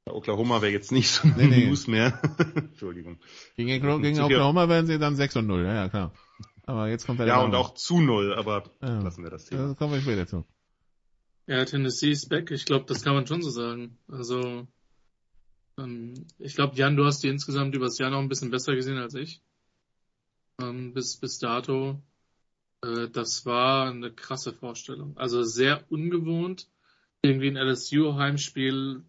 Oklahoma 0.06 0.60
wäre 0.62 0.72
jetzt 0.72 0.90
nicht 0.90 1.10
so 1.10 1.28
nee, 1.28 1.46
nee. 1.46 1.66
News 1.66 1.86
mehr. 1.86 2.20
Entschuldigung. 2.56 3.18
Gegen, 3.56 4.02
gegen 4.02 4.20
Oklahoma 4.20 4.68
werden 4.68 4.88
sie 4.88 4.98
dann 4.98 5.14
6 5.14 5.36
und 5.36 5.46
0, 5.46 5.64
ja, 5.64 5.74
ja, 5.74 5.88
klar. 5.88 6.12
Aber 6.64 6.88
jetzt 6.88 7.06
kommt 7.06 7.20
Ja, 7.20 7.42
und 7.42 7.54
auch 7.54 7.74
zu 7.74 8.00
0, 8.00 8.34
aber 8.34 8.64
ja. 8.82 9.00
lassen 9.00 9.24
wir 9.24 9.30
das 9.30 9.46
Thema. 9.46 9.68
Da 9.68 9.74
kommen 9.74 9.94
wir 9.94 10.00
später 10.00 10.26
zu. 10.26 10.44
Ja, 11.46 11.64
Tennessee 11.64 12.12
ist 12.12 12.28
back. 12.28 12.50
Ich 12.50 12.64
glaube, 12.64 12.84
das 12.86 13.02
kann 13.02 13.14
man 13.14 13.26
schon 13.26 13.42
so 13.42 13.50
sagen. 13.50 13.98
Also, 14.06 14.68
ähm, 15.76 16.14
ich 16.38 16.54
glaube, 16.54 16.76
Jan, 16.76 16.96
du 16.96 17.04
hast 17.04 17.22
die 17.22 17.28
insgesamt 17.28 17.74
übers 17.74 17.98
Jahr 17.98 18.10
noch 18.10 18.20
ein 18.20 18.28
bisschen 18.28 18.50
besser 18.50 18.76
gesehen 18.76 18.98
als 18.98 19.14
ich. 19.14 19.42
Ähm, 20.60 20.94
bis, 20.94 21.16
bis 21.18 21.38
dato. 21.38 22.00
Äh, 22.84 23.08
das 23.08 23.44
war 23.44 23.90
eine 23.90 24.12
krasse 24.12 24.52
Vorstellung. 24.52 25.16
Also 25.16 25.42
sehr 25.42 25.84
ungewohnt. 25.90 26.68
Irgendwie 27.22 27.48
ein 27.48 27.56
LSU-Heimspiel, 27.56 29.04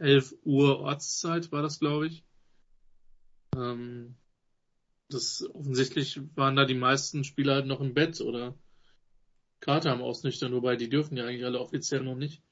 11 0.00 0.34
Uhr 0.42 0.80
Ortszeit 0.80 1.52
war 1.52 1.62
das, 1.62 1.78
glaube 1.78 2.08
ich. 2.08 2.24
Ähm, 3.56 4.16
das 5.08 5.44
offensichtlich 5.52 6.20
waren 6.34 6.56
da 6.56 6.64
die 6.64 6.74
meisten 6.74 7.24
Spieler 7.24 7.54
halt 7.54 7.66
noch 7.66 7.80
im 7.80 7.94
Bett 7.94 8.20
oder 8.20 8.56
Karte 9.60 9.90
am 9.90 10.02
Ausnüchtern, 10.02 10.52
wobei 10.52 10.76
die 10.76 10.88
dürfen 10.88 11.16
ja 11.16 11.24
eigentlich 11.24 11.44
alle 11.44 11.60
offiziell 11.60 12.02
noch 12.02 12.16
nicht. 12.16 12.42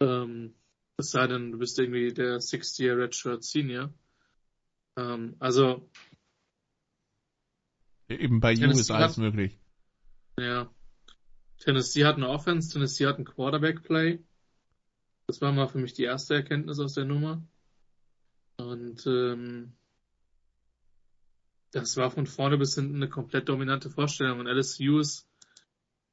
Ähm, 0.00 0.54
es 0.96 1.10
sei 1.10 1.26
denn, 1.26 1.52
du 1.52 1.58
bist 1.58 1.78
irgendwie 1.78 2.12
der 2.12 2.40
Sixth-Year 2.40 2.96
Redshirt 2.96 3.44
Senior. 3.44 3.92
Ähm, 4.96 5.36
also 5.38 5.88
eben 8.08 8.40
bei 8.40 8.52
you 8.52 8.70
ist 8.70 8.90
alles 8.90 9.16
möglich. 9.16 9.58
Ja. 10.38 10.70
Tennessee 11.58 12.04
hat 12.04 12.16
eine 12.16 12.28
Offense, 12.28 12.72
Tennessee 12.72 13.06
hat 13.06 13.18
ein 13.18 13.24
Quarterback-Play. 13.24 14.22
Das 15.26 15.40
war 15.40 15.52
mal 15.52 15.68
für 15.68 15.78
mich 15.78 15.94
die 15.94 16.04
erste 16.04 16.34
Erkenntnis 16.34 16.78
aus 16.78 16.94
der 16.94 17.04
Nummer. 17.04 17.42
Und 18.56 19.06
ähm, 19.06 19.72
das 21.74 21.96
war 21.96 22.10
von 22.10 22.26
vorne 22.26 22.56
bis 22.56 22.76
hinten 22.76 22.96
eine 22.96 23.08
komplett 23.08 23.48
dominante 23.48 23.90
Vorstellung. 23.90 24.38
Und 24.38 24.46
LSU 24.46 25.00
ist, 25.00 25.28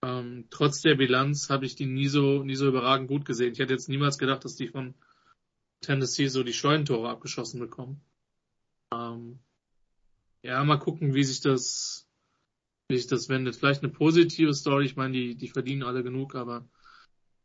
ähm, 0.04 0.48
trotz 0.50 0.82
der 0.82 0.96
Bilanz 0.96 1.50
habe 1.50 1.66
ich 1.66 1.76
die 1.76 1.86
nie 1.86 2.08
so, 2.08 2.44
nie 2.44 2.56
so 2.56 2.68
überragend 2.68 3.08
gut 3.08 3.26
gesehen. 3.26 3.54
Ich 3.54 3.60
hätte 3.60 3.74
jetzt 3.74 3.88
niemals 3.88 4.18
gedacht, 4.18 4.44
dass 4.44 4.56
die 4.56 4.70
von 4.70 4.96
Tennessee 5.82 6.28
so 6.28 6.44
die 6.44 6.54
Scheunentore 6.54 7.10
abgeschossen 7.10 7.60
bekommen. 7.60 8.02
Ähm, 8.92 9.40
ja, 10.42 10.64
mal 10.64 10.80
gucken, 10.80 11.14
wie 11.14 11.24
sich 11.24 11.42
das, 11.42 12.08
wie 12.88 12.98
sich 12.98 13.08
das 13.08 13.30
wendet. 13.30 13.56
Vielleicht 13.56 13.84
eine 13.84 13.92
positive 13.92 14.56
Story. 14.56 14.86
Ich 14.86 14.96
meine, 14.96 15.14
die, 15.14 15.36
die 15.36 15.48
verdienen 15.48 15.84
alle 15.84 16.02
genug, 16.02 16.34
aber 16.34 16.68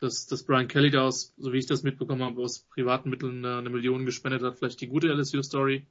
dass, 0.01 0.27
dass 0.27 0.45
Brian 0.45 0.69
Kelly 0.69 0.91
da 0.91 1.03
aus, 1.03 1.35
so 1.37 1.53
wie 1.53 1.59
ich 1.59 1.67
das 1.67 1.83
mitbekommen 1.83 2.23
habe, 2.23 2.41
aus 2.41 2.61
privaten 2.61 3.11
Mitteln 3.11 3.45
eine, 3.45 3.59
eine 3.59 3.71
Million 3.71 4.07
gespendet 4.07 4.43
hat, 4.43 4.57
vielleicht 4.57 4.81
die 4.81 4.89
gute 4.89 5.09
LSU-Story. 5.09 5.87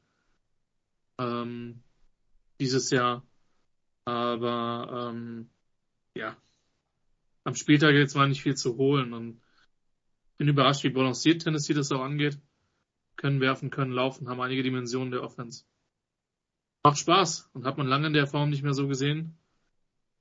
Ähm, 1.19 1.83
dieses 2.59 2.89
Jahr. 2.89 3.25
Aber 4.05 5.11
ähm, 5.11 5.49
ja, 6.15 6.37
am 7.43 7.55
Spieltag 7.55 7.93
jetzt 7.93 8.15
war 8.15 8.27
nicht 8.27 8.41
viel 8.41 8.55
zu 8.55 8.77
holen 8.77 9.13
und 9.13 9.41
bin 10.37 10.47
überrascht, 10.47 10.83
wie 10.83 10.89
balanciert 10.89 11.43
Tennessee 11.43 11.73
das 11.73 11.91
auch 11.91 12.01
angeht. 12.01 12.39
Können 13.15 13.39
werfen, 13.39 13.69
können 13.69 13.91
laufen, 13.91 14.27
haben 14.27 14.41
einige 14.41 14.63
Dimensionen 14.63 15.11
der 15.11 15.23
Offense. 15.23 15.63
Macht 16.83 16.97
Spaß 16.97 17.49
und 17.53 17.65
hat 17.65 17.77
man 17.77 17.87
lange 17.87 18.07
in 18.07 18.13
der 18.13 18.27
Form 18.27 18.49
nicht 18.49 18.61
mehr 18.61 18.73
so 18.73 18.87
gesehen 18.87 19.37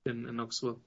in, 0.05 0.25
in 0.25 0.35
Knoxville. 0.35 0.81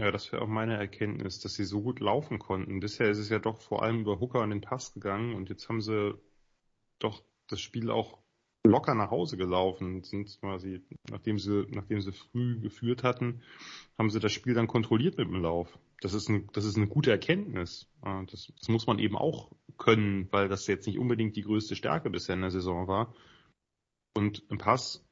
Ja, 0.00 0.12
das 0.12 0.30
wäre 0.30 0.42
auch 0.42 0.48
meine 0.48 0.76
Erkenntnis, 0.76 1.40
dass 1.40 1.54
sie 1.54 1.64
so 1.64 1.82
gut 1.82 1.98
laufen 1.98 2.38
konnten. 2.38 2.78
Bisher 2.78 3.10
ist 3.10 3.18
es 3.18 3.30
ja 3.30 3.40
doch 3.40 3.60
vor 3.60 3.82
allem 3.82 4.00
über 4.02 4.20
Hooker 4.20 4.42
und 4.42 4.50
den 4.50 4.60
Pass 4.60 4.92
gegangen 4.92 5.34
und 5.34 5.48
jetzt 5.48 5.68
haben 5.68 5.80
sie 5.80 6.16
doch 7.00 7.24
das 7.48 7.60
Spiel 7.60 7.90
auch 7.90 8.18
locker 8.64 8.94
nach 8.94 9.10
Hause 9.10 9.36
gelaufen, 9.36 10.02
sind 10.04 10.38
quasi, 10.40 10.82
nachdem 11.10 11.38
sie, 11.38 11.66
nachdem 11.70 12.00
sie 12.00 12.12
früh 12.12 12.60
geführt 12.60 13.02
hatten, 13.02 13.42
haben 13.96 14.10
sie 14.10 14.20
das 14.20 14.32
Spiel 14.32 14.54
dann 14.54 14.66
kontrolliert 14.66 15.18
mit 15.18 15.28
dem 15.28 15.42
Lauf. 15.42 15.78
Das 16.00 16.14
ist, 16.14 16.28
ein, 16.28 16.48
das 16.52 16.64
ist 16.64 16.76
eine 16.76 16.86
gute 16.86 17.10
Erkenntnis. 17.10 17.90
Das, 18.02 18.52
das 18.58 18.68
muss 18.68 18.86
man 18.86 18.98
eben 18.98 19.16
auch 19.16 19.50
können, 19.78 20.28
weil 20.30 20.48
das 20.48 20.66
jetzt 20.66 20.86
nicht 20.86 20.98
unbedingt 20.98 21.36
die 21.36 21.42
größte 21.42 21.76
Stärke 21.76 22.10
bisher 22.10 22.34
in 22.34 22.42
der 22.42 22.50
Saison 22.50 22.86
war. 22.86 23.14
Und 24.14 24.44
im 24.48 24.58
Pass, 24.58 25.04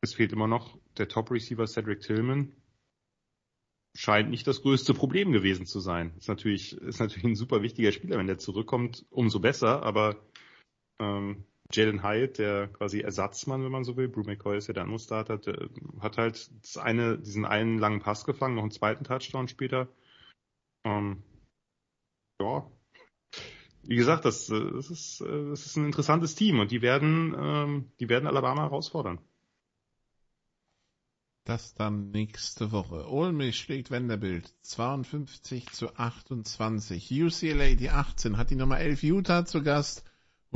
es 0.00 0.14
fehlt 0.14 0.32
immer 0.32 0.46
noch 0.46 0.78
der 0.96 1.08
Top-Receiver 1.08 1.66
Cedric 1.66 2.00
Tillman. 2.00 2.52
Scheint 3.94 4.30
nicht 4.30 4.46
das 4.46 4.62
größte 4.62 4.94
Problem 4.94 5.32
gewesen 5.32 5.66
zu 5.66 5.80
sein. 5.80 6.14
Ist 6.18 6.28
natürlich, 6.28 6.76
ist 6.76 7.00
natürlich 7.00 7.24
ein 7.24 7.34
super 7.34 7.62
wichtiger 7.62 7.92
Spieler. 7.92 8.18
Wenn 8.18 8.26
der 8.26 8.38
zurückkommt, 8.38 9.06
umso 9.10 9.40
besser. 9.40 9.82
Aber 9.82 10.16
ähm, 10.98 11.44
Jalen 11.72 12.02
Hyatt, 12.02 12.38
der 12.38 12.68
quasi 12.68 13.00
Ersatzmann, 13.00 13.64
wenn 13.64 13.72
man 13.72 13.84
so 13.84 13.96
will, 13.96 14.08
Brew 14.08 14.22
McCoy 14.22 14.58
ist 14.58 14.68
ja 14.68 14.74
der 14.74 14.84
andere 14.84 14.98
Starter, 14.98 15.38
der 15.38 15.68
hat 16.00 16.18
halt 16.18 16.50
das 16.62 16.76
eine, 16.76 17.18
diesen 17.18 17.44
einen 17.44 17.78
langen 17.78 18.00
Pass 18.00 18.24
gefangen, 18.24 18.54
noch 18.54 18.62
einen 18.62 18.70
zweiten 18.70 19.04
Touchdown 19.04 19.48
später. 19.48 19.88
Ähm, 20.84 21.22
ja, 22.40 22.70
wie 23.88 23.96
gesagt, 23.96 24.24
das, 24.24 24.46
das, 24.46 24.90
ist, 24.90 25.20
das 25.20 25.66
ist 25.66 25.76
ein 25.76 25.86
interessantes 25.86 26.34
Team 26.34 26.58
und 26.58 26.70
die 26.70 26.82
werden, 26.82 27.34
ähm, 27.38 27.92
die 28.00 28.08
werden 28.08 28.26
Alabama 28.26 28.62
herausfordern. 28.62 29.18
Das 31.44 31.74
dann 31.74 32.10
nächste 32.10 32.72
Woche. 32.72 33.08
Ole 33.08 33.32
Miss 33.32 33.54
schlägt 33.54 33.92
Wenderbild 33.92 34.52
52 34.62 35.66
zu 35.70 35.94
28. 35.96 37.12
UCLA, 37.12 37.76
die 37.76 37.90
18, 37.90 38.36
hat 38.36 38.50
die 38.50 38.56
Nummer 38.56 38.80
11 38.80 39.04
Utah 39.04 39.44
zu 39.44 39.62
Gast 39.62 40.04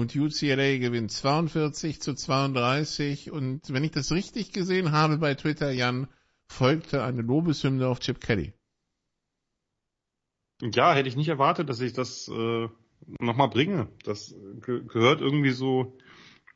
und 0.01 0.17
UCLA 0.17 0.79
gewinnt 0.79 1.13
42 1.13 2.01
zu 2.01 2.15
32 2.15 3.31
und 3.31 3.73
wenn 3.73 3.85
ich 3.85 3.91
das 3.91 4.13
richtig 4.13 4.53
gesehen 4.53 4.93
habe 4.93 5.19
bei 5.19 5.35
Twitter, 5.35 5.71
Jan, 5.71 6.09
folgte 6.49 7.05
eine 7.05 7.23
Lobeshymne 7.23 7.87
auf 7.87 8.01
Chip 8.01 8.21
Kelly. 8.21 8.53
Ja, 10.63 10.95
hätte 10.95 11.09
ich 11.09 11.17
nicht 11.17 11.29
erwartet, 11.29 11.69
dass 11.69 11.81
ich 11.81 11.93
das 11.93 12.29
äh, 12.29 12.69
nochmal 13.19 13.49
bringe. 13.49 13.89
Das 14.05 14.35
ge 14.63 14.83
gehört 14.87 15.21
irgendwie 15.21 15.51
so, 15.51 15.97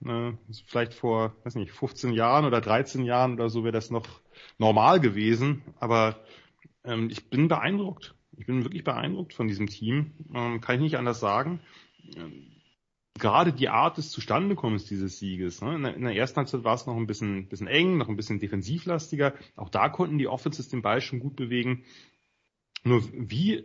äh, 0.05 0.32
vielleicht 0.66 0.95
vor, 0.95 1.36
weiß 1.45 1.55
nicht, 1.55 1.72
15 1.72 2.12
Jahren 2.12 2.45
oder 2.45 2.61
13 2.61 3.05
Jahren 3.05 3.34
oder 3.34 3.49
so 3.49 3.62
wäre 3.62 3.72
das 3.72 3.90
noch 3.90 4.07
normal 4.59 5.01
gewesen, 5.01 5.62
aber 5.78 6.24
ähm, 6.84 7.09
ich 7.11 7.28
bin 7.30 7.49
beeindruckt. 7.49 8.14
Ich 8.36 8.47
bin 8.47 8.64
wirklich 8.64 8.84
beeindruckt 8.84 9.32
von 9.32 9.49
diesem 9.49 9.68
Team. 9.68 10.12
Ähm, 10.34 10.61
kann 10.61 10.76
ich 10.76 10.80
nicht 10.80 10.97
anders 10.99 11.20
sagen. 11.20 11.61
Gerade 13.19 13.53
die 13.53 13.69
Art 13.69 13.97
des 13.97 14.11
Zustandekommens 14.11 14.87
dieses 14.87 15.19
Sieges. 15.19 15.62
Ne? 15.62 15.95
In, 15.95 16.03
der, 16.03 16.17
ersten 16.17 16.39
Halbzeit 16.39 16.65
war 16.65 16.75
es 16.75 16.87
noch 16.87 16.97
ein 16.97 17.07
bisschen, 17.07 17.49
bisschen 17.49 17.69
eng, 17.69 17.97
noch 17.97 18.09
ein 18.09 18.17
bisschen 18.17 18.41
defensivlastiger. 18.41 19.35
Auch 19.55 19.69
da 19.69 19.89
konnten 19.89 20.19
die 20.19 20.27
Offenses 20.27 20.69
den 20.69 20.83
Ball 20.83 21.01
schon 21.01 21.21
gut 21.21 21.37
bewegen. 21.37 21.85
Nur 22.83 23.03
wie 23.12 23.59
äh, 23.59 23.65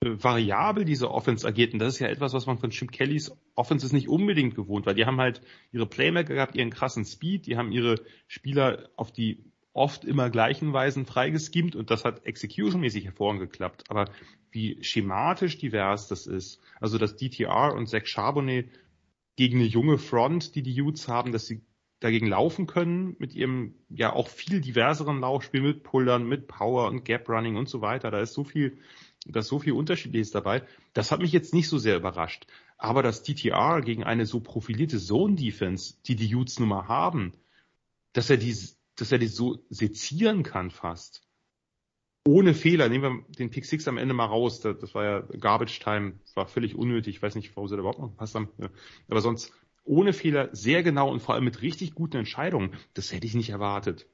variabel 0.00 0.84
diese 0.84 1.10
Offense 1.10 1.46
agiert, 1.46 1.72
und 1.72 1.80
das 1.80 1.94
ist 1.94 2.00
ja 2.00 2.06
etwas, 2.06 2.32
was 2.32 2.46
man 2.46 2.58
von 2.58 2.70
Chip 2.70 2.92
Kellys 2.92 3.32
Offenses 3.56 3.92
nicht 3.92 4.08
unbedingt 4.08 4.54
gewohnt 4.54 4.86
war. 4.86 4.94
Die 4.94 5.04
haben 5.04 5.20
halt 5.20 5.40
ihre 5.72 5.86
Playmaker 5.86 6.34
gehabt, 6.34 6.54
ihren 6.54 6.70
krassen 6.70 7.04
Speed, 7.04 7.46
die 7.46 7.56
haben 7.56 7.72
ihre 7.72 7.96
Spieler 8.28 8.88
auf 8.94 9.10
die 9.10 9.44
oft 9.72 10.04
immer 10.04 10.30
gleichen 10.30 10.72
Weisen 10.72 11.04
freigeskimt 11.04 11.76
und 11.76 11.90
das 11.90 12.04
hat 12.04 12.24
executionmäßig 12.24 13.10
geklappt. 13.14 13.84
Aber 13.88 14.08
wie 14.56 14.82
schematisch 14.82 15.58
divers 15.58 16.08
das 16.08 16.26
ist, 16.26 16.60
also 16.80 16.98
dass 16.98 17.16
DTR 17.16 17.74
und 17.74 17.86
Zach 17.86 18.06
Charbonnet 18.06 18.70
gegen 19.36 19.58
eine 19.58 19.68
junge 19.68 19.98
Front, 19.98 20.54
die 20.54 20.62
die 20.62 20.80
Utes 20.80 21.06
haben, 21.06 21.30
dass 21.30 21.46
sie 21.46 21.60
dagegen 22.00 22.26
laufen 22.26 22.66
können 22.66 23.16
mit 23.18 23.34
ihrem 23.34 23.74
ja 23.88 24.12
auch 24.12 24.28
viel 24.28 24.60
diverseren 24.60 25.20
Laufspiel 25.20 25.60
mit 25.60 25.82
Pullern, 25.82 26.26
mit 26.26 26.48
Power 26.48 26.88
und 26.88 27.04
Gap 27.04 27.28
Running 27.28 27.56
und 27.56 27.68
so 27.68 27.80
weiter. 27.82 28.10
Da 28.10 28.20
ist 28.20 28.32
so 28.32 28.44
viel, 28.44 28.78
da 29.26 29.40
ist 29.40 29.48
so 29.48 29.58
viel 29.58 29.72
Unterschiedliches 29.72 30.30
dabei. 30.30 30.62
Das 30.94 31.12
hat 31.12 31.20
mich 31.20 31.32
jetzt 31.32 31.54
nicht 31.54 31.68
so 31.68 31.78
sehr 31.78 31.96
überrascht. 31.96 32.46
Aber 32.78 33.02
dass 33.02 33.22
DTR 33.22 33.82
gegen 33.82 34.04
eine 34.04 34.26
so 34.26 34.40
profilierte 34.40 34.98
Zone 34.98 35.36
Defense, 35.36 35.94
die 36.06 36.16
die 36.16 36.34
Utes 36.34 36.58
nun 36.58 36.68
mal 36.70 36.88
haben, 36.88 37.32
dass 38.12 38.30
er 38.30 38.38
die 38.38 38.56
dass 38.96 39.12
er 39.12 39.18
die 39.18 39.26
so 39.26 39.58
sezieren 39.68 40.42
kann 40.42 40.70
fast. 40.70 41.25
Ohne 42.26 42.54
Fehler. 42.54 42.88
Nehmen 42.88 43.24
wir 43.28 43.34
den 43.36 43.50
Pick 43.50 43.64
6 43.64 43.88
am 43.88 43.98
Ende 43.98 44.12
mal 44.12 44.26
raus. 44.26 44.60
Das 44.60 44.94
war 44.94 45.04
ja 45.04 45.20
Garbage 45.38 45.78
Time. 45.78 46.14
Das 46.24 46.36
war 46.36 46.46
völlig 46.46 46.74
unnötig. 46.74 47.16
Ich 47.16 47.22
weiß 47.22 47.34
nicht, 47.36 47.54
warum 47.56 47.68
sie 47.68 47.76
da 47.76 47.80
überhaupt 47.80 48.00
noch 48.00 48.10
gepasst 48.10 48.34
haben. 48.34 48.48
Aber 49.08 49.20
sonst 49.20 49.52
ohne 49.84 50.12
Fehler, 50.12 50.48
sehr 50.52 50.82
genau 50.82 51.10
und 51.10 51.20
vor 51.20 51.34
allem 51.34 51.44
mit 51.44 51.62
richtig 51.62 51.94
guten 51.94 52.16
Entscheidungen. 52.16 52.74
Das 52.94 53.12
hätte 53.12 53.26
ich 53.26 53.34
nicht 53.34 53.50
erwartet. 53.50 54.08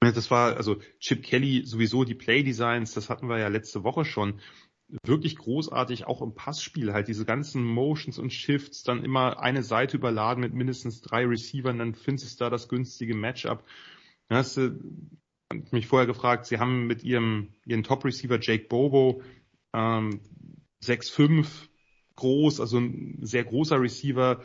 Das 0.00 0.30
war, 0.30 0.56
also 0.56 0.76
Chip 1.00 1.24
Kelly 1.24 1.64
sowieso 1.66 2.04
die 2.04 2.14
Play 2.14 2.44
Designs, 2.44 2.94
das 2.94 3.10
hatten 3.10 3.28
wir 3.28 3.38
ja 3.38 3.48
letzte 3.48 3.82
Woche 3.82 4.04
schon 4.04 4.40
wirklich 5.02 5.36
großartig, 5.36 6.06
auch 6.06 6.22
im 6.22 6.34
Passspiel 6.34 6.92
halt 6.92 7.08
diese 7.08 7.24
ganzen 7.24 7.64
Motions 7.64 8.18
und 8.18 8.32
Shifts, 8.32 8.84
dann 8.84 9.04
immer 9.04 9.40
eine 9.40 9.62
Seite 9.62 9.96
überladen 9.96 10.40
mit 10.40 10.54
mindestens 10.54 11.02
drei 11.02 11.26
Receivern, 11.26 11.78
dann 11.78 11.94
findest 11.94 12.40
du 12.40 12.44
da 12.44 12.50
das 12.50 12.68
günstige 12.68 13.14
Matchup. 13.14 13.64
Dann 14.28 14.38
hast 14.38 14.56
du 14.56 14.78
mich 15.70 15.86
vorher 15.86 16.06
gefragt, 16.06 16.46
sie 16.46 16.58
haben 16.58 16.86
mit 16.86 17.04
ihrem 17.04 17.54
ihren 17.64 17.82
Top 17.82 18.04
Receiver 18.04 18.38
Jake 18.40 18.66
Bobo 18.68 19.22
ähm, 19.72 20.20
6'5 20.82 21.68
groß, 22.16 22.60
also 22.60 22.78
ein 22.78 23.18
sehr 23.22 23.44
großer 23.44 23.80
Receiver, 23.80 24.42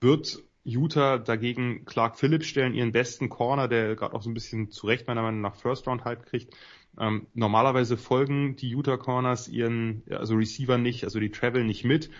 wird 0.00 0.42
Utah 0.64 1.18
dagegen 1.18 1.84
Clark 1.84 2.18
Phillips 2.18 2.46
stellen, 2.46 2.74
ihren 2.74 2.92
besten 2.92 3.28
Corner, 3.28 3.68
der 3.68 3.96
gerade 3.96 4.14
auch 4.14 4.22
so 4.22 4.30
ein 4.30 4.34
bisschen 4.34 4.70
zurecht 4.70 5.06
meiner 5.06 5.22
Meinung 5.22 5.40
nach 5.40 5.56
First 5.56 5.86
Round 5.86 6.04
Hype 6.04 6.26
kriegt. 6.26 6.54
Ähm, 6.98 7.26
normalerweise 7.34 7.96
folgen 7.96 8.56
die 8.56 8.68
Utah 8.68 8.96
Corners 8.96 9.48
ihren, 9.48 10.02
also 10.10 10.34
Receiver 10.34 10.78
nicht, 10.78 11.04
also 11.04 11.20
die 11.20 11.30
Travel 11.30 11.64
nicht 11.64 11.84
mit. 11.84 12.10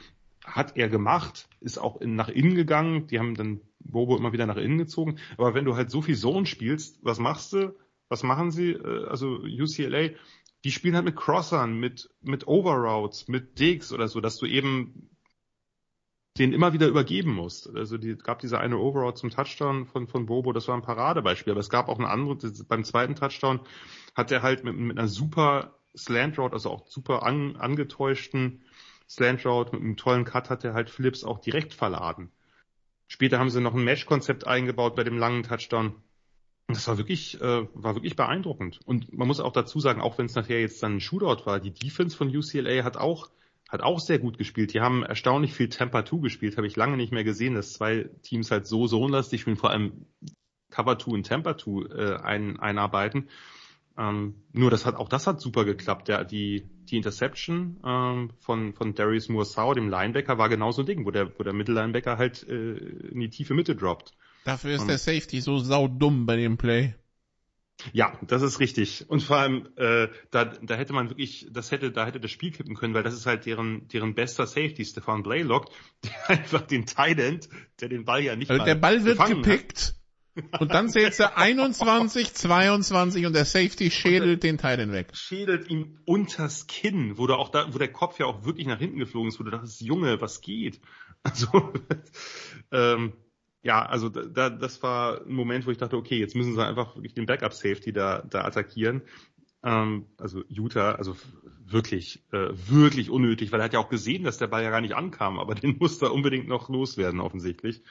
Hat 0.44 0.76
er 0.76 0.88
gemacht, 0.88 1.48
ist 1.60 1.78
auch 1.78 2.00
in, 2.00 2.16
nach 2.16 2.28
innen 2.28 2.54
gegangen. 2.54 3.06
Die 3.06 3.18
haben 3.18 3.34
dann 3.34 3.60
Bobo 3.78 4.16
immer 4.16 4.32
wieder 4.32 4.46
nach 4.46 4.56
innen 4.56 4.78
gezogen. 4.78 5.18
Aber 5.36 5.54
wenn 5.54 5.64
du 5.64 5.76
halt 5.76 5.90
so 5.90 6.02
viel 6.02 6.16
Zone 6.16 6.46
spielst, 6.46 6.98
was 7.02 7.18
machst 7.18 7.52
du? 7.52 7.76
Was 8.08 8.22
machen 8.22 8.50
sie? 8.50 8.72
Äh, 8.72 9.06
also 9.06 9.38
UCLA, 9.38 10.10
die 10.64 10.70
spielen 10.70 10.94
halt 10.94 11.04
mit 11.04 11.16
Crossern, 11.16 11.78
mit, 11.78 12.10
mit 12.20 12.46
Overroutes, 12.46 13.28
mit 13.28 13.58
Digs 13.58 13.92
oder 13.92 14.08
so, 14.08 14.20
dass 14.20 14.38
du 14.38 14.46
eben 14.46 15.10
den 16.38 16.52
immer 16.52 16.72
wieder 16.72 16.88
übergeben 16.88 17.34
musst. 17.34 17.74
Also 17.74 17.98
die 17.98 18.16
gab 18.16 18.38
diese 18.38 18.58
eine 18.58 18.78
Overroute 18.78 19.20
zum 19.20 19.30
Touchdown 19.30 19.86
von, 19.86 20.08
von 20.08 20.26
Bobo, 20.26 20.52
das 20.52 20.66
war 20.68 20.74
ein 20.74 20.82
Paradebeispiel. 20.82 21.50
Aber 21.50 21.60
es 21.60 21.68
gab 21.68 21.88
auch 21.88 21.98
ein 21.98 22.06
anderes, 22.06 22.64
beim 22.64 22.84
zweiten 22.84 23.14
Touchdown 23.14 23.60
hat 24.14 24.32
er 24.32 24.42
halt 24.42 24.64
mit, 24.64 24.76
mit 24.76 24.98
einer 24.98 25.08
super 25.08 25.78
Slant 25.96 26.38
Route, 26.38 26.54
also 26.54 26.70
auch 26.70 26.86
super 26.86 27.22
an, 27.22 27.56
angetäuschten 27.56 28.62
Slant 29.12 29.44
Route, 29.44 29.72
mit 29.72 29.82
einem 29.82 29.96
tollen 29.96 30.24
Cut 30.24 30.48
hat 30.48 30.64
er 30.64 30.72
halt 30.72 30.88
Flips 30.88 31.22
auch 31.22 31.38
direkt 31.38 31.74
verladen. 31.74 32.30
Später 33.08 33.38
haben 33.38 33.50
sie 33.50 33.60
noch 33.60 33.74
ein 33.74 33.84
Mesh-Konzept 33.84 34.46
eingebaut 34.46 34.96
bei 34.96 35.04
dem 35.04 35.18
langen 35.18 35.42
Touchdown. 35.42 35.94
Das 36.68 36.88
war 36.88 36.96
wirklich, 36.96 37.38
äh, 37.38 37.66
war 37.74 37.94
wirklich 37.94 38.16
beeindruckend. 38.16 38.80
Und 38.86 39.12
man 39.12 39.28
muss 39.28 39.40
auch 39.40 39.52
dazu 39.52 39.80
sagen, 39.80 40.00
auch 40.00 40.16
wenn 40.16 40.26
es 40.26 40.34
nachher 40.34 40.60
jetzt 40.60 40.82
dann 40.82 40.96
ein 40.96 41.00
Shootout 41.00 41.44
war, 41.44 41.60
die 41.60 41.74
Defense 41.74 42.16
von 42.16 42.34
UCLA 42.34 42.84
hat 42.84 42.96
auch 42.96 43.30
hat 43.68 43.80
auch 43.80 44.00
sehr 44.00 44.18
gut 44.18 44.36
gespielt. 44.36 44.74
Die 44.74 44.82
haben 44.82 45.02
erstaunlich 45.02 45.54
viel 45.54 45.70
Temper 45.70 46.04
2 46.04 46.18
gespielt, 46.18 46.58
habe 46.58 46.66
ich 46.66 46.76
lange 46.76 46.98
nicht 46.98 47.10
mehr 47.10 47.24
gesehen, 47.24 47.54
dass 47.54 47.72
zwei 47.72 48.10
Teams 48.22 48.50
halt 48.50 48.66
so 48.66 48.86
so 48.86 49.08
lastig 49.08 49.40
spielen, 49.40 49.56
vor 49.56 49.70
allem 49.70 50.04
Cover 50.70 50.98
2 50.98 51.10
und 51.10 51.22
Temper 51.22 51.56
2 51.56 51.70
äh, 51.94 52.16
ein, 52.16 52.60
einarbeiten. 52.60 53.30
Ähm, 53.98 54.34
nur 54.52 54.70
das 54.70 54.86
hat 54.86 54.96
auch 54.96 55.08
das 55.08 55.26
hat 55.26 55.40
super 55.40 55.64
geklappt. 55.64 56.08
Der, 56.08 56.24
die 56.24 56.64
die 56.90 56.96
Interception 56.96 57.78
ähm, 57.84 58.30
von 58.40 58.72
von 58.74 58.94
Darius 58.94 59.28
Moore 59.28 59.74
dem 59.74 59.88
Linebacker, 59.88 60.38
war 60.38 60.48
genauso 60.48 60.82
ein 60.82 60.86
Ding, 60.86 61.04
wo 61.04 61.10
der 61.10 61.38
wo 61.38 61.42
der 61.42 61.52
Mittellinebacker 61.52 62.18
halt 62.18 62.46
äh, 62.48 62.74
in 62.74 63.20
die 63.20 63.28
tiefe 63.28 63.54
Mitte 63.54 63.76
droppt. 63.76 64.12
Dafür 64.44 64.72
ist 64.72 64.82
um, 64.82 64.88
der 64.88 64.98
Safety 64.98 65.40
so 65.40 65.58
saudumm 65.58 66.26
bei 66.26 66.36
dem 66.36 66.56
Play. 66.56 66.94
Ja, 67.92 68.16
das 68.22 68.42
ist 68.42 68.60
richtig. 68.60 69.08
Und 69.08 69.22
vor 69.22 69.38
allem, 69.38 69.68
äh, 69.76 70.08
da, 70.30 70.44
da 70.44 70.74
hätte 70.74 70.92
man 70.92 71.08
wirklich, 71.08 71.48
das 71.50 71.70
hätte, 71.72 71.90
da 71.90 72.06
hätte 72.06 72.20
das 72.20 72.30
Spiel 72.30 72.52
kippen 72.52 72.76
können, 72.76 72.94
weil 72.94 73.02
das 73.02 73.14
ist 73.14 73.26
halt 73.26 73.46
deren, 73.46 73.88
deren 73.88 74.14
bester 74.14 74.46
Safety, 74.46 74.84
Stefan 74.84 75.22
Blaylock, 75.22 75.66
der 76.04 76.30
einfach 76.30 76.62
den 76.62 76.86
Tight 76.86 77.18
End, 77.18 77.48
der 77.80 77.88
den 77.88 78.04
Ball 78.04 78.22
ja 78.22 78.36
nicht 78.36 78.50
also 78.50 78.64
Der 78.64 78.74
Ball 78.76 79.04
wird 79.04 79.24
gepickt 79.26 79.78
hat. 79.78 79.94
Und 80.60 80.72
dann 80.72 80.88
zählt 80.88 81.18
er 81.20 81.36
21, 81.36 82.32
22 82.32 83.26
und 83.26 83.34
der 83.34 83.44
Safety 83.44 83.90
schädelt 83.90 84.42
den 84.42 84.58
Tight 84.58 84.78
End 84.78 84.92
weg. 84.92 85.10
Schädelt 85.14 85.68
ihm 85.68 85.98
unters 86.04 86.66
Kinn, 86.66 87.18
wo 87.18 87.26
da 87.26 87.34
auch 87.34 87.50
da, 87.50 87.72
wo 87.72 87.78
der 87.78 87.92
Kopf 87.92 88.18
ja 88.18 88.26
auch 88.26 88.44
wirklich 88.44 88.66
nach 88.66 88.78
hinten 88.78 88.98
geflogen 88.98 89.28
ist, 89.28 89.38
wo 89.38 89.44
du 89.44 89.50
dachtest, 89.50 89.80
Junge, 89.80 90.20
was 90.20 90.40
geht? 90.40 90.80
Also, 91.24 91.72
ähm, 92.72 93.12
ja, 93.62 93.86
also 93.86 94.08
da, 94.08 94.50
das 94.50 94.82
war 94.82 95.24
ein 95.24 95.32
Moment, 95.32 95.66
wo 95.66 95.70
ich 95.70 95.78
dachte, 95.78 95.96
okay, 95.96 96.18
jetzt 96.18 96.34
müssen 96.34 96.54
sie 96.54 96.66
einfach 96.66 96.96
wirklich 96.96 97.14
den 97.14 97.26
Backup-Safety 97.26 97.92
da, 97.92 98.22
da 98.28 98.44
attackieren. 98.44 99.02
Ähm, 99.62 100.06
also 100.18 100.42
Utah, 100.48 100.96
also 100.96 101.16
wirklich, 101.64 102.24
äh, 102.32 102.48
wirklich 102.66 103.08
unnötig, 103.08 103.52
weil 103.52 103.60
er 103.60 103.64
hat 103.66 103.72
ja 103.72 103.78
auch 103.78 103.88
gesehen, 103.88 104.24
dass 104.24 104.38
der 104.38 104.48
Ball 104.48 104.64
ja 104.64 104.70
gar 104.70 104.80
nicht 104.80 104.96
ankam, 104.96 105.38
aber 105.38 105.54
den 105.54 105.78
musste 105.78 106.06
er 106.06 106.12
unbedingt 106.12 106.48
noch 106.48 106.68
loswerden, 106.68 107.20
offensichtlich. 107.20 107.84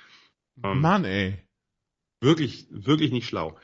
Ähm, 0.61 0.81
Mann, 0.81 1.05
ey. 1.05 1.41
Wirklich, 2.21 2.67
wirklich 2.69 3.11
nicht 3.11 3.27
schlau. 3.27 3.57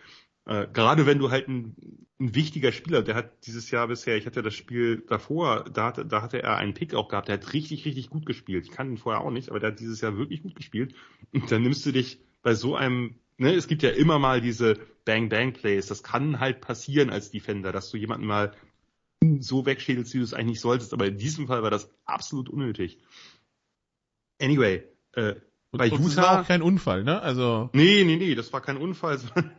Äh, 0.45 0.67
gerade 0.73 1.05
wenn 1.05 1.19
du 1.19 1.29
halt 1.29 1.47
ein, 1.47 1.75
ein 2.19 2.35
wichtiger 2.35 2.71
Spieler, 2.71 3.03
der 3.03 3.15
hat 3.15 3.45
dieses 3.45 3.69
Jahr 3.69 3.87
bisher, 3.87 4.17
ich 4.17 4.25
hatte 4.25 4.41
das 4.41 4.55
Spiel 4.55 5.03
davor, 5.07 5.65
da 5.65 5.87
hatte, 5.87 6.05
da 6.05 6.21
hatte 6.21 6.41
er 6.41 6.57
einen 6.57 6.73
Pick 6.73 6.95
auch 6.95 7.09
gehabt, 7.09 7.27
der 7.27 7.35
hat 7.35 7.53
richtig, 7.53 7.85
richtig 7.85 8.09
gut 8.09 8.25
gespielt. 8.25 8.65
Ich 8.65 8.71
kann 8.71 8.89
ihn 8.89 8.97
vorher 8.97 9.21
auch 9.21 9.29
nicht, 9.29 9.49
aber 9.49 9.59
der 9.59 9.71
hat 9.71 9.79
dieses 9.79 10.01
Jahr 10.01 10.17
wirklich 10.17 10.41
gut 10.41 10.55
gespielt. 10.55 10.95
Und 11.33 11.51
dann 11.51 11.61
nimmst 11.61 11.85
du 11.85 11.91
dich 11.91 12.19
bei 12.41 12.55
so 12.55 12.75
einem, 12.75 13.19
ne, 13.37 13.53
es 13.53 13.67
gibt 13.67 13.83
ja 13.83 13.91
immer 13.91 14.19
mal 14.19 14.41
diese 14.41 14.79
Bang-Bang-Plays, 15.05 15.87
das 15.87 16.01
kann 16.01 16.39
halt 16.39 16.61
passieren 16.61 17.09
als 17.09 17.29
Defender, 17.29 17.71
dass 17.71 17.91
du 17.91 17.97
jemanden 17.97 18.25
mal 18.25 18.53
so 19.39 19.65
wegschädelst, 19.65 20.13
wie 20.13 20.19
du 20.19 20.23
es 20.23 20.33
eigentlich 20.33 20.61
solltest, 20.61 20.93
aber 20.93 21.07
in 21.07 21.17
diesem 21.17 21.47
Fall 21.47 21.61
war 21.61 21.71
das 21.71 21.91
absolut 22.05 22.49
unnötig. 22.49 22.99
Anyway, 24.39 24.83
äh, 25.13 25.35
bei 25.71 25.87
Utah. 25.87 26.03
Das 26.03 26.17
war 26.17 26.41
auch 26.41 26.47
kein 26.47 26.61
Unfall, 26.61 27.03
ne? 27.03 27.21
Also. 27.21 27.69
Nee, 27.73 28.03
nee, 28.03 28.17
nee, 28.17 28.35
das 28.35 28.51
war 28.53 28.61
kein 28.61 28.77
Unfall, 28.77 29.17
sondern 29.19 29.51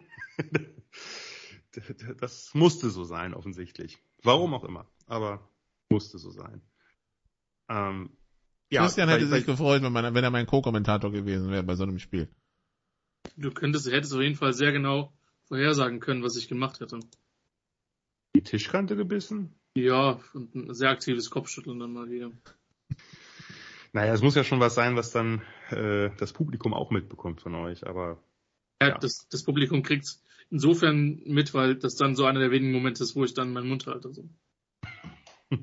das 2.20 2.54
musste 2.54 2.90
so 2.90 3.04
sein, 3.04 3.34
offensichtlich. 3.34 3.98
Warum 4.22 4.54
auch 4.54 4.64
immer, 4.64 4.86
aber 5.06 5.48
musste 5.90 6.18
so 6.18 6.30
sein. 6.30 6.62
Ähm, 7.68 8.10
ja, 8.70 8.82
Christian 8.82 9.08
hätte 9.08 9.26
sich 9.26 9.46
gefreut, 9.46 9.82
wenn, 9.82 9.92
man, 9.92 10.14
wenn 10.14 10.24
er 10.24 10.30
mein 10.30 10.46
Co-Kommentator 10.46 11.10
gewesen 11.10 11.50
wäre 11.50 11.62
bei 11.62 11.74
so 11.74 11.84
einem 11.84 11.98
Spiel. 11.98 12.28
Du 13.36 13.50
könntest, 13.50 13.90
hättest 13.90 14.14
auf 14.14 14.20
jeden 14.20 14.36
Fall 14.36 14.52
sehr 14.52 14.72
genau 14.72 15.12
vorhersagen 15.44 16.00
können, 16.00 16.22
was 16.22 16.36
ich 16.36 16.48
gemacht 16.48 16.80
hätte. 16.80 17.00
Die 18.34 18.42
Tischkante 18.42 18.96
gebissen? 18.96 19.54
Ja, 19.74 20.20
und 20.34 20.54
ein 20.54 20.74
sehr 20.74 20.90
aktives 20.90 21.30
Kopfschütteln 21.30 21.78
dann 21.78 21.92
mal 21.92 22.10
wieder. 22.10 22.30
Naja, 23.92 24.12
es 24.12 24.22
muss 24.22 24.34
ja 24.34 24.44
schon 24.44 24.60
was 24.60 24.74
sein, 24.74 24.96
was 24.96 25.12
dann 25.12 25.40
äh, 25.70 26.10
das 26.18 26.32
Publikum 26.32 26.74
auch 26.74 26.90
mitbekommt 26.90 27.40
von 27.40 27.54
euch, 27.54 27.86
aber. 27.86 28.22
Ja, 28.80 28.88
ja. 28.88 28.98
Das, 28.98 29.28
das 29.28 29.42
Publikum 29.42 29.82
kriegt's 29.82 30.22
insofern 30.50 31.20
mit, 31.24 31.54
weil 31.54 31.76
das 31.76 31.96
dann 31.96 32.14
so 32.14 32.24
einer 32.24 32.40
der 32.40 32.50
wenigen 32.50 32.72
Momente 32.72 33.02
ist, 33.02 33.16
wo 33.16 33.24
ich 33.24 33.34
dann 33.34 33.52
meinen 33.52 33.68
Mund 33.68 33.86
halte. 33.86 34.12
So. 34.12 34.28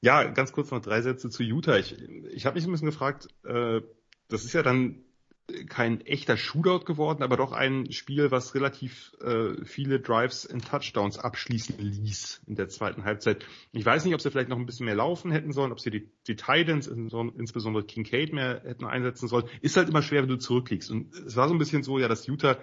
ja, 0.00 0.24
ganz 0.24 0.52
kurz 0.52 0.70
noch 0.70 0.80
drei 0.80 1.02
Sätze 1.02 1.30
zu 1.30 1.42
Utah. 1.42 1.78
Ich, 1.78 1.98
ich 1.98 2.46
habe 2.46 2.56
mich 2.56 2.66
ein 2.66 2.70
bisschen 2.70 2.86
gefragt, 2.86 3.28
äh, 3.44 3.80
das 4.28 4.44
ist 4.44 4.52
ja 4.52 4.62
dann 4.62 5.04
kein 5.68 6.02
echter 6.02 6.36
Shootout 6.36 6.84
geworden, 6.84 7.22
aber 7.22 7.36
doch 7.36 7.52
ein 7.52 7.90
Spiel, 7.90 8.30
was 8.30 8.54
relativ 8.54 9.14
äh, 9.20 9.64
viele 9.64 9.98
Drives 9.98 10.44
in 10.44 10.60
Touchdowns 10.60 11.18
abschließen 11.18 11.78
ließ 11.78 12.42
in 12.46 12.54
der 12.54 12.68
zweiten 12.68 13.04
Halbzeit. 13.04 13.44
Ich 13.72 13.84
weiß 13.84 14.04
nicht, 14.04 14.14
ob 14.14 14.20
sie 14.20 14.30
vielleicht 14.30 14.50
noch 14.50 14.58
ein 14.58 14.66
bisschen 14.66 14.86
mehr 14.86 14.94
laufen 14.94 15.30
hätten 15.30 15.52
sollen, 15.52 15.72
ob 15.72 15.80
sie 15.80 15.90
die, 15.90 16.10
die 16.26 16.36
Titans, 16.36 16.86
insbesondere 16.86 17.84
Kincaid, 17.84 18.32
mehr 18.32 18.62
hätten 18.64 18.84
einsetzen 18.84 19.26
sollen. 19.26 19.48
Ist 19.62 19.76
halt 19.76 19.88
immer 19.88 20.02
schwer, 20.02 20.22
wenn 20.22 20.28
du 20.28 20.38
zurückliegst. 20.38 20.90
Und 20.90 21.14
es 21.14 21.36
war 21.36 21.48
so 21.48 21.54
ein 21.54 21.58
bisschen 21.58 21.82
so, 21.82 21.98
ja, 21.98 22.08
dass 22.08 22.26
Utah 22.26 22.58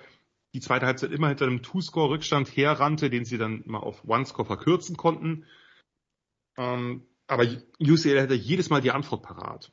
die 0.53 0.61
zweite 0.61 0.85
Halbzeit 0.85 1.11
immer 1.11 1.29
hinter 1.29 1.47
einem 1.47 1.63
Two-Score-Rückstand 1.63 2.55
herrannte, 2.55 3.09
den 3.09 3.25
sie 3.25 3.37
dann 3.37 3.63
mal 3.65 3.79
auf 3.79 4.07
One-Score 4.07 4.45
verkürzen 4.45 4.95
konnten. 4.95 5.45
Ähm, 6.55 7.03
aber 7.27 7.45
UCL 7.79 8.21
hätte 8.21 8.35
jedes 8.35 8.69
Mal 8.69 8.81
die 8.81 8.91
Antwort 8.91 9.23
parat. 9.23 9.71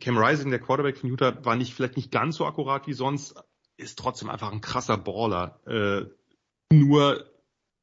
Cam 0.00 0.18
Rising, 0.18 0.50
der 0.50 0.60
Quarterback 0.60 0.98
von 0.98 1.08
Utah, 1.08 1.42
war 1.44 1.56
nicht 1.56 1.74
vielleicht 1.74 1.96
nicht 1.96 2.12
ganz 2.12 2.36
so 2.36 2.44
akkurat 2.44 2.86
wie 2.86 2.92
sonst, 2.92 3.34
ist 3.76 3.98
trotzdem 3.98 4.28
einfach 4.28 4.52
ein 4.52 4.60
krasser 4.60 4.98
Baller. 4.98 5.60
Äh, 5.66 6.06
nur 6.74 7.24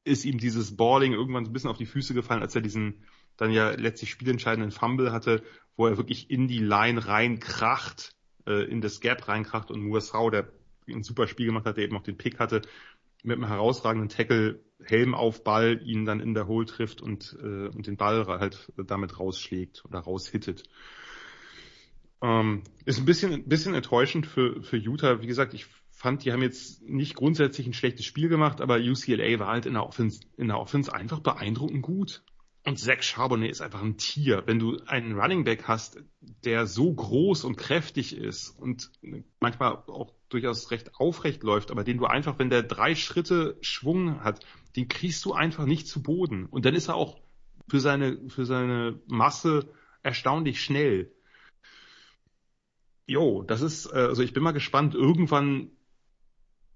ist 0.04 0.26
ihm 0.26 0.38
dieses 0.38 0.78
Balling 0.78 1.14
irgendwann 1.14 1.46
so 1.46 1.50
ein 1.50 1.54
bisschen 1.54 1.70
auf 1.70 1.78
die 1.78 1.86
Füße 1.86 2.14
gefallen, 2.14 2.42
als 2.42 2.56
er 2.56 2.62
diesen 2.62 3.06
dann 3.38 3.52
ja 3.52 3.72
letztlich 3.72 4.12
spielentscheidenden 4.12 4.72
Fumble 4.72 5.12
hatte, 5.12 5.44
wo 5.76 5.88
er 5.88 5.98
wirklich 5.98 6.30
in 6.30 6.48
die 6.48 6.60
Line 6.60 7.08
reinkracht, 7.08 8.16
äh, 8.46 8.66
in 8.66 8.82
das 8.82 9.00
Gap 9.00 9.28
reinkracht 9.28 9.72
und 9.72 9.82
Muasau, 9.82 10.30
der 10.30 10.52
ein 10.88 11.04
super 11.04 11.28
Spiel 11.28 11.48
gemacht 11.48 11.66
hat, 11.66 11.78
der 11.78 11.86
eben 11.86 11.98
auch 11.98 12.04
den 12.04 12.18
Pick 12.18 12.40
hatte, 12.40 12.62
mit 13.24 13.38
einem 13.38 13.48
herausragenden 13.48 14.10
Tackle 14.10 14.60
Helm 14.84 15.14
auf 15.16 15.44
Ball 15.44 15.82
ihn 15.84 16.06
dann 16.06 16.20
in 16.20 16.34
der 16.34 16.48
Hole 16.48 16.66
trifft 16.66 17.02
und, 17.02 17.38
äh, 17.42 17.68
und 17.68 17.88
den 17.88 17.98
Ball 17.98 18.26
halt 18.28 18.72
damit 18.78 19.20
rausschlägt 19.20 19.84
oder 19.86 20.00
raushittet. 20.00 20.64
Ähm, 22.22 22.64
ist 22.86 23.00
ein 23.00 23.06
bisschen, 23.06 23.34
ein 23.34 23.48
bisschen 23.48 23.74
enttäuschend 23.74 24.28
für, 24.28 24.62
für 24.62 24.78
Utah. 24.78 25.22
Wie 25.22 25.28
gesagt, 25.28 25.54
ich 25.54 25.66
fand, 25.90 26.24
die 26.26 26.32
haben 26.32 26.42
jetzt 26.42 26.82
nicht 26.84 27.16
grundsätzlich 27.16 27.68
ein 27.68 27.74
schlechtes 27.74 28.06
Spiel 28.06 28.30
gemacht, 28.30 28.62
aber 28.62 28.78
UCLA 28.78 29.40
war 29.40 29.48
halt 29.48 29.66
in 29.66 29.74
der 29.74 29.86
Offense, 29.86 30.22
in 30.38 30.48
der 30.48 30.60
Offense 30.60 30.94
einfach 30.94 31.20
beeindruckend 31.20 31.82
gut. 31.82 32.24
Und 32.64 32.78
Zach 32.78 33.02
Charbonnet 33.02 33.50
ist 33.50 33.62
einfach 33.62 33.82
ein 33.82 33.98
Tier. 33.98 34.44
Wenn 34.46 34.60
du 34.60 34.78
einen 34.86 35.20
Running 35.20 35.44
Back 35.44 35.68
hast, 35.68 36.04
der 36.44 36.68
so 36.68 36.94
groß 36.94 37.44
und 37.44 37.56
kräftig 37.56 38.16
ist 38.16 38.50
und 38.50 38.92
manchmal 39.40 39.78
auch 39.88 40.14
durchaus 40.30 40.70
recht 40.70 40.96
aufrecht 40.96 41.42
läuft, 41.42 41.72
aber 41.72 41.84
den 41.84 41.98
du 41.98 42.06
einfach, 42.06 42.38
wenn 42.38 42.52
der 42.52 42.62
drei 42.62 42.94
Schritte 42.94 43.58
Schwung 43.62 44.24
hat, 44.24 44.46
den 44.76 44.88
kriegst 44.88 45.26
du 45.26 45.34
einfach 45.34 45.66
nicht 45.66 45.88
zu 45.88 46.04
Boden. 46.04 46.46
Und 46.46 46.66
dann 46.66 46.76
ist 46.76 46.88
er 46.88 46.96
auch 46.96 47.20
für 47.68 47.80
seine, 47.80 48.30
für 48.30 48.46
seine 48.46 49.00
Masse 49.08 49.68
erstaunlich 50.04 50.62
schnell. 50.62 51.12
Jo, 53.12 53.44
das 53.44 53.60
ist, 53.60 53.88
äh, 53.88 53.98
also 53.98 54.24
ich 54.24 54.32
bin 54.32 54.42
mal 54.42 54.54
gespannt, 54.54 54.96
irgendwann 54.96 55.70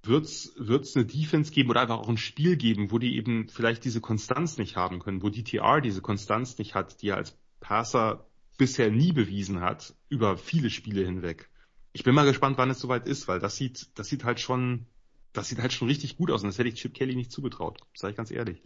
wird's 0.04 0.52
wird's 0.58 0.94
eine 0.94 1.06
Defense 1.06 1.54
geben 1.54 1.70
oder 1.70 1.80
einfach 1.80 1.98
auch 1.98 2.10
ein 2.10 2.18
Spiel 2.18 2.58
geben, 2.58 2.92
wo 2.92 3.00
die 3.00 3.16
eben 3.16 3.48
vielleicht 3.48 3.86
diese 3.86 4.02
Konstanz 4.02 4.58
nicht 4.58 4.76
haben 4.76 5.00
können, 5.00 5.22
wo 5.22 5.30
DTR 5.30 5.80
diese 5.80 6.02
Konstanz 6.02 6.58
nicht 6.58 6.76
hat, 6.76 7.02
die 7.02 7.08
er 7.08 7.16
als 7.16 7.38
Passer 7.62 8.28
bisher 8.58 8.92
nie 8.92 9.14
bewiesen 9.14 9.62
hat, 9.62 9.96
über 10.10 10.38
viele 10.38 10.70
Spiele 10.70 11.06
hinweg. 11.06 11.50
Ich 11.94 12.04
bin 12.04 12.14
mal 12.14 12.26
gespannt, 12.26 12.58
wann 12.58 12.70
es 12.70 12.82
soweit 12.82 13.08
ist, 13.08 13.30
weil 13.30 13.40
das 13.40 13.56
sieht, 13.56 13.88
das 13.96 14.10
sieht 14.10 14.26
halt 14.26 14.42
schon, 14.42 14.88
das 15.32 15.48
sieht 15.48 15.60
halt 15.60 15.72
schon 15.72 15.88
richtig 15.88 16.18
gut 16.18 16.32
aus 16.32 16.44
und 16.44 16.50
das 16.50 16.58
hätte 16.58 16.68
ich 16.68 16.76
Chip 16.76 16.94
Kelly 16.94 17.16
nicht 17.16 17.32
zugetraut, 17.32 17.80
sage 17.94 18.12
ich 18.12 18.18
ganz 18.18 18.30
ehrlich. 18.30 18.62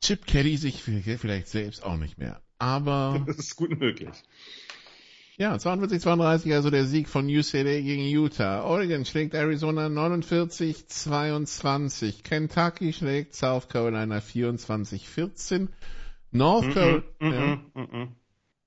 Chip 0.00 0.26
Kelly 0.26 0.56
sich 0.56 0.82
vielleicht 0.82 1.46
selbst 1.46 1.84
auch 1.84 1.98
nicht 1.98 2.18
mehr, 2.18 2.42
aber. 2.58 3.22
Das 3.28 3.38
ist 3.38 3.54
gut 3.54 3.78
möglich. 3.78 4.10
Ja, 5.40 5.54
42-32, 5.54 6.54
also 6.54 6.68
der 6.68 6.84
Sieg 6.84 7.08
von 7.08 7.24
UCLA 7.24 7.80
gegen 7.80 8.02
Utah. 8.02 8.62
Oregon 8.62 9.06
schlägt 9.06 9.34
Arizona 9.34 9.86
49-22. 9.86 12.22
Kentucky 12.22 12.92
schlägt 12.92 13.34
South 13.34 13.70
Carolina 13.70 14.18
24-14. 14.18 15.68
North 16.30 16.66
mm 16.66 16.72
Carolina, 16.72 17.02
mm 17.20 17.32
ja. 17.32 17.56
mm 17.74 18.16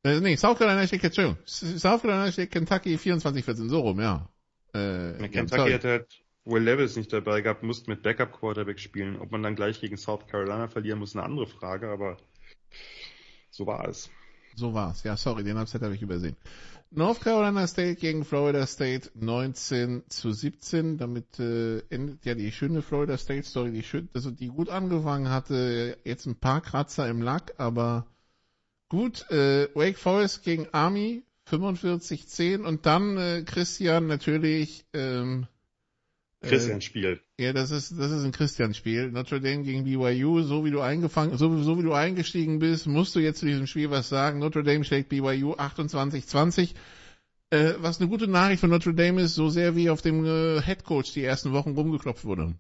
äh, 0.06 0.20
nee, 0.20 0.36
South 0.36 0.58
Carolina 0.58 0.88
schlägt, 0.88 1.04
Entschuldigung, 1.04 1.38
South 1.46 2.02
Carolina 2.02 2.32
schlägt 2.32 2.54
Kentucky 2.54 2.96
24-14, 2.96 3.70
so 3.70 3.82
rum, 3.82 4.00
ja. 4.00 4.28
Äh, 4.74 5.30
Kentucky 5.30 5.74
hat 5.74 5.84
halt 5.84 6.24
Will 6.44 6.64
Levis 6.64 6.96
nicht 6.96 7.14
dabei 7.14 7.42
gehabt, 7.42 7.62
musste 7.62 7.92
mit 7.92 8.02
Backup 8.02 8.32
Quarterback 8.32 8.80
spielen. 8.80 9.20
Ob 9.20 9.32
man 9.32 9.44
dann 9.44 9.56
gleich 9.56 9.80
gegen 9.80 9.98
South 9.98 10.26
Carolina 10.26 10.68
verlieren 10.68 10.98
muss, 10.98 11.16
eine 11.16 11.24
andere 11.24 11.46
Frage, 11.46 11.90
aber 11.90 12.18
so 13.52 13.68
war 13.68 13.88
es. 13.88 14.10
So 14.56 14.74
war's. 14.74 15.04
Ja, 15.04 15.18
sorry, 15.18 15.44
den 15.44 15.58
Upset 15.58 15.82
habe 15.82 15.96
ich 15.96 16.02
übersehen. 16.02 16.36
North 16.96 17.22
Carolina 17.22 17.66
State 17.66 17.96
gegen 17.96 18.24
Florida 18.24 18.68
State 18.68 19.10
19 19.16 20.04
zu 20.10 20.32
17. 20.32 21.00
Damit 21.00 21.40
äh, 21.40 21.80
endet 21.90 22.24
ja 22.24 22.36
die 22.36 22.52
schöne 22.52 22.84
Florida 22.84 23.18
State 23.18 23.44
Story, 23.44 23.72
die 23.72 23.82
schön, 23.82 24.10
also 24.14 24.30
die 24.30 24.48
gut 24.48 24.70
angefangen 24.70 25.30
hatte. 25.30 25.98
Jetzt 26.04 26.28
ein 26.28 26.36
paar 26.36 26.62
Kratzer 26.62 27.10
im 27.10 27.24
Lack, 27.24 27.56
aber 27.58 28.06
gut. 28.90 29.30
Äh, 29.32 29.70
Wake 29.74 29.98
Forest 29.98 30.44
gegen 30.44 30.68
Army 30.72 31.24
45-10 31.50 32.62
und 32.62 32.86
dann 32.86 33.18
äh, 33.18 33.44
Christian 33.44 34.06
natürlich 34.06 34.86
ähm, 34.94 35.48
Christian-Spiel. 36.44 37.22
Äh, 37.38 37.44
ja, 37.46 37.54
das 37.54 37.72
ist, 37.72 37.92
das 37.98 38.12
ist 38.12 38.24
ein 38.24 38.32
Christian-Spiel. 38.32 39.12
Notre 39.12 39.40
Dame 39.40 39.64
gegen 39.64 39.86
BYU, 39.86 40.42
so 40.42 40.66
wie 40.66 40.72
du 40.72 40.82
eingefangen, 40.82 41.38
so, 41.38 41.62
so 41.64 41.80
wie 41.80 41.84
du 41.84 41.94
eingestiegen 41.94 42.60
bist, 42.60 42.86
musst 42.86 43.16
du 43.16 43.20
jetzt 43.20 43.40
zu 43.40 43.46
diesem 43.46 43.68
Spiel 43.68 43.90
was 43.90 44.10
sagen. 44.10 44.40
Notre 44.40 44.64
Dame 44.64 44.84
schlägt 44.84 45.10
BYU 45.10 45.54
28-20. 45.54 46.76
Äh, 47.50 47.76
was 47.78 48.00
eine 48.00 48.10
gute 48.10 48.28
Nachricht 48.28 48.60
von 48.60 48.70
Notre 48.70 48.94
Dame 48.94 49.22
ist, 49.22 49.36
so 49.36 49.50
sehr 49.50 49.76
wie 49.76 49.90
auf 49.90 50.02
dem 50.02 50.26
äh, 50.26 50.62
Head 50.62 50.84
Coach 50.84 51.14
die 51.14 51.24
ersten 51.24 51.54
Wochen 51.54 51.72
rumgeklopft 51.72 52.26
wurde. 52.26 52.56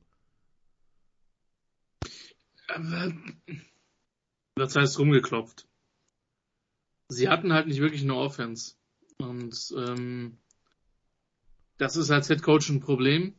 Was 4.55 4.75
heißt 4.75 4.97
rumgeklopft? 4.97 5.67
Sie 7.09 7.27
hatten 7.27 7.53
halt 7.53 7.67
nicht 7.67 7.79
wirklich 7.79 8.03
eine 8.03 8.15
Offense. 8.15 8.75
Und 9.17 9.55
ähm, 9.77 10.37
das 11.77 11.97
ist 11.97 12.11
als 12.11 12.27
Head 12.27 12.41
Coach 12.41 12.69
ein 12.69 12.79
Problem. 12.79 13.35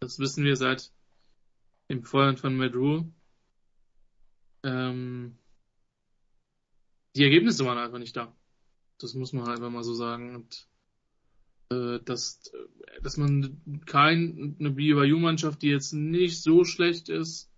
Das 0.00 0.18
wissen 0.18 0.44
wir 0.44 0.56
seit 0.56 0.90
dem 1.90 2.02
Feuern 2.02 2.38
von 2.38 2.56
Matt 2.56 2.74
Rule. 2.74 3.12
Ähm, 4.62 5.38
die 7.14 7.24
Ergebnisse 7.24 7.66
waren 7.66 7.76
einfach 7.76 7.98
nicht 7.98 8.16
da. 8.16 8.34
Das 8.98 9.14
muss 9.14 9.32
man 9.34 9.44
halt 9.44 9.58
einfach 9.58 9.70
mal 9.70 9.84
so 9.84 9.92
sagen. 9.92 10.36
Und, 10.36 10.68
äh, 11.70 12.02
dass, 12.02 12.50
dass 13.02 13.18
man 13.18 13.82
kein, 13.84 14.56
eine 14.58 14.70
BYU-Mannschaft, 14.70 15.60
die 15.60 15.68
jetzt 15.68 15.92
nicht 15.92 16.42
so 16.42 16.64
schlecht 16.64 17.10
ist, 17.10 17.50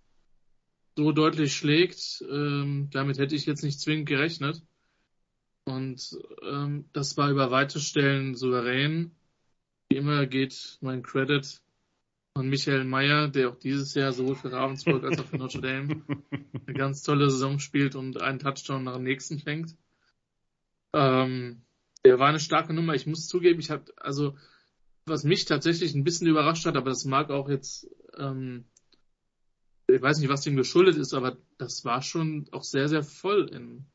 so 0.97 1.11
deutlich 1.13 1.55
schlägt, 1.55 2.23
ähm, 2.29 2.89
damit 2.91 3.19
hätte 3.19 3.35
ich 3.35 3.45
jetzt 3.45 3.63
nicht 3.63 3.79
zwingend 3.79 4.07
gerechnet. 4.07 4.61
Und 5.65 6.17
ähm, 6.41 6.89
das 6.91 7.15
war 7.15 7.31
über 7.31 7.51
weite 7.51 7.79
Stellen 7.79 8.35
souverän. 8.35 9.15
Wie 9.89 9.97
immer 9.97 10.25
geht 10.25 10.77
mein 10.81 11.03
Credit 11.03 11.61
an 12.35 12.49
Michael 12.49 12.83
Meyer, 12.83 13.27
der 13.27 13.49
auch 13.49 13.59
dieses 13.59 13.93
Jahr 13.93 14.11
sowohl 14.11 14.35
für 14.35 14.51
Ravensburg 14.51 15.03
als 15.03 15.19
auch 15.19 15.25
für 15.25 15.37
Notre 15.37 15.61
Dame 15.61 16.01
eine 16.67 16.77
ganz 16.77 17.03
tolle 17.03 17.29
Saison 17.29 17.59
spielt 17.59 17.95
und 17.95 18.21
einen 18.21 18.39
Touchdown 18.39 18.83
nach 18.83 18.95
dem 18.95 19.03
nächsten 19.03 19.39
fängt. 19.39 19.75
Ähm, 20.93 21.61
der 22.05 22.19
war 22.19 22.29
eine 22.29 22.39
starke 22.39 22.73
Nummer. 22.73 22.95
Ich 22.95 23.07
muss 23.07 23.27
zugeben, 23.27 23.59
ich 23.59 23.69
habe 23.69 23.93
also 23.97 24.35
was 25.05 25.23
mich 25.23 25.45
tatsächlich 25.45 25.93
ein 25.93 26.03
bisschen 26.03 26.27
überrascht 26.27 26.65
hat, 26.65 26.77
aber 26.77 26.89
das 26.89 27.05
mag 27.05 27.29
auch 27.29 27.49
jetzt, 27.49 27.87
ähm, 28.17 28.65
ich 29.87 30.01
weiß 30.01 30.19
nicht, 30.19 30.29
was 30.29 30.41
dem 30.41 30.55
geschuldet 30.55 30.95
ist, 30.95 31.13
aber 31.13 31.37
das 31.57 31.83
war 31.83 32.01
schon 32.01 32.47
auch 32.51 32.63
sehr, 32.63 32.87
sehr 32.87 33.03
voll 33.03 33.49
in, 33.49 33.85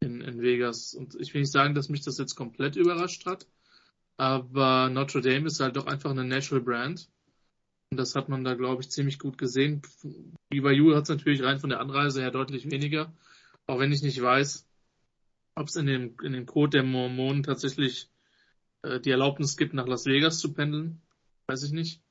in, 0.00 0.20
in 0.20 0.40
Vegas. 0.40 0.94
Und 0.94 1.16
ich 1.20 1.34
will 1.34 1.40
nicht 1.40 1.52
sagen, 1.52 1.74
dass 1.74 1.88
mich 1.88 2.02
das 2.02 2.18
jetzt 2.18 2.36
komplett 2.36 2.76
überrascht 2.76 3.26
hat, 3.26 3.46
aber 4.16 4.88
Notre 4.88 5.20
Dame 5.20 5.46
ist 5.46 5.60
halt 5.60 5.76
doch 5.76 5.86
einfach 5.86 6.10
eine 6.10 6.24
National 6.24 6.64
Brand. 6.64 7.10
Und 7.90 7.98
das 7.98 8.14
hat 8.14 8.28
man 8.28 8.44
da, 8.44 8.54
glaube 8.54 8.82
ich, 8.82 8.90
ziemlich 8.90 9.18
gut 9.18 9.38
gesehen. 9.38 9.82
BYU 10.50 10.94
hat 10.94 11.04
es 11.04 11.08
natürlich 11.08 11.42
rein 11.42 11.60
von 11.60 11.70
der 11.70 11.80
Anreise 11.80 12.20
her 12.20 12.30
deutlich 12.30 12.70
weniger. 12.70 13.12
Auch 13.66 13.78
wenn 13.78 13.92
ich 13.92 14.02
nicht 14.02 14.20
weiß, 14.20 14.66
ob 15.54 15.68
es 15.68 15.76
in 15.76 15.86
dem, 15.86 16.16
in 16.22 16.32
dem 16.32 16.46
Code 16.46 16.70
der 16.70 16.82
Mormonen 16.82 17.42
tatsächlich 17.42 18.10
äh, 18.82 19.00
die 19.00 19.10
Erlaubnis 19.10 19.56
gibt, 19.56 19.74
nach 19.74 19.86
Las 19.86 20.06
Vegas 20.06 20.38
zu 20.38 20.52
pendeln. 20.52 21.00
Weiß 21.46 21.62
ich 21.62 21.72
nicht. 21.72 22.02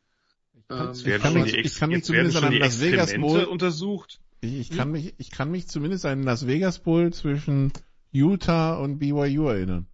Ähm, 0.69 0.91
ich, 0.93 1.21
kann 1.21 1.33
mich, 1.33 1.53
ich 1.53 1.75
kann 1.75 1.89
mich 1.89 2.03
zumindest 2.03 2.37
an 2.37 2.53
Las 2.53 2.81
Vegas 2.81 3.13
Bowl 3.13 3.43
untersucht. 3.43 4.19
Ich, 4.41 4.53
ich 4.53 4.69
kann 4.71 4.87
hm? 4.87 4.91
mich, 4.93 5.13
ich 5.17 5.31
kann 5.31 5.51
mich 5.51 5.67
zumindest 5.67 6.05
an 6.05 6.23
Las 6.23 6.47
Vegas 6.47 6.79
Bowl 6.79 7.11
zwischen 7.13 7.73
Utah 8.11 8.75
und 8.75 8.99
BYU 8.99 9.47
erinnern. 9.47 9.87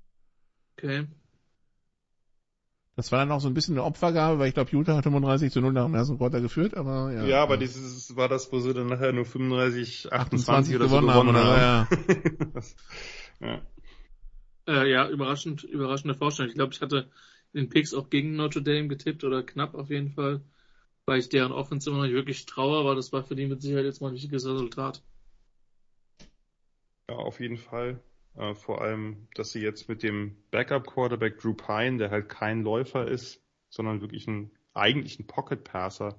Okay. 0.77 1.07
Das 2.95 3.11
war 3.11 3.19
dann 3.19 3.31
auch 3.31 3.39
so 3.39 3.47
ein 3.47 3.53
bisschen 3.53 3.75
eine 3.75 3.85
Opfergabe, 3.85 4.37
weil 4.37 4.49
ich 4.49 4.53
glaube, 4.53 4.71
Utah 4.71 4.97
hat 4.97 5.03
35 5.03 5.51
zu 5.51 5.61
0 5.61 5.71
nach 5.71 5.85
dem 5.85 5.95
ersten 5.95 6.17
Quarter 6.17 6.41
geführt, 6.41 6.75
aber 6.75 7.11
ja. 7.13 7.25
Ja, 7.25 7.43
aber 7.43 7.57
dieses 7.57 8.15
war 8.17 8.27
das, 8.27 8.51
wo 8.51 8.59
sie 8.59 8.73
dann 8.73 8.87
nachher 8.87 9.13
nur 9.13 9.25
35, 9.25 10.11
28, 10.11 10.75
28 10.75 10.75
oder 10.75 10.85
gewonnen 10.85 11.07
so 11.07 11.13
gewonnen 11.13 11.37
haben. 11.37 11.47
Oder? 11.47 11.57
Ja. 13.39 13.47
ja. 13.47 13.61
Äh, 14.67 14.91
ja, 14.91 15.09
überraschend, 15.09 15.63
überraschende 15.63 16.15
Vorstellung. 16.15 16.49
Ich 16.49 16.55
glaube, 16.55 16.73
ich 16.73 16.81
hatte 16.81 17.09
den 17.53 17.69
Picks 17.69 17.93
auch 17.93 18.09
gegen 18.09 18.35
Notre 18.35 18.61
Dame 18.61 18.89
getippt 18.89 19.23
oder 19.23 19.43
knapp 19.43 19.73
auf 19.73 19.89
jeden 19.89 20.11
Fall, 20.11 20.41
weil 21.05 21.19
ich 21.19 21.29
deren 21.29 21.53
Offense 21.53 21.89
immer 21.89 21.99
noch 21.99 22.05
nicht 22.05 22.13
wirklich 22.13 22.45
traue, 22.45 22.77
aber 22.77 22.95
das 22.95 23.13
war 23.13 23.23
für 23.23 23.35
die 23.35 23.47
mit 23.47 23.61
Sicherheit 23.61 23.85
jetzt 23.85 24.01
mal 24.01 24.09
ein 24.09 24.15
wichtiges 24.15 24.45
Resultat. 24.45 25.01
Ja, 27.09 27.15
auf 27.15 27.39
jeden 27.39 27.57
Fall. 27.57 28.01
Äh, 28.35 28.53
vor 28.55 28.81
allem, 28.81 29.27
dass 29.35 29.51
sie 29.51 29.61
jetzt 29.61 29.89
mit 29.89 30.03
dem 30.03 30.37
Backup-Quarterback 30.51 31.39
Drew 31.39 31.53
Pine, 31.53 31.97
der 31.97 32.11
halt 32.11 32.29
kein 32.29 32.63
Läufer 32.63 33.07
ist, 33.07 33.43
sondern 33.69 34.01
wirklich 34.01 34.27
ein 34.27 34.51
eigentlichen 34.73 35.27
Pocket-Passer, 35.27 36.17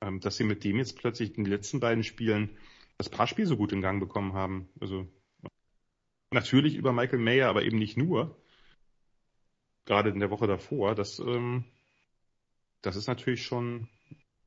ähm, 0.00 0.20
dass 0.20 0.36
sie 0.36 0.44
mit 0.44 0.64
dem 0.64 0.76
jetzt 0.76 0.98
plötzlich 0.98 1.36
in 1.36 1.44
den 1.44 1.52
letzten 1.52 1.80
beiden 1.80 2.04
Spielen 2.04 2.56
das 2.96 3.08
Passspiel 3.08 3.46
so 3.46 3.56
gut 3.56 3.72
in 3.72 3.80
Gang 3.80 4.00
bekommen 4.00 4.32
haben. 4.32 4.68
Also 4.80 5.06
natürlich 6.30 6.76
über 6.76 6.92
Michael 6.92 7.20
Mayer, 7.20 7.48
aber 7.48 7.62
eben 7.62 7.78
nicht 7.78 7.96
nur. 7.96 8.36
Gerade 9.84 10.10
in 10.10 10.20
der 10.20 10.30
Woche 10.30 10.46
davor. 10.46 10.94
Das, 10.94 11.18
ähm, 11.18 11.64
das 12.82 12.96
ist 12.96 13.06
natürlich 13.06 13.44
schon 13.44 13.88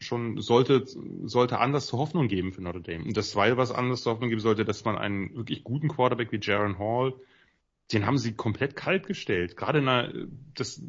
schon 0.01 0.41
sollte, 0.41 0.85
sollte 1.23 1.59
anders 1.59 1.87
zur 1.87 1.99
Hoffnung 1.99 2.27
geben 2.27 2.51
für 2.51 2.61
Notre 2.61 2.81
Dame. 2.81 3.05
Und 3.05 3.15
das 3.15 3.31
zweite, 3.31 3.57
was 3.57 3.71
anders 3.71 4.01
zur 4.01 4.13
Hoffnung 4.13 4.29
geben 4.29 4.41
sollte, 4.41 4.65
dass 4.65 4.83
man 4.83 4.97
einen 4.97 5.35
wirklich 5.35 5.63
guten 5.63 5.87
Quarterback 5.87 6.31
wie 6.31 6.39
Jaron 6.41 6.79
Hall, 6.79 7.13
den 7.91 8.05
haben 8.05 8.17
sie 8.17 8.33
komplett 8.33 8.75
kalt 8.75 9.05
gestellt. 9.05 9.57
Gerade 9.57 9.79
in 9.79 9.87
einer, 9.87 10.13
das, 10.55 10.81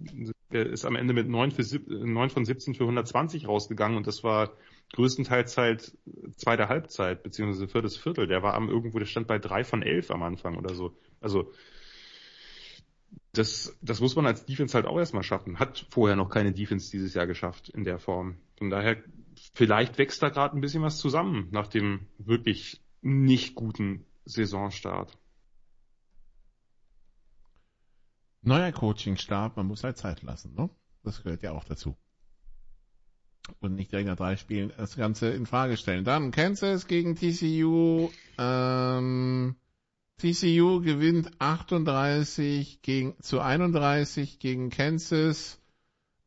der 0.53 0.67
ist 0.67 0.85
am 0.85 0.97
Ende 0.97 1.15
mit 1.15 1.29
9, 1.29 1.51
für, 1.51 1.63
9 1.89 2.31
von 2.31 2.45
17 2.45 2.75
für 2.75 2.85
120 2.85 3.49
rausgegangen 3.49 3.97
und 3.97 4.07
das 4.07 4.23
war 4.25 4.53
größtenteils 4.95 5.57
halt 5.57 5.97
zweite 6.37 6.69
Halbzeit, 6.69 7.23
beziehungsweise 7.23 7.69
viertes 7.69 7.97
Viertel. 7.97 8.27
Der 8.27 8.43
war 8.43 8.55
am 8.55 8.69
irgendwo, 8.69 8.99
der 8.99 9.07
stand 9.07 9.27
bei 9.27 9.39
3 9.39 9.65
von 9.65 9.83
11 9.83 10.11
am 10.11 10.23
Anfang 10.23 10.57
oder 10.57 10.75
so. 10.75 10.97
Also, 11.21 11.53
das, 13.33 13.77
das 13.81 14.01
muss 14.01 14.15
man 14.15 14.27
als 14.27 14.45
Defense 14.45 14.75
halt 14.75 14.87
auch 14.87 14.99
erstmal 14.99 15.23
schaffen. 15.23 15.59
Hat 15.59 15.87
vorher 15.91 16.17
noch 16.17 16.29
keine 16.29 16.53
Defense 16.53 16.91
dieses 16.91 17.15
Jahr 17.15 17.27
geschafft 17.27 17.71
in 17.71 17.85
der 17.85 17.99
Form. 17.99 18.37
Von 18.57 18.71
daher, 18.71 19.03
vielleicht 19.55 19.99
wächst 19.99 20.23
da 20.23 20.29
gerade 20.29 20.57
ein 20.57 20.61
bisschen 20.61 20.83
was 20.83 20.99
zusammen 20.99 21.49
nach 21.51 21.67
dem 21.67 22.07
wirklich 22.19 22.83
nicht 23.01 23.55
guten 23.55 24.05
Saisonstart. 24.25 25.19
Neuer 28.43 28.73
Coachingstab, 28.73 29.57
man 29.57 29.67
muss 29.67 29.85
halt 29.85 29.97
Zeit 29.97 30.23
lassen, 30.23 30.55
ne? 30.55 30.69
Das 31.05 31.23
gehört 31.23 31.43
ja 31.43 31.53
auch 31.53 31.65
dazu. 31.65 31.97
Und 33.61 33.75
nicht 33.75 33.91
direkt 33.91 34.09
nach 34.09 34.17
drei 34.17 34.37
Spielen 34.37 34.73
das 34.77 34.97
Ganze 34.97 35.31
in 35.31 35.47
Frage 35.47 35.77
stellen. 35.77 36.05
Dann 36.05 36.31
Kansas 36.31 36.87
gegen 36.87 37.17
TCU. 37.17 38.11
Ähm, 38.39 39.57
TCU 40.19 40.81
gewinnt 40.81 41.31
38 41.41 42.83
gegen, 42.83 43.15
zu 43.21 43.41
31 43.41 44.39
gegen 44.39 44.71
Kansas 44.71 45.61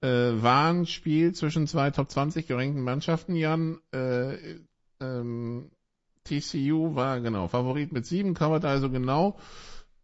äh, 0.02 0.08
war 0.08 0.74
ein 0.74 0.86
Spiel 0.86 1.34
zwischen 1.34 1.68
zwei 1.68 1.92
Top 1.92 2.10
20 2.10 2.48
gerankten 2.48 2.82
Mannschaften, 2.82 3.36
Jan. 3.36 3.80
Äh, 3.92 4.60
ähm, 5.00 5.72
TCU 6.24 6.96
war 6.96 7.22
genau 7.22 7.48
Favorit 7.48 7.92
mit 7.92 8.06
sieben, 8.06 8.34
covert 8.34 8.66
also 8.66 8.90
genau 8.90 9.38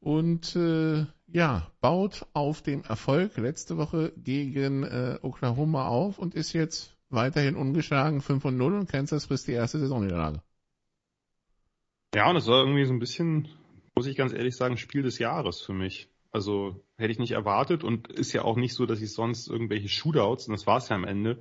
und 0.02 0.56
äh, 0.56 1.06
ja, 1.28 1.72
baut 1.80 2.26
auf 2.34 2.62
dem 2.62 2.84
Erfolg 2.84 3.38
letzte 3.38 3.78
Woche 3.78 4.12
gegen 4.18 4.84
äh, 4.84 5.20
Oklahoma 5.22 5.88
auf 5.88 6.18
und 6.20 6.36
ist 6.36 6.54
jetzt 6.54 6.98
weiterhin 7.10 7.56
ungeschlagen 7.56 8.22
5 8.22 8.46
und 8.46 8.58
0 8.58 8.74
und 8.74 8.90
Kansas 8.90 9.26
frisst 9.26 9.48
die 9.48 9.54
erste 9.54 9.80
Saisonniederlage. 9.80 10.42
Ja, 12.14 12.30
und 12.30 12.36
es 12.36 12.48
war 12.48 12.60
irgendwie 12.60 12.86
so 12.86 12.92
ein 12.92 13.00
bisschen, 13.00 13.48
muss 13.96 14.06
ich 14.06 14.16
ganz 14.16 14.34
ehrlich 14.34 14.56
sagen, 14.56 14.78
Spiel 14.78 15.04
des 15.04 15.20
Jahres 15.20 15.62
für 15.62 15.74
mich. 15.74 16.10
Also 16.32 16.82
hätte 16.98 17.12
ich 17.12 17.20
nicht 17.20 17.32
erwartet 17.32 17.84
und 17.84 18.08
ist 18.08 18.32
ja 18.32 18.44
auch 18.44 18.56
nicht 18.56 18.74
so, 18.74 18.86
dass 18.86 19.02
ich 19.02 19.14
sonst 19.14 19.50
irgendwelche 19.50 19.90
Shootouts, 19.90 20.48
und 20.48 20.54
das 20.54 20.66
war 20.66 20.78
es 20.78 20.88
ja 20.90 20.96
am 20.96 21.04
Ende, 21.04 21.40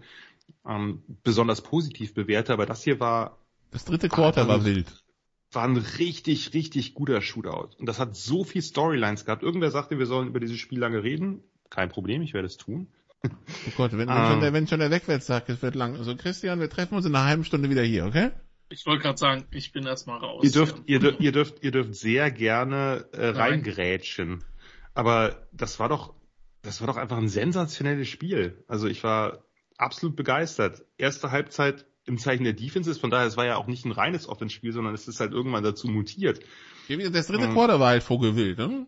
ähm, 0.66 1.03
besonders 1.22 1.61
positiv 1.61 2.14
bewerte, 2.14 2.53
aber 2.53 2.66
das 2.66 2.82
hier 2.82 2.98
war. 2.98 3.38
Das 3.70 3.84
dritte 3.84 4.09
Quarter 4.09 4.48
war, 4.48 4.59
war 4.59 4.64
wild. 4.64 5.05
War 5.53 5.64
ein 5.64 5.76
richtig, 5.76 6.55
richtig 6.55 6.94
guter 6.94 7.22
Shootout. 7.22 7.76
Und 7.78 7.86
das 7.86 7.98
hat 8.01 8.16
so 8.16 8.44
viel 8.44 8.62
Storylines 8.62 9.24
gehabt. 9.24 9.42
Irgendwer 9.42 9.70
sagte, 9.70 9.98
wir 9.98 10.07
sollen 10.07 10.28
über 10.28 10.40
dieses 10.40 10.59
Spiel 10.59 10.78
lange 10.78 11.03
reden. 11.03 11.42
Kein 11.70 11.88
Problem, 11.88 12.22
ich 12.22 12.34
werde 12.34 12.46
es 12.46 12.57
tun. 12.57 12.88
Oh 13.24 13.28
Gott, 13.76 13.92
wenn, 13.92 13.98
wenn, 13.98 14.09
um, 14.09 14.14
schon, 14.14 14.34
ähm. 14.34 14.40
der, 14.40 14.53
wenn 14.53 14.66
schon 14.66 14.80
der 14.80 14.90
Wegwärts 14.90 15.26
sagt, 15.26 15.51
es 15.51 15.62
wird 15.62 15.74
lang. 15.74 15.94
Also 15.96 16.16
Christian, 16.16 16.59
wir 16.59 16.70
treffen 16.70 16.94
uns 16.94 17.07
in 17.07 17.14
einer 17.14 17.26
halben 17.26 17.44
Stunde 17.44 17.70
wieder 17.70 17.82
hier, 17.82 18.07
okay? 18.07 18.30
Ich 18.70 18.86
wollte 18.86 19.02
gerade 19.02 19.18
sagen, 19.18 19.44
ich 19.50 19.72
bin 19.72 19.84
erstmal 19.84 20.18
raus. 20.18 20.44
Ihr 20.44 20.52
dürft, 20.52 20.76
ihr 20.86 21.00
dürft, 21.00 21.20
ihr 21.20 21.32
dürft, 21.32 21.62
ihr 21.62 21.70
dürft 21.72 21.94
sehr 21.96 22.30
gerne 22.30 23.06
äh, 23.12 23.28
reingrätschen. 23.28 24.44
Aber 24.94 25.46
das 25.52 25.80
war 25.80 25.88
doch, 25.88 26.14
das 26.62 26.80
war 26.80 26.86
doch 26.86 26.96
einfach 26.96 27.18
ein 27.18 27.28
sensationelles 27.28 28.08
Spiel. 28.08 28.62
Also 28.68 28.86
ich 28.86 29.02
war 29.02 29.44
absolut 29.76 30.14
begeistert. 30.14 30.84
Erste 30.98 31.32
Halbzeit 31.32 31.86
im 32.06 32.18
Zeichen 32.18 32.44
der 32.44 32.52
Defenses, 32.52 32.98
von 32.98 33.10
daher, 33.10 33.26
es 33.26 33.36
war 33.36 33.44
ja 33.46 33.56
auch 33.56 33.66
nicht 33.66 33.84
ein 33.84 33.92
reines 33.92 34.28
Offenspiel, 34.28 34.72
sondern 34.72 34.94
es 34.94 35.08
ist 35.08 35.20
halt 35.20 35.32
irgendwann 35.32 35.64
dazu 35.64 35.88
mutiert. 35.88 36.40
Das 36.88 37.26
dritte 37.26 37.44
ähm, 37.44 37.52
Quarter 37.52 37.80
war 37.80 37.88
halt 37.90 38.02
Vogelwild, 38.02 38.58
ne? 38.58 38.86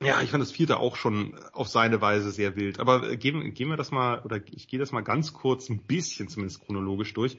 Ja, 0.00 0.22
ich 0.22 0.30
fand 0.30 0.42
das 0.42 0.52
vierte 0.52 0.78
auch 0.78 0.94
schon 0.94 1.34
auf 1.52 1.68
seine 1.68 2.00
Weise 2.00 2.30
sehr 2.30 2.54
wild. 2.54 2.78
Aber 2.78 3.16
gehen, 3.16 3.52
gehen 3.52 3.68
wir 3.68 3.76
das 3.76 3.90
mal, 3.90 4.20
oder 4.20 4.40
ich 4.52 4.68
gehe 4.68 4.78
das 4.78 4.92
mal 4.92 5.00
ganz 5.00 5.32
kurz 5.32 5.68
ein 5.68 5.82
bisschen 5.82 6.28
zumindest 6.28 6.60
chronologisch 6.60 7.12
durch. 7.14 7.36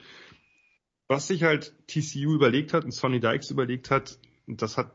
Was 1.10 1.28
sich 1.28 1.42
halt 1.42 1.74
TCU 1.88 2.36
überlegt 2.36 2.72
hat 2.72 2.86
und 2.86 2.92
Sonny 2.92 3.20
Dykes 3.20 3.50
überlegt 3.50 3.90
hat, 3.90 4.20
das 4.46 4.78
hat, 4.78 4.92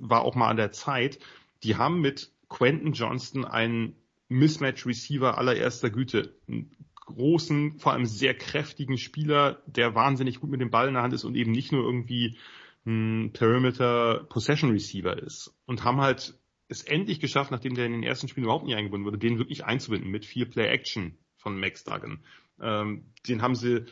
war 0.00 0.22
auch 0.22 0.34
mal 0.34 0.48
an 0.48 0.56
der 0.56 0.72
Zeit, 0.72 1.18
die 1.62 1.76
haben 1.76 2.00
mit 2.00 2.32
Quentin 2.48 2.94
Johnston 2.94 3.44
einen 3.44 3.96
Mismatch 4.28 4.86
Receiver 4.86 5.36
allererster 5.36 5.90
Güte. 5.90 6.34
Einen 6.48 6.74
großen, 6.94 7.78
vor 7.78 7.92
allem 7.92 8.06
sehr 8.06 8.32
kräftigen 8.32 8.96
Spieler, 8.96 9.62
der 9.66 9.94
wahnsinnig 9.94 10.40
gut 10.40 10.50
mit 10.50 10.62
dem 10.62 10.70
Ball 10.70 10.88
in 10.88 10.94
der 10.94 11.02
Hand 11.02 11.12
ist 11.12 11.24
und 11.24 11.36
eben 11.36 11.52
nicht 11.52 11.70
nur 11.70 11.84
irgendwie 11.84 12.38
ein 12.86 13.32
Perimeter 13.34 14.24
Possession 14.30 14.70
Receiver 14.70 15.22
ist. 15.22 15.54
Und 15.66 15.84
haben 15.84 16.00
halt 16.00 16.38
es 16.68 16.82
endlich 16.82 17.20
geschafft, 17.20 17.50
nachdem 17.50 17.74
der 17.74 17.84
in 17.84 17.92
den 17.92 18.02
ersten 18.02 18.28
Spielen 18.28 18.44
überhaupt 18.44 18.64
nicht 18.64 18.74
eingebunden 18.76 19.04
wurde, 19.04 19.18
den 19.18 19.36
wirklich 19.36 19.66
einzubinden 19.66 20.10
mit 20.10 20.24
viel 20.24 20.46
Play-Action 20.46 21.18
von 21.36 21.60
Max 21.60 21.84
Duggan. 21.84 22.24
Ähm, 22.60 23.12
den 23.28 23.42
haben 23.42 23.54
sie 23.54 23.74
äh, 23.74 23.84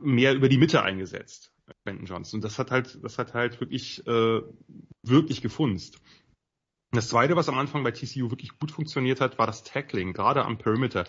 mehr 0.00 0.34
über 0.34 0.48
die 0.48 0.58
Mitte 0.58 0.82
eingesetzt, 0.82 1.52
Quentin 1.84 2.06
Johnson. 2.06 2.38
Und 2.38 2.44
das 2.44 2.58
hat 2.58 2.70
halt, 2.70 2.98
das 3.02 3.18
hat 3.18 3.34
halt 3.34 3.60
wirklich, 3.60 4.06
äh, 4.06 4.42
wirklich 5.02 5.42
gefunzt. 5.42 6.00
Das 6.92 7.08
zweite, 7.08 7.36
was 7.36 7.48
am 7.48 7.58
Anfang 7.58 7.82
bei 7.82 7.90
TCU 7.90 8.30
wirklich 8.30 8.58
gut 8.58 8.70
funktioniert 8.70 9.20
hat, 9.20 9.38
war 9.38 9.46
das 9.46 9.64
Tackling, 9.64 10.12
gerade 10.12 10.44
am 10.44 10.58
Perimeter. 10.58 11.04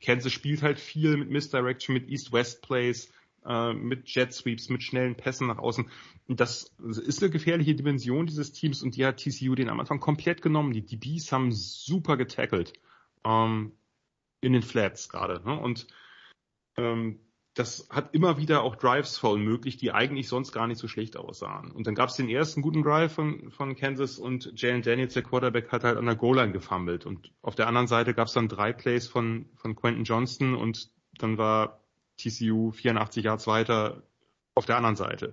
Kansas 0.00 0.32
spielt 0.32 0.62
halt 0.62 0.78
viel 0.78 1.16
mit 1.16 1.30
Misdirection, 1.30 1.94
mit 1.94 2.08
East-West-Plays, 2.08 3.10
äh, 3.46 3.72
mit 3.72 4.08
Jet 4.08 4.32
Sweeps, 4.32 4.68
mit 4.68 4.82
schnellen 4.82 5.14
Pässen 5.14 5.46
nach 5.46 5.58
außen. 5.58 5.90
Das 6.28 6.74
ist 6.78 7.22
eine 7.22 7.30
gefährliche 7.30 7.74
Dimension 7.74 8.26
dieses 8.26 8.52
Teams 8.52 8.82
und 8.82 8.96
die 8.96 9.06
hat 9.06 9.16
TCU 9.16 9.54
den 9.54 9.70
am 9.70 9.80
Anfang 9.80 10.00
komplett 10.00 10.42
genommen. 10.42 10.72
Die 10.72 10.84
DBs 10.84 11.32
haben 11.32 11.52
super 11.52 12.16
getackelt. 12.16 12.74
Ähm, 13.24 13.72
in 14.44 14.52
den 14.52 14.62
Flats 14.62 15.08
gerade. 15.08 15.42
Ne? 15.44 15.58
Und 15.58 15.86
ähm, 16.76 17.18
das 17.54 17.88
hat 17.88 18.14
immer 18.14 18.36
wieder 18.36 18.62
auch 18.62 18.74
Drives 18.74 19.16
verunmöglicht, 19.16 19.80
die 19.80 19.92
eigentlich 19.92 20.28
sonst 20.28 20.50
gar 20.50 20.66
nicht 20.66 20.78
so 20.78 20.88
schlecht 20.88 21.16
aussahen. 21.16 21.70
Und 21.70 21.86
dann 21.86 21.94
gab 21.94 22.08
es 22.08 22.16
den 22.16 22.28
ersten 22.28 22.62
guten 22.62 22.82
Drive 22.82 23.12
von, 23.12 23.50
von 23.52 23.76
Kansas 23.76 24.18
und 24.18 24.60
Jalen 24.60 24.82
Daniels, 24.82 25.14
der 25.14 25.22
Quarterback, 25.22 25.70
hat 25.70 25.84
halt 25.84 25.96
an 25.96 26.06
der 26.06 26.16
Goal-Line 26.16 26.52
gefummelt. 26.52 27.06
Und 27.06 27.32
auf 27.42 27.54
der 27.54 27.68
anderen 27.68 27.86
Seite 27.86 28.12
gab 28.12 28.26
es 28.26 28.34
dann 28.34 28.48
drei 28.48 28.72
Plays 28.72 29.06
von, 29.06 29.46
von 29.54 29.76
Quentin 29.76 30.02
Johnston 30.02 30.56
und 30.56 30.90
dann 31.18 31.38
war 31.38 31.80
TCU 32.16 32.72
84 32.72 33.24
Yards 33.24 33.46
weiter 33.46 34.02
auf 34.56 34.66
der 34.66 34.76
anderen 34.76 34.96
Seite. 34.96 35.30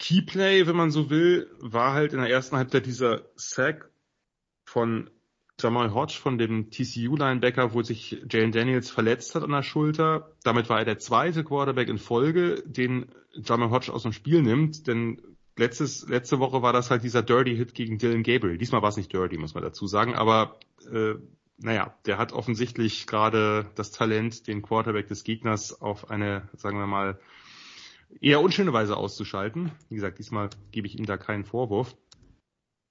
Keyplay, 0.00 0.66
wenn 0.66 0.76
man 0.76 0.90
so 0.90 1.10
will, 1.10 1.48
war 1.60 1.92
halt 1.92 2.12
in 2.12 2.18
der 2.18 2.30
ersten 2.30 2.56
Halbzeit 2.56 2.86
dieser 2.86 3.22
Sack 3.36 3.90
von 4.64 5.10
Jamal 5.60 5.92
Hodge 5.92 6.14
von 6.14 6.38
dem 6.38 6.70
TCU-Linebacker, 6.70 7.74
wo 7.74 7.82
sich 7.82 8.22
Jalen 8.30 8.52
Daniels 8.52 8.90
verletzt 8.90 9.34
hat 9.34 9.42
an 9.42 9.50
der 9.50 9.62
Schulter. 9.62 10.32
Damit 10.44 10.68
war 10.68 10.78
er 10.78 10.84
der 10.84 10.98
zweite 10.98 11.42
Quarterback 11.42 11.88
in 11.88 11.98
Folge, 11.98 12.62
den 12.64 13.06
Jamal 13.34 13.70
Hodge 13.70 13.92
aus 13.92 14.04
dem 14.04 14.12
Spiel 14.12 14.42
nimmt, 14.42 14.86
denn 14.86 15.20
letztes, 15.56 16.08
letzte 16.08 16.38
Woche 16.38 16.62
war 16.62 16.72
das 16.72 16.90
halt 16.90 17.02
dieser 17.02 17.22
Dirty-Hit 17.22 17.74
gegen 17.74 17.98
Dylan 17.98 18.22
Gabriel. 18.22 18.58
Diesmal 18.58 18.82
war 18.82 18.88
es 18.88 18.96
nicht 18.96 19.12
Dirty, 19.12 19.36
muss 19.36 19.54
man 19.54 19.64
dazu 19.64 19.86
sagen, 19.86 20.14
aber 20.14 20.58
äh, 20.92 21.14
naja, 21.58 21.92
der 22.06 22.18
hat 22.18 22.32
offensichtlich 22.32 23.06
gerade 23.06 23.66
das 23.74 23.90
Talent, 23.90 24.46
den 24.46 24.62
Quarterback 24.62 25.08
des 25.08 25.24
Gegners 25.24 25.80
auf 25.80 26.08
eine, 26.08 26.48
sagen 26.56 26.78
wir 26.78 26.86
mal, 26.86 27.18
eher 28.20 28.40
unschöne 28.40 28.72
Weise 28.72 28.96
auszuschalten. 28.96 29.72
Wie 29.88 29.96
gesagt, 29.96 30.18
diesmal 30.18 30.50
gebe 30.70 30.86
ich 30.86 30.98
ihm 30.98 31.04
da 31.04 31.16
keinen 31.16 31.44
Vorwurf. 31.44 31.96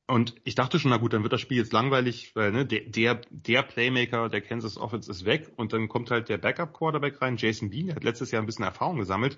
Und 0.07 0.35
ich 0.45 0.55
dachte 0.55 0.79
schon, 0.79 0.91
na 0.91 0.97
gut, 0.97 1.11
dann 1.11 1.23
wird 1.23 1.33
das 1.33 1.41
Spiel 1.41 1.57
jetzt 1.57 1.73
langweilig, 1.73 2.33
weil 2.33 2.53
ne, 2.53 2.65
der, 2.65 3.19
der, 3.29 3.61
Playmaker 3.61 4.29
der 4.29 4.39
Kansas 4.39 4.77
Offense 4.77 5.11
ist 5.11 5.25
weg 5.25 5.51
und 5.57 5.73
dann 5.73 5.89
kommt 5.89 6.11
halt 6.11 6.29
der 6.29 6.37
Backup-Quarterback 6.37 7.21
rein, 7.21 7.35
Jason 7.35 7.69
Bean, 7.69 7.87
der 7.87 7.97
hat 7.97 8.05
letztes 8.05 8.31
Jahr 8.31 8.41
ein 8.41 8.45
bisschen 8.45 8.63
Erfahrung 8.63 8.99
gesammelt. 8.99 9.37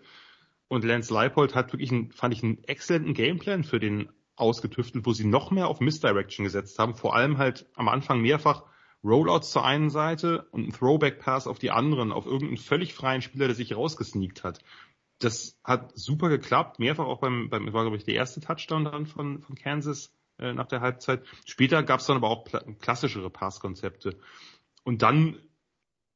Und 0.67 0.86
Lance 0.86 1.11
Leipold 1.11 1.55
hat 1.55 1.74
wirklich, 1.74 1.91
einen, 1.91 2.11
fand 2.11 2.36
ich, 2.36 2.43
einen 2.43 2.63
exzellenten 2.65 3.15
Gameplan 3.15 3.63
für 3.63 3.80
den 3.80 4.09
ausgetüftelt, 4.36 5.07
wo 5.07 5.13
sie 5.13 5.26
noch 5.26 5.49
mehr 5.49 5.67
auf 5.67 5.80
Misdirection 5.80 6.45
gesetzt 6.45 6.78
haben, 6.78 6.93
vor 6.93 7.15
allem 7.15 7.39
halt 7.39 7.67
am 7.74 7.89
Anfang 7.89 8.22
mehrfach 8.22 8.63
Rollouts 9.03 9.49
zur 9.51 9.65
einen 9.65 9.89
Seite 9.89 10.47
und 10.51 10.67
ein 10.67 10.74
Throwback-Pass 10.74 11.47
auf 11.47 11.57
die 11.57 11.72
anderen, 11.72 12.11
auf 12.11 12.28
irgendeinen 12.28 12.57
völlig 12.57 12.93
freien 12.93 13.24
Spieler, 13.24 13.47
der 13.47 13.55
sich 13.55 13.76
rausgesneakt 13.76 14.43
hat. 14.43 14.59
Das 15.17 15.57
hat 15.63 15.97
super 15.97 16.30
geklappt, 16.30 16.78
mehrfach 16.78 17.05
auch 17.05 17.20
beim, 17.20 17.49
beim 17.49 17.74
war 17.74 17.84
glaube 17.84 17.97
ich 17.97 18.03
der 18.03 18.13
erste 18.13 18.39
Touchdown 18.39 18.86
dann 18.86 19.07
von, 19.07 19.41
von 19.41 19.55
Kansas 19.55 20.13
äh, 20.39 20.53
nach 20.53 20.67
der 20.67 20.81
Halbzeit. 20.81 21.23
Später 21.45 21.83
gab 21.83 21.99
es 21.99 22.05
dann 22.05 22.17
aber 22.17 22.29
auch 22.29 22.45
klassischere 22.79 23.29
Passkonzepte. 23.29 24.17
Und 24.83 25.01
dann 25.01 25.39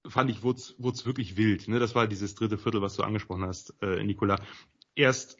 fand 0.07 0.29
ich, 0.29 0.43
wurde 0.43 0.59
es 0.59 1.05
wirklich 1.05 1.37
wild. 1.37 1.67
Ne? 1.67 1.79
Das 1.79 1.95
war 1.95 2.07
dieses 2.07 2.35
dritte 2.35 2.57
Viertel, 2.57 2.81
was 2.81 2.95
du 2.95 3.03
angesprochen 3.03 3.45
hast, 3.45 3.73
äh, 3.81 4.03
Nicola. 4.03 4.39
Erst 4.95 5.37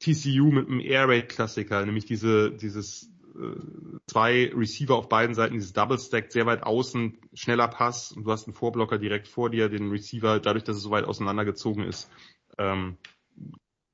TCU 0.00 0.50
mit 0.50 0.68
einem 0.68 0.80
Air 0.80 1.08
Raid 1.08 1.28
Klassiker, 1.28 1.84
nämlich 1.84 2.06
diese, 2.06 2.52
dieses 2.52 3.10
äh, 3.34 3.56
zwei 4.06 4.52
Receiver 4.54 4.94
auf 4.94 5.08
beiden 5.08 5.34
Seiten, 5.34 5.54
dieses 5.54 5.72
Double 5.72 5.98
Stack 5.98 6.32
sehr 6.32 6.46
weit 6.46 6.62
außen, 6.62 7.18
schneller 7.34 7.68
Pass 7.68 8.12
und 8.12 8.24
du 8.24 8.32
hast 8.32 8.46
einen 8.46 8.54
Vorblocker 8.54 8.98
direkt 8.98 9.28
vor 9.28 9.50
dir, 9.50 9.68
den 9.68 9.90
Receiver, 9.90 10.40
dadurch, 10.40 10.64
dass 10.64 10.76
es 10.76 10.82
so 10.82 10.90
weit 10.90 11.04
auseinandergezogen 11.04 11.84
ist, 11.84 12.10
ähm, 12.58 12.96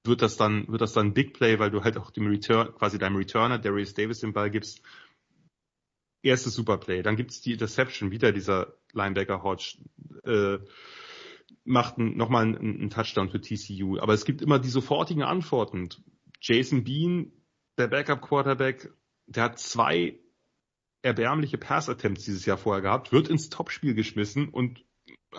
wird 0.05 0.23
das 0.23 0.37
dann, 0.37 0.69
wird 0.69 0.81
das 0.81 0.93
dann 0.93 1.15
Big 1.15 1.35
Play, 1.35 1.59
weil 1.59 1.71
du 1.71 1.83
halt 1.83 1.97
auch 1.97 2.11
dem 2.11 2.27
Return, 2.27 2.75
quasi 2.75 2.99
deinem 2.99 3.17
Returner, 3.17 3.59
Darius 3.59 3.95
Davis 3.95 4.21
den 4.21 4.33
Ball 4.33 4.51
gibst. 4.51 4.83
Erstes 6.23 6.55
Superplay. 6.55 7.03
Dann 7.03 7.17
gibt's 7.17 7.41
die 7.41 7.53
Interception, 7.53 8.11
wieder 8.11 8.33
dieser 8.33 8.75
Linebacker 8.93 9.43
Hodge, 9.43 9.79
äh, 10.25 10.59
macht 11.65 11.99
nochmal 11.99 12.45
einen, 12.45 12.57
einen 12.57 12.91
Touchdown 12.91 13.31
für 13.31 13.41
TCU. 13.41 13.99
Aber 13.99 14.15
es 14.15 14.25
gibt 14.25 14.43
immer 14.43 14.59
die 14.59 14.69
sofortigen 14.69 15.23
Antworten. 15.23 15.89
Jason 16.41 16.85
Bean, 16.85 17.33
der 17.79 17.89
Backup 17.89 18.23
Quarterback, 18.23 18.91
der 19.27 19.45
hat 19.45 19.59
zwei 19.59 20.19
erbärmliche 21.03 21.59
Pass-Attempts 21.59 22.25
dieses 22.25 22.47
Jahr 22.47 22.57
vorher 22.57 22.83
gehabt, 22.83 23.13
wird 23.13 23.29
ins 23.29 23.51
Topspiel 23.51 23.95
geschmissen 23.95 24.49
und 24.49 24.85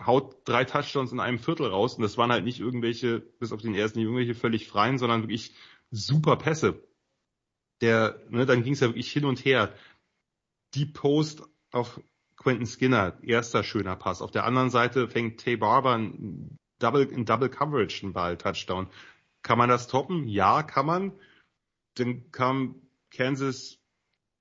haut 0.05 0.37
drei 0.45 0.65
Touchdowns 0.65 1.11
in 1.11 1.19
einem 1.19 1.39
Viertel 1.39 1.67
raus. 1.67 1.95
Und 1.95 2.03
das 2.03 2.17
waren 2.17 2.31
halt 2.31 2.43
nicht 2.43 2.59
irgendwelche, 2.59 3.19
bis 3.19 3.51
auf 3.51 3.61
den 3.61 3.75
ersten, 3.75 3.99
irgendwelche 3.99 4.35
völlig 4.35 4.67
freien, 4.67 4.97
sondern 4.97 5.23
wirklich 5.23 5.53
super 5.91 6.35
Pässe. 6.37 6.81
Der, 7.81 8.21
ne, 8.29 8.45
dann 8.45 8.63
ging 8.63 8.73
es 8.73 8.79
ja 8.79 8.87
wirklich 8.87 9.11
hin 9.11 9.25
und 9.25 9.43
her. 9.43 9.73
Die 10.73 10.85
Post 10.85 11.43
auf 11.71 11.99
Quentin 12.37 12.67
Skinner, 12.67 13.17
erster 13.21 13.63
schöner 13.63 13.95
Pass. 13.95 14.21
Auf 14.21 14.31
der 14.31 14.45
anderen 14.45 14.69
Seite 14.69 15.07
fängt 15.07 15.39
Tay 15.43 15.57
Barber 15.57 15.95
in 15.95 16.57
Double, 16.79 17.03
in 17.03 17.25
Double 17.25 17.49
Coverage 17.49 18.03
einen 18.03 18.13
Ball, 18.13 18.37
Touchdown. 18.37 18.87
Kann 19.41 19.57
man 19.57 19.69
das 19.69 19.87
toppen? 19.87 20.27
Ja, 20.27 20.63
kann 20.63 20.85
man. 20.85 21.13
Dann 21.95 22.31
kam 22.31 22.81
Kansas 23.11 23.79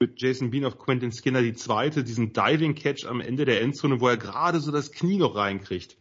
mit 0.00 0.20
Jason 0.20 0.50
Bean 0.50 0.64
auf 0.64 0.78
Quentin 0.78 1.12
Skinner 1.12 1.42
die 1.42 1.54
zweite, 1.54 2.04
diesen 2.04 2.32
Diving 2.32 2.74
Catch 2.74 3.06
am 3.06 3.20
Ende 3.20 3.44
der 3.44 3.62
Endzone, 3.62 4.00
wo 4.00 4.08
er 4.08 4.16
gerade 4.16 4.60
so 4.60 4.70
das 4.72 4.92
Knie 4.92 5.18
noch 5.18 5.36
reinkriegt. 5.36 5.96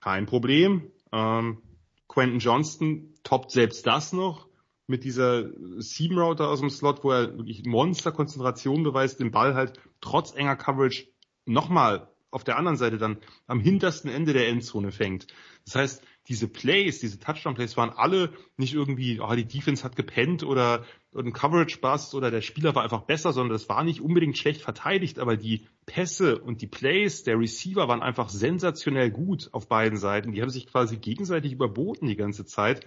Kein 0.00 0.26
Problem. 0.26 0.90
Ähm, 1.12 1.62
Quentin 2.08 2.40
Johnston 2.40 3.14
toppt 3.22 3.50
selbst 3.50 3.86
das 3.86 4.12
noch 4.12 4.48
mit 4.86 5.04
dieser 5.04 5.50
Seam 5.78 6.18
Router 6.18 6.48
aus 6.48 6.60
dem 6.60 6.70
Slot, 6.70 7.04
wo 7.04 7.12
er 7.12 7.36
wirklich 7.38 7.64
Monsterkonzentration 7.64 8.82
beweist, 8.82 9.20
den 9.20 9.30
Ball 9.30 9.54
halt 9.54 9.80
trotz 10.00 10.34
enger 10.34 10.56
Coverage 10.56 11.06
nochmal 11.46 12.08
auf 12.32 12.44
der 12.44 12.58
anderen 12.58 12.76
Seite 12.76 12.98
dann 12.98 13.18
am 13.46 13.60
hintersten 13.60 14.10
Ende 14.10 14.32
der 14.32 14.48
Endzone 14.48 14.92
fängt. 14.92 15.26
Das 15.64 15.74
heißt, 15.74 16.02
diese 16.30 16.46
Plays, 16.46 17.00
diese 17.00 17.18
Touchdown-Plays 17.18 17.76
waren 17.76 17.90
alle 17.90 18.32
nicht 18.56 18.72
irgendwie, 18.72 19.20
oh, 19.20 19.34
die 19.34 19.44
Defense 19.44 19.82
hat 19.82 19.96
gepennt 19.96 20.44
oder 20.44 20.84
ein 21.12 21.32
Coverage-Bust 21.32 22.14
oder 22.14 22.30
der 22.30 22.40
Spieler 22.40 22.72
war 22.76 22.84
einfach 22.84 23.02
besser, 23.02 23.32
sondern 23.32 23.52
das 23.52 23.68
war 23.68 23.82
nicht 23.82 24.00
unbedingt 24.00 24.38
schlecht 24.38 24.62
verteidigt, 24.62 25.18
aber 25.18 25.36
die 25.36 25.66
Pässe 25.86 26.38
und 26.38 26.62
die 26.62 26.68
Plays 26.68 27.24
der 27.24 27.36
Receiver 27.36 27.88
waren 27.88 28.00
einfach 28.00 28.28
sensationell 28.28 29.10
gut 29.10 29.48
auf 29.50 29.68
beiden 29.68 29.98
Seiten. 29.98 30.30
Die 30.30 30.40
haben 30.40 30.50
sich 30.50 30.68
quasi 30.68 30.98
gegenseitig 30.98 31.50
überboten 31.52 32.06
die 32.06 32.14
ganze 32.14 32.46
Zeit. 32.46 32.86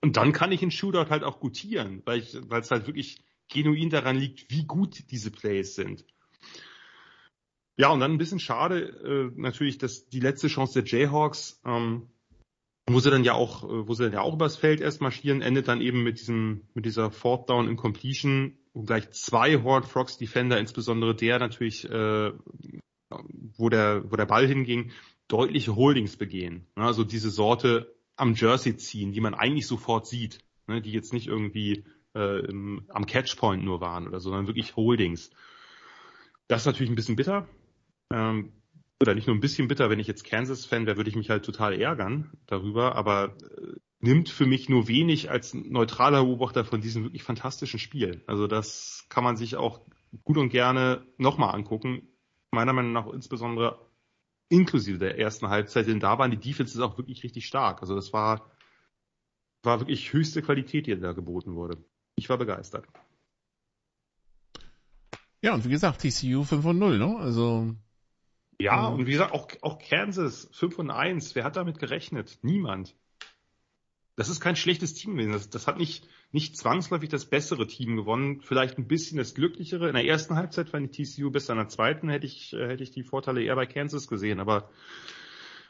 Und 0.00 0.16
dann 0.16 0.32
kann 0.32 0.52
ich 0.52 0.62
in 0.62 0.70
Shootout 0.70 1.10
halt 1.10 1.24
auch 1.24 1.40
gutieren, 1.40 2.02
weil 2.04 2.20
es 2.20 2.70
halt 2.70 2.86
wirklich 2.86 3.20
genuin 3.48 3.90
daran 3.90 4.16
liegt, 4.16 4.52
wie 4.52 4.66
gut 4.66 5.10
diese 5.10 5.32
Plays 5.32 5.74
sind. 5.74 6.04
Ja, 7.76 7.88
und 7.88 7.98
dann 7.98 8.12
ein 8.12 8.18
bisschen 8.18 8.38
schade 8.38 9.32
äh, 9.34 9.40
natürlich, 9.40 9.78
dass 9.78 10.08
die 10.08 10.20
letzte 10.20 10.46
Chance 10.46 10.80
der 10.80 10.84
Jayhawks, 10.84 11.60
ähm, 11.64 12.08
wo 12.88 13.00
sie 13.00 13.10
dann 13.10 13.24
ja 13.24 13.34
auch, 13.34 13.64
äh, 13.64 13.88
wo 13.88 13.94
sie 13.94 14.04
dann 14.04 14.12
ja 14.12 14.20
auch 14.20 14.34
übers 14.34 14.56
Feld 14.56 14.80
erst 14.80 15.00
marschieren, 15.00 15.42
endet 15.42 15.68
dann 15.68 15.80
eben 15.80 16.02
mit 16.02 16.20
diesem, 16.20 16.62
mit 16.74 16.84
dieser 16.84 17.10
Fourth 17.10 17.48
Down 17.48 17.68
Incompletion, 17.68 18.58
wo 18.74 18.82
gleich 18.82 19.10
zwei 19.10 19.62
Horde 19.62 19.86
Frogs 19.86 20.18
Defender, 20.18 20.58
insbesondere 20.58 21.14
der 21.14 21.38
natürlich, 21.38 21.84
äh, 21.88 22.32
wo 23.56 23.68
der, 23.68 24.10
wo 24.10 24.16
der 24.16 24.26
Ball 24.26 24.46
hinging, 24.46 24.92
deutliche 25.28 25.76
Holdings 25.76 26.16
begehen. 26.16 26.66
Also 26.74 27.04
diese 27.04 27.30
Sorte 27.30 27.94
am 28.16 28.34
Jersey 28.34 28.76
ziehen, 28.76 29.12
die 29.12 29.20
man 29.20 29.34
eigentlich 29.34 29.66
sofort 29.66 30.06
sieht, 30.06 30.40
ne, 30.66 30.80
die 30.80 30.92
jetzt 30.92 31.12
nicht 31.12 31.26
irgendwie 31.26 31.84
äh, 32.14 32.46
im, 32.46 32.84
am 32.88 33.06
Catchpoint 33.06 33.64
nur 33.64 33.80
waren 33.80 34.08
oder 34.08 34.20
so, 34.20 34.30
sondern 34.30 34.46
wirklich 34.46 34.76
Holdings. 34.76 35.30
Das 36.48 36.62
ist 36.62 36.66
natürlich 36.66 36.90
ein 36.90 36.96
bisschen 36.96 37.16
bitter. 37.16 37.46
Ähm, 38.12 38.52
oder 39.00 39.14
nicht 39.14 39.26
nur 39.26 39.36
ein 39.36 39.40
bisschen 39.40 39.68
bitter, 39.68 39.90
wenn 39.90 40.00
ich 40.00 40.06
jetzt 40.06 40.24
Kansas-Fan 40.24 40.86
wäre, 40.86 40.96
würde 40.96 41.10
ich 41.10 41.16
mich 41.16 41.30
halt 41.30 41.44
total 41.44 41.80
ärgern 41.80 42.32
darüber, 42.46 42.96
aber 42.96 43.36
äh, 43.42 43.76
nimmt 44.00 44.28
für 44.28 44.46
mich 44.46 44.68
nur 44.68 44.88
wenig 44.88 45.30
als 45.30 45.54
neutraler 45.54 46.24
Beobachter 46.24 46.64
von 46.64 46.80
diesem 46.80 47.04
wirklich 47.04 47.22
fantastischen 47.22 47.78
Spiel. 47.78 48.22
Also 48.26 48.46
das 48.46 49.06
kann 49.08 49.24
man 49.24 49.36
sich 49.36 49.56
auch 49.56 49.80
gut 50.24 50.36
und 50.36 50.48
gerne 50.50 51.06
nochmal 51.16 51.54
angucken. 51.54 52.08
Meiner 52.50 52.72
Meinung 52.72 52.92
nach 52.92 53.06
insbesondere 53.08 53.86
inklusive 54.48 54.98
der 54.98 55.18
ersten 55.18 55.48
Halbzeit, 55.48 55.86
denn 55.86 56.00
da 56.00 56.18
waren 56.18 56.30
die 56.30 56.38
Defenses 56.38 56.80
auch 56.80 56.96
wirklich 56.96 57.22
richtig 57.22 57.46
stark. 57.46 57.82
Also 57.82 57.94
das 57.94 58.12
war, 58.12 58.50
war 59.62 59.80
wirklich 59.80 60.12
höchste 60.12 60.42
Qualität, 60.42 60.86
die 60.86 60.98
da 60.98 61.12
geboten 61.12 61.54
wurde. 61.54 61.84
Ich 62.16 62.28
war 62.28 62.38
begeistert. 62.38 62.86
Ja, 65.40 65.54
und 65.54 65.64
wie 65.64 65.70
gesagt, 65.70 66.00
TCU 66.00 66.42
5 66.42 66.64
und 66.64 66.78
0, 66.78 66.98
ne? 66.98 67.16
Also. 67.18 67.76
Ja, 68.60 68.88
und 68.88 69.06
wie 69.06 69.12
gesagt, 69.12 69.32
auch, 69.32 69.48
auch 69.62 69.78
Kansas 69.78 70.48
5 70.52 70.78
und 70.78 70.90
1. 70.90 71.34
Wer 71.34 71.44
hat 71.44 71.56
damit 71.56 71.78
gerechnet? 71.78 72.38
Niemand. 72.42 72.96
Das 74.16 74.28
ist 74.28 74.40
kein 74.40 74.56
schlechtes 74.56 74.94
Team 74.94 75.12
gewesen. 75.12 75.32
Das, 75.32 75.48
das 75.48 75.68
hat 75.68 75.78
nicht, 75.78 76.08
nicht 76.32 76.56
zwangsläufig 76.56 77.08
das 77.08 77.26
bessere 77.26 77.68
Team 77.68 77.94
gewonnen. 77.94 78.40
Vielleicht 78.40 78.76
ein 78.76 78.88
bisschen 78.88 79.16
das 79.16 79.34
glücklichere. 79.34 79.88
In 79.88 79.94
der 79.94 80.04
ersten 80.04 80.34
Halbzeit 80.34 80.68
fand 80.70 80.98
ich 80.98 81.08
TCU 81.08 81.30
bis 81.30 81.48
in 81.48 81.56
der 81.56 81.68
zweiten 81.68 82.08
hätte 82.08 82.26
ich, 82.26 82.52
äh, 82.52 82.68
hätte 82.68 82.82
ich 82.82 82.90
die 82.90 83.04
Vorteile 83.04 83.42
eher 83.42 83.54
bei 83.54 83.66
Kansas 83.66 84.08
gesehen. 84.08 84.40
Aber 84.40 84.70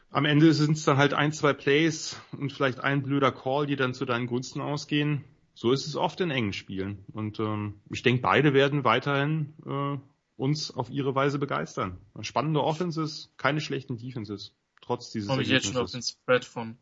am 0.09 0.25
Ende 0.25 0.51
sind 0.53 0.77
es 0.77 0.83
dann 0.83 0.97
halt 0.97 1.13
ein, 1.13 1.31
zwei 1.31 1.53
Plays 1.53 2.19
und 2.31 2.51
vielleicht 2.51 2.79
ein 2.79 3.03
blöder 3.03 3.31
Call, 3.31 3.67
die 3.67 3.75
dann 3.75 3.93
zu 3.93 4.05
deinen 4.05 4.25
Gunsten 4.25 4.61
ausgehen 4.61 5.23
so 5.59 5.73
ist 5.73 5.85
es 5.87 5.97
oft 5.97 6.21
in 6.21 6.31
engen 6.31 6.53
Spielen. 6.53 7.03
Und 7.11 7.41
ähm, 7.41 7.81
ich 7.89 8.01
denke, 8.01 8.21
beide 8.21 8.53
werden 8.53 8.85
weiterhin 8.85 9.53
äh, 9.65 9.97
uns 10.39 10.71
auf 10.71 10.89
ihre 10.89 11.13
Weise 11.15 11.37
begeistern. 11.37 11.97
Spannende 12.21 12.63
Offenses, 12.63 13.33
keine 13.37 13.59
schlechten 13.59 13.97
Defenses, 13.97 14.55
trotz 14.81 15.11
dieses 15.11 15.27
Komme 15.27 15.41
ich 15.41 15.49
jetzt 15.49 15.67
schon 15.67 15.77
auf 15.77 15.91
den 15.91 16.01
Spread 16.01 16.45
von, 16.45 16.77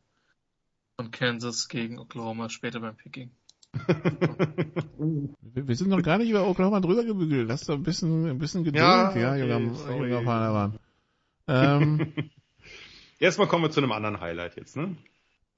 von 0.95 1.09
Kansas 1.09 1.67
gegen 1.67 1.97
Oklahoma 1.97 2.49
später 2.49 2.79
beim 2.79 2.95
Picking. 2.95 3.31
wir 4.97 5.75
sind 5.75 5.89
noch 5.89 6.03
gar 6.03 6.19
nicht 6.19 6.29
über 6.29 6.47
Oklahoma 6.47 6.79
drüber 6.79 7.03
gebügelt. 7.03 7.47
Lass 7.47 7.65
doch 7.65 7.75
ein 7.75 7.83
bisschen, 7.83 8.27
ein 8.27 8.37
bisschen 8.37 8.63
Geduld. 8.63 8.81
Ja, 8.81 9.09
okay, 9.09 9.21
ja 9.21 9.35
junger. 9.35 10.73
Ähm, 11.47 12.13
Erstmal 13.19 13.47
kommen 13.47 13.63
wir 13.63 13.71
zu 13.71 13.79
einem 13.79 13.91
anderen 13.91 14.19
Highlight 14.19 14.55
jetzt, 14.55 14.77
ne? 14.77 14.95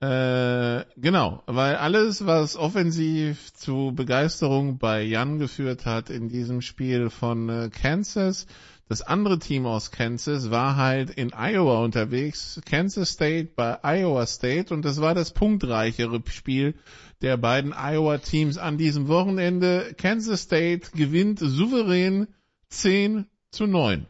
Äh, 0.02 0.86
genau, 0.96 1.44
weil 1.46 1.76
alles, 1.76 2.26
was 2.26 2.56
offensiv 2.56 3.54
zu 3.54 3.92
Begeisterung 3.94 4.78
bei 4.78 5.02
Jan 5.02 5.40
geführt 5.40 5.86
hat 5.86 6.10
in 6.10 6.30
diesem 6.30 6.62
Spiel 6.62 7.10
von 7.10 7.50
äh, 7.50 7.70
Kansas, 7.70 8.48
das 8.88 9.02
andere 9.02 9.40
Team 9.40 9.66
aus 9.66 9.92
Kansas 9.92 10.50
war 10.50 10.78
halt 10.78 11.10
in 11.10 11.32
Iowa 11.34 11.84
unterwegs, 11.84 12.62
Kansas 12.66 13.10
State 13.12 13.52
bei 13.56 13.78
Iowa 13.84 14.26
State 14.26 14.74
und 14.74 14.86
das 14.86 15.02
war 15.02 15.14
das 15.14 15.32
punktreichere 15.32 16.22
Spiel 16.28 16.76
der 17.22 17.38
beiden 17.38 17.74
Iowa 17.74 18.18
Teams 18.20 18.58
an 18.58 18.78
diesem 18.78 19.10
Wochenende. 19.10 19.94
Kansas 19.98 20.44
State 20.44 20.92
gewinnt 20.96 21.40
souverän 21.40 22.28
10 22.70 23.26
zu 23.52 23.68
9. 23.68 24.08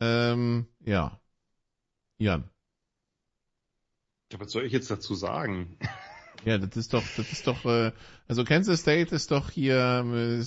Ähm, 0.00 0.66
ja. 0.84 1.18
Jan. 2.18 2.44
Ja, 4.34 4.40
was 4.40 4.50
soll 4.50 4.64
ich 4.64 4.72
jetzt 4.72 4.90
dazu 4.90 5.14
sagen? 5.14 5.78
Ja, 6.44 6.58
das 6.58 6.76
ist 6.76 6.92
doch, 6.92 7.02
das 7.16 7.32
ist 7.32 7.46
doch, 7.46 7.64
äh, 7.64 7.92
also 8.28 8.44
Kansas 8.44 8.80
State 8.80 9.14
ist 9.14 9.30
doch 9.30 9.50
hier, 9.50 10.04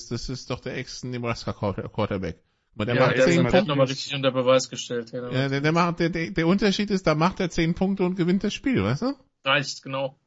das 0.09 0.29
ist 0.29 0.51
doch 0.51 0.59
der 0.59 0.77
Ex-Nebraska 0.77 1.53
Quarterback. 1.53 2.43
Der 2.75 2.93
ja, 2.93 3.01
macht 3.01 3.17
der 3.17 3.25
zehn 3.25 3.41
Punkte. 3.41 3.65
nochmal 3.65 3.87
richtig 3.87 4.13
unter 4.13 4.31
Beweis 4.31 4.69
gestellt. 4.69 5.11
Ja, 5.11 5.27
ja 5.31 5.49
der, 5.49 5.61
der, 5.61 5.71
macht, 5.71 5.99
der, 5.99 6.09
der 6.09 6.45
Unterschied 6.45 6.91
ist, 6.91 7.07
da 7.07 7.15
macht 7.15 7.39
er 7.39 7.49
zehn 7.49 7.73
Punkte 7.73 8.03
und 8.03 8.15
gewinnt 8.15 8.43
das 8.43 8.53
Spiel, 8.53 8.83
weißt 8.83 9.01
du? 9.01 9.13
Reicht, 9.43 9.81
genau. 9.81 10.19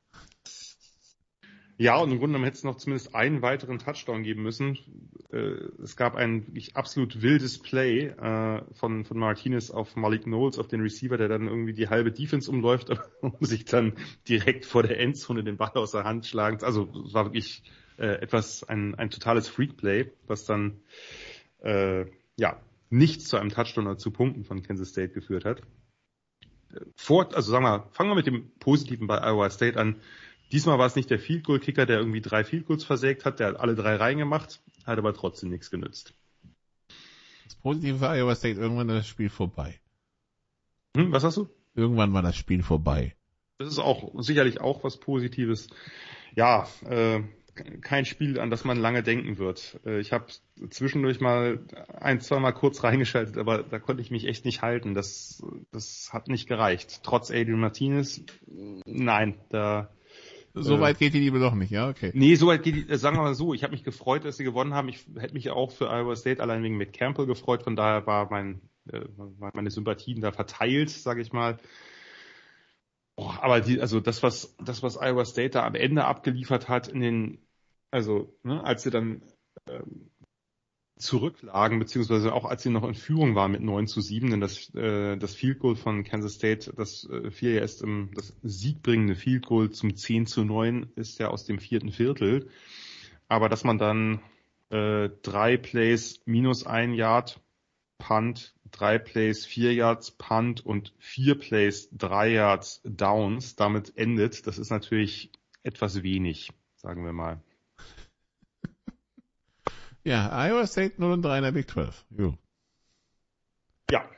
Ja, 1.80 1.96
und 1.96 2.10
im 2.10 2.18
Grunde 2.18 2.34
genommen 2.34 2.44
hätte 2.44 2.58
es 2.58 2.62
noch 2.64 2.76
zumindest 2.76 3.14
einen 3.14 3.40
weiteren 3.40 3.78
Touchdown 3.78 4.22
geben 4.22 4.42
müssen. 4.42 4.76
Äh, 5.32 5.54
es 5.82 5.96
gab 5.96 6.14
ein 6.14 6.46
wirklich 6.46 6.76
absolut 6.76 7.22
wildes 7.22 7.58
Play 7.58 8.08
äh, 8.08 8.60
von, 8.74 9.06
von 9.06 9.18
Martinez 9.18 9.70
auf 9.70 9.96
Malik 9.96 10.24
Knowles, 10.24 10.58
auf 10.58 10.68
den 10.68 10.82
Receiver, 10.82 11.16
der 11.16 11.28
dann 11.28 11.48
irgendwie 11.48 11.72
die 11.72 11.88
halbe 11.88 12.12
Defense 12.12 12.50
umläuft, 12.50 12.90
um 13.22 13.34
sich 13.40 13.64
dann 13.64 13.94
direkt 14.28 14.66
vor 14.66 14.82
der 14.82 15.00
Endzone 15.00 15.42
den 15.42 15.56
Ball 15.56 15.72
aus 15.72 15.92
der 15.92 16.04
Hand 16.04 16.26
schlagen. 16.26 16.62
Also 16.62 16.86
es 17.06 17.14
war 17.14 17.24
wirklich 17.24 17.62
äh, 17.96 18.08
etwas, 18.08 18.62
ein, 18.62 18.94
ein 18.96 19.08
totales 19.08 19.48
Freak-Play, 19.48 20.12
was 20.26 20.44
dann 20.44 20.82
äh, 21.62 22.04
ja 22.36 22.60
nicht 22.90 23.22
zu 23.22 23.38
einem 23.38 23.48
Touchdown 23.48 23.86
oder 23.86 23.96
zu 23.96 24.10
Punkten 24.10 24.44
von 24.44 24.62
Kansas 24.62 24.90
State 24.90 25.14
geführt 25.14 25.46
hat. 25.46 25.62
Vor, 26.94 27.34
also 27.34 27.50
sagen 27.50 27.64
wir, 27.64 27.88
fangen 27.92 28.10
wir 28.10 28.16
mit 28.16 28.26
dem 28.26 28.50
Positiven 28.58 29.06
bei 29.06 29.18
Iowa 29.22 29.48
State 29.48 29.80
an 29.80 29.96
Diesmal 30.52 30.78
war 30.78 30.86
es 30.86 30.96
nicht 30.96 31.10
der 31.10 31.18
Field 31.18 31.44
Goal 31.44 31.60
Kicker, 31.60 31.86
der 31.86 31.98
irgendwie 31.98 32.20
drei 32.20 32.44
Field 32.44 32.66
Goals 32.66 32.84
versägt 32.84 33.24
hat, 33.24 33.40
der 33.40 33.48
hat 33.48 33.60
alle 33.60 33.74
drei 33.74 33.96
reingemacht, 33.96 34.60
hat 34.84 34.98
aber 34.98 35.14
trotzdem 35.14 35.50
nichts 35.50 35.70
genützt. 35.70 36.14
Das 37.44 37.54
Positive 37.54 37.98
für 37.98 38.08
Iowa 38.08 38.34
State, 38.34 38.60
irgendwann 38.60 38.88
war 38.88 38.96
das 38.96 39.06
Spiel 39.06 39.28
vorbei. 39.28 39.80
Hm, 40.96 41.12
was 41.12 41.24
hast 41.24 41.36
du? 41.36 41.48
Irgendwann 41.74 42.12
war 42.12 42.22
das 42.22 42.36
Spiel 42.36 42.62
vorbei. 42.62 43.14
Das 43.58 43.68
ist 43.68 43.78
auch 43.78 44.12
sicherlich 44.22 44.60
auch 44.60 44.82
was 44.82 44.98
Positives. 44.98 45.68
Ja, 46.34 46.66
äh, 46.84 47.20
kein 47.82 48.04
Spiel, 48.06 48.40
an 48.40 48.50
das 48.50 48.64
man 48.64 48.78
lange 48.78 49.02
denken 49.02 49.38
wird. 49.38 49.78
Äh, 49.84 50.00
ich 50.00 50.12
habe 50.12 50.26
zwischendurch 50.70 51.20
mal 51.20 51.60
ein, 51.88 52.20
zwei 52.20 52.40
Mal 52.40 52.52
kurz 52.52 52.82
reingeschaltet, 52.82 53.36
aber 53.38 53.62
da 53.62 53.78
konnte 53.78 54.02
ich 54.02 54.10
mich 54.10 54.26
echt 54.26 54.44
nicht 54.44 54.62
halten. 54.62 54.94
Das, 54.94 55.42
das 55.70 56.10
hat 56.12 56.28
nicht 56.28 56.48
gereicht. 56.48 57.00
Trotz 57.02 57.30
Adrian 57.30 57.60
Martinez, 57.60 58.22
nein, 58.86 59.38
da 59.50 59.90
so 60.54 60.76
äh, 60.76 60.80
weit 60.80 60.98
geht 60.98 61.14
die 61.14 61.20
Liebe 61.20 61.38
doch 61.38 61.54
nicht, 61.54 61.70
ja, 61.70 61.88
okay. 61.88 62.10
Nee, 62.14 62.34
so 62.34 62.46
weit 62.46 62.62
geht 62.62 62.74
die, 62.74 62.88
äh, 62.88 62.98
sagen 62.98 63.16
wir 63.16 63.22
mal 63.22 63.34
so, 63.34 63.54
ich 63.54 63.62
habe 63.62 63.72
mich 63.72 63.84
gefreut, 63.84 64.24
dass 64.24 64.36
sie 64.36 64.44
gewonnen 64.44 64.74
haben. 64.74 64.88
Ich 64.88 65.06
hätte 65.18 65.34
mich 65.34 65.50
auch 65.50 65.70
für 65.70 65.90
Iowa 65.90 66.16
State 66.16 66.42
allein 66.42 66.62
wegen 66.62 66.76
mit 66.76 66.92
Campbell 66.92 67.26
gefreut, 67.26 67.62
von 67.62 67.76
daher 67.76 68.06
war 68.06 68.30
mein, 68.30 68.60
äh, 68.90 69.04
meine 69.54 69.70
Sympathien 69.70 70.20
da 70.20 70.32
verteilt, 70.32 70.90
sage 70.90 71.22
ich 71.22 71.32
mal. 71.32 71.58
Oh, 73.16 73.30
aber 73.40 73.60
die, 73.60 73.80
also 73.80 74.00
das, 74.00 74.22
was, 74.22 74.56
das, 74.64 74.82
was 74.82 74.96
Iowa 74.96 75.24
State 75.24 75.50
da 75.50 75.66
am 75.66 75.74
Ende 75.74 76.04
abgeliefert 76.04 76.68
hat 76.68 76.88
in 76.88 77.00
den, 77.00 77.38
also, 77.90 78.34
ne, 78.42 78.64
als 78.64 78.82
sie 78.82 78.90
dann 78.90 79.22
ähm, 79.68 80.10
zurücklagen, 81.00 81.78
beziehungsweise 81.78 82.32
auch 82.32 82.44
als 82.44 82.62
sie 82.62 82.70
noch 82.70 82.86
in 82.86 82.94
Führung 82.94 83.34
waren 83.34 83.52
mit 83.52 83.62
9 83.62 83.86
zu 83.86 84.00
7, 84.00 84.30
denn 84.30 84.40
das, 84.40 84.74
äh, 84.74 85.16
das 85.16 85.34
Field 85.34 85.58
Goal 85.58 85.76
von 85.76 86.04
Kansas 86.04 86.34
State, 86.34 86.72
das 86.76 87.08
äh, 87.08 87.30
fiel 87.30 87.54
ja 87.54 87.60
erst 87.60 87.82
im, 87.82 88.10
das 88.14 88.34
siegbringende 88.42 89.14
Field 89.14 89.46
Goal 89.46 89.70
zum 89.70 89.96
10 89.96 90.26
zu 90.26 90.44
9 90.44 90.92
ist 90.96 91.18
ja 91.18 91.28
aus 91.28 91.44
dem 91.44 91.58
vierten 91.58 91.92
Viertel. 91.92 92.48
Aber 93.28 93.48
dass 93.48 93.64
man 93.64 93.78
dann 93.78 94.20
äh, 94.70 95.10
drei 95.22 95.56
Plays 95.56 96.20
minus 96.24 96.66
ein 96.66 96.94
Yard 96.94 97.40
Punt, 97.98 98.54
drei 98.70 98.98
Plays 98.98 99.44
vier 99.46 99.74
Yards 99.74 100.10
Punt 100.12 100.64
und 100.64 100.94
vier 100.98 101.38
Plays 101.38 101.88
drei 101.92 102.32
Yards 102.32 102.80
Downs 102.84 103.56
damit 103.56 103.96
endet, 103.96 104.46
das 104.46 104.58
ist 104.58 104.70
natürlich 104.70 105.30
etwas 105.62 106.02
wenig, 106.02 106.50
sagen 106.76 107.04
wir 107.04 107.12
mal. 107.12 107.42
Ja, 110.04 110.30
Iowa 110.48 110.66
State 110.66 110.94
0 110.98 111.12
und 111.12 111.22
3 111.22 111.38
in 111.38 111.44
der 111.44 111.52
Big 111.52 111.68
12. 111.70 112.04
Jo. 112.16 112.38
Ja. 113.90 114.08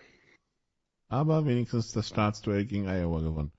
Aber 1.08 1.44
wenigstens 1.44 1.92
das 1.92 2.08
Staatsduell 2.08 2.64
gegen 2.66 2.86
Iowa 2.86 3.20
gewonnen. 3.20 3.52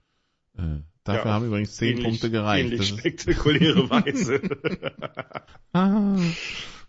Äh, 0.58 0.82
dafür 1.04 1.26
ja, 1.26 1.34
haben 1.34 1.46
übrigens 1.46 1.76
10 1.76 1.90
ähnlich, 1.90 2.06
Punkte 2.06 2.32
gereicht. 2.32 2.72
Ähnlich 2.72 2.88
spektakuläre 2.88 3.90
Weise. 3.90 4.42
ah. 5.74 6.18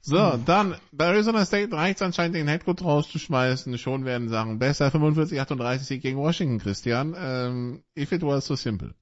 So, 0.07 0.39
dann, 0.45 0.77
bei 0.93 1.07
Arizona 1.07 1.47
State 1.47 1.75
reicht 1.75 1.97
es 1.97 2.03
anscheinend, 2.03 2.37
den 2.37 2.47
Headcoach 2.47 2.85
rauszuschmeißen. 2.85 3.79
Schon 3.79 4.05
werden 4.05 4.29
Sachen 4.29 4.59
besser. 4.59 4.89
45-38 4.89 5.79
Sieg 5.79 6.03
gegen 6.03 6.19
Washington, 6.19 6.59
Christian. 6.59 7.15
Ähm, 7.17 7.85
if 7.97 8.13
it 8.13 8.23
was 8.23 8.45
so 8.47 8.55
simple. 8.55 8.95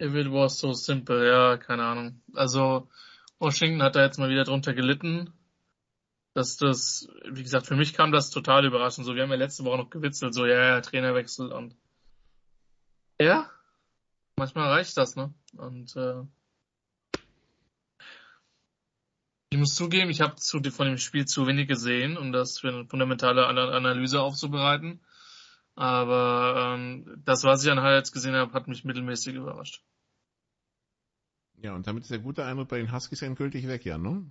If 0.00 0.14
it 0.14 0.32
was 0.32 0.58
so 0.58 0.72
simple, 0.72 1.28
ja, 1.28 1.58
keine 1.58 1.84
Ahnung. 1.84 2.22
Also, 2.32 2.88
Washington 3.38 3.82
hat 3.82 3.96
da 3.96 4.02
jetzt 4.02 4.18
mal 4.18 4.30
wieder 4.30 4.44
drunter 4.44 4.74
gelitten. 4.74 5.32
Dass 6.34 6.58
das, 6.58 7.08
wie 7.30 7.42
gesagt, 7.42 7.66
für 7.66 7.76
mich 7.76 7.94
kam 7.94 8.12
das 8.12 8.30
total 8.30 8.66
überraschend. 8.66 9.06
So, 9.06 9.14
wir 9.14 9.22
haben 9.22 9.30
ja 9.30 9.36
letzte 9.36 9.64
Woche 9.64 9.78
noch 9.78 9.90
gewitzelt, 9.90 10.34
so, 10.34 10.44
ja, 10.44 10.62
ja, 10.62 10.80
Trainerwechsel 10.82 11.50
und 11.50 11.74
ja, 13.18 13.50
manchmal 14.36 14.68
reicht 14.68 14.96
das, 14.98 15.16
ne? 15.16 15.32
Und 15.56 15.96
äh, 15.96 16.22
ich 19.50 19.58
muss 19.58 19.74
zugeben, 19.74 20.10
ich 20.10 20.20
habe 20.20 20.36
zu, 20.36 20.62
von 20.70 20.86
dem 20.86 20.98
Spiel 20.98 21.24
zu 21.24 21.46
wenig 21.46 21.68
gesehen, 21.68 22.18
um 22.18 22.32
das 22.32 22.58
für 22.58 22.68
eine 22.68 22.86
fundamentale 22.86 23.46
Analyse 23.46 24.20
aufzubereiten. 24.20 25.00
Aber 25.74 26.74
ähm, 26.74 27.22
das, 27.24 27.44
was 27.44 27.64
ich 27.64 27.70
an 27.70 27.80
Highlights 27.80 28.12
gesehen 28.12 28.34
habe, 28.34 28.52
hat 28.52 28.68
mich 28.68 28.84
mittelmäßig 28.84 29.34
überrascht. 29.34 29.82
Ja, 31.62 31.74
und 31.74 31.86
damit 31.86 32.02
ist 32.02 32.10
der 32.10 32.18
gute 32.18 32.44
Eindruck 32.44 32.68
bei 32.68 32.78
den 32.78 32.92
Huskies 32.92 33.22
endgültig 33.22 33.66
weg, 33.66 33.84
ja, 33.84 33.98
ne? 33.98 34.24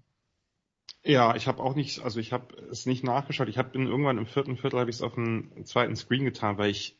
Ja, 1.03 1.35
ich 1.35 1.47
habe 1.47 1.61
auch 1.61 1.75
nicht, 1.75 1.99
also 2.01 2.19
ich 2.19 2.33
habe 2.33 2.55
es 2.71 2.85
nicht 2.85 3.03
nachgeschaut. 3.03 3.47
Ich 3.47 3.57
habe 3.57 3.77
irgendwann 3.77 4.17
im 4.17 4.25
vierten 4.25 4.57
Viertel 4.57 4.79
habe 4.79 4.89
ich 4.89 4.97
es 4.97 5.01
auf 5.01 5.15
dem 5.15 5.65
zweiten 5.65 5.95
Screen 5.95 6.25
getan, 6.25 6.57
weil 6.57 6.71
ich 6.71 6.97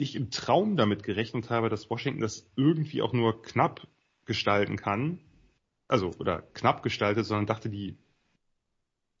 ich 0.00 0.16
im 0.16 0.30
Traum 0.30 0.76
damit 0.76 1.02
gerechnet 1.02 1.50
habe, 1.50 1.68
dass 1.68 1.90
Washington 1.90 2.22
das 2.22 2.50
irgendwie 2.56 3.02
auch 3.02 3.12
nur 3.12 3.42
knapp 3.42 3.86
gestalten 4.24 4.76
kann. 4.76 5.20
Also, 5.88 6.12
oder 6.18 6.42
knapp 6.54 6.82
gestaltet, 6.82 7.26
sondern 7.26 7.46
dachte, 7.46 7.68
die 7.68 7.98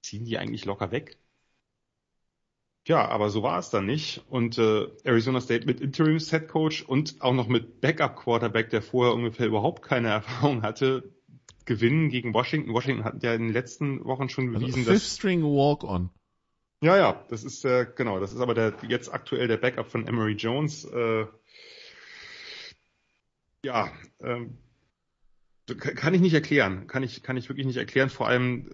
ziehen 0.02 0.24
die 0.24 0.38
eigentlich 0.38 0.64
locker 0.64 0.90
weg. 0.90 1.18
Ja, 2.86 3.06
aber 3.08 3.30
so 3.30 3.42
war 3.42 3.58
es 3.58 3.70
dann 3.70 3.86
nicht. 3.86 4.24
Und 4.28 4.58
äh, 4.58 4.86
Arizona 5.04 5.40
State 5.40 5.66
mit 5.66 5.80
Interims 5.80 6.30
Head 6.30 6.48
Coach 6.48 6.82
und 6.82 7.20
auch 7.20 7.34
noch 7.34 7.46
mit 7.46 7.80
Backup 7.80 8.16
Quarterback, 8.16 8.70
der 8.70 8.82
vorher 8.82 9.14
ungefähr 9.14 9.46
überhaupt 9.46 9.82
keine 9.82 10.08
Erfahrung 10.10 10.62
hatte, 10.62 11.12
gewinnen 11.66 12.08
gegen 12.08 12.32
Washington. 12.32 12.72
Washington 12.72 13.04
hat 13.04 13.22
ja 13.22 13.34
in 13.34 13.42
den 13.42 13.52
letzten 13.52 14.04
Wochen 14.04 14.28
schon 14.28 14.48
also 14.48 14.60
bewiesen, 14.60 14.80
also 14.80 14.92
Fifth 14.92 15.04
dass 15.04 15.14
String 15.14 15.42
Walk 15.42 15.84
On. 15.84 16.10
Ja, 16.82 16.96
ja, 16.96 17.24
das 17.28 17.44
ist 17.44 17.62
der, 17.62 17.84
genau, 17.84 18.20
das 18.20 18.32
ist 18.32 18.40
aber 18.40 18.54
der 18.54 18.72
jetzt 18.88 19.12
aktuell 19.12 19.46
der 19.48 19.58
Backup 19.58 19.86
von 19.86 20.08
Emery 20.08 20.32
Jones. 20.32 20.86
Äh, 20.86 21.26
ja, 23.62 23.92
ähm, 24.20 24.56
kann 25.76 26.14
ich 26.14 26.22
nicht 26.22 26.32
erklären, 26.32 26.86
kann 26.86 27.02
ich, 27.02 27.22
kann 27.22 27.36
ich 27.36 27.50
wirklich 27.50 27.66
nicht 27.66 27.76
erklären. 27.76 28.08
Vor 28.08 28.26
allem 28.26 28.70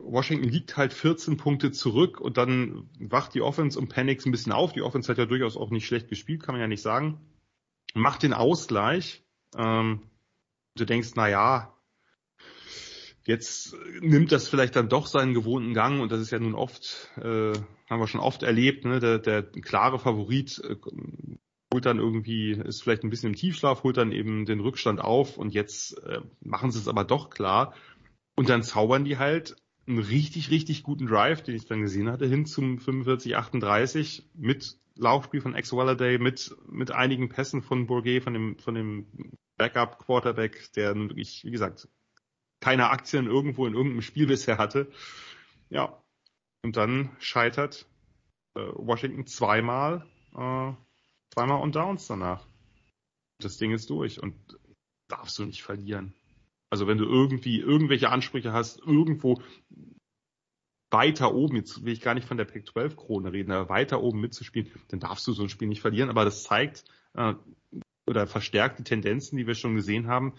Washington 0.00 0.48
liegt 0.48 0.76
halt 0.76 0.92
14 0.92 1.36
Punkte 1.36 1.72
zurück 1.72 2.20
und 2.20 2.36
dann 2.36 2.88
wacht 2.98 3.34
die 3.34 3.42
Offense 3.42 3.78
und 3.78 3.88
Panics 3.88 4.26
ein 4.26 4.32
bisschen 4.32 4.52
auf. 4.52 4.72
Die 4.72 4.82
Offense 4.82 5.10
hat 5.10 5.18
ja 5.18 5.26
durchaus 5.26 5.56
auch 5.56 5.70
nicht 5.70 5.86
schlecht 5.86 6.08
gespielt, 6.08 6.42
kann 6.42 6.54
man 6.54 6.60
ja 6.60 6.68
nicht 6.68 6.82
sagen. 6.82 7.20
Macht 7.94 8.22
den 8.22 8.32
Ausgleich. 8.32 9.24
Ähm, 9.56 10.02
du 10.76 10.84
denkst, 10.84 11.10
na 11.14 11.28
ja, 11.28 11.72
Jetzt 13.24 13.76
nimmt 14.00 14.32
das 14.32 14.48
vielleicht 14.48 14.74
dann 14.74 14.88
doch 14.88 15.06
seinen 15.06 15.32
gewohnten 15.32 15.74
Gang 15.74 16.00
und 16.00 16.10
das 16.10 16.20
ist 16.20 16.32
ja 16.32 16.40
nun 16.40 16.56
oft, 16.56 17.08
äh, 17.18 17.52
haben 17.88 18.00
wir 18.00 18.08
schon 18.08 18.20
oft 18.20 18.42
erlebt, 18.42 18.84
ne? 18.84 18.98
der, 18.98 19.18
der 19.20 19.44
klare 19.44 20.00
Favorit 20.00 20.58
äh, 20.64 20.74
holt 21.72 21.86
dann 21.86 21.98
irgendwie, 21.98 22.50
ist 22.50 22.82
vielleicht 22.82 23.04
ein 23.04 23.10
bisschen 23.10 23.30
im 23.30 23.36
Tiefschlaf, 23.36 23.84
holt 23.84 23.96
dann 23.96 24.10
eben 24.10 24.44
den 24.44 24.58
Rückstand 24.58 25.00
auf 25.00 25.38
und 25.38 25.54
jetzt 25.54 25.98
äh, 26.02 26.20
machen 26.40 26.72
sie 26.72 26.80
es 26.80 26.88
aber 26.88 27.04
doch 27.04 27.30
klar 27.30 27.74
und 28.34 28.48
dann 28.48 28.64
zaubern 28.64 29.04
die 29.04 29.18
halt 29.18 29.54
einen 29.86 29.98
richtig, 29.98 30.50
richtig 30.50 30.82
guten 30.82 31.06
Drive, 31.06 31.42
den 31.42 31.56
ich 31.56 31.66
dann 31.66 31.82
gesehen 31.82 32.10
hatte, 32.10 32.26
hin 32.26 32.46
zum 32.46 32.78
45-38 32.78 34.22
mit 34.34 34.76
Laufspiel 34.96 35.40
von 35.40 35.54
Ex 35.54 35.72
Walladay, 35.72 36.18
mit, 36.18 36.54
mit 36.68 36.90
einigen 36.90 37.28
Pässen 37.28 37.62
von 37.62 37.86
Bourget, 37.86 38.22
von 38.22 38.34
dem, 38.34 38.58
von 38.58 38.74
dem 38.74 39.06
Backup 39.56 39.98
Quarterback, 39.98 40.72
der 40.74 40.94
wirklich, 40.94 41.44
wie 41.44 41.50
gesagt, 41.50 41.88
keine 42.60 42.90
Aktien 42.90 43.26
irgendwo 43.26 43.66
in 43.66 43.74
irgendeinem 43.74 44.02
Spiel 44.02 44.26
bisher 44.26 44.58
hatte. 44.58 44.90
Ja. 45.68 45.98
Und 46.64 46.76
dann 46.76 47.10
scheitert 47.18 47.86
äh, 48.54 48.60
Washington 48.74 49.26
zweimal, 49.26 50.06
äh, 50.34 50.72
zweimal 51.34 51.60
on 51.60 51.72
Downs 51.72 52.06
danach. 52.06 52.46
Das 53.38 53.56
Ding 53.56 53.72
ist 53.72 53.90
durch 53.90 54.22
und 54.22 54.34
darfst 55.08 55.38
du 55.38 55.44
nicht 55.44 55.62
verlieren. 55.62 56.14
Also 56.72 56.86
wenn 56.86 56.96
du 56.96 57.04
irgendwie 57.04 57.60
irgendwelche 57.60 58.08
Ansprüche 58.08 58.54
hast, 58.54 58.80
irgendwo 58.80 59.42
weiter 60.90 61.34
oben, 61.34 61.56
jetzt 61.56 61.84
will 61.84 61.92
ich 61.92 62.00
gar 62.00 62.14
nicht 62.14 62.26
von 62.26 62.38
der 62.38 62.46
Pac-12-Krone 62.46 63.30
reden, 63.30 63.52
aber 63.52 63.68
weiter 63.68 64.02
oben 64.02 64.22
mitzuspielen, 64.22 64.70
dann 64.88 64.98
darfst 64.98 65.26
du 65.26 65.34
so 65.34 65.42
ein 65.42 65.50
Spiel 65.50 65.68
nicht 65.68 65.82
verlieren. 65.82 66.08
Aber 66.08 66.24
das 66.24 66.44
zeigt 66.44 66.84
äh, 67.12 67.34
oder 68.06 68.26
verstärkt 68.26 68.78
die 68.78 68.84
Tendenzen, 68.84 69.36
die 69.36 69.46
wir 69.46 69.54
schon 69.54 69.74
gesehen 69.74 70.06
haben, 70.06 70.32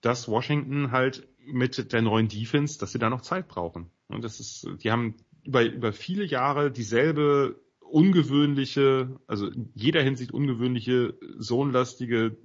dass 0.00 0.28
Washington 0.28 0.92
halt 0.92 1.28
mit 1.44 1.92
der 1.92 2.00
neuen 2.00 2.28
Defense, 2.28 2.78
dass 2.78 2.92
sie 2.92 2.98
da 2.98 3.10
noch 3.10 3.20
Zeit 3.20 3.46
brauchen. 3.46 3.90
Und 4.08 4.24
das 4.24 4.40
ist, 4.40 4.66
die 4.82 4.90
haben 4.90 5.16
über, 5.44 5.62
über 5.62 5.92
viele 5.92 6.24
Jahre 6.24 6.70
dieselbe 6.70 7.60
ungewöhnliche, 7.80 9.20
also 9.26 9.48
in 9.48 9.72
jeder 9.74 10.00
Hinsicht 10.00 10.32
ungewöhnliche, 10.32 11.18
zonenlastige 11.38 12.38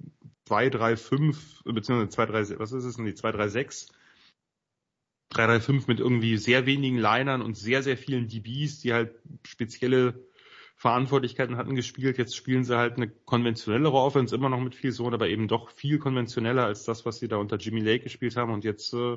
2-3-5, 0.48 1.72
beziehungsweise 1.72 2.54
2-3, 2.54 2.58
was 2.58 2.72
ist 2.72 2.84
es 2.84 2.96
denn, 2.96 3.06
die 3.06 3.12
2-3-6, 3.12 3.90
3-3-5 5.32 5.84
mit 5.88 6.00
irgendwie 6.00 6.36
sehr 6.36 6.66
wenigen 6.66 6.98
Linern 6.98 7.42
und 7.42 7.56
sehr, 7.56 7.82
sehr 7.82 7.96
vielen 7.96 8.28
DBs, 8.28 8.80
die 8.80 8.92
halt 8.92 9.14
spezielle 9.46 10.26
Verantwortlichkeiten 10.76 11.56
hatten 11.56 11.74
gespielt. 11.74 12.18
Jetzt 12.18 12.36
spielen 12.36 12.64
sie 12.64 12.76
halt 12.76 12.96
eine 12.96 13.08
konventionellere 13.08 13.96
Offense, 13.96 14.34
immer 14.34 14.50
noch 14.50 14.60
mit 14.60 14.74
viel 14.74 14.92
Sohn, 14.92 15.14
aber 15.14 15.28
eben 15.28 15.48
doch 15.48 15.70
viel 15.70 15.98
konventioneller 15.98 16.64
als 16.64 16.84
das, 16.84 17.06
was 17.06 17.18
sie 17.18 17.28
da 17.28 17.38
unter 17.38 17.56
Jimmy 17.56 17.80
Lake 17.80 18.04
gespielt 18.04 18.36
haben. 18.36 18.52
Und 18.52 18.62
jetzt 18.62 18.92
äh, 18.92 19.16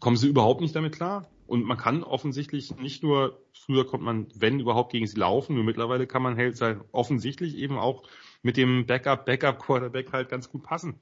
kommen 0.00 0.16
sie 0.16 0.28
überhaupt 0.28 0.60
nicht 0.60 0.74
damit 0.74 0.94
klar. 0.94 1.30
Und 1.46 1.64
man 1.64 1.76
kann 1.76 2.02
offensichtlich 2.02 2.74
nicht 2.76 3.02
nur, 3.02 3.40
früher 3.52 3.86
konnte 3.86 4.04
man, 4.04 4.26
wenn 4.34 4.60
überhaupt, 4.60 4.92
gegen 4.92 5.06
sie 5.06 5.18
laufen, 5.18 5.54
nur 5.54 5.64
mittlerweile 5.64 6.06
kann 6.06 6.22
man 6.22 6.36
halt 6.36 6.60
offensichtlich 6.90 7.56
eben 7.56 7.78
auch 7.78 8.02
mit 8.44 8.56
dem 8.56 8.86
Backup, 8.86 9.26
Backup 9.26 9.58
Quarterback 9.58 10.12
halt 10.12 10.28
ganz 10.28 10.48
gut 10.48 10.62
passen. 10.62 11.00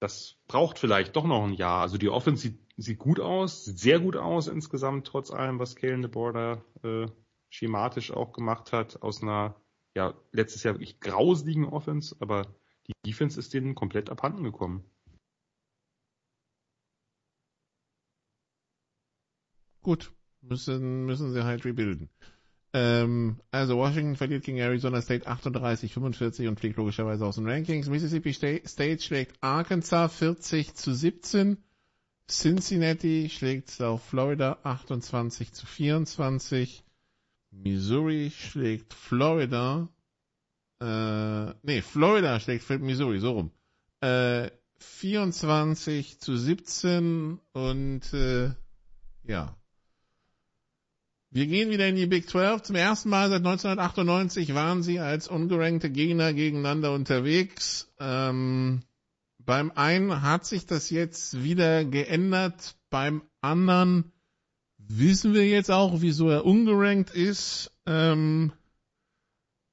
Das 0.00 0.36
braucht 0.46 0.78
vielleicht 0.78 1.16
doch 1.16 1.24
noch 1.24 1.44
ein 1.44 1.54
Jahr. 1.54 1.82
Also 1.82 1.98
die 1.98 2.08
Offense 2.08 2.42
sieht 2.42 2.70
sieht 2.82 2.98
gut 2.98 3.20
aus, 3.20 3.64
sieht 3.64 3.78
sehr 3.78 4.00
gut 4.00 4.16
aus 4.16 4.48
insgesamt, 4.48 5.06
trotz 5.06 5.30
allem, 5.30 5.58
was 5.58 5.76
Kalen 5.76 6.02
de 6.02 6.10
Border 6.10 6.64
äh, 6.82 7.06
schematisch 7.50 8.10
auch 8.10 8.32
gemacht 8.32 8.72
hat, 8.72 9.02
aus 9.02 9.22
einer 9.22 9.60
ja 9.94 10.14
letztes 10.32 10.62
Jahr 10.62 10.74
wirklich 10.74 11.00
grauseligen 11.00 11.66
Offense, 11.66 12.16
aber 12.20 12.54
die 12.86 12.92
Defense 13.06 13.38
ist 13.38 13.52
denen 13.54 13.74
komplett 13.74 14.10
abhanden 14.10 14.44
gekommen. 14.44 14.84
Gut, 19.82 20.12
müssen, 20.42 21.04
müssen 21.06 21.32
sie 21.32 21.44
halt 21.44 21.64
rebuilden. 21.64 22.10
Ähm, 22.72 23.40
also 23.50 23.76
Washington 23.78 24.16
verliert 24.16 24.44
gegen 24.44 24.58
Arizona 24.58 25.02
State 25.02 25.26
38, 25.26 25.92
45 25.92 26.46
und 26.46 26.60
fliegt 26.60 26.76
logischerweise 26.76 27.26
aus 27.26 27.36
den 27.36 27.48
Rankings. 27.48 27.88
Mississippi 27.88 28.32
State 28.32 29.02
schlägt 29.02 29.36
Arkansas 29.40 30.14
40 30.16 30.74
zu 30.74 30.94
17. 30.94 31.58
Cincinnati 32.28 33.28
schlägt 33.28 33.80
auf 33.80 34.04
Florida 34.04 34.58
28 34.62 35.52
zu 35.52 35.66
24. 35.66 36.84
Missouri 37.50 38.30
schlägt 38.30 38.94
Florida. 38.94 39.88
Äh, 40.80 41.54
nee, 41.62 41.82
Florida 41.82 42.38
schlägt 42.38 42.70
Missouri, 42.70 43.18
so 43.18 43.32
rum. 43.32 43.50
Äh, 44.00 44.50
24 44.78 46.20
zu 46.20 46.36
17 46.36 47.40
und 47.52 48.14
äh, 48.14 48.50
ja. 49.24 49.59
Wir 51.32 51.46
gehen 51.46 51.70
wieder 51.70 51.86
in 51.86 51.94
die 51.94 52.06
Big 52.06 52.28
12. 52.28 52.62
Zum 52.62 52.74
ersten 52.74 53.08
Mal 53.08 53.28
seit 53.28 53.38
1998 53.38 54.52
waren 54.54 54.82
sie 54.82 54.98
als 54.98 55.28
ungerankte 55.28 55.88
Gegner 55.88 56.32
gegeneinander 56.32 56.92
unterwegs. 56.92 57.88
Ähm, 58.00 58.82
beim 59.38 59.70
einen 59.70 60.22
hat 60.22 60.44
sich 60.44 60.66
das 60.66 60.90
jetzt 60.90 61.44
wieder 61.44 61.84
geändert, 61.84 62.74
beim 62.90 63.22
anderen 63.40 64.12
wissen 64.76 65.32
wir 65.32 65.46
jetzt 65.46 65.70
auch, 65.70 66.00
wieso 66.00 66.28
er 66.28 66.44
ungerankt 66.44 67.10
ist. 67.10 67.70
Ähm, 67.86 68.52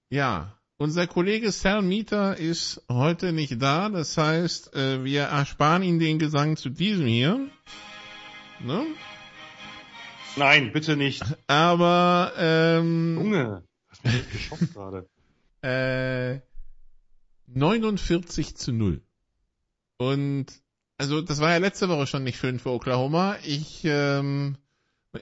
ja, 0.10 0.60
unser 0.78 1.08
Kollege 1.08 1.52
Sal 1.52 1.82
Mieter 1.82 2.38
ist 2.38 2.84
heute 2.88 3.34
nicht 3.34 3.60
da, 3.60 3.90
das 3.90 4.16
heißt, 4.16 4.76
äh, 4.76 5.04
wir 5.04 5.24
ersparen 5.24 5.82
ihn 5.82 5.98
den 5.98 6.20
Gesang 6.20 6.56
zu 6.56 6.70
diesem 6.70 7.08
hier. 7.08 7.50
Ne? 8.60 8.86
Nein, 10.38 10.72
bitte 10.72 10.96
nicht. 10.96 11.24
Aber 11.48 12.34
ähm, 12.38 13.18
Junge, 13.18 13.64
was 13.90 14.14
mich 14.14 14.32
geschockt 14.32 14.74
gerade. 14.74 15.10
Äh, 15.62 16.40
49 17.48 18.56
zu 18.56 18.72
0. 18.72 19.02
Und 19.98 20.46
also 20.98 21.22
das 21.22 21.40
war 21.40 21.52
ja 21.52 21.58
letzte 21.58 21.90
Woche 21.90 22.08
schon 22.08 22.24
nicht 22.24 22.40
schön 22.40 22.60
für 22.60 22.72
Oklahoma. 22.72 23.38
Ich, 23.44 23.82
ähm, 23.84 24.58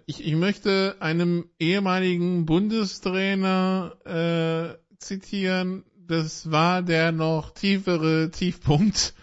ich, 0.06 0.26
ich 0.26 0.36
möchte 0.36 0.96
einem 1.00 1.50
ehemaligen 1.60 2.46
Bundestrainer 2.46 3.96
äh, 4.06 4.98
zitieren. 4.98 5.84
Das 5.98 6.52
war 6.52 6.82
der 6.82 7.12
noch 7.12 7.52
tiefere 7.52 8.32
Tiefpunkt 8.32 9.14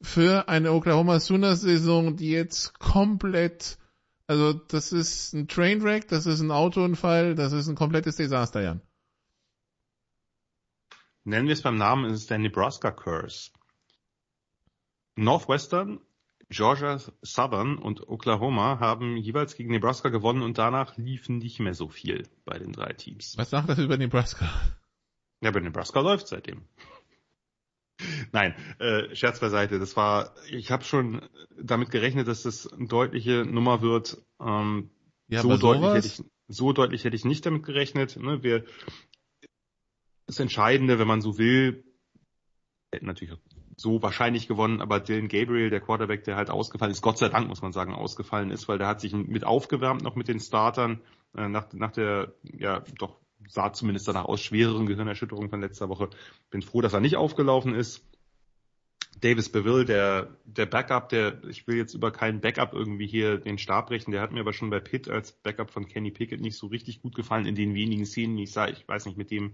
für 0.00 0.48
eine 0.48 0.72
Oklahoma 0.72 1.20
Sooners 1.20 1.60
Saison, 1.60 2.16
die 2.16 2.30
jetzt 2.30 2.78
komplett, 2.78 3.78
also 4.32 4.54
das 4.54 4.92
ist 4.92 5.34
ein 5.34 5.46
Trainwreck, 5.46 6.08
das 6.08 6.24
ist 6.24 6.40
ein 6.40 6.50
Autounfall, 6.50 7.34
das 7.34 7.52
ist 7.52 7.68
ein 7.68 7.74
komplettes 7.74 8.16
Desaster, 8.16 8.62
Jan. 8.62 8.80
Nennen 11.24 11.46
wir 11.46 11.52
es 11.52 11.62
beim 11.62 11.76
Namen, 11.76 12.06
ist 12.06 12.20
es 12.20 12.26
der 12.26 12.38
Nebraska 12.38 12.90
Curse. 12.90 13.50
Northwestern, 15.16 16.00
Georgia 16.48 16.98
Southern 17.20 17.76
und 17.76 18.08
Oklahoma 18.08 18.80
haben 18.80 19.18
jeweils 19.18 19.54
gegen 19.54 19.70
Nebraska 19.70 20.08
gewonnen 20.08 20.42
und 20.42 20.56
danach 20.56 20.96
liefen 20.96 21.38
nicht 21.38 21.60
mehr 21.60 21.74
so 21.74 21.88
viel 21.88 22.26
bei 22.46 22.58
den 22.58 22.72
drei 22.72 22.94
Teams. 22.94 23.36
Was 23.36 23.50
sagt 23.50 23.68
das 23.68 23.78
über 23.78 23.98
Nebraska? 23.98 24.50
Ja, 25.42 25.50
bei 25.50 25.60
Nebraska 25.60 26.00
läuft 26.00 26.28
seitdem. 26.28 26.62
Nein, 28.32 28.54
äh, 28.78 29.14
Scherz 29.14 29.40
beiseite. 29.40 29.78
Das 29.78 29.96
war, 29.96 30.34
ich 30.50 30.70
habe 30.70 30.84
schon 30.84 31.22
damit 31.56 31.90
gerechnet, 31.90 32.28
dass 32.28 32.42
das 32.42 32.66
eine 32.72 32.88
deutliche 32.88 33.44
Nummer 33.44 33.82
wird. 33.82 34.18
Ähm, 34.40 34.90
Ja, 35.28 35.42
so, 35.42 35.56
deutlich 35.56 35.82
sowas? 35.82 35.94
hätte 35.94 36.06
ich, 36.06 36.24
so 36.48 36.72
deutlich 36.72 37.04
hätte 37.04 37.16
ich 37.16 37.24
nicht 37.24 37.46
damit 37.46 37.62
gerechnet. 37.62 38.16
Ne? 38.16 38.42
Wir, 38.42 38.64
das 40.26 40.40
Entscheidende, 40.40 40.98
wenn 40.98 41.08
man 41.08 41.20
so 41.20 41.38
will, 41.38 41.84
hätten 42.92 43.06
natürlich 43.06 43.38
so 43.76 44.02
wahrscheinlich 44.02 44.48
gewonnen, 44.48 44.80
aber 44.80 45.00
Dylan 45.00 45.28
Gabriel, 45.28 45.70
der 45.70 45.80
Quarterback, 45.80 46.24
der 46.24 46.36
halt 46.36 46.50
ausgefallen 46.50 46.92
ist, 46.92 47.02
Gott 47.02 47.18
sei 47.18 47.28
Dank 47.28 47.48
muss 47.48 47.62
man 47.62 47.72
sagen, 47.72 47.94
ausgefallen 47.94 48.50
ist, 48.50 48.68
weil 48.68 48.78
der 48.78 48.86
hat 48.86 49.00
sich 49.00 49.12
mit 49.12 49.44
aufgewärmt 49.44 50.02
noch 50.02 50.14
mit 50.14 50.28
den 50.28 50.40
Startern 50.40 51.00
äh, 51.34 51.48
nach, 51.48 51.72
nach 51.72 51.92
der, 51.92 52.34
ja 52.42 52.84
doch 52.98 53.21
sah 53.48 53.72
zumindest 53.72 54.08
danach 54.08 54.24
aus, 54.24 54.40
schwereren 54.40 54.86
Gehirnerschütterung 54.86 55.50
von 55.50 55.60
letzter 55.60 55.88
Woche. 55.88 56.10
Bin 56.50 56.62
froh, 56.62 56.80
dass 56.80 56.92
er 56.92 57.00
nicht 57.00 57.16
aufgelaufen 57.16 57.74
ist. 57.74 58.04
Davis 59.20 59.50
Beville, 59.50 59.84
der, 59.84 60.36
der 60.44 60.66
Backup, 60.66 61.08
der, 61.08 61.44
ich 61.44 61.66
will 61.66 61.76
jetzt 61.76 61.94
über 61.94 62.10
keinen 62.10 62.40
Backup 62.40 62.72
irgendwie 62.72 63.06
hier 63.06 63.38
den 63.38 63.58
Stab 63.58 63.88
brechen, 63.88 64.10
der 64.10 64.20
hat 64.20 64.32
mir 64.32 64.40
aber 64.40 64.52
schon 64.52 64.70
bei 64.70 64.80
Pitt 64.80 65.08
als 65.08 65.32
Backup 65.32 65.70
von 65.70 65.86
Kenny 65.86 66.10
Pickett 66.10 66.40
nicht 66.40 66.56
so 66.56 66.66
richtig 66.66 67.02
gut 67.02 67.14
gefallen 67.14 67.46
in 67.46 67.54
den 67.54 67.74
wenigen 67.74 68.04
Szenen, 68.04 68.36
die 68.36 68.44
ich 68.44 68.52
sah. 68.52 68.68
Ich 68.68 68.86
weiß 68.88 69.06
nicht, 69.06 69.18
mit 69.18 69.30
dem 69.30 69.52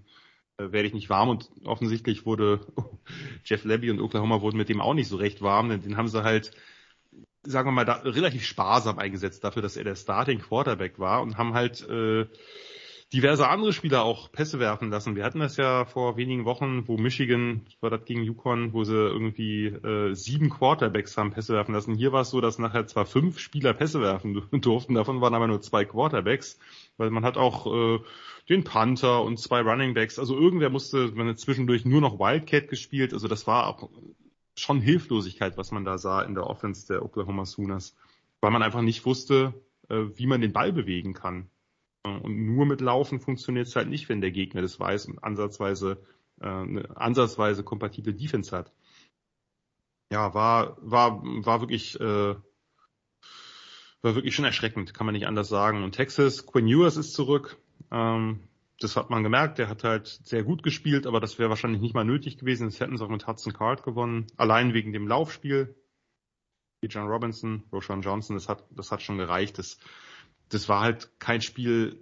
äh, 0.58 0.72
werde 0.72 0.88
ich 0.88 0.94
nicht 0.94 1.10
warm 1.10 1.28
und 1.28 1.50
offensichtlich 1.64 2.24
wurde 2.24 2.60
Jeff 3.44 3.64
Levy 3.64 3.90
und 3.90 4.00
Oklahoma 4.00 4.40
wurden 4.40 4.56
mit 4.56 4.68
dem 4.68 4.80
auch 4.80 4.94
nicht 4.94 5.08
so 5.08 5.16
recht 5.16 5.42
warm, 5.42 5.68
denn 5.68 5.82
den 5.82 5.96
haben 5.96 6.08
sie 6.08 6.22
halt, 6.22 6.52
sagen 7.42 7.68
wir 7.68 7.72
mal, 7.72 7.84
da, 7.84 7.94
relativ 7.96 8.44
sparsam 8.44 8.98
eingesetzt 8.98 9.44
dafür, 9.44 9.62
dass 9.62 9.76
er 9.76 9.84
der 9.84 9.96
Starting 9.96 10.38
Quarterback 10.38 10.98
war 10.98 11.20
und 11.20 11.36
haben 11.36 11.54
halt 11.54 11.86
äh, 11.88 12.26
diverse 13.12 13.48
andere 13.48 13.72
Spieler 13.72 14.02
auch 14.02 14.30
Pässe 14.30 14.58
werfen 14.58 14.90
lassen. 14.90 15.16
Wir 15.16 15.24
hatten 15.24 15.40
das 15.40 15.56
ja 15.56 15.86
vor 15.86 16.18
wenigen 16.18 16.44
Wochen, 16.44 16.86
wo 16.86 16.98
Michigan, 16.98 17.62
war 17.80 17.88
das 17.88 18.04
gegen 18.04 18.22
Yukon, 18.22 18.74
wo 18.74 18.84
sie 18.84 18.94
irgendwie 18.94 19.66
äh, 19.66 20.14
sieben 20.14 20.50
Quarterbacks 20.50 21.16
haben 21.16 21.30
Pässe 21.30 21.54
werfen 21.54 21.74
lassen. 21.74 21.94
Hier 21.94 22.12
war 22.12 22.22
es 22.22 22.30
so, 22.30 22.42
dass 22.42 22.58
nachher 22.58 22.86
zwar 22.86 23.06
fünf 23.06 23.38
Spieler 23.38 23.72
Pässe 23.72 24.00
werfen 24.02 24.42
durften, 24.60 24.94
davon 24.94 25.22
waren 25.22 25.34
aber 25.34 25.46
nur 25.46 25.62
zwei 25.62 25.86
Quarterbacks, 25.86 26.58
weil 26.98 27.10
man 27.10 27.24
hat 27.24 27.38
auch 27.38 27.66
äh, 27.66 28.00
den 28.50 28.64
Panther 28.64 29.22
und 29.22 29.38
zwei 29.38 29.62
Running 29.62 29.94
Backs. 29.94 30.18
Also 30.18 30.36
irgendwer 30.36 30.70
musste, 30.70 31.10
man 31.14 31.28
hat 31.28 31.38
zwischendurch 31.38 31.86
nur 31.86 32.02
noch 32.02 32.18
Wildcat 32.18 32.68
gespielt. 32.68 33.14
Also 33.14 33.26
das 33.26 33.46
war 33.46 33.68
auch 33.68 33.88
schon 34.54 34.80
Hilflosigkeit, 34.80 35.56
was 35.56 35.70
man 35.70 35.84
da 35.84 35.96
sah 35.96 36.22
in 36.22 36.34
der 36.34 36.46
Offense 36.46 36.86
der 36.86 37.02
Oklahoma 37.02 37.46
Sooners, 37.46 37.96
weil 38.40 38.50
man 38.50 38.62
einfach 38.62 38.82
nicht 38.82 39.06
wusste, 39.06 39.54
äh, 39.88 40.04
wie 40.16 40.26
man 40.26 40.42
den 40.42 40.52
Ball 40.52 40.72
bewegen 40.72 41.14
kann. 41.14 41.48
Und 42.04 42.46
nur 42.46 42.66
mit 42.66 42.80
Laufen 42.80 43.20
funktioniert 43.20 43.66
es 43.66 43.76
halt 43.76 43.88
nicht, 43.88 44.08
wenn 44.08 44.20
der 44.20 44.30
Gegner 44.30 44.62
das 44.62 44.78
weiß 44.78 45.06
und 45.06 45.22
ansatzweise 45.22 46.02
äh, 46.40 46.46
eine 46.46 46.96
ansatzweise 46.96 47.64
kompatible 47.64 48.14
Defense 48.14 48.56
hat. 48.56 48.72
Ja, 50.10 50.32
war 50.32 50.78
war 50.80 51.22
war 51.22 51.60
wirklich 51.60 52.00
äh, 52.00 52.34
war 54.02 54.14
wirklich 54.14 54.34
schon 54.34 54.44
erschreckend, 54.44 54.94
kann 54.94 55.06
man 55.06 55.14
nicht 55.14 55.26
anders 55.26 55.48
sagen. 55.48 55.82
Und 55.82 55.92
Texas, 55.92 56.46
Quinn 56.46 56.68
Ewers 56.68 56.96
ist 56.96 57.14
zurück. 57.14 57.58
Ähm, 57.90 58.48
das 58.80 58.96
hat 58.96 59.10
man 59.10 59.24
gemerkt. 59.24 59.58
Der 59.58 59.68
hat 59.68 59.82
halt 59.82 60.06
sehr 60.06 60.44
gut 60.44 60.62
gespielt, 60.62 61.06
aber 61.06 61.20
das 61.20 61.38
wäre 61.38 61.50
wahrscheinlich 61.50 61.80
nicht 61.80 61.94
mal 61.94 62.04
nötig 62.04 62.38
gewesen. 62.38 62.68
Das 62.68 62.78
hätten 62.78 62.96
sie 62.96 63.04
auch 63.04 63.10
mit 63.10 63.26
Hudson 63.26 63.52
Card 63.52 63.82
gewonnen. 63.82 64.26
Allein 64.36 64.72
wegen 64.72 64.92
dem 64.92 65.08
Laufspiel. 65.08 65.74
John 66.82 67.08
Robinson, 67.08 67.64
Roshan 67.72 68.02
Johnson, 68.02 68.36
das 68.36 68.48
hat, 68.48 68.64
das 68.70 68.92
hat 68.92 69.02
schon 69.02 69.18
gereicht. 69.18 69.58
Das, 69.58 69.78
das 70.48 70.68
war 70.68 70.80
halt 70.80 71.10
kein 71.18 71.40
Spiel, 71.42 71.98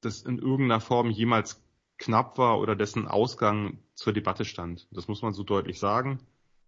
das 0.00 0.22
in 0.22 0.38
irgendeiner 0.38 0.80
Form 0.80 1.10
jemals 1.10 1.62
knapp 1.98 2.38
war 2.38 2.60
oder 2.60 2.76
dessen 2.76 3.08
Ausgang 3.08 3.78
zur 3.94 4.12
Debatte 4.12 4.44
stand. 4.44 4.86
Das 4.92 5.08
muss 5.08 5.22
man 5.22 5.32
so 5.32 5.42
deutlich 5.42 5.78
sagen. 5.78 6.20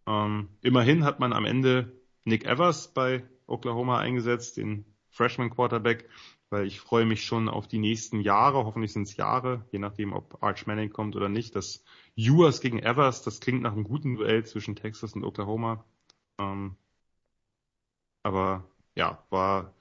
Ähm, 0.06 0.48
immerhin 0.62 1.04
hat 1.04 1.20
man 1.20 1.32
am 1.32 1.44
Ende 1.44 1.92
Nick 2.24 2.44
Evers 2.44 2.92
bei 2.92 3.24
Oklahoma 3.46 3.98
eingesetzt, 3.98 4.56
den 4.56 4.84
Freshman 5.10 5.50
Quarterback, 5.50 6.08
weil 6.50 6.66
ich 6.66 6.80
freue 6.80 7.06
mich 7.06 7.24
schon 7.24 7.48
auf 7.48 7.68
die 7.68 7.78
nächsten 7.78 8.20
Jahre, 8.20 8.64
hoffentlich 8.64 8.92
sind 8.92 9.04
es 9.04 9.16
Jahre, 9.16 9.64
je 9.70 9.78
nachdem, 9.78 10.12
ob 10.12 10.42
Arch 10.42 10.66
Manning 10.66 10.90
kommt 10.90 11.14
oder 11.16 11.28
nicht. 11.28 11.54
Das 11.54 11.84
Ewers 12.16 12.60
gegen 12.60 12.80
Evers, 12.80 13.22
das 13.22 13.40
klingt 13.40 13.62
nach 13.62 13.72
einem 13.72 13.84
guten 13.84 14.16
Duell 14.16 14.44
zwischen 14.44 14.76
Texas 14.76 15.14
und 15.14 15.24
Oklahoma. 15.24 15.84
Ähm, 16.38 16.76
aber 18.22 18.64
ja, 18.94 19.24
war, 19.30 19.74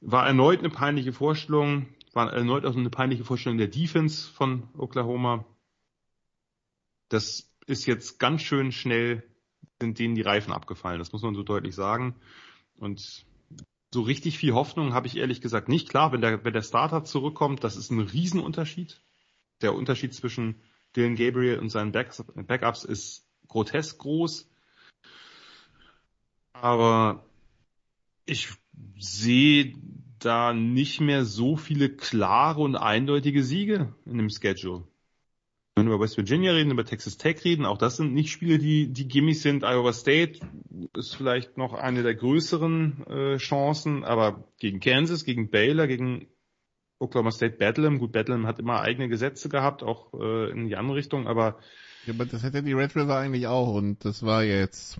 war 0.00 0.26
erneut 0.26 0.60
eine 0.60 0.70
peinliche 0.70 1.12
Vorstellung, 1.12 1.86
war 2.12 2.32
erneut 2.32 2.64
auch 2.64 2.76
eine 2.76 2.90
peinliche 2.90 3.24
Vorstellung 3.24 3.58
der 3.58 3.68
Defense 3.68 4.30
von 4.30 4.68
Oklahoma. 4.76 5.44
Das 7.08 7.52
ist 7.66 7.86
jetzt 7.86 8.18
ganz 8.18 8.42
schön 8.42 8.72
schnell, 8.72 9.22
sind 9.80 9.98
denen 9.98 10.14
die 10.14 10.22
Reifen 10.22 10.52
abgefallen, 10.52 10.98
das 10.98 11.12
muss 11.12 11.22
man 11.22 11.34
so 11.34 11.42
deutlich 11.42 11.74
sagen. 11.74 12.16
Und 12.78 13.26
so 13.92 14.02
richtig 14.02 14.38
viel 14.38 14.52
Hoffnung 14.52 14.94
habe 14.94 15.06
ich 15.06 15.16
ehrlich 15.16 15.40
gesagt 15.40 15.68
nicht. 15.68 15.88
Klar, 15.88 16.12
wenn 16.12 16.20
der, 16.20 16.44
wenn 16.44 16.52
der 16.52 16.62
Starter 16.62 17.04
zurückkommt, 17.04 17.64
das 17.64 17.76
ist 17.76 17.90
ein 17.90 18.00
Riesenunterschied. 18.00 19.00
Der 19.62 19.74
Unterschied 19.74 20.14
zwischen 20.14 20.60
Dylan 20.94 21.16
Gabriel 21.16 21.58
und 21.58 21.70
seinen 21.70 21.92
Backups 21.92 22.84
ist 22.84 23.26
grotesk 23.48 23.98
groß. 23.98 24.50
Aber 26.52 27.24
ich 28.24 28.48
sehe 28.98 29.74
da 30.18 30.52
nicht 30.52 31.00
mehr 31.00 31.24
so 31.24 31.56
viele 31.56 31.90
klare 31.90 32.60
und 32.60 32.76
eindeutige 32.76 33.42
Siege 33.42 33.94
in 34.06 34.18
dem 34.18 34.30
Schedule. 34.30 34.84
Wenn 35.74 35.88
wir 35.88 35.94
über 35.94 36.04
West 36.04 36.16
Virginia 36.16 36.52
reden, 36.52 36.70
über 36.70 36.86
Texas 36.86 37.18
Tech 37.18 37.44
reden, 37.44 37.66
auch 37.66 37.76
das 37.76 37.98
sind 37.98 38.14
nicht 38.14 38.30
Spiele, 38.30 38.58
die, 38.58 38.88
die 38.88 39.08
Gimmies 39.08 39.42
sind. 39.42 39.62
Iowa 39.62 39.92
State 39.92 40.40
ist 40.96 41.14
vielleicht 41.14 41.58
noch 41.58 41.74
eine 41.74 42.02
der 42.02 42.14
größeren 42.14 43.06
äh, 43.06 43.36
Chancen, 43.36 44.02
aber 44.02 44.44
gegen 44.58 44.80
Kansas, 44.80 45.24
gegen 45.24 45.50
Baylor, 45.50 45.86
gegen 45.86 46.28
Oklahoma 46.98 47.30
State 47.30 47.56
Bedlam, 47.58 47.98
gut, 47.98 48.12
Bedlam 48.12 48.46
hat 48.46 48.58
immer 48.58 48.80
eigene 48.80 49.08
Gesetze 49.08 49.50
gehabt, 49.50 49.82
auch 49.82 50.14
äh, 50.14 50.50
in 50.50 50.66
die 50.66 50.76
andere 50.76 50.96
Richtung, 50.96 51.28
aber 51.28 51.58
Ja, 52.06 52.14
aber 52.14 52.24
das 52.24 52.42
hätte 52.42 52.62
die 52.62 52.72
Red 52.72 52.96
River 52.96 53.18
eigentlich 53.18 53.46
auch 53.46 53.74
und 53.74 54.02
das 54.02 54.24
war 54.24 54.44
jetzt. 54.44 54.98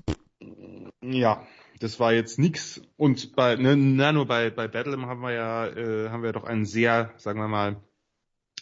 ja, 1.00 1.46
das 1.80 2.00
war 2.00 2.12
jetzt 2.12 2.38
nix. 2.38 2.80
Und 2.96 3.34
bei, 3.36 3.56
ne, 3.56 3.76
na, 3.76 4.12
nur 4.12 4.26
bei, 4.26 4.50
bei 4.50 4.68
Bedlam 4.68 5.06
haben 5.06 5.20
wir 5.20 5.32
ja, 5.32 5.66
äh, 5.66 6.08
haben 6.10 6.22
wir 6.22 6.32
doch 6.32 6.44
einen 6.44 6.64
sehr, 6.64 7.12
sagen 7.16 7.40
wir 7.40 7.48
mal, 7.48 7.76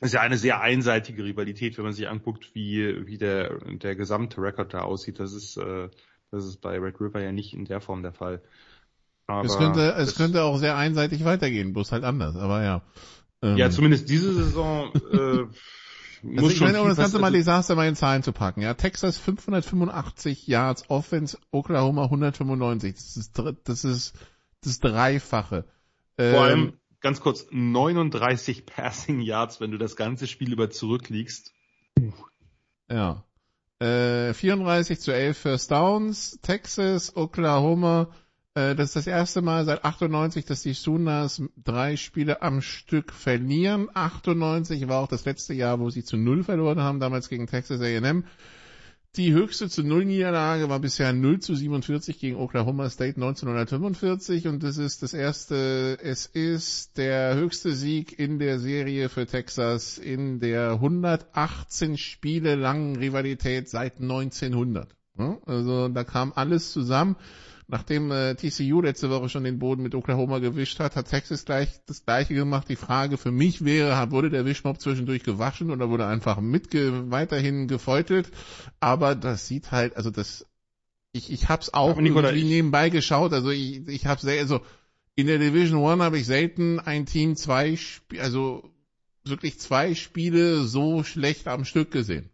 ist 0.01 0.15
ja 0.15 0.21
eine 0.21 0.37
sehr 0.37 0.61
einseitige 0.61 1.25
Rivalität, 1.25 1.77
wenn 1.79 1.85
man 1.85 1.93
sich 1.93 2.09
anguckt, 2.09 2.55
wie, 2.55 3.07
wie 3.07 3.17
der, 3.19 3.59
der 3.77 3.95
gesamte 3.95 4.41
Rekord 4.43 4.75
da 4.75 4.81
aussieht. 4.81 5.21
Das 5.21 5.33
ist, 5.33 5.57
äh, 5.57 5.89
das 6.31 6.45
ist 6.45 6.61
bei 6.61 6.79
Red 6.79 7.01
River 7.01 7.21
ja 7.21 7.31
nicht 7.33 7.55
in 7.55 7.65
der 7.65 7.81
Form 7.81 8.03
der 8.03 8.12
Fall. 8.12 8.43
Aber 9.27 9.47
es 9.47 9.57
könnte, 9.57 9.95
es 9.97 10.07
das- 10.11 10.17
könnte 10.17 10.43
auch 10.43 10.59
sehr 10.59 10.77
einseitig 10.77 11.25
weitergehen, 11.25 11.73
bloß 11.73 11.93
halt 11.93 12.05
anders, 12.05 12.37
aber 12.37 12.62
ja. 12.62 12.83
Ähm, 13.43 13.57
ja, 13.57 13.71
zumindest 13.71 14.09
diese 14.09 14.35
Saison, 14.35 14.93
äh, 15.12 15.47
Also 16.25 16.41
muss 16.43 16.53
ich 16.53 16.59
schon 16.59 16.68
meine, 16.68 16.81
um 16.81 16.89
das 16.89 16.97
Ganze 16.97 17.18
mal 17.18 17.33
Desaster 17.33 17.75
mal 17.75 17.87
in 17.87 17.97
Zahlen 17.97 18.22
zu 18.22 18.33
packen. 18.33 18.62
Ja, 18.62 18.75
Texas 18.75 19.18
585 19.18 20.46
Yards 20.46 20.88
Offense, 20.88 21.38
Oklahoma 21.51 22.05
195. 22.05 22.95
Das 22.95 23.17
ist, 23.17 23.42
das 23.64 23.84
ist 23.84 24.14
das 24.63 24.79
Dreifache. 24.80 25.64
Vor 26.17 26.26
Ähm, 26.26 26.37
allem, 26.37 26.72
ganz 27.01 27.21
kurz, 27.21 27.46
39 27.51 28.67
Passing 28.67 29.21
Yards, 29.21 29.61
wenn 29.61 29.71
du 29.71 29.79
das 29.79 29.96
ganze 29.96 30.26
Spiel 30.26 30.53
über 30.53 30.71
zurückliegst. 30.71 31.53
Ja. 32.91 33.25
Äh, 33.80 34.33
34 34.33 35.01
zu 35.01 35.13
11 35.13 35.37
First 35.37 35.71
Downs, 35.71 36.38
Texas, 36.42 37.17
Oklahoma. 37.17 38.09
Äh, 38.55 38.75
das 38.75 38.91
ist 38.91 38.97
das 38.97 39.07
erste 39.07 39.43
Mal 39.43 39.64
seit 39.64 39.85
98, 39.85 40.45
dass 40.45 40.63
die 40.63 40.75
Sooners 40.75 41.43
drei 41.63 41.97
Spiele 41.97 42.43
am 42.43 42.63
Stück 42.63 43.13
verlieren. 43.13 43.89
98 43.93 44.89
war 44.89 45.01
auch 45.01 45.09
das 45.09 45.25
letzte 45.25 45.55
Jahr, 45.55 45.81
wo 45.81 45.91
sie 45.91 46.05
zu 46.05 46.17
Null 46.17 46.45
verloren 46.45 46.81
haben, 46.81 47.01
damals 47.01 47.29
gegen 47.29 47.47
Texas 47.47 47.81
A&M. 47.81 48.25
Die 49.17 49.33
höchste 49.33 49.68
zu 49.68 49.85
Null 49.85 50.07
Niederlage 50.07 50.68
war 50.68 50.81
bisher 50.81 51.13
0 51.13 51.39
zu 51.39 51.55
47 51.55 52.18
gegen 52.18 52.35
Oklahoma 52.35 52.91
State 52.91 53.14
1945 53.14 54.49
und 54.49 54.64
das 54.64 54.76
ist 54.76 55.05
das 55.05 55.14
erste, 55.14 55.99
es 56.03 56.26
ist 56.26 56.99
der 56.99 57.37
höchste 57.37 57.75
Sieg 57.75 58.18
in 58.18 58.41
der 58.41 58.59
Serie 58.59 59.09
für 59.09 59.26
Texas 59.26 59.99
in 59.99 60.41
der 60.41 60.72
118 60.72 61.97
Spiele 61.97 62.57
langen 62.57 62.97
Rivalität 62.97 63.68
seit 63.68 64.01
1900. 64.01 64.89
Ja, 65.17 65.39
Also 65.47 65.89
da 65.89 66.03
kam 66.03 66.33
alles 66.35 66.72
zusammen. 66.72 67.14
Nachdem 67.66 68.11
äh, 68.11 68.34
TCU 68.34 68.82
letzte 68.82 69.08
Woche 69.11 69.28
schon 69.30 69.45
den 69.45 69.58
Boden 69.58 69.82
mit 69.82 69.95
Oklahoma 69.95 70.38
gewischt 70.38 70.80
hat, 70.80 70.96
hat 70.96 71.08
Texas 71.08 71.45
gleich 71.46 71.68
das 71.86 72.04
gleiche 72.04 72.34
gemacht. 72.34 72.68
Die 72.68 72.76
Frage 72.76 73.16
für 73.16 73.32
mich 73.32 73.64
wäre, 73.64 74.11
wurde 74.11 74.28
der 74.30 74.45
Wischmopp 74.45 74.80
zwischendurch 74.80 75.22
gewaschen 75.22 75.70
oder 75.70 75.88
wurde 75.88 76.07
einfach 76.07 76.41
mitge 76.41 77.11
weiterhin 77.11 77.66
gefeutelt? 77.66 78.30
Aber 78.80 79.14
das 79.14 79.46
sieht 79.46 79.70
halt, 79.72 79.96
also 79.96 80.11
das, 80.11 80.46
ich, 81.12 81.32
ich 81.32 81.49
hab's 81.49 81.72
auch 81.72 81.91
Aber 81.92 82.03
Nicola, 82.03 82.28
irgendwie 82.28 82.46
ich- 82.49 82.54
nebenbei 82.54 82.91
geschaut. 82.91 83.32
Also 83.32 83.50
ich, 83.50 83.88
ich 83.88 84.07
habe 84.07 84.20
sehr, 84.20 84.41
also 84.41 84.61
in 85.16 85.26
der 85.26 85.38
Division 85.38 85.80
One 85.80 86.03
habe 86.03 86.18
ich 86.18 86.26
selten 86.26 86.80
ein 86.80 87.07
Team 87.07 87.34
zwei, 87.36 87.72
Sp 87.80 88.20
also 88.20 88.70
wirklich 89.24 89.58
zwei 89.58 89.95
Spiele 89.95 90.64
so 90.64 91.03
schlecht 91.03 91.49
am 91.49 91.64
Stück 91.64 91.91
gesehen. 91.91 92.28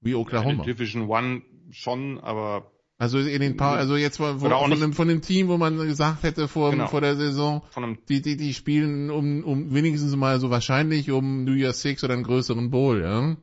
Wie 0.00 0.14
Oklahoma. 0.14 0.62
In 0.62 0.62
Division 0.62 1.08
One 1.08 1.42
schon, 1.70 2.18
aber 2.18 2.71
Also 3.02 3.18
in 3.18 3.40
den 3.40 3.56
paar, 3.56 3.78
also 3.78 3.96
jetzt 3.96 4.20
Oder 4.20 4.54
auch 4.54 4.68
von, 4.68 4.78
dem, 4.78 4.92
von 4.92 5.08
dem 5.08 5.22
Team, 5.22 5.48
wo 5.48 5.58
man 5.58 5.76
gesagt 5.76 6.22
hätte 6.22 6.46
vor, 6.46 6.70
Genau. 6.70 6.86
vor 6.86 7.00
der 7.00 7.16
Saison, 7.16 7.62
einem 7.74 7.98
die, 8.08 8.22
die, 8.22 8.36
die 8.36 8.54
spielen 8.54 9.10
um, 9.10 9.42
um 9.42 9.74
wenigstens 9.74 10.14
mal 10.14 10.38
so 10.38 10.50
wahrscheinlich 10.50 11.10
um 11.10 11.42
New 11.42 11.54
Year's 11.54 11.82
Six 11.82 12.04
oder 12.04 12.14
einen 12.14 12.22
größeren 12.22 12.70
Bowl, 12.70 13.02
ja. 13.02 13.36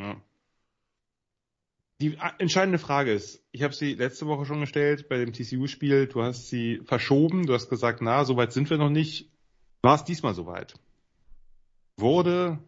Ja. 0.00 0.16
Die 2.00 2.18
entscheidende 2.38 2.78
Frage 2.78 3.12
ist, 3.12 3.42
ich 3.50 3.64
habe 3.64 3.74
sie 3.74 3.94
letzte 3.94 4.28
Woche 4.28 4.46
schon 4.46 4.60
gestellt 4.60 5.08
bei 5.08 5.18
dem 5.18 5.32
TCU-Spiel, 5.32 6.06
du 6.06 6.22
hast 6.22 6.48
sie 6.48 6.80
verschoben, 6.84 7.46
du 7.46 7.54
hast 7.54 7.68
gesagt, 7.68 8.02
na, 8.02 8.24
so 8.24 8.36
weit 8.36 8.52
sind 8.52 8.70
wir 8.70 8.78
noch 8.78 8.90
nicht. 8.90 9.28
War 9.82 9.96
es 9.96 10.04
diesmal 10.04 10.34
soweit? 10.34 10.74
Wurde 11.96 12.60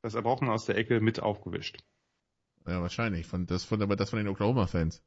das 0.00 0.14
Erbrochen 0.14 0.48
aus 0.48 0.64
der 0.64 0.78
Ecke 0.78 1.02
mit 1.02 1.20
aufgewischt? 1.20 1.84
Ja, 2.66 2.80
wahrscheinlich. 2.80 3.26
Von, 3.26 3.44
das 3.44 3.64
von, 3.64 3.82
aber 3.82 3.94
das 3.94 4.08
von 4.08 4.18
den 4.18 4.28
Oklahoma-Fans. 4.28 5.02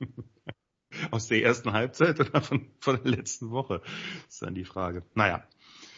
Aus 1.10 1.26
der 1.26 1.42
ersten 1.42 1.72
Halbzeit 1.72 2.20
oder 2.20 2.40
von, 2.40 2.70
von 2.80 3.02
der 3.02 3.10
letzten 3.10 3.50
Woche? 3.50 3.82
ist 4.28 4.42
dann 4.42 4.54
die 4.54 4.64
Frage. 4.64 5.04
Naja, 5.14 5.46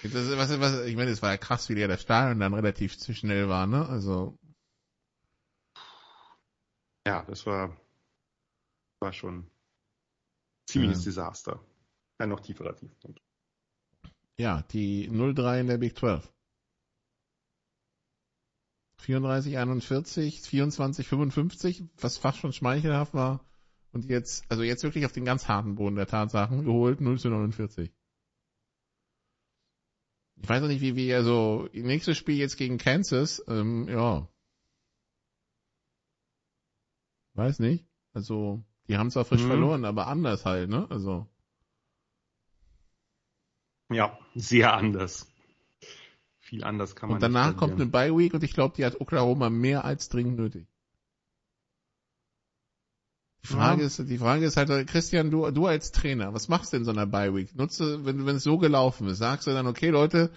Das 0.02 0.14
was, 0.36 0.60
was, 0.60 0.86
ich 0.86 0.97
meine, 0.97 1.10
es 1.10 1.23
war 1.23 1.31
ja 1.31 1.36
krass, 1.36 1.68
wie 1.68 1.74
der 1.74 1.89
das 1.89 2.02
Stadion 2.02 2.40
dann 2.40 2.55
relativ 2.55 2.97
zu 2.98 3.14
schnell 3.14 3.48
war, 3.48 3.66
ne? 3.66 3.86
Also, 3.89 4.39
ja, 7.06 7.23
das 7.24 7.47
war, 7.47 7.77
war 9.01 9.12
schon 9.12 9.51
ziemliches 10.68 11.05
Ja. 11.05 11.10
Desaster. 11.10 11.60
Ein 12.18 12.31
noch 12.31 12.40
tieferer 12.40 12.74
Tiefpunkt. 12.74 13.20
ja, 14.39 14.62
die 14.73 15.09
0-3 15.10 15.60
in 15.60 15.66
der 15.66 15.78
Big 15.78 15.97
12. 15.97 16.32
34, 18.98 19.56
41, 19.59 20.40
24, 20.43 21.06
55, 21.06 21.85
was 22.01 22.18
fast 22.18 22.39
schon 22.39 22.52
schmeichelhaft 22.52 23.14
war. 23.14 23.44
Und 23.97 24.10
jetzt, 24.10 24.44
also 24.51 24.62
jetzt 24.62 24.82
wirklich 24.82 25.06
auf 25.06 25.12
den 25.12 25.24
ganz 25.24 25.48
harten 25.48 25.77
Boden 25.77 25.97
der 25.97 26.06
Tatsachen 26.06 26.66
geholt, 26.66 27.01
0 27.01 27.18
zu 27.18 27.31
49. 27.31 27.90
Ich 30.36 30.47
weiß 30.47 30.60
noch 30.60 30.68
nicht, 30.68 30.82
wie 30.82 30.97
wir, 30.97 31.16
also, 31.16 31.66
nächstes 31.73 32.18
Spiel 32.18 32.36
jetzt 32.36 32.59
gegen 32.59 32.77
Kansas, 32.77 33.43
ähm, 33.48 33.89
ja. 33.89 34.28
Weiß 37.32 37.59
nicht. 37.59 37.86
Also, 38.12 38.62
die 38.86 38.98
haben 38.98 39.10
zwar 39.10 39.24
frisch 39.24 39.40
Mhm. 39.44 39.47
verloren, 39.47 39.85
aber 39.86 40.09
anders 40.09 40.44
halt, 40.44 40.68
ne? 40.68 40.86
Also, 40.90 41.27
Ja, 43.90 44.18
sehr 44.35 44.74
anders. 44.74 45.27
Viel 46.40 46.64
anders 46.64 46.94
kann 46.97 47.09
man 47.09 47.16
und 47.16 47.23
danach 47.23 47.56
kommt 47.56 47.81
eine. 47.81 47.86
Bye 47.86 48.14
Week 48.14 48.35
und 48.35 48.44
ich 48.44 48.52
glaube, 48.52 48.74
die 48.77 48.85
hat 48.85 49.01
Oklahoma 49.01 49.48
mehr 49.48 49.86
als 49.86 50.10
dringend 50.10 50.36
nötig. 50.36 50.68
Die 53.48 53.55
Frage 53.55 53.82
Ja. 53.82 53.86
ist, 53.86 53.98
die 54.09 54.18
Frage 54.18 54.44
ist 54.44 54.56
halt, 54.56 54.89
Christian, 54.89 55.31
du, 55.31 55.48
du 55.52 55.66
als 55.66 55.93
Trainer, 55.93 56.35
was 56.35 56.48
machst 56.48 56.73
du 56.73 56.78
in 56.78 56.85
so 56.85 56.90
einer 56.90 57.06
Bye 57.06 57.35
Week? 57.35 57.55
Nutze, 57.55 58.05
wenn, 58.05 58.27
wenn 58.27 58.36
es 58.36 58.43
so 58.43 58.59
gelaufen 58.59 59.06
ist, 59.09 59.18
sagst 59.18 59.47
du 59.47 59.52
dann, 59.52 59.66
okay, 59.68 59.90
Leute, 59.90 60.31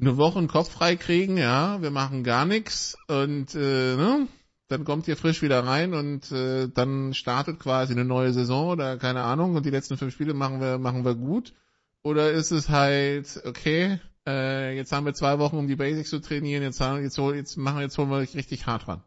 eine 0.00 0.16
Woche 0.16 0.38
einen 0.38 0.48
Kopf 0.48 0.70
frei 0.70 0.96
kriegen, 0.96 1.36
ja, 1.38 1.82
wir 1.82 1.90
machen 1.90 2.22
gar 2.22 2.44
nichts 2.46 2.96
und 3.08 3.54
äh, 3.54 3.96
ne, 3.96 4.28
dann 4.68 4.84
kommt 4.84 5.08
ihr 5.08 5.16
frisch 5.16 5.42
wieder 5.42 5.64
rein 5.64 5.94
und 5.94 6.30
äh, 6.30 6.68
dann 6.68 7.14
startet 7.14 7.58
quasi 7.58 7.94
eine 7.94 8.04
neue 8.04 8.32
Saison 8.32 8.68
oder 8.68 8.96
keine 8.98 9.22
Ahnung 9.22 9.56
und 9.56 9.66
die 9.66 9.70
letzten 9.70 9.96
fünf 9.96 10.12
Spiele 10.12 10.34
machen 10.34 10.60
wir 10.60 10.78
machen 10.78 11.04
wir 11.04 11.14
gut 11.14 11.54
oder 12.02 12.30
ist 12.30 12.50
es 12.52 12.68
halt 12.68 13.42
okay, 13.44 13.98
äh, 14.26 14.76
jetzt 14.76 14.92
haben 14.92 15.06
wir 15.06 15.14
zwei 15.14 15.38
Wochen 15.38 15.56
um 15.56 15.66
die 15.66 15.76
Basics 15.76 16.10
zu 16.10 16.20
trainieren, 16.20 16.62
jetzt 16.62 16.80
haben, 16.80 17.02
jetzt, 17.02 17.18
jetzt 17.18 17.56
machen 17.56 17.80
jetzt 17.80 17.96
holen 17.98 18.10
wir 18.10 18.18
euch 18.18 18.36
richtig 18.36 18.66
hart 18.66 18.86
ran. 18.86 19.02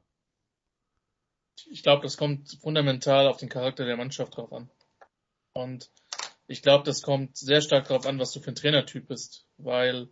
Ich 1.69 1.83
glaube, 1.83 2.03
das 2.03 2.17
kommt 2.17 2.57
fundamental 2.61 3.27
auf 3.27 3.37
den 3.37 3.49
Charakter 3.49 3.85
der 3.85 3.97
Mannschaft 3.97 4.37
drauf 4.37 4.51
an. 4.51 4.69
Und 5.53 5.91
ich 6.47 6.61
glaube, 6.61 6.83
das 6.83 7.01
kommt 7.01 7.37
sehr 7.37 7.61
stark 7.61 7.87
darauf 7.87 8.05
an, 8.05 8.19
was 8.19 8.31
du 8.31 8.39
für 8.39 8.51
ein 8.51 8.55
Trainertyp 8.55 9.07
bist, 9.07 9.45
weil 9.57 10.09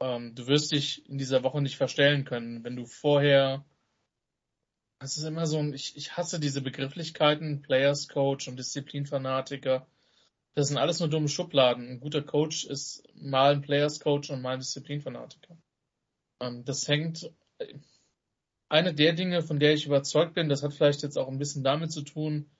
ähm, 0.00 0.34
du 0.34 0.46
wirst 0.46 0.72
dich 0.72 1.08
in 1.08 1.18
dieser 1.18 1.42
Woche 1.42 1.62
nicht 1.62 1.76
verstellen 1.76 2.24
können, 2.24 2.64
wenn 2.64 2.76
du 2.76 2.86
vorher 2.86 3.64
das 4.98 5.18
ist 5.18 5.24
immer 5.24 5.46
so 5.46 5.60
ich, 5.72 5.96
ich 5.96 6.16
hasse 6.16 6.40
diese 6.40 6.62
Begrifflichkeiten, 6.62 7.62
Players 7.62 8.08
Coach 8.08 8.48
und 8.48 8.56
Disziplinfanatiker. 8.56 9.86
Das 10.54 10.68
sind 10.68 10.78
alles 10.78 11.00
nur 11.00 11.10
dumme 11.10 11.28
Schubladen. 11.28 11.88
Ein 11.88 12.00
guter 12.00 12.22
Coach 12.22 12.64
ist 12.64 13.02
mal 13.14 13.52
ein 13.52 13.60
Players 13.60 14.00
Coach 14.00 14.30
und 14.30 14.40
mal 14.40 14.54
ein 14.54 14.60
Disziplinfanatiker. 14.60 15.56
Ähm, 16.40 16.64
das 16.64 16.88
hängt, 16.88 17.30
eine 18.68 18.94
der 18.94 19.12
Dinge, 19.12 19.42
von 19.42 19.60
der 19.60 19.74
ich 19.74 19.86
überzeugt 19.86 20.34
bin, 20.34 20.48
das 20.48 20.62
hat 20.62 20.74
vielleicht 20.74 21.02
jetzt 21.02 21.16
auch 21.16 21.28
ein 21.28 21.38
bisschen 21.38 21.62
damit 21.62 21.92
zu 21.92 22.02
tun, 22.02 22.50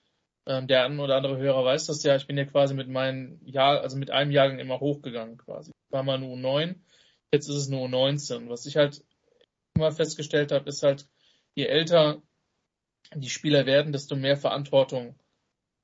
ähm, 0.46 0.68
der 0.68 0.84
ein 0.84 0.98
oder 1.00 1.16
andere 1.16 1.38
Hörer 1.38 1.64
weiß 1.64 1.86
das 1.86 2.02
ja, 2.04 2.14
ich 2.16 2.26
bin 2.26 2.38
ja 2.38 2.44
quasi 2.44 2.74
mit 2.74 2.88
meinem 2.88 3.40
Jahr, 3.44 3.80
also 3.80 3.96
mit 3.96 4.10
einem 4.10 4.30
Jahrgang 4.30 4.58
immer 4.58 4.80
hochgegangen 4.80 5.36
quasi. 5.38 5.72
War 5.90 6.02
mal 6.02 6.18
nur 6.18 6.36
U9, 6.36 6.76
jetzt 7.32 7.48
ist 7.48 7.56
es 7.56 7.68
nur 7.68 7.86
U19. 7.86 8.48
Was 8.48 8.66
ich 8.66 8.76
halt 8.76 9.04
immer 9.74 9.92
festgestellt 9.92 10.52
habe, 10.52 10.68
ist 10.68 10.82
halt, 10.82 11.08
je 11.54 11.66
älter 11.66 12.22
die 13.14 13.30
Spieler 13.30 13.66
werden, 13.66 13.92
desto 13.92 14.16
mehr 14.16 14.36
Verantwortung 14.36 15.18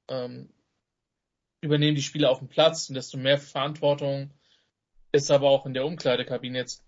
ähm, 0.08 0.52
übernehmen 1.60 1.94
die 1.94 2.02
Spieler 2.02 2.30
auf 2.30 2.38
dem 2.38 2.48
Platz 2.48 2.88
und 2.88 2.94
desto 2.94 3.16
mehr 3.18 3.38
Verantwortung 3.38 4.32
ist 5.12 5.30
aber 5.30 5.50
auch 5.50 5.66
in 5.66 5.74
der 5.74 5.86
Umkleidekabine 5.86 6.58
jetzt. 6.58 6.84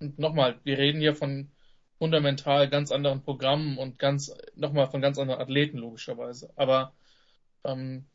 Und 0.00 0.18
nochmal, 0.18 0.60
wir 0.64 0.78
reden 0.78 1.00
hier 1.00 1.14
von 1.14 1.50
fundamental 1.98 2.68
ganz 2.68 2.92
anderen 2.92 3.22
Programmen 3.22 3.76
und 3.76 3.98
ganz 3.98 4.32
nochmal 4.54 4.88
von 4.88 5.00
ganz 5.00 5.18
anderen 5.18 5.40
Athleten 5.40 5.78
logischerweise. 5.78 6.52
Aber 6.56 6.94
ähm, 7.64 8.06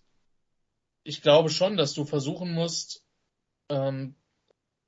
ich 1.04 1.22
glaube 1.22 1.50
schon, 1.50 1.78
dass 1.78 1.94
du 1.94 2.06
versuchen 2.06 2.54
musst 2.54 3.04
ähm, 3.70 4.16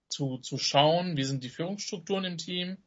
zu, 0.09 0.37
zu 0.37 0.57
schauen, 0.57 1.17
wie 1.17 1.23
sind 1.25 1.43
die 1.43 1.49
Führungsstrukturen 1.49 2.23
im 2.23 2.37
Team, 2.37 2.77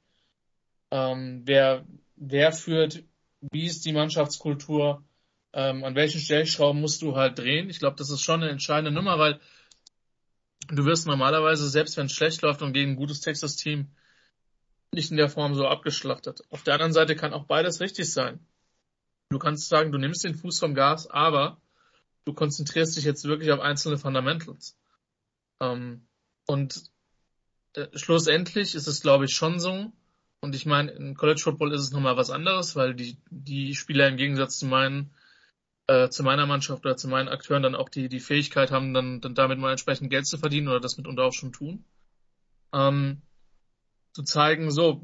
ähm, 0.90 1.42
wer, 1.44 1.84
wer 2.16 2.52
führt, 2.52 3.04
wie 3.40 3.66
ist 3.66 3.84
die 3.84 3.92
Mannschaftskultur, 3.92 5.04
ähm, 5.52 5.84
an 5.84 5.94
welchen 5.94 6.20
Stellschrauben 6.20 6.80
musst 6.80 7.02
du 7.02 7.16
halt 7.16 7.38
drehen. 7.38 7.68
Ich 7.68 7.78
glaube, 7.78 7.96
das 7.96 8.10
ist 8.10 8.22
schon 8.22 8.42
eine 8.42 8.50
entscheidende 8.50 8.92
Nummer, 8.92 9.18
weil 9.18 9.40
du 10.68 10.84
wirst 10.84 11.06
normalerweise, 11.06 11.68
selbst 11.68 11.96
wenn 11.96 12.06
es 12.06 12.12
schlecht 12.12 12.40
läuft 12.42 12.62
und 12.62 12.72
gegen 12.72 12.92
ein 12.92 12.96
gutes 12.96 13.20
Texas-Team, 13.20 13.90
nicht 14.92 15.10
in 15.10 15.16
der 15.16 15.28
Form 15.28 15.54
so 15.54 15.66
abgeschlachtet. 15.66 16.42
Auf 16.50 16.62
der 16.62 16.74
anderen 16.74 16.92
Seite 16.92 17.16
kann 17.16 17.32
auch 17.32 17.44
beides 17.44 17.80
richtig 17.80 18.12
sein. 18.12 18.40
Du 19.30 19.38
kannst 19.38 19.68
sagen, 19.68 19.92
du 19.92 19.98
nimmst 19.98 20.24
den 20.24 20.34
Fuß 20.34 20.58
vom 20.58 20.74
Gas, 20.74 21.08
aber 21.10 21.60
du 22.24 22.32
konzentrierst 22.32 22.96
dich 22.96 23.04
jetzt 23.04 23.24
wirklich 23.24 23.52
auf 23.52 23.60
einzelne 23.60 23.98
Fundamentals. 23.98 24.76
Ähm, 25.60 26.06
und 26.46 26.82
äh, 27.74 27.86
schlussendlich 27.94 28.74
ist 28.74 28.86
es, 28.86 29.00
glaube 29.00 29.26
ich, 29.26 29.34
schon 29.34 29.60
so. 29.60 29.92
Und 30.40 30.54
ich 30.54 30.66
meine, 30.66 30.92
in 30.92 31.14
College 31.14 31.40
Football 31.42 31.72
ist 31.72 31.82
es 31.82 31.90
nochmal 31.90 32.16
was 32.16 32.30
anderes, 32.30 32.76
weil 32.76 32.94
die, 32.94 33.18
die 33.30 33.74
Spieler 33.74 34.08
im 34.08 34.16
Gegensatz 34.16 34.58
zu 34.58 34.66
meinen, 34.66 35.10
äh, 35.88 36.08
zu 36.08 36.22
meiner 36.22 36.46
Mannschaft 36.46 36.86
oder 36.86 36.96
zu 36.96 37.08
meinen 37.08 37.28
Akteuren 37.28 37.62
dann 37.62 37.74
auch 37.74 37.88
die, 37.88 38.08
die 38.08 38.20
Fähigkeit 38.20 38.70
haben, 38.70 38.94
dann, 38.94 39.20
dann 39.20 39.34
damit 39.34 39.58
mal 39.58 39.72
entsprechend 39.72 40.10
Geld 40.10 40.26
zu 40.26 40.38
verdienen 40.38 40.68
oder 40.68 40.80
das 40.80 40.96
mitunter 40.96 41.24
auch 41.24 41.32
schon 41.32 41.52
tun. 41.52 41.84
Ähm, 42.72 43.22
zu 44.12 44.22
zeigen, 44.22 44.70
so 44.70 45.02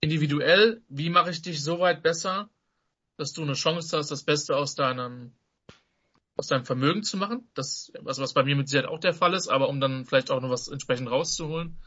individuell, 0.00 0.82
wie 0.88 1.10
mache 1.10 1.30
ich 1.30 1.42
dich 1.42 1.62
so 1.62 1.80
weit 1.80 2.02
besser, 2.02 2.50
dass 3.16 3.32
du 3.32 3.42
eine 3.42 3.54
Chance 3.54 3.96
hast, 3.96 4.10
das 4.10 4.24
Beste 4.24 4.56
aus 4.56 4.74
deinem 4.74 5.32
aus 6.36 6.48
deinem 6.48 6.66
Vermögen 6.66 7.02
zu 7.02 7.16
machen. 7.16 7.48
Das, 7.54 7.90
was, 8.00 8.18
was 8.18 8.34
bei 8.34 8.42
mir 8.42 8.56
mit 8.56 8.68
Sicherheit 8.68 8.90
auch 8.90 9.00
der 9.00 9.14
Fall 9.14 9.34
ist, 9.34 9.48
aber 9.48 9.68
um 9.68 9.80
dann 9.80 10.04
vielleicht 10.04 10.30
auch 10.30 10.40
noch 10.40 10.50
was 10.50 10.68
entsprechend 10.68 11.10
rauszuholen. 11.10 11.78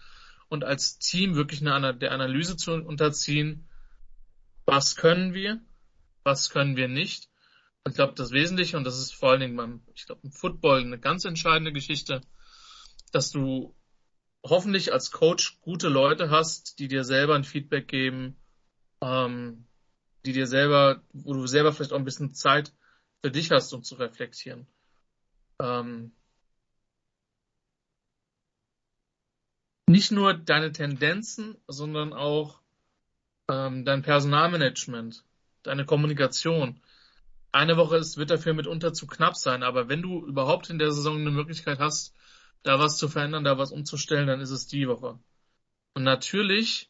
Und 0.48 0.64
als 0.64 0.98
Team 0.98 1.36
wirklich 1.36 1.66
eine, 1.68 1.96
der 1.96 2.12
Analyse 2.12 2.58
zu 2.58 2.74
unterziehen, 2.74 3.70
was 4.66 4.96
können 4.96 5.34
wir, 5.34 5.62
was 6.24 6.50
können 6.50 6.76
wir 6.76 6.88
nicht. 6.88 7.30
Ich 7.88 7.94
glaube, 7.94 8.14
das 8.16 8.32
Wesentliche, 8.32 8.76
und 8.78 8.84
das 8.84 9.00
ist 9.00 9.14
vor 9.14 9.32
allen 9.32 9.40
Dingen 9.40 9.56
beim, 9.56 9.84
ich 9.94 10.08
glaube, 10.08 10.22
im 10.24 10.32
Football 10.32 10.82
eine 10.82 11.00
ganz 11.00 11.26
entscheidende 11.26 11.72
Geschichte, 11.72 12.22
dass 13.12 13.32
du 13.32 13.76
hoffentlich 14.44 14.94
als 14.94 15.12
Coach 15.12 15.60
gute 15.62 15.90
Leute 15.90 16.30
hast, 16.30 16.80
die 16.80 16.88
dir 16.88 17.04
selber 17.04 17.36
ein 17.36 17.44
Feedback 17.44 17.88
geben, 17.88 18.38
ähm, 19.02 19.66
die 20.26 20.34
dir 20.34 20.48
selber, 20.48 21.02
wo 21.14 21.34
du 21.34 21.48
selber 21.48 21.74
vielleicht 21.74 21.94
auch 21.94 21.98
ein 21.98 22.06
bisschen 22.06 22.34
Zeit 22.34 22.74
für 23.22 23.32
dich 23.32 23.52
hast, 23.52 23.74
um 23.74 23.84
zu 23.84 23.96
reflektieren. 23.96 24.68
Ähm, 25.62 26.12
nicht 29.88 30.12
nur 30.12 30.34
deine 30.34 30.72
Tendenzen, 30.72 31.58
sondern 31.68 32.14
auch 32.14 32.62
ähm, 33.50 33.86
dein 33.86 34.04
Personalmanagement, 34.04 35.26
deine 35.64 35.86
Kommunikation. 35.86 36.82
Eine 37.52 37.78
Woche 37.78 37.98
ist, 37.98 38.18
wird 38.18 38.30
dafür 38.30 38.54
mitunter 38.54 38.94
zu 38.94 39.08
knapp 39.08 39.36
sein, 39.36 39.64
aber 39.64 39.90
wenn 39.90 40.04
du 40.04 40.24
überhaupt 40.26 40.70
in 40.70 40.78
der 40.78 40.92
Saison 40.92 41.18
eine 41.18 41.32
Möglichkeit 41.32 41.80
hast, 41.80 42.14
da 42.64 42.80
was 42.80 42.98
zu 42.98 43.08
verändern, 43.08 43.44
da 43.44 43.58
was 43.58 43.72
umzustellen, 43.72 44.28
dann 44.28 44.42
ist 44.42 44.52
es 44.52 44.68
die 44.68 44.88
Woche. 44.88 45.20
Und 45.94 46.04
natürlich 46.04 46.90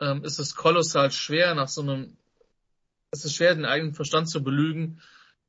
ähm, 0.00 0.24
ist 0.24 0.38
es 0.38 0.54
kolossal 0.54 1.10
schwer 1.10 1.54
nach 1.54 1.68
so 1.68 1.82
einem, 1.82 2.16
es 3.10 3.24
ist 3.24 3.34
schwer, 3.34 3.54
den 3.54 3.64
eigenen 3.64 3.94
Verstand 3.94 4.28
zu 4.28 4.42
belügen, 4.42 5.00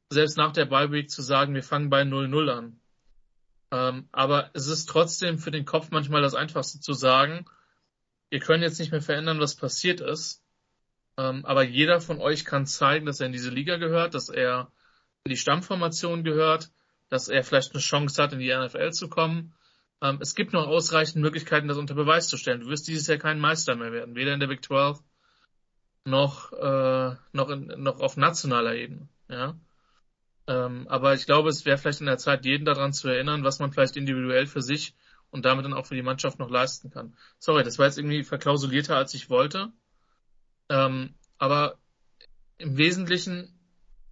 selbst 0.09 0.37
nach 0.37 0.53
der 0.53 0.69
Week 0.69 1.09
zu 1.09 1.21
sagen, 1.21 1.55
wir 1.55 1.63
fangen 1.63 1.89
bei 1.89 2.03
0-0 2.03 2.51
an. 2.51 2.79
Ähm, 3.71 4.07
aber 4.11 4.51
es 4.53 4.67
ist 4.67 4.87
trotzdem 4.87 5.39
für 5.39 5.51
den 5.51 5.65
Kopf 5.65 5.89
manchmal 5.91 6.21
das 6.21 6.35
Einfachste 6.35 6.79
zu 6.79 6.93
sagen, 6.93 7.45
wir 8.29 8.39
können 8.39 8.63
jetzt 8.63 8.79
nicht 8.79 8.91
mehr 8.91 9.01
verändern, 9.01 9.39
was 9.39 9.55
passiert 9.55 10.01
ist. 10.01 10.43
Ähm, 11.17 11.45
aber 11.45 11.63
jeder 11.63 12.01
von 12.01 12.19
euch 12.19 12.45
kann 12.45 12.65
zeigen, 12.65 13.05
dass 13.05 13.19
er 13.19 13.27
in 13.27 13.31
diese 13.31 13.49
Liga 13.49 13.77
gehört, 13.77 14.13
dass 14.13 14.29
er 14.29 14.71
in 15.23 15.31
die 15.31 15.37
Stammformation 15.37 16.23
gehört, 16.23 16.71
dass 17.13 17.27
er 17.27 17.43
vielleicht 17.43 17.73
eine 17.73 17.79
Chance 17.79 18.19
hat, 18.23 18.33
in 18.33 18.39
die 18.39 18.51
NFL 18.51 18.89
zu 18.91 19.07
kommen. 19.07 19.53
Ähm, 20.01 20.17
es 20.19 20.33
gibt 20.33 20.51
noch 20.51 20.65
ausreichend 20.65 21.21
Möglichkeiten, 21.21 21.67
das 21.67 21.77
unter 21.77 21.93
Beweis 21.93 22.27
zu 22.27 22.37
stellen. 22.37 22.61
Du 22.61 22.69
wirst 22.69 22.87
dieses 22.87 23.05
Jahr 23.05 23.19
kein 23.19 23.39
Meister 23.39 23.75
mehr 23.75 23.91
werden, 23.91 24.15
weder 24.15 24.33
in 24.33 24.39
der 24.39 24.47
Big 24.47 24.65
12 24.65 24.97
noch, 26.05 26.51
äh, 26.53 27.15
noch, 27.31 27.49
in, 27.51 27.67
noch 27.83 27.99
auf 27.99 28.17
nationaler 28.17 28.73
Ebene. 28.73 29.09
Ja? 29.29 29.55
Ähm, 30.47 30.87
aber 30.87 31.13
ich 31.13 31.27
glaube, 31.27 31.49
es 31.49 31.65
wäre 31.65 31.77
vielleicht 31.77 31.99
in 31.99 32.07
der 32.07 32.17
Zeit, 32.17 32.45
jeden 32.45 32.65
daran 32.65 32.93
zu 32.93 33.07
erinnern, 33.09 33.43
was 33.43 33.59
man 33.59 33.71
vielleicht 33.71 33.95
individuell 33.95 34.47
für 34.47 34.63
sich 34.63 34.95
und 35.29 35.45
damit 35.45 35.65
dann 35.65 35.75
auch 35.75 35.85
für 35.85 35.95
die 35.95 36.01
Mannschaft 36.01 36.39
noch 36.39 36.49
leisten 36.49 36.89
kann. 36.89 37.15
Sorry, 37.37 37.63
das 37.63 37.77
war 37.77 37.85
jetzt 37.85 37.99
irgendwie 37.99 38.23
verklausulierter, 38.23 38.97
als 38.97 39.13
ich 39.13 39.29
wollte. 39.29 39.71
Ähm, 40.67 41.13
aber 41.37 41.77
im 42.57 42.75
Wesentlichen 42.75 43.53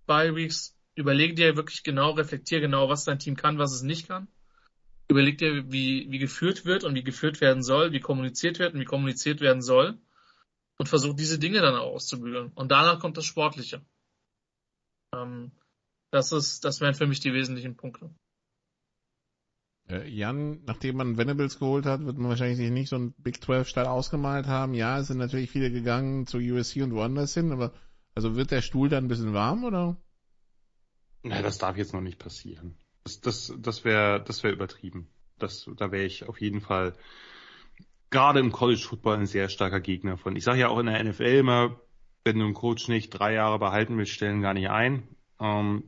bei 0.05 0.35
Weeks 0.35 0.77
überleg 0.95 1.35
dir 1.35 1.55
wirklich 1.55 1.83
genau, 1.83 2.11
reflektier 2.11 2.59
genau, 2.59 2.89
was 2.89 3.05
dein 3.05 3.19
Team 3.19 3.35
kann, 3.35 3.57
was 3.57 3.73
es 3.73 3.81
nicht 3.81 4.07
kann. 4.07 4.27
Überleg 5.07 5.37
dir, 5.37 5.71
wie, 5.71 6.09
wie 6.09 6.19
geführt 6.19 6.65
wird 6.65 6.83
und 6.83 6.95
wie 6.95 7.03
geführt 7.03 7.41
werden 7.41 7.63
soll, 7.63 7.91
wie 7.91 7.99
kommuniziert 7.99 8.59
wird 8.59 8.73
und 8.73 8.79
wie 8.79 8.85
kommuniziert 8.85 9.41
werden 9.41 9.61
soll. 9.61 9.99
Und 10.77 10.89
versuch 10.89 11.15
diese 11.15 11.37
Dinge 11.37 11.61
dann 11.61 11.75
auch 11.75 11.93
auszubügeln. 11.93 12.51
Und 12.55 12.71
danach 12.71 12.99
kommt 12.99 13.17
das 13.17 13.25
Sportliche. 13.25 13.85
Ähm, 15.13 15.51
das 16.11 16.31
ist, 16.31 16.65
das 16.65 16.81
wären 16.81 16.95
für 16.95 17.07
mich 17.07 17.19
die 17.19 17.33
wesentlichen 17.33 17.75
Punkte. 17.75 18.13
Äh, 19.89 20.09
Jan, 20.09 20.63
nachdem 20.63 20.97
man 20.97 21.17
Venables 21.17 21.59
geholt 21.59 21.85
hat, 21.85 22.05
wird 22.05 22.17
man 22.17 22.29
wahrscheinlich 22.29 22.57
sich 22.57 22.71
nicht 22.71 22.89
so 22.89 22.97
ein 22.97 23.13
Big 23.17 23.43
12 23.43 23.67
Stall 23.67 23.87
ausgemalt 23.87 24.47
haben. 24.47 24.73
Ja, 24.73 24.99
es 24.99 25.07
sind 25.07 25.17
natürlich 25.17 25.51
viele 25.51 25.71
gegangen 25.71 26.25
zu 26.25 26.37
USC 26.37 26.81
und 26.81 26.93
woanders 26.93 27.33
hin, 27.33 27.51
aber 27.51 27.73
also 28.15 28.35
wird 28.35 28.51
der 28.51 28.61
Stuhl 28.61 28.89
dann 28.89 29.05
ein 29.05 29.09
bisschen 29.09 29.33
warm 29.33 29.63
oder? 29.63 29.97
Na, 31.23 31.41
das 31.41 31.57
darf 31.57 31.77
jetzt 31.77 31.93
noch 31.93 32.01
nicht 32.01 32.19
passieren. 32.19 32.75
Das, 33.03 33.21
das, 33.21 33.53
das 33.57 33.83
wäre 33.83 34.23
das 34.23 34.43
wär 34.43 34.51
übertrieben. 34.51 35.07
Das, 35.39 35.69
da 35.77 35.91
wäre 35.91 36.03
ich 36.03 36.27
auf 36.27 36.39
jeden 36.39 36.61
Fall 36.61 36.93
gerade 38.09 38.39
im 38.39 38.51
College 38.51 38.81
Football 38.81 39.17
ein 39.17 39.25
sehr 39.25 39.49
starker 39.49 39.79
Gegner 39.79 40.17
von. 40.17 40.35
Ich 40.35 40.43
sage 40.43 40.59
ja 40.59 40.69
auch 40.69 40.79
in 40.79 40.85
der 40.85 41.03
NFL 41.03 41.23
immer, 41.23 41.79
wenn 42.23 42.37
du 42.37 42.45
einen 42.45 42.53
Coach 42.53 42.87
nicht 42.87 43.09
drei 43.09 43.33
Jahre 43.33 43.57
behalten 43.57 43.97
willst, 43.97 44.11
stellen 44.11 44.41
gar 44.41 44.53
nicht 44.53 44.69
ein. 44.69 45.07
Ähm, 45.39 45.83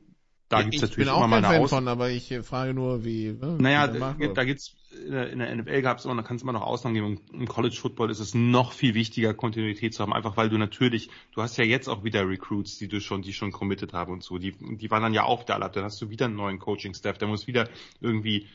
da 0.49 0.59
ja, 0.59 0.63
gibt's 0.63 0.81
natürlich 0.81 1.07
immer 1.07 1.27
mal 1.27 1.43
eine 1.43 1.59
Aus 1.61 1.69
von, 1.69 1.87
aber 1.87 2.09
ich 2.09 2.31
äh, 2.31 2.43
frage 2.43 2.73
nur, 2.73 3.03
wie. 3.03 3.33
Ne, 3.33 3.57
naja, 3.59 3.87
da, 3.87 4.13
da 4.13 4.43
gibt's 4.43 4.75
in 4.93 5.39
der 5.39 5.55
NFL 5.55 5.81
gab 5.81 5.97
es 5.97 6.05
immer, 6.05 6.15
da 6.15 6.21
kann 6.21 6.37
es 6.37 6.43
immer 6.43 6.53
noch 6.53 6.61
Ausnahmen 6.61 6.95
geben. 6.95 7.19
Im 7.33 7.47
College 7.47 7.75
Football 7.79 8.11
ist 8.11 8.19
es 8.19 8.33
noch 8.33 8.71
viel 8.71 8.93
wichtiger, 8.93 9.33
Kontinuität 9.33 9.93
zu 9.93 10.01
haben, 10.01 10.13
einfach 10.13 10.37
weil 10.37 10.49
du 10.49 10.57
natürlich, 10.57 11.09
du 11.33 11.41
hast 11.41 11.57
ja 11.57 11.63
jetzt 11.63 11.87
auch 11.87 12.03
wieder 12.03 12.27
Recruits, 12.27 12.77
die 12.77 12.87
du 12.87 13.01
schon, 13.01 13.21
die 13.21 13.33
schon 13.33 13.51
committed 13.51 13.93
haben 13.93 14.13
und 14.13 14.23
so. 14.23 14.37
Die, 14.37 14.51
die 14.51 14.91
waren 14.91 15.03
dann 15.03 15.13
ja 15.13 15.23
auch 15.23 15.43
da, 15.43 15.59
dann 15.59 15.83
hast 15.83 16.01
du 16.01 16.09
wieder 16.09 16.25
einen 16.25 16.35
neuen 16.35 16.59
Coaching-Staff, 16.59 17.17
der 17.17 17.27
muss 17.27 17.47
wieder 17.47 17.69
irgendwie 18.01 18.47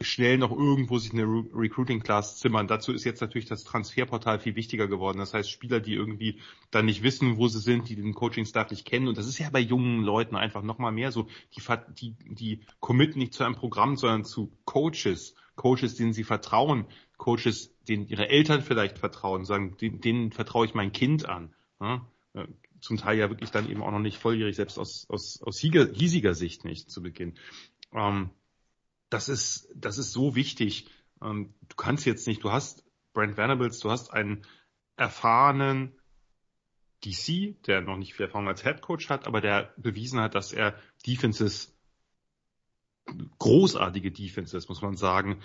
schnell 0.00 0.38
noch 0.38 0.50
irgendwo 0.50 0.98
sich 0.98 1.12
eine 1.12 1.22
Re 1.22 1.44
Recruiting 1.54 2.00
Class 2.00 2.38
zimmern. 2.38 2.66
Dazu 2.66 2.92
ist 2.92 3.04
jetzt 3.04 3.20
natürlich 3.20 3.48
das 3.48 3.64
Transferportal 3.64 4.38
viel 4.38 4.56
wichtiger 4.56 4.86
geworden. 4.88 5.18
Das 5.18 5.34
heißt, 5.34 5.50
Spieler, 5.50 5.80
die 5.80 5.94
irgendwie 5.94 6.40
dann 6.70 6.86
nicht 6.86 7.02
wissen, 7.02 7.36
wo 7.36 7.48
sie 7.48 7.60
sind, 7.60 7.88
die 7.88 7.96
den 7.96 8.14
Coaching 8.14 8.44
Staff 8.44 8.70
nicht 8.70 8.84
kennen. 8.84 9.08
Und 9.08 9.18
das 9.18 9.26
ist 9.26 9.38
ja 9.38 9.50
bei 9.50 9.60
jungen 9.60 10.02
Leuten 10.02 10.36
einfach 10.36 10.62
nochmal 10.62 10.92
mehr 10.92 11.12
so. 11.12 11.28
Die, 11.56 11.62
die, 11.94 12.14
die 12.34 12.60
committen 12.80 13.18
nicht 13.18 13.34
zu 13.34 13.44
einem 13.44 13.54
Programm, 13.54 13.96
sondern 13.96 14.24
zu 14.24 14.52
Coaches. 14.64 15.34
Coaches, 15.56 15.94
denen 15.94 16.12
sie 16.12 16.24
vertrauen. 16.24 16.86
Coaches, 17.16 17.72
denen 17.88 18.08
ihre 18.08 18.28
Eltern 18.28 18.62
vielleicht 18.62 18.98
vertrauen. 18.98 19.44
Sagen, 19.44 19.76
denen, 19.76 20.00
denen 20.00 20.32
vertraue 20.32 20.66
ich 20.66 20.74
mein 20.74 20.92
Kind 20.92 21.28
an. 21.28 21.54
Ja? 21.80 22.06
Äh, 22.34 22.46
zum 22.80 22.98
Teil 22.98 23.18
ja 23.18 23.30
wirklich 23.30 23.50
dann 23.50 23.70
eben 23.70 23.82
auch 23.82 23.90
noch 23.90 23.98
nicht 23.98 24.18
volljährig, 24.18 24.56
selbst 24.56 24.78
aus, 24.78 25.06
aus, 25.08 25.40
aus 25.42 25.58
hiesiger 25.58 26.34
Sicht 26.34 26.64
nicht 26.64 26.90
zu 26.90 27.02
Beginn. 27.02 27.34
Ähm, 27.94 28.30
das 29.14 29.28
ist, 29.28 29.68
das 29.76 29.96
ist 29.96 30.10
so 30.10 30.34
wichtig. 30.34 30.88
Ähm, 31.22 31.54
du 31.68 31.76
kannst 31.76 32.04
jetzt 32.04 32.26
nicht, 32.26 32.42
du 32.42 32.50
hast 32.50 32.84
Brent 33.12 33.36
Venables, 33.36 33.78
du 33.78 33.90
hast 33.92 34.12
einen 34.12 34.44
erfahrenen 34.96 35.92
DC, 37.04 37.62
der 37.64 37.80
noch 37.80 37.96
nicht 37.96 38.14
viel 38.14 38.26
Erfahrung 38.26 38.48
als 38.48 38.64
Head 38.64 38.80
Coach 38.82 39.08
hat, 39.10 39.28
aber 39.28 39.40
der 39.40 39.72
bewiesen 39.76 40.18
hat, 40.18 40.34
dass 40.34 40.52
er 40.52 40.74
Defenses, 41.06 41.78
großartige 43.38 44.10
Defenses, 44.10 44.68
muss 44.68 44.82
man 44.82 44.96
sagen, 44.96 45.40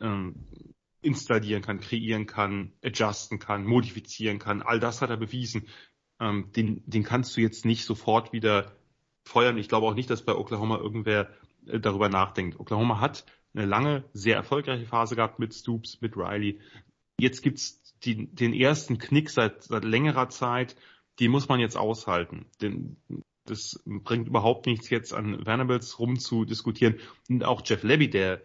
ähm, 0.00 0.46
installieren 1.02 1.60
kann, 1.60 1.80
kreieren 1.80 2.26
kann, 2.26 2.72
adjusten 2.82 3.38
kann, 3.38 3.66
modifizieren 3.66 4.38
kann. 4.38 4.62
All 4.62 4.80
das 4.80 5.02
hat 5.02 5.10
er 5.10 5.18
bewiesen. 5.18 5.68
Ähm, 6.18 6.50
den, 6.52 6.82
den 6.86 7.02
kannst 7.02 7.36
du 7.36 7.42
jetzt 7.42 7.66
nicht 7.66 7.84
sofort 7.84 8.32
wieder 8.32 8.74
feuern. 9.24 9.58
Ich 9.58 9.68
glaube 9.68 9.86
auch 9.86 9.94
nicht, 9.94 10.08
dass 10.08 10.24
bei 10.24 10.34
Oklahoma 10.34 10.78
irgendwer 10.78 11.28
darüber 11.66 12.08
nachdenkt. 12.08 12.58
Oklahoma 12.58 13.00
hat 13.00 13.24
eine 13.54 13.66
lange, 13.66 14.04
sehr 14.12 14.36
erfolgreiche 14.36 14.86
Phase 14.86 15.16
gehabt 15.16 15.38
mit 15.38 15.54
Stoops, 15.54 16.00
mit 16.00 16.16
Riley. 16.16 16.60
Jetzt 17.18 17.42
gibt's 17.42 17.82
die, 18.04 18.26
den 18.34 18.54
ersten 18.54 18.98
Knick 18.98 19.30
seit, 19.30 19.62
seit 19.64 19.84
längerer 19.84 20.28
Zeit. 20.28 20.76
Den 21.20 21.30
muss 21.30 21.48
man 21.48 21.60
jetzt 21.60 21.76
aushalten. 21.76 22.46
Denn 22.60 22.96
das 23.44 23.82
bringt 23.84 24.28
überhaupt 24.28 24.66
nichts 24.66 24.88
jetzt 24.90 25.12
an 25.12 25.44
Venables 25.44 25.98
rumzudiskutieren. 25.98 26.98
Und 27.28 27.44
auch 27.44 27.62
Jeff 27.64 27.82
Levy, 27.82 28.08
der, 28.08 28.40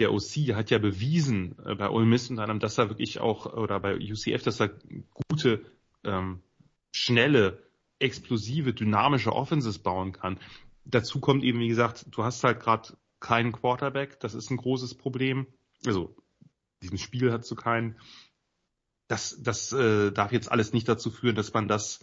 der 0.00 0.12
OC, 0.12 0.54
hat 0.54 0.70
ja 0.70 0.78
bewiesen 0.78 1.56
äh, 1.64 1.74
bei 1.74 1.90
Ole 1.90 2.06
Miss 2.06 2.30
und 2.30 2.38
anderem, 2.38 2.60
dass 2.60 2.78
er 2.78 2.88
wirklich 2.88 3.20
auch, 3.20 3.46
oder 3.46 3.80
bei 3.80 3.96
UCF, 3.96 4.42
dass 4.42 4.60
er 4.60 4.70
gute, 5.28 5.64
ähm, 6.04 6.40
schnelle, 6.92 7.62
explosive, 7.98 8.72
dynamische 8.74 9.32
Offenses 9.32 9.78
bauen 9.78 10.12
kann 10.12 10.38
dazu 10.84 11.20
kommt 11.20 11.44
eben, 11.44 11.60
wie 11.60 11.68
gesagt, 11.68 12.06
du 12.10 12.24
hast 12.24 12.44
halt 12.44 12.60
gerade 12.60 12.96
keinen 13.20 13.52
Quarterback, 13.52 14.20
das 14.20 14.34
ist 14.34 14.50
ein 14.50 14.56
großes 14.56 14.96
Problem. 14.96 15.46
Also, 15.86 16.16
diesem 16.82 16.98
Spiel 16.98 17.32
hast 17.32 17.50
du 17.50 17.54
keinen. 17.54 17.98
Das, 19.08 19.42
das 19.42 19.72
äh, 19.72 20.12
darf 20.12 20.32
jetzt 20.32 20.50
alles 20.50 20.72
nicht 20.72 20.88
dazu 20.88 21.10
führen, 21.10 21.36
dass 21.36 21.52
man 21.52 21.68
das 21.68 22.00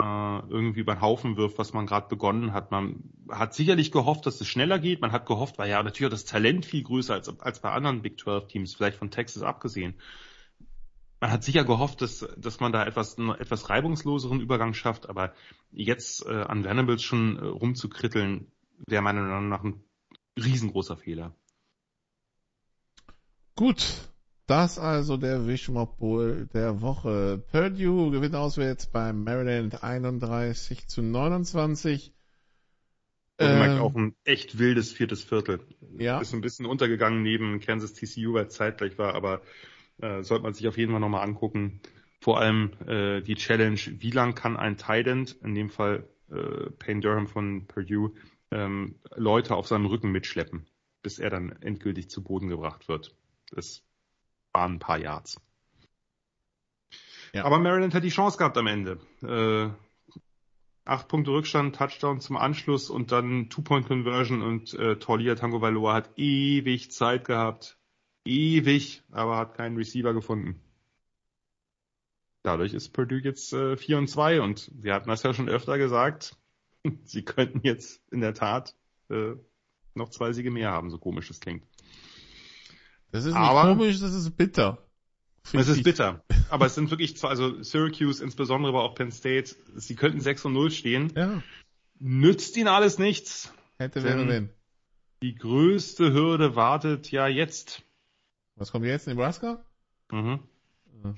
äh, 0.00 0.38
irgendwie 0.48 0.80
über 0.80 0.94
den 0.94 1.00
Haufen 1.00 1.36
wirft, 1.36 1.58
was 1.58 1.72
man 1.72 1.86
gerade 1.86 2.08
begonnen 2.08 2.52
hat. 2.52 2.70
Man 2.70 3.10
hat 3.30 3.54
sicherlich 3.54 3.90
gehofft, 3.90 4.26
dass 4.26 4.40
es 4.40 4.46
schneller 4.46 4.78
geht. 4.78 5.00
Man 5.00 5.12
hat 5.12 5.26
gehofft, 5.26 5.58
weil 5.58 5.70
ja 5.70 5.82
natürlich 5.82 6.06
auch 6.06 6.16
das 6.16 6.24
Talent 6.24 6.66
viel 6.66 6.82
größer 6.82 7.14
als, 7.14 7.28
als 7.40 7.60
bei 7.60 7.70
anderen 7.72 8.02
Big 8.02 8.20
12 8.20 8.46
Teams, 8.46 8.74
vielleicht 8.74 8.98
von 8.98 9.10
Texas 9.10 9.42
abgesehen. 9.42 9.94
Man 11.20 11.30
hat 11.30 11.44
sicher 11.44 11.64
gehofft, 11.64 12.02
dass, 12.02 12.26
dass 12.36 12.60
man 12.60 12.72
da 12.72 12.84
etwas, 12.86 13.18
einen 13.18 13.30
etwas 13.30 13.70
reibungsloseren 13.70 14.40
Übergang 14.40 14.74
schafft, 14.74 15.08
aber 15.08 15.32
jetzt 15.72 16.26
äh, 16.26 16.42
an 16.42 16.64
Venables 16.64 17.02
schon 17.02 17.38
äh, 17.38 17.44
rumzukritteln, 17.44 18.52
wäre 18.86 19.02
meiner 19.02 19.22
Meinung 19.22 19.48
nach 19.48 19.64
ein 19.64 19.82
riesengroßer 20.38 20.96
Fehler. 20.98 21.34
Gut, 23.54 24.10
das 24.46 24.78
also 24.78 25.16
der 25.16 25.46
Wischmob 25.46 25.98
Bowl 25.98 26.48
der 26.52 26.82
Woche. 26.82 27.42
Purdue 27.50 28.10
gewinnt 28.10 28.34
auswärts 28.34 28.86
beim 28.86 29.24
Maryland 29.24 29.82
31 29.82 30.88
zu 30.88 31.02
29. 31.02 32.12
Und 33.38 33.46
ähm, 33.46 33.80
auch 33.80 33.94
ein 33.94 34.14
echt 34.24 34.58
wildes 34.58 34.92
viertes 34.92 35.24
Viertel. 35.24 35.60
Ja. 35.98 36.20
Ist 36.20 36.32
ein 36.32 36.40
bisschen 36.42 36.66
untergegangen 36.66 37.22
neben 37.22 37.60
Kansas 37.60 37.92
TCU, 37.92 38.34
weil 38.34 38.46
es 38.46 38.54
zeitgleich 38.54 38.98
war, 38.98 39.14
aber 39.14 39.42
äh, 40.00 40.22
sollte 40.22 40.42
man 40.42 40.54
sich 40.54 40.68
auf 40.68 40.76
jeden 40.76 40.92
Fall 40.92 41.00
nochmal 41.00 41.24
angucken. 41.24 41.80
Vor 42.20 42.40
allem 42.40 42.72
äh, 42.86 43.20
die 43.20 43.34
Challenge, 43.34 43.78
wie 43.98 44.10
lang 44.10 44.34
kann 44.34 44.56
ein 44.56 44.76
Tident, 44.76 45.36
in 45.42 45.54
dem 45.54 45.70
Fall 45.70 46.08
äh, 46.30 46.70
Payne 46.78 47.00
Durham 47.00 47.26
von 47.26 47.66
Purdue, 47.66 48.14
ähm, 48.50 48.96
Leute 49.14 49.54
auf 49.54 49.66
seinem 49.66 49.86
Rücken 49.86 50.10
mitschleppen, 50.10 50.66
bis 51.02 51.18
er 51.18 51.30
dann 51.30 51.52
endgültig 51.62 52.10
zu 52.10 52.22
Boden 52.22 52.48
gebracht 52.48 52.88
wird. 52.88 53.14
Das 53.50 53.84
waren 54.52 54.74
ein 54.74 54.78
paar 54.78 54.98
Yards. 54.98 55.40
Ja. 57.32 57.44
Aber 57.44 57.58
Maryland 57.58 57.94
hat 57.94 58.04
die 58.04 58.08
Chance 58.08 58.38
gehabt 58.38 58.56
am 58.56 58.66
Ende. 58.66 58.98
Äh, 59.22 59.70
acht 60.86 61.08
Punkte 61.08 61.32
Rückstand, 61.32 61.76
Touchdown 61.76 62.20
zum 62.20 62.36
Anschluss 62.36 62.88
und 62.88 63.12
dann 63.12 63.50
Two-Point-Conversion 63.50 64.42
und 64.42 64.72
äh, 64.74 64.96
Tolia 64.96 65.34
Tango 65.34 65.60
Valoa 65.60 65.94
hat 65.94 66.10
ewig 66.16 66.90
Zeit 66.92 67.24
gehabt, 67.24 67.78
ewig, 68.26 69.02
aber 69.10 69.36
hat 69.36 69.54
keinen 69.54 69.76
Receiver 69.76 70.12
gefunden. 70.12 70.60
Dadurch 72.42 72.74
ist 72.74 72.90
Purdue 72.90 73.22
jetzt 73.22 73.52
äh, 73.52 73.76
4 73.76 73.98
und 73.98 74.08
2 74.08 74.40
und 74.40 74.70
wir 74.74 74.94
hatten 74.94 75.08
das 75.08 75.22
ja 75.22 75.34
schon 75.34 75.48
öfter 75.48 75.78
gesagt, 75.78 76.36
sie 77.04 77.24
könnten 77.24 77.60
jetzt 77.62 78.00
in 78.12 78.20
der 78.20 78.34
Tat 78.34 78.76
äh, 79.10 79.34
noch 79.94 80.10
zwei 80.10 80.32
Siege 80.32 80.50
mehr 80.50 80.70
haben, 80.70 80.90
so 80.90 80.98
komisch 80.98 81.30
es 81.30 81.40
klingt. 81.40 81.66
Das 83.10 83.24
ist 83.24 83.34
nicht 83.34 83.42
aber, 83.42 83.74
komisch, 83.74 83.98
das 83.98 84.14
ist 84.14 84.36
bitter. 84.36 84.78
Es 85.52 85.68
ist 85.68 85.84
bitter. 85.84 86.24
Aber 86.50 86.66
es 86.66 86.74
sind 86.74 86.90
wirklich 86.90 87.16
zwei, 87.16 87.28
also 87.28 87.62
Syracuse, 87.62 88.22
insbesondere 88.22 88.72
aber 88.72 88.82
auch 88.82 88.94
Penn 88.94 89.12
State, 89.12 89.54
sie 89.76 89.94
könnten 89.94 90.20
6 90.20 90.44
und 90.46 90.52
0 90.52 90.70
stehen. 90.70 91.12
Ja. 91.16 91.42
Nützt 91.98 92.56
ihnen 92.56 92.68
alles 92.68 92.98
nichts. 92.98 93.52
Hätte, 93.78 94.02
wäre, 94.02 94.26
wenn. 94.28 94.50
Die 95.22 95.34
größte 95.34 96.12
Hürde 96.12 96.56
wartet 96.56 97.10
ja 97.10 97.26
jetzt. 97.26 97.85
Was 98.56 98.72
kommt 98.72 98.86
jetzt? 98.86 99.06
Nebraska? 99.06 99.64
Mhm. 100.10 100.40
Ja. 101.04 101.14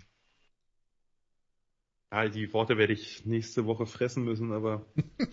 Ja, 2.11 2.29
die 2.29 2.53
Worte 2.53 2.79
werde 2.79 2.93
ich 2.95 3.25
nächste 3.27 3.67
Woche 3.67 3.87
fressen 3.87 4.25
müssen, 4.25 4.53
aber 4.53 4.87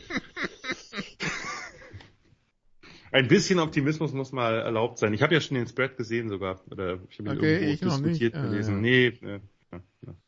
ein 3.11 3.27
bisschen 3.27 3.59
Optimismus 3.59 4.11
muss 4.13 4.31
mal 4.33 4.55
erlaubt 4.59 4.99
sein. 4.99 5.13
Ich 5.13 5.21
habe 5.21 5.33
ja 5.33 5.41
schon 5.41 5.55
den 5.55 5.67
Spread 5.67 5.95
gesehen 5.97 6.27
sogar. 6.29 6.61
Oder 6.69 6.99
ich 7.09 7.17
habe 7.19 7.29
ihn 7.29 7.37
Okay, 7.37 7.69
irgendwo 7.71 7.85
diskutiert 7.85 8.33
nicht. 8.33 8.43
Ah, 8.43 8.49
gelesen. 8.49 8.75
ja. 8.75 8.81
Nee, 8.81 9.07
äh, 9.07 9.39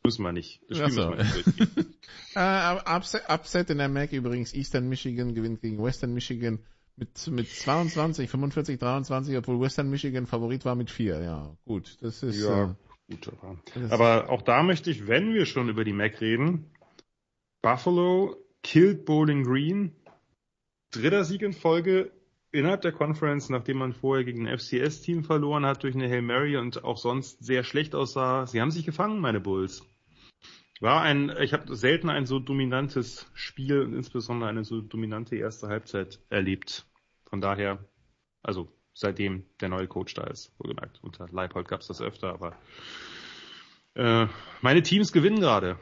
müssen 0.02 0.22
wir 0.22 0.32
nicht. 0.32 0.62
Das 0.68 0.78
Spiel 0.78 0.90
so. 0.92 1.10
müssen 1.10 1.18
wir 1.18 1.66
nicht. 1.76 1.88
Äh, 2.34 2.76
Upset, 2.96 3.22
Upset 3.28 3.70
in 3.70 3.78
der 3.78 3.88
MAC 3.88 4.12
übrigens. 4.12 4.54
Eastern 4.54 4.88
Michigan 4.88 5.34
gewinnt 5.34 5.60
gegen 5.60 5.82
Western 5.82 6.14
Michigan 6.14 6.60
mit, 6.98 7.26
mit 7.28 7.48
22, 7.48 8.28
45, 8.28 8.78
23, 8.78 9.36
obwohl 9.36 9.60
Western 9.60 9.90
Michigan 9.90 10.26
Favorit 10.26 10.64
war 10.64 10.74
mit 10.74 10.90
4. 10.90 11.20
Ja, 11.20 11.56
gut. 11.64 11.98
Das 12.00 12.22
ist, 12.22 12.40
Ja, 12.42 12.76
äh, 13.08 13.14
gut. 13.14 13.30
Aber, 13.32 13.92
aber 13.92 14.30
auch 14.30 14.42
da 14.42 14.62
möchte 14.62 14.90
ich, 14.90 15.06
wenn 15.06 15.32
wir 15.32 15.46
schon 15.46 15.68
über 15.68 15.84
die 15.84 15.92
MAC 15.92 16.20
reden, 16.20 16.70
Buffalo 17.62 18.36
killed 18.62 19.04
Bowling 19.04 19.44
Green. 19.44 19.92
Dritter 20.90 21.24
Sieg 21.24 21.42
in 21.42 21.52
Folge 21.52 22.10
innerhalb 22.50 22.80
der 22.80 22.92
Conference, 22.92 23.50
nachdem 23.50 23.78
man 23.78 23.92
vorher 23.92 24.24
gegen 24.24 24.46
ein 24.46 24.58
FCS-Team 24.58 25.24
verloren 25.24 25.66
hat 25.66 25.82
durch 25.82 25.94
eine 25.94 26.08
Hail 26.08 26.22
Mary 26.22 26.56
und 26.56 26.82
auch 26.84 26.96
sonst 26.96 27.44
sehr 27.44 27.62
schlecht 27.62 27.94
aussah. 27.94 28.46
Sie 28.46 28.60
haben 28.60 28.70
sich 28.70 28.86
gefangen, 28.86 29.20
meine 29.20 29.40
Bulls. 29.40 29.84
War 30.80 31.02
ein, 31.02 31.32
ich 31.40 31.52
habe 31.52 31.74
selten 31.74 32.08
ein 32.08 32.24
so 32.24 32.38
dominantes 32.38 33.26
Spiel 33.34 33.82
und 33.82 33.94
insbesondere 33.94 34.48
eine 34.48 34.64
so 34.64 34.80
dominante 34.80 35.36
erste 35.36 35.68
Halbzeit 35.68 36.20
erlebt. 36.30 36.86
Von 37.28 37.40
daher, 37.40 37.78
also 38.42 38.72
seitdem 38.94 39.44
der 39.60 39.68
neue 39.68 39.86
Coach 39.86 40.14
da 40.14 40.24
ist, 40.24 40.52
wohlgemerkt. 40.58 40.98
Unter 41.02 41.28
Leipold 41.30 41.68
gab 41.68 41.80
es 41.80 41.86
das 41.86 42.00
öfter, 42.00 42.32
aber 42.32 42.56
äh, 43.94 44.26
meine 44.62 44.82
Teams 44.82 45.12
gewinnen 45.12 45.40
gerade, 45.40 45.78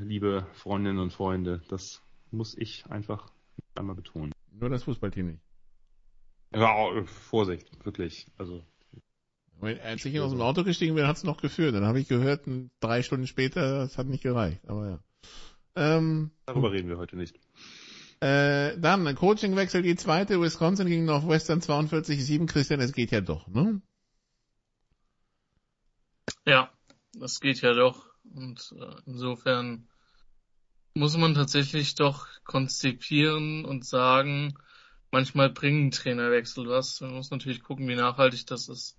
liebe 0.00 0.46
Freundinnen 0.52 0.98
und 0.98 1.12
Freunde. 1.12 1.62
Das 1.68 2.02
muss 2.30 2.56
ich 2.56 2.84
einfach 2.86 3.30
einmal 3.74 3.96
betonen. 3.96 4.32
nur 4.50 4.70
das 4.70 4.84
Fußballteam 4.84 5.26
nicht. 5.26 5.42
Ja, 6.54 7.04
Vorsicht, 7.06 7.68
wirklich. 7.84 8.28
Also 8.36 8.64
Als 9.60 10.04
ich 10.04 10.20
aus 10.20 10.30
dem 10.30 10.40
Auto 10.40 10.62
gestiegen 10.64 10.94
bin, 10.94 11.06
hat 11.06 11.16
es 11.16 11.24
noch 11.24 11.40
geführt. 11.40 11.74
Dann 11.74 11.84
habe 11.86 11.98
ich 11.98 12.08
gehört, 12.08 12.42
drei 12.80 13.02
Stunden 13.02 13.26
später, 13.26 13.82
es 13.82 13.98
hat 13.98 14.06
nicht 14.06 14.22
gereicht. 14.22 14.60
Aber 14.68 14.88
ja. 14.88 14.98
Ähm, 15.76 16.30
darüber 16.46 16.70
reden 16.70 16.88
wir 16.88 16.98
heute 16.98 17.16
nicht. 17.16 17.40
Äh, 18.24 18.78
dann, 18.78 19.14
Coachingwechsel, 19.14 19.82
die 19.82 19.96
zweite, 19.96 20.40
Wisconsin 20.40 20.86
gegen 20.86 21.04
Northwestern 21.04 21.60
42-7. 21.60 22.46
Christian, 22.46 22.80
es 22.80 22.94
geht 22.94 23.10
ja 23.10 23.20
doch, 23.20 23.46
ne? 23.48 23.82
Ja, 26.46 26.72
das 27.12 27.40
geht 27.40 27.60
ja 27.60 27.74
doch. 27.74 28.06
Und 28.34 28.74
äh, 28.80 28.94
insofern 29.04 29.88
muss 30.94 31.18
man 31.18 31.34
tatsächlich 31.34 31.96
doch 31.96 32.26
konzipieren 32.44 33.66
und 33.66 33.84
sagen, 33.84 34.54
manchmal 35.10 35.50
bringen 35.50 35.90
Trainerwechsel 35.90 36.66
was. 36.66 37.02
Man 37.02 37.12
muss 37.12 37.30
natürlich 37.30 37.62
gucken, 37.62 37.86
wie 37.88 37.94
nachhaltig 37.94 38.46
das 38.46 38.70
ist. 38.70 38.96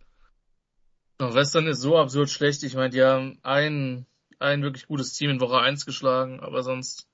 Western 1.18 1.66
ist 1.66 1.82
so 1.82 1.98
absurd 1.98 2.30
schlecht. 2.30 2.62
Ich 2.62 2.76
meine, 2.76 2.92
die 2.92 3.02
haben 3.02 3.40
ein, 3.42 4.06
ein 4.38 4.62
wirklich 4.62 4.86
gutes 4.86 5.14
Team 5.14 5.32
in 5.32 5.40
Woche 5.40 5.60
1 5.60 5.88
geschlagen, 5.88 6.42
aber 6.42 6.62
sonst, 6.62 7.08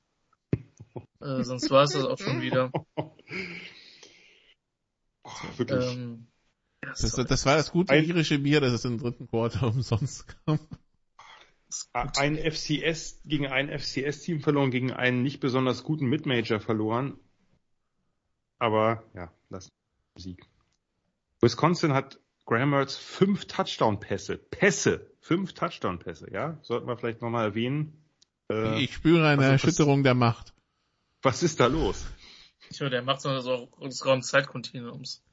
äh, 1.21 1.43
sonst 1.43 1.69
war 1.69 1.83
es 1.83 1.91
das 1.93 2.03
auch 2.05 2.17
schon 2.19 2.41
wieder. 2.41 2.71
Oh, 5.23 5.29
wirklich. 5.57 5.93
Ähm, 5.93 6.27
Das, 6.81 7.01
das 7.01 7.45
war 7.45 7.55
das 7.55 7.71
gute 7.71 7.93
Ein- 7.93 8.05
irische 8.05 8.39
Bier, 8.39 8.59
das 8.59 8.73
es 8.73 8.85
im 8.85 8.97
dritten 8.97 9.27
Quarter 9.27 9.67
umsonst 9.67 10.25
kam. 10.45 10.59
ein 11.93 12.37
FCS 12.37 13.21
gegen 13.25 13.47
ein 13.47 13.69
FCS-Team 13.69 14.41
verloren, 14.41 14.71
gegen 14.71 14.91
einen 14.91 15.21
nicht 15.21 15.39
besonders 15.39 15.83
guten 15.83 16.07
Midmajor 16.07 16.59
verloren. 16.59 17.17
Aber 18.59 19.03
ja, 19.13 19.31
das 19.49 19.65
ist 20.15 20.23
Sieg. 20.23 20.45
Wisconsin 21.39 21.93
hat 21.93 22.19
Graham 22.45 22.71
Mertz 22.71 22.95
fünf 22.97 23.45
Touchdown-Pässe. 23.45 24.37
Pässe! 24.37 25.07
Fünf 25.21 25.53
Touchdown-Pässe, 25.53 26.31
ja? 26.33 26.57
Sollten 26.63 26.87
wir 26.87 26.97
vielleicht 26.97 27.21
nochmal 27.21 27.45
erwähnen. 27.45 28.03
Äh, 28.51 28.83
Ich 28.83 28.93
spüre 28.95 29.27
eine 29.27 29.41
also 29.43 29.51
Erschütterung 29.53 30.03
der 30.03 30.15
Macht. 30.15 30.53
Was 31.21 31.43
ist 31.43 31.59
da 31.59 31.67
los? 31.67 32.05
Ich 32.69 32.79
höre, 32.79 32.89
der 32.89 33.01
macht 33.01 33.21
so 33.21 33.39
so 33.39 33.69
Raum 34.05 34.21
Zeitkontinuums. 34.21 35.23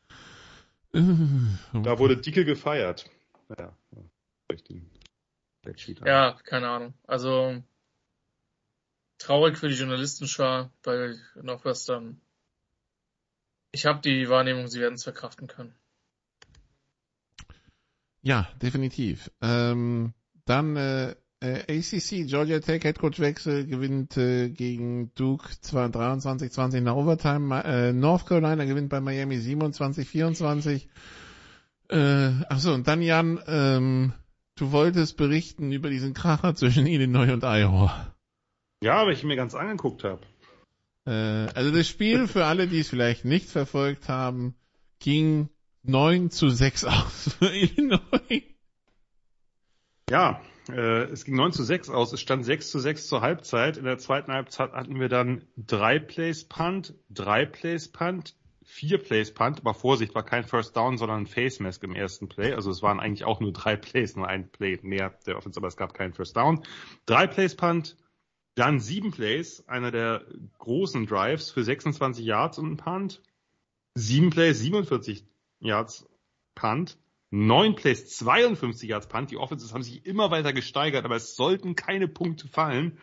Da 0.92 1.98
wurde 1.98 2.16
Dicke 2.16 2.44
gefeiert. 2.44 3.10
Ja, 3.58 3.76
ja. 6.04 6.38
keine 6.44 6.68
Ahnung. 6.68 6.94
Also 7.06 7.62
traurig 9.18 9.58
für 9.58 9.68
die 9.68 9.74
Journalistenschar 9.74 10.72
bei 10.82 11.14
Northwestern. 11.34 12.20
Ich 13.72 13.84
habe 13.84 14.00
die 14.00 14.28
Wahrnehmung, 14.28 14.68
sie 14.68 14.80
werden 14.80 14.94
es 14.94 15.04
verkraften 15.04 15.46
können. 15.46 15.74
Ja, 18.22 18.48
definitiv. 18.62 19.30
Ähm, 19.40 20.14
dann 20.44 20.76
äh, 20.76 21.14
äh, 21.40 21.78
ACC, 21.78 22.26
Georgia 22.26 22.60
Tech 22.60 22.82
Headcoach-Wechsel 22.82 23.66
gewinnt 23.66 24.16
äh, 24.16 24.48
gegen 24.48 25.14
Duke 25.14 25.48
23-20 25.48 26.80
nach 26.80 26.94
Overtime. 26.94 27.62
Äh, 27.64 27.92
North 27.92 28.26
Carolina 28.26 28.64
gewinnt 28.64 28.88
bei 28.88 29.00
Miami 29.00 29.36
27-24. 29.36 30.88
Äh, 31.90 32.44
achso, 32.48 32.74
und 32.74 32.88
dann 32.88 33.02
Jan, 33.02 33.40
ähm, 33.46 34.12
du 34.56 34.72
wolltest 34.72 35.16
berichten 35.16 35.72
über 35.72 35.90
diesen 35.90 36.12
Kracher 36.12 36.54
zwischen 36.54 36.86
Illinois 36.86 37.32
und 37.32 37.44
Iowa. 37.44 38.14
ja, 38.82 39.06
weil 39.06 39.12
ich 39.12 39.24
mir 39.24 39.36
ganz 39.36 39.54
angeguckt 39.54 40.04
habe. 40.04 40.20
Äh, 41.06 41.52
also 41.54 41.70
das 41.70 41.88
Spiel, 41.88 42.26
für 42.26 42.46
alle, 42.46 42.66
die 42.66 42.80
es 42.80 42.88
vielleicht 42.88 43.24
nicht 43.24 43.48
verfolgt 43.48 44.08
haben, 44.08 44.54
ging 44.98 45.48
9 45.84 46.30
zu 46.30 46.50
6 46.50 46.84
aus 46.84 47.36
für 47.38 47.54
Illinois. 47.54 48.42
Ja, 50.10 50.40
es 50.68 51.24
ging 51.24 51.36
9 51.36 51.52
zu 51.52 51.64
6 51.64 51.90
aus. 51.90 52.12
Es 52.12 52.20
stand 52.20 52.44
6 52.44 52.70
zu 52.70 52.78
6 52.78 53.08
zur 53.08 53.20
Halbzeit. 53.20 53.76
In 53.76 53.84
der 53.84 53.98
zweiten 53.98 54.32
Halbzeit 54.32 54.72
hatten 54.72 55.00
wir 55.00 55.08
dann 55.08 55.44
drei 55.56 55.98
Plays 55.98 56.44
Punt, 56.44 56.94
drei 57.10 57.46
Plays 57.46 57.90
Punt, 57.90 58.36
vier 58.64 58.98
Plays 58.98 59.32
Punt. 59.32 59.60
Aber 59.60 59.74
Vorsicht, 59.74 60.14
war 60.14 60.24
kein 60.24 60.44
First 60.44 60.76
Down, 60.76 60.98
sondern 60.98 61.22
ein 61.22 61.26
Face 61.26 61.60
Mask 61.60 61.82
im 61.84 61.94
ersten 61.94 62.28
Play. 62.28 62.52
Also 62.52 62.70
es 62.70 62.82
waren 62.82 63.00
eigentlich 63.00 63.24
auch 63.24 63.40
nur 63.40 63.52
drei 63.52 63.76
Plays, 63.76 64.14
nur 64.14 64.28
ein 64.28 64.50
Play 64.50 64.78
mehr 64.82 65.18
der 65.26 65.36
Offense, 65.36 65.58
aber 65.58 65.68
es 65.68 65.76
gab 65.76 65.94
keinen 65.94 66.12
First 66.12 66.36
Down. 66.36 66.62
Drei 67.06 67.26
Plays 67.26 67.56
Punt, 67.56 67.96
dann 68.54 68.80
sieben 68.80 69.12
Plays, 69.12 69.66
einer 69.68 69.90
der 69.90 70.24
großen 70.58 71.06
Drives 71.06 71.50
für 71.50 71.64
26 71.64 72.24
Yards 72.24 72.58
und 72.58 72.72
ein 72.72 72.76
Punt. 72.76 73.22
Sieben 73.94 74.30
Plays, 74.30 74.58
47 74.60 75.24
Yards 75.60 76.08
Punt. 76.54 76.98
Neun 77.30 77.74
Plays, 77.74 78.16
52 78.16 78.88
Yards 78.88 79.08
Punt. 79.08 79.30
Die 79.30 79.36
Offenses 79.36 79.74
haben 79.74 79.82
sich 79.82 80.06
immer 80.06 80.30
weiter 80.30 80.52
gesteigert, 80.52 81.04
aber 81.04 81.16
es 81.16 81.36
sollten 81.36 81.76
keine 81.76 82.08
Punkte 82.08 82.48
fallen. 82.48 82.98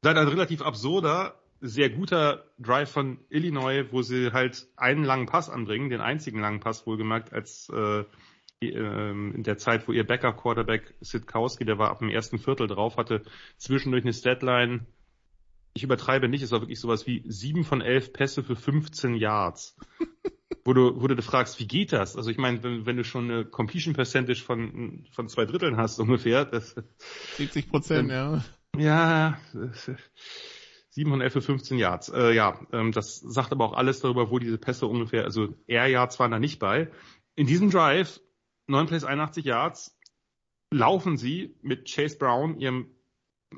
Dann 0.00 0.18
ein 0.18 0.28
relativ 0.28 0.62
absurder, 0.62 1.40
sehr 1.60 1.90
guter 1.90 2.50
Drive 2.58 2.90
von 2.90 3.20
Illinois, 3.28 3.84
wo 3.92 4.02
sie 4.02 4.32
halt 4.32 4.66
einen 4.76 5.04
langen 5.04 5.26
Pass 5.26 5.48
anbringen, 5.48 5.90
den 5.90 6.00
einzigen 6.00 6.40
langen 6.40 6.58
Pass 6.58 6.86
wohlgemerkt, 6.86 7.32
als 7.32 7.68
äh, 7.68 8.04
ähm, 8.60 9.32
in 9.34 9.42
der 9.44 9.58
Zeit, 9.58 9.86
wo 9.86 9.92
ihr 9.92 10.06
Backup-Quarterback 10.06 10.94
Sitkowski, 11.00 11.64
der 11.64 11.78
war 11.78 11.90
ab 11.90 12.00
dem 12.00 12.08
ersten 12.08 12.38
Viertel 12.38 12.66
drauf, 12.66 12.96
hatte 12.96 13.22
zwischendurch 13.56 14.04
eine 14.04 14.12
Statline. 14.12 14.86
Ich 15.74 15.84
übertreibe 15.84 16.28
nicht, 16.28 16.42
es 16.42 16.50
war 16.50 16.60
wirklich 16.60 16.80
sowas 16.80 17.06
wie 17.06 17.22
sieben 17.26 17.64
von 17.64 17.80
elf 17.80 18.12
Pässe 18.12 18.42
für 18.42 18.56
15 18.56 19.14
Yards 19.14 19.76
wo 20.64 20.72
du, 20.72 21.00
wo 21.00 21.06
du 21.06 21.16
dich 21.16 21.24
fragst, 21.24 21.58
wie 21.58 21.66
geht 21.66 21.92
das? 21.92 22.16
Also 22.16 22.30
ich 22.30 22.38
meine, 22.38 22.62
wenn, 22.62 22.86
wenn 22.86 22.96
du 22.96 23.04
schon 23.04 23.30
eine 23.30 23.44
Completion 23.44 23.94
Percentage 23.94 24.42
von, 24.42 25.04
von 25.10 25.28
zwei 25.28 25.44
Dritteln 25.44 25.76
hast 25.76 25.98
ungefähr, 25.98 26.44
das, 26.44 26.76
70 27.36 27.68
Prozent, 27.68 28.10
ja. 28.10 28.44
ja, 28.76 29.38
7 30.90 31.10
von 31.10 31.20
11 31.20 31.32
für 31.32 31.42
15 31.42 31.78
Yards. 31.78 32.08
Äh, 32.10 32.32
ja, 32.32 32.60
ähm, 32.72 32.92
das 32.92 33.18
sagt 33.18 33.52
aber 33.52 33.64
auch 33.64 33.72
alles 33.72 34.00
darüber, 34.00 34.30
wo 34.30 34.38
diese 34.38 34.58
Pässe 34.58 34.86
ungefähr, 34.86 35.24
also 35.24 35.54
Air 35.66 35.88
Yards 35.88 36.20
waren 36.20 36.30
da 36.30 36.38
nicht 36.38 36.58
bei. 36.58 36.90
In 37.34 37.46
diesem 37.46 37.70
Drive, 37.70 38.20
9 38.66 38.86
Plays, 38.86 39.04
81 39.04 39.44
Yards, 39.44 39.98
laufen 40.70 41.16
sie 41.16 41.56
mit 41.62 41.90
Chase 41.92 42.18
Brown, 42.18 42.58
ihrem 42.58 42.90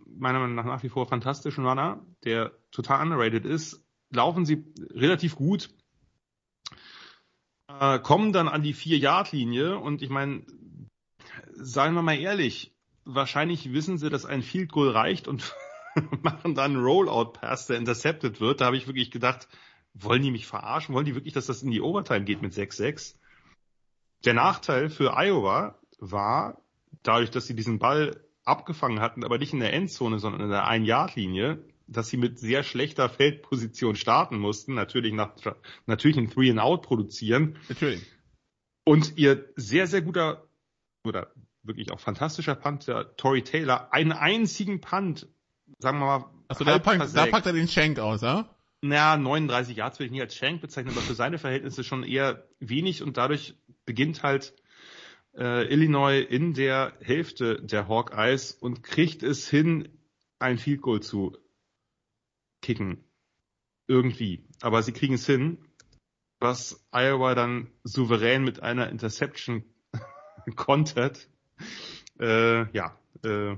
meiner 0.06 0.40
Meinung 0.40 0.56
nach 0.56 0.64
nach 0.64 0.82
wie 0.82 0.88
vor 0.88 1.06
fantastischen 1.06 1.66
Runner, 1.66 2.04
der 2.24 2.52
total 2.72 3.02
underrated 3.02 3.44
ist, 3.44 3.84
laufen 4.10 4.44
sie 4.44 4.64
relativ 4.90 5.36
gut, 5.36 5.70
äh, 7.68 7.98
kommen 7.98 8.32
dann 8.32 8.48
an 8.48 8.62
die 8.62 8.74
4-Yard-Linie 8.74 9.78
und 9.78 10.02
ich 10.02 10.10
meine, 10.10 10.44
seien 11.52 11.94
wir 11.94 12.02
mal 12.02 12.18
ehrlich, 12.18 12.72
wahrscheinlich 13.04 13.72
wissen 13.72 13.98
sie, 13.98 14.10
dass 14.10 14.24
ein 14.24 14.42
Field 14.42 14.72
Goal 14.72 14.90
reicht 14.90 15.28
und 15.28 15.54
machen 16.22 16.54
dann 16.54 16.76
einen 16.76 16.84
Rollout 16.84 17.32
Pass, 17.32 17.66
der 17.66 17.78
intercepted 17.78 18.40
wird. 18.40 18.60
Da 18.60 18.66
habe 18.66 18.76
ich 18.76 18.86
wirklich 18.86 19.10
gedacht, 19.10 19.48
wollen 19.94 20.22
die 20.22 20.30
mich 20.30 20.46
verarschen? 20.46 20.94
Wollen 20.94 21.06
die 21.06 21.14
wirklich, 21.14 21.34
dass 21.34 21.46
das 21.46 21.62
in 21.62 21.70
die 21.70 21.80
Overtime 21.80 22.24
geht 22.24 22.42
mit 22.42 22.52
6-6? 22.52 23.16
Der 24.24 24.34
Nachteil 24.34 24.90
für 24.90 25.16
Iowa 25.16 25.78
war, 25.98 26.60
dadurch, 27.02 27.30
dass 27.30 27.46
sie 27.46 27.54
diesen 27.54 27.78
Ball 27.78 28.20
abgefangen 28.44 29.00
hatten, 29.00 29.24
aber 29.24 29.38
nicht 29.38 29.52
in 29.52 29.60
der 29.60 29.72
Endzone, 29.72 30.18
sondern 30.18 30.42
in 30.42 30.50
der 30.50 30.66
Ein-Yard-Linie, 30.66 31.64
dass 31.86 32.08
sie 32.08 32.16
mit 32.16 32.38
sehr 32.38 32.62
schlechter 32.62 33.08
Feldposition 33.08 33.96
starten 33.96 34.38
mussten, 34.38 34.74
natürlich 34.74 35.12
nach, 35.12 35.34
natürlich 35.86 36.16
ein 36.16 36.30
Three 36.30 36.50
and 36.50 36.60
Out 36.60 36.82
produzieren. 36.82 37.58
Natürlich. 37.68 38.02
Und 38.84 39.16
ihr 39.16 39.48
sehr, 39.56 39.86
sehr 39.86 40.02
guter 40.02 40.46
oder 41.04 41.32
wirklich 41.62 41.90
auch 41.92 42.00
fantastischer 42.00 42.54
Punt, 42.54 42.86
der 42.88 43.16
Tory 43.16 43.42
Taylor, 43.42 43.92
einen 43.92 44.12
einzigen 44.12 44.80
Punt, 44.80 45.28
sagen 45.78 45.98
wir 45.98 46.06
mal. 46.06 46.30
Also 46.48 46.64
da 46.64 46.78
packt, 46.78 47.16
da 47.16 47.26
packt 47.26 47.46
er 47.46 47.52
den 47.52 47.68
Shank 47.68 47.98
aus, 47.98 48.20
ja? 48.20 48.48
Naja, 48.82 49.16
39 49.16 49.78
Yards 49.78 49.98
will 49.98 50.06
ich 50.06 50.12
nicht 50.12 50.20
als 50.20 50.36
Shank 50.36 50.60
bezeichnen, 50.60 50.92
aber 50.92 51.00
für 51.00 51.14
seine 51.14 51.38
Verhältnisse 51.38 51.84
schon 51.84 52.02
eher 52.02 52.46
wenig 52.60 53.02
und 53.02 53.16
dadurch 53.16 53.54
beginnt 53.86 54.22
halt 54.22 54.54
äh, 55.36 55.72
Illinois 55.72 56.20
in 56.20 56.52
der 56.52 56.92
Hälfte 57.00 57.62
der 57.62 57.88
Hawkeyes 57.88 58.52
und 58.52 58.82
kriegt 58.82 59.22
es 59.22 59.48
hin, 59.48 59.88
ein 60.38 60.58
Field 60.58 60.82
Goal 60.82 61.00
zu 61.00 61.36
kicken. 62.64 63.04
Irgendwie. 63.86 64.42
Aber 64.62 64.82
sie 64.82 64.92
kriegen 64.92 65.14
es 65.14 65.26
hin, 65.26 65.58
was 66.40 66.82
Iowa 66.90 67.34
dann 67.34 67.70
souverän 67.84 68.42
mit 68.42 68.62
einer 68.62 68.88
Interception 68.88 69.64
kontert. 70.56 71.28
Äh, 72.18 72.70
ja, 72.72 72.98
äh, 73.22 73.56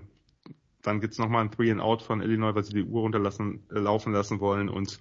dann 0.83 1.01
gibt's 1.01 1.19
nochmal 1.19 1.45
ein 1.45 1.53
Three 1.53 1.71
and 1.71 1.81
Out 1.81 2.03
von 2.03 2.21
Illinois, 2.21 2.55
weil 2.55 2.65
sie 2.65 2.75
die 2.75 2.85
Uhr 2.85 3.03
runterlassen, 3.03 3.65
äh, 3.71 3.79
laufen 3.79 4.13
lassen 4.13 4.41
wollen 4.41 4.69
und 4.69 4.99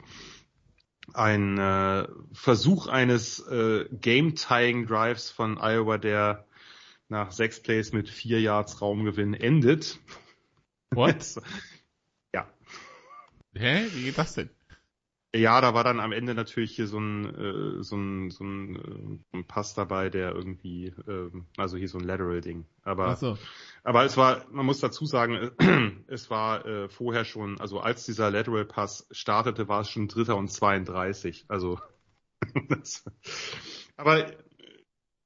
ein 1.13 1.57
äh, 1.57 2.07
Versuch 2.31 2.87
eines 2.87 3.39
äh, 3.47 3.85
Game-Tying 3.91 4.85
Drives 4.85 5.31
von 5.31 5.57
Iowa, 5.57 5.97
der 5.97 6.45
nach 7.09 7.31
sechs 7.31 7.61
Plays 7.61 7.93
mit 7.93 8.09
vier 8.09 8.39
Yards 8.41 8.81
Raumgewinn 8.81 9.33
endet. 9.33 9.99
What? 10.91 11.41
Hä? 13.57 13.87
Wie 13.93 14.03
geht 14.03 14.17
das 14.17 14.33
denn? 14.33 14.49
Ja, 15.35 15.59
da 15.59 15.73
war 15.73 15.83
dann 15.83 15.99
am 15.99 16.13
Ende 16.13 16.33
natürlich 16.33 16.75
hier 16.75 16.87
so 16.87 16.97
ein, 16.97 17.25
äh, 17.35 17.83
so 17.83 17.97
ein, 17.97 18.29
so 18.31 18.43
ein, 18.45 19.19
äh, 19.33 19.37
ein 19.37 19.45
Pass 19.45 19.73
dabei, 19.73 20.09
der 20.09 20.33
irgendwie, 20.33 20.93
äh, 21.07 21.29
also 21.57 21.75
hier 21.75 21.89
so 21.89 21.97
ein 21.97 22.05
Lateral-Ding. 22.05 22.65
Aber, 22.83 23.15
so. 23.17 23.37
aber 23.83 24.05
es 24.05 24.15
war, 24.15 24.45
man 24.49 24.65
muss 24.65 24.79
dazu 24.79 25.05
sagen, 25.05 25.51
es 26.07 26.29
war 26.29 26.65
äh, 26.65 26.87
vorher 26.87 27.25
schon, 27.25 27.59
also 27.59 27.81
als 27.81 28.05
dieser 28.05 28.31
Lateral-Pass 28.31 29.07
startete, 29.11 29.67
war 29.67 29.81
es 29.81 29.89
schon 29.89 30.07
Dritter 30.07 30.37
und 30.37 30.49
32. 30.49 31.45
Also, 31.49 31.79
das, 32.69 33.03
aber 33.97 34.31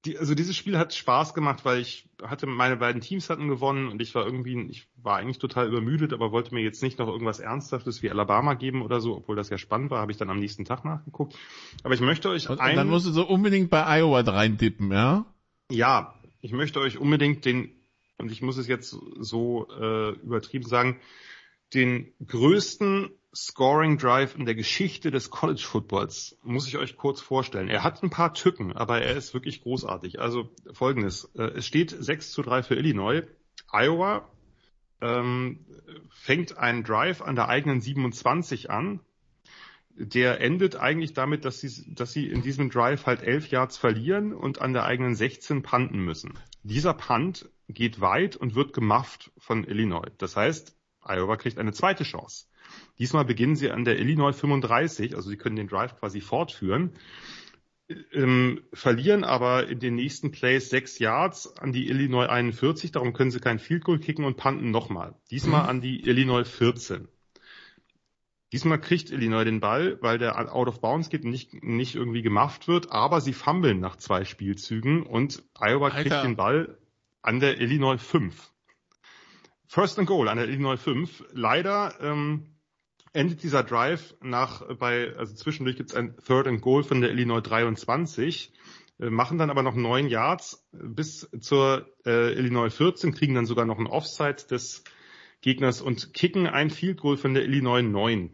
die, 0.10 0.18
also 0.18 0.34
dieses 0.34 0.56
Spiel 0.56 0.78
hat 0.78 0.94
Spaß 0.94 1.34
gemacht, 1.34 1.66
weil 1.66 1.80
ich 1.80 2.10
hatte, 2.24 2.48
meine 2.48 2.78
beiden 2.78 3.02
Teams 3.02 3.30
hatten 3.30 3.48
gewonnen 3.48 3.88
und 3.88 4.02
ich 4.02 4.16
war 4.16 4.26
irgendwie, 4.26 4.60
ich 4.70 4.88
war 4.98 5.18
eigentlich 5.18 5.38
total 5.38 5.68
übermüdet, 5.68 6.14
aber 6.14 6.32
wollte 6.32 6.54
mir 6.54 6.62
jetzt 6.62 6.82
nicht 6.82 7.00
noch 7.00 7.08
irgendwas 7.08 7.40
Ernsthaftes 7.40 8.02
wie 8.02 8.10
Alabama 8.10 8.56
geben 8.56 8.82
oder 8.82 9.02
so, 9.02 9.16
obwohl 9.16 9.36
das 9.36 9.50
ja 9.50 9.58
spannend 9.58 9.92
war, 9.92 10.02
habe 10.02 10.12
ich 10.12 10.18
dann 10.18 10.30
am 10.30 10.40
nächsten 10.40 10.66
Tag 10.66 10.84
nachgeguckt. 10.84 11.36
Aber 11.84 11.94
ich 11.94 12.02
möchte 12.02 12.30
euch 12.30 12.50
Und, 12.50 12.60
einen, 12.60 12.72
und 12.72 12.78
dann 12.78 12.90
musst 12.90 13.06
du 13.06 13.12
so 13.12 13.28
unbedingt 13.28 13.70
bei 13.70 13.86
Iowa 13.86 14.22
reintippen, 14.22 14.92
ja? 14.92 15.26
ja, 15.72 16.16
ich 16.42 16.52
möchte 16.52 16.80
euch 16.80 16.98
unbedingt 16.98 17.46
den, 17.46 17.72
und 18.18 18.32
ich 18.32 18.42
muss 18.42 18.58
es 18.58 18.68
jetzt 18.68 18.96
so 19.20 19.68
äh, 19.80 20.12
übertrieben 20.22 20.66
sagen, 20.66 21.00
den 21.74 22.14
größten 22.26 23.12
Scoring 23.34 23.98
Drive 23.98 24.36
in 24.36 24.46
der 24.46 24.56
Geschichte 24.56 25.12
des 25.12 25.30
College 25.30 25.62
Footballs 25.64 26.38
muss 26.44 26.68
ich 26.68 26.78
euch 26.78 26.98
kurz 26.98 27.22
vorstellen. 27.22 27.70
Er 27.70 27.84
hat 27.84 28.02
ein 28.02 28.10
paar 28.10 28.34
Tücken, 28.34 28.74
aber 28.76 29.02
er 29.02 29.16
ist 29.16 29.34
wirklich 29.34 29.62
großartig. 29.62 30.20
Also 30.20 30.50
folgendes. 30.74 31.30
Äh, 31.36 31.44
es 31.58 31.68
steht 31.68 31.96
6 31.98 32.32
zu 32.32 32.42
3 32.42 32.64
für 32.64 32.76
Illinois. 32.76 33.24
Iowa 33.72 34.28
ähm, 35.02 35.66
fängt 36.10 36.58
einen 36.58 36.84
Drive 36.84 37.22
an 37.22 37.36
der 37.36 37.50
eigenen 37.50 37.82
27 37.82 38.72
an. 38.72 39.00
Der 39.96 40.42
endet 40.42 40.78
eigentlich 40.78 41.14
damit, 41.14 41.46
dass 41.46 41.60
sie, 41.60 41.94
dass 41.94 42.14
sie 42.14 42.28
in 42.28 42.42
diesem 42.42 42.70
Drive 42.70 43.06
halt 43.06 43.22
11 43.22 43.50
Yards 43.50 43.78
verlieren 43.78 44.34
und 44.34 44.62
an 44.62 44.74
der 44.74 44.86
eigenen 44.86 45.14
16 45.14 45.62
punten 45.62 46.00
müssen. 46.00 46.40
Dieser 46.64 46.94
Punt 46.94 47.50
geht 47.68 48.02
weit 48.02 48.36
und 48.38 48.56
wird 48.56 48.74
gemufft 48.74 49.32
von 49.38 49.66
Illinois. 49.66 50.10
Das 50.18 50.36
heißt, 50.36 50.79
Iowa 51.10 51.36
kriegt 51.38 51.58
eine 51.58 51.74
zweite 51.74 52.04
Chance. 52.04 52.46
Diesmal 53.00 53.26
beginnen 53.26 53.56
sie 53.56 53.72
an 53.72 53.86
der 53.86 54.00
Illinois 54.00 54.34
35, 54.34 55.16
also 55.16 55.30
sie 55.30 55.38
können 55.38 55.56
den 55.56 55.68
Drive 55.68 55.98
quasi 56.00 56.22
fortführen, 56.22 56.92
ähm, 58.14 58.62
verlieren 58.74 59.24
aber 59.24 59.68
in 59.68 59.80
den 59.80 59.96
nächsten 59.96 60.32
Plays 60.32 60.70
sechs 60.70 61.00
Yards 61.00 61.58
an 61.58 61.72
die 61.72 61.90
Illinois 61.90 62.28
41, 62.28 62.92
darum 62.92 63.14
können 63.14 63.32
sie 63.32 63.40
kein 63.40 63.60
Field 63.60 63.84
Goal 63.84 64.00
kicken 64.00 64.26
und 64.26 64.38
panten 64.38 64.72
nochmal. 64.72 65.16
Diesmal 65.32 65.68
an 65.68 65.82
die 65.82 66.06
Illinois 66.08 66.44
14. 66.48 67.08
Diesmal 68.52 68.82
kriegt 68.82 69.12
Illinois 69.12 69.44
den 69.44 69.60
Ball, 69.60 70.00
weil 70.02 70.18
der 70.18 70.54
out 70.54 70.68
of 70.68 70.82
bounds 70.82 71.10
geht 71.10 71.24
und 71.24 71.30
nicht, 71.30 71.64
nicht 71.64 71.96
irgendwie 71.96 72.24
gemafft 72.24 72.68
wird, 72.68 72.92
aber 72.92 73.22
sie 73.22 73.34
fummeln 73.34 73.80
nach 73.80 73.96
zwei 73.96 74.26
Spielzügen 74.26 75.04
und 75.04 75.44
Iowa 75.60 75.92
kriegt 75.92 76.12
Alter. 76.12 76.28
den 76.28 76.36
Ball 76.36 76.78
an 77.22 77.40
der 77.40 77.60
Illinois 77.60 77.98
5. 77.98 78.52
First 79.72 80.00
and 80.00 80.08
Goal 80.08 80.28
an 80.30 80.40
der 80.40 80.48
Illinois 80.48 80.78
5. 80.78 81.26
Leider 81.32 81.94
ähm, 82.02 82.56
endet 83.14 83.44
dieser 83.44 83.62
Drive 83.62 84.16
nach 84.20 84.64
bei, 84.78 85.16
also 85.16 85.36
zwischendurch 85.36 85.78
gibt 85.78 85.92
es 85.92 85.96
ein 85.96 86.18
Third 86.26 86.48
and 86.48 86.62
Goal 86.62 86.82
von 86.82 87.02
der 87.02 87.12
Illinois 87.12 87.42
23, 87.42 88.52
äh, 89.00 89.12
machen 89.12 89.38
dann 89.38 89.52
aber 89.52 89.62
noch 89.62 89.76
neun 89.76 90.08
Yards 90.08 90.68
bis 90.72 91.30
zur 91.40 91.88
äh, 92.04 92.34
Illinois 92.34 92.72
14, 92.72 93.14
kriegen 93.14 93.36
dann 93.36 93.46
sogar 93.46 93.66
noch 93.66 93.78
ein 93.78 93.86
Offside 93.86 94.48
des 94.50 94.84
Gegners 95.42 95.84
und 95.84 96.16
kicken 96.16 96.48
ein 96.48 96.72
Field 96.72 97.00
Goal 97.00 97.18
von 97.18 97.36
der 97.36 97.44
Illinois 97.44 97.84
9. 97.84 98.32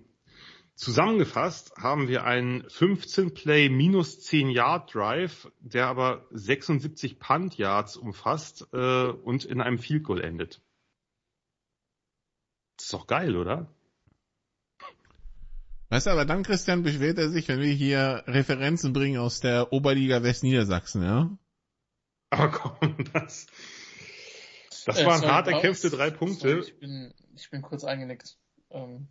Zusammengefasst 0.76 1.74
haben 1.76 2.08
wir 2.08 2.24
einen 2.24 2.64
15 2.70 3.34
Play 3.34 3.68
minus 3.68 4.22
10 4.22 4.52
Yard 4.52 4.96
Drive, 4.96 5.52
der 5.60 5.88
aber 5.88 6.28
76 6.32 7.20
Punt 7.20 7.58
Yards 7.58 7.98
umfasst 7.98 8.70
äh, 8.72 9.08
und 9.08 9.44
in 9.44 9.60
einem 9.60 9.80
Field 9.80 10.06
Goal 10.06 10.22
endet. 10.22 10.62
Das 12.78 12.86
ist 12.86 12.94
doch 12.94 13.08
geil, 13.08 13.36
oder? 13.36 13.68
Weißt 15.90 16.08
du, 16.08 16.12
aber 16.12 16.26
dann, 16.26 16.44
Christian, 16.44 16.84
beschwert 16.84 17.18
er 17.18 17.30
sich, 17.30 17.48
wenn 17.48 17.62
wir 17.62 17.72
hier 17.72 18.24
Referenzen 18.28 18.92
bringen 18.92 19.18
aus 19.20 19.40
der 19.40 19.72
Oberliga 19.72 20.24
Westniedersachsen, 20.24 21.04
ja? 21.04 21.38
Aber 22.32 22.50
komm, 22.52 22.98
das, 23.14 23.46
das 24.86 25.00
Äh, 25.00 25.06
waren 25.06 25.20
sorry, 25.20 25.32
hart 25.32 25.48
erkämpfte 25.48 25.90
drei 25.90 26.10
Sorry, 26.10 26.18
Punkte. 26.18 26.60
ich, 26.68 26.80
bin, 26.80 27.14
ich 27.36 27.50
bin 27.50 27.62
kurz 27.62 27.84
eingenickt. 27.84 28.38
Ähm, 28.72 29.08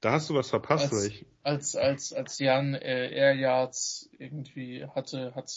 Da 0.00 0.12
hast 0.12 0.30
du 0.30 0.34
was 0.34 0.48
verpasst, 0.50 0.84
Als- 0.84 0.92
weil 0.92 1.06
ich, 1.10 1.26
als, 1.42 1.76
als, 1.76 2.12
als 2.12 2.38
Jan 2.38 2.74
äh, 2.74 3.10
Air 3.10 3.34
Yards 3.34 4.08
irgendwie 4.18 4.86
hatte, 4.86 5.34
hat 5.34 5.50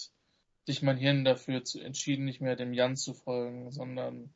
sich 0.66 0.82
mein 0.82 0.98
Hirn 0.98 1.24
dafür 1.24 1.64
zu, 1.64 1.80
entschieden, 1.80 2.26
nicht 2.26 2.41
mehr 2.41 2.56
dem 2.56 2.74
Jan 2.74 2.96
zu 2.96 3.14
folgen, 3.14 3.72
sondern 3.72 4.34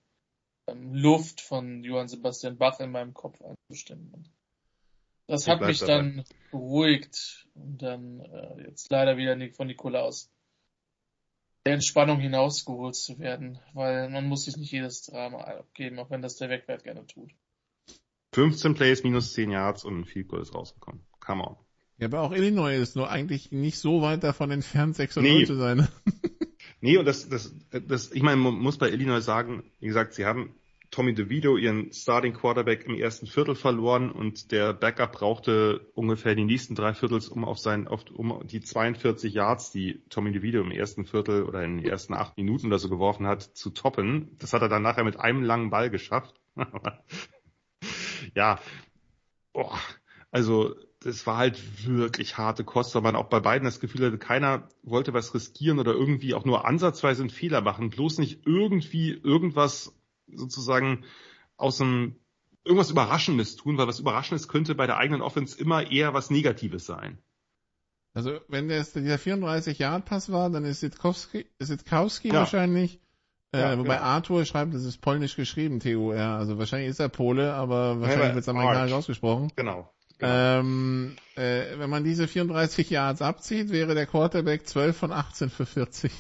Luft 0.72 1.41
von 1.41 1.84
Johann 1.84 2.07
Sebastian 2.07 2.57
Bach 2.57 2.80
in 2.80 2.91
meinem 2.91 3.14
Kopf 3.14 3.40
einzustimmen. 3.41 4.30
Das 5.27 5.44
Ich 5.44 5.49
hat 5.49 5.61
mich 5.61 5.80
dabei. 5.80 5.94
dann 5.94 6.23
beruhigt 6.52 7.48
und 7.53 7.81
dann 7.81 8.19
äh, 8.22 8.64
jetzt 8.68 8.90
leider 8.91 9.18
wieder 9.18 9.38
von 9.53 9.68
Nikolaus 9.68 10.30
der 11.65 11.73
Entspannung 11.76 12.19
hinausgeholt 12.19 12.95
zu 12.95 13.19
werden, 13.19 13.57
weil 13.73 14.10
man 14.10 14.27
muss 14.27 14.45
sich 14.45 14.57
nicht 14.57 14.72
jedes 14.72 15.03
Drama 15.03 15.40
abgeben, 15.40 15.98
auch 15.99 16.10
wenn 16.10 16.22
das 16.22 16.35
der 16.35 16.49
Wegwert 16.49 16.84
gerne 16.84 17.06
tut. 17.07 17.31
15 18.34 18.73
Plays 18.73 19.03
minus 19.03 19.31
10 19.34 19.52
Yards 19.52 19.85
und 19.85 19.99
ein 20.02 20.06
Field 20.06 20.27
Goal 20.27 20.41
ist 20.41 20.53
rausgekommen. 20.53 21.06
Come 21.22 21.44
on. 21.48 21.56
Ja, 21.99 22.07
aber 22.07 22.22
auch 22.22 22.31
Illinois 22.34 22.76
ist 22.76 22.95
nur 22.98 23.10
eigentlich 23.10 23.52
nicht 23.52 23.77
so 23.77 24.02
weit 24.02 24.23
davon 24.23 24.52
entfernt, 24.52 24.95
6 24.95 25.18
und 25.18 25.23
Nee. 25.23 25.34
0 25.35 25.45
zu 25.48 25.56
sein. 25.56 25.88
Nee, 26.84 26.97
und 26.97 27.05
das, 27.05 27.30
das, 27.30 27.55
das, 27.72 28.11
ich 28.11 28.22
meine, 28.23 28.35
man 28.35 28.55
muss 28.55 28.77
bei 28.77 28.89
Illinois 28.89 29.22
sagen, 29.22 29.64
wie 29.80 29.88
gesagt, 29.88 30.15
sie 30.15 30.26
haben 30.26 30.53
Tommy 30.91 31.14
DeVito, 31.14 31.55
ihren 31.55 31.93
Starting 31.93 32.34
Quarterback, 32.34 32.84
im 32.85 32.95
ersten 32.95 33.26
Viertel 33.26 33.55
verloren 33.55 34.11
und 34.11 34.51
der 34.51 34.73
Backup 34.73 35.14
brauchte 35.14 35.89
ungefähr 35.93 36.35
die 36.35 36.43
nächsten 36.43 36.76
drei 36.76 36.93
Viertels, 36.93 37.30
um 37.30 37.45
auf 37.45 37.57
sein, 37.57 37.88
auf, 37.88 38.03
um 38.14 38.45
die 38.45 38.60
42 38.60 39.34
Yards, 39.34 39.72
die 39.72 40.03
Tommy 40.10 40.34
DeVito 40.34 40.60
im 40.60 40.72
ersten 40.72 41.05
Viertel 41.05 41.43
oder 41.43 41.64
in 41.64 41.77
den 41.77 41.85
ersten 41.85 42.14
acht 42.14 42.35
Minuten 42.35 42.68
oder 42.68 42.80
so 42.80 42.89
geworfen 42.89 43.27
hat, 43.27 43.41
zu 43.41 43.69
toppen. 43.69 44.35
Das 44.39 44.51
hat 44.51 44.61
er 44.61 44.68
dann 44.68 44.84
nachher 44.84 45.05
mit 45.05 45.18
einem 45.18 45.41
langen 45.41 45.69
Ball 45.69 45.89
geschafft. 45.89 46.35
ja, 48.35 48.60
Boah, 49.53 49.80
also 50.31 50.76
das 51.05 51.25
war 51.27 51.38
halt 51.38 51.85
wirklich 51.85 52.38
harte 52.38 52.63
Kost, 52.63 52.95
weil 52.95 53.01
man 53.01 53.15
auch 53.15 53.27
bei 53.27 53.39
beiden 53.39 53.65
das 53.65 53.80
Gefühl 53.80 54.05
hatte, 54.05 54.17
keiner 54.17 54.67
wollte 54.84 55.13
was 55.13 55.34
riskieren 55.34 55.80
oder 55.80 55.93
irgendwie 55.93 56.34
auch 56.34 56.45
nur 56.45 56.65
ansatzweise 56.65 57.21
einen 57.21 57.30
Fehler 57.30 57.61
machen, 57.61 57.89
bloß 57.89 58.17
nicht 58.19 58.45
irgendwie 58.45 59.11
irgendwas 59.11 59.93
sozusagen 60.27 61.03
aus 61.57 61.77
dem 61.77 62.15
irgendwas 62.63 62.91
Überraschendes 62.91 63.55
tun, 63.55 63.77
weil 63.77 63.88
was 63.88 63.99
Überraschendes 63.99 64.47
könnte 64.47 64.75
bei 64.75 64.88
der 64.88 64.97
eigenen 64.97 65.21
Offense 65.21 65.59
immer 65.59 65.91
eher 65.91 66.13
was 66.13 66.30
Negatives 66.30 66.85
sein. 66.85 67.17
Also 68.13 68.39
wenn 68.47 68.69
das 68.69 68.93
dieser 68.93 69.17
34 69.17 69.80
Yard 69.80 70.05
Pass 70.05 70.31
war, 70.31 70.49
dann 70.49 70.65
ist 70.65 70.81
Sitkowski, 70.81 71.45
Sitkowski 71.59 72.30
ja. 72.30 72.35
wahrscheinlich. 72.35 72.99
Äh, 73.51 73.59
ja, 73.59 73.77
wobei 73.77 73.95
genau. 73.95 74.07
Arthur 74.07 74.45
schreibt, 74.45 74.73
das 74.73 74.84
ist 74.84 75.01
polnisch 75.01 75.35
geschrieben, 75.35 75.80
TUR. 75.80 76.15
Also 76.15 76.57
wahrscheinlich 76.57 76.89
ist 76.89 76.99
er 76.99 77.09
Pole, 77.09 77.53
aber 77.53 78.01
wahrscheinlich 78.01 78.30
ja, 78.30 78.35
wird 78.35 78.43
es 78.43 78.49
amerikanisch 78.49 78.93
ausgesprochen. 78.93 79.51
Genau. 79.55 79.93
Genau. 80.19 80.60
Ähm, 80.60 81.15
äh, 81.35 81.77
wenn 81.77 81.90
man 81.90 82.03
diese 82.03 82.27
34 82.27 82.90
Yards 82.90 83.22
abzieht, 83.22 83.72
wäre 83.72 83.95
der 83.95 84.06
Quarterback 84.06 84.68
12 84.68 84.95
von 84.95 85.11
18 85.11 85.49
für 85.49 85.65
40. 85.65 86.11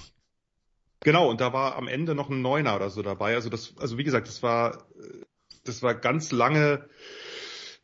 Genau, 1.01 1.29
und 1.29 1.41
da 1.41 1.51
war 1.51 1.75
am 1.75 1.87
Ende 1.87 2.15
noch 2.15 2.29
ein 2.29 2.41
Neuner 2.41 2.75
oder 2.75 2.89
so 2.89 3.01
dabei. 3.01 3.35
Also 3.35 3.49
das, 3.49 3.73
also 3.77 3.97
wie 3.97 4.03
gesagt, 4.03 4.27
das 4.27 4.41
war, 4.41 4.85
das 5.65 5.83
war 5.83 5.95
ganz 5.95 6.31
lange 6.31 6.87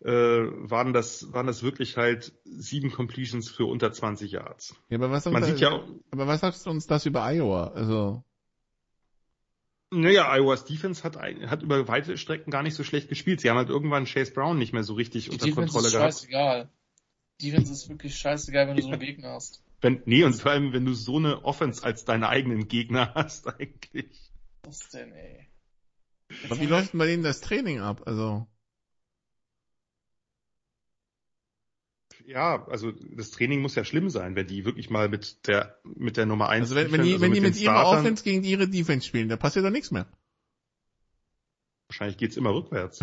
äh, 0.04 0.10
waren 0.10 0.94
das 0.94 1.34
waren 1.34 1.48
das 1.48 1.62
wirklich 1.64 1.98
halt 1.98 2.34
sieben 2.46 2.92
Completions 2.92 3.50
für 3.50 3.66
unter 3.66 3.92
20 3.92 4.32
Yards. 4.32 4.76
Ja, 4.90 4.98
aber 4.98 5.12
was 5.12 5.26
Man 5.26 5.44
sieht 5.44 5.60
ja, 5.60 5.84
aber 6.12 6.28
was 6.28 6.40
sagst 6.42 6.66
du 6.66 6.70
uns 6.70 6.88
das 6.88 7.06
über 7.06 7.24
Iowa? 7.24 7.72
Also 7.76 8.24
naja, 9.92 10.36
Iowa's 10.36 10.66
Defense 10.66 11.04
hat, 11.04 11.18
hat 11.18 11.64
über 11.64 11.88
weite 11.88 12.18
Strecken 12.18 12.52
gar 12.52 12.64
nicht 12.64 12.76
so 12.76 12.84
schlecht 12.84 13.10
gespielt. 13.10 13.42
Sie 13.42 13.50
haben 13.50 13.58
halt 13.58 13.70
irgendwann 13.70 14.06
Chase 14.06 14.32
Brown 14.32 14.58
nicht 14.58 14.74
mehr 14.74 14.84
so 14.84 14.94
richtig 14.94 15.26
Die 15.26 15.32
unter 15.32 15.46
Defense 15.46 15.74
Kontrolle 15.74 15.88
ist 15.88 15.94
gehabt. 15.94 16.14
Scheißegal. 16.14 16.70
Defense 17.42 17.72
ist 17.72 17.90
wirklich 17.90 18.18
scheißegal, 18.18 18.68
wenn 18.68 18.76
du 18.76 18.84
so 18.84 18.90
einen 18.90 19.00
Gegner 19.00 19.32
hast. 19.32 19.64
Wenn, 19.82 20.02
nee, 20.06 20.24
und 20.24 20.34
vor 20.34 20.52
allem, 20.52 20.74
wenn 20.74 20.86
du 20.86 20.94
so 20.94 21.18
eine 21.18 21.46
Offense 21.46 21.84
als 21.84 22.06
deinen 22.06 22.24
eigenen 22.24 22.68
Gegner 22.68 23.14
hast, 23.16 23.48
eigentlich. 23.48 24.32
Was 24.64 24.90
denn, 24.90 25.12
ey? 25.14 25.48
Aber 26.46 26.60
wie 26.60 26.66
läuft 26.66 26.94
denn 26.94 27.00
bei 27.00 27.08
denen 27.08 27.24
das 27.24 27.42
Training 27.42 27.80
ab? 27.80 28.04
Also. 28.06 28.48
Ja, 32.30 32.64
also 32.68 32.92
das 32.92 33.32
Training 33.32 33.62
muss 33.62 33.74
ja 33.74 33.84
schlimm 33.84 34.12
sein, 34.12 34.36
wenn 34.36 34.46
die 34.46 34.64
wirklich 34.64 34.92
mal 34.92 35.10
mit 35.10 35.48
der 35.48 35.80
mit 35.84 36.16
der 36.16 36.28
Nummer 36.28 36.48
1 36.50 36.62
Also 36.62 36.76
wenn, 36.76 36.92
wenn 36.92 37.02
die, 37.02 37.14
also 37.14 37.24
wenn 37.24 37.34
die 37.34 37.42
mit, 37.42 37.56
mit 37.56 37.62
ihrer 37.62 37.88
Offense 37.88 38.24
gegen 38.24 38.44
ihre 38.44 38.68
Defense 38.68 39.08
spielen, 39.08 39.30
da 39.30 39.36
passiert 39.36 39.66
doch 39.66 39.72
nichts 39.72 39.90
mehr. 39.90 40.06
Wahrscheinlich 41.88 42.18
geht's 42.18 42.38
immer 42.38 42.54
rückwärts. 42.54 43.00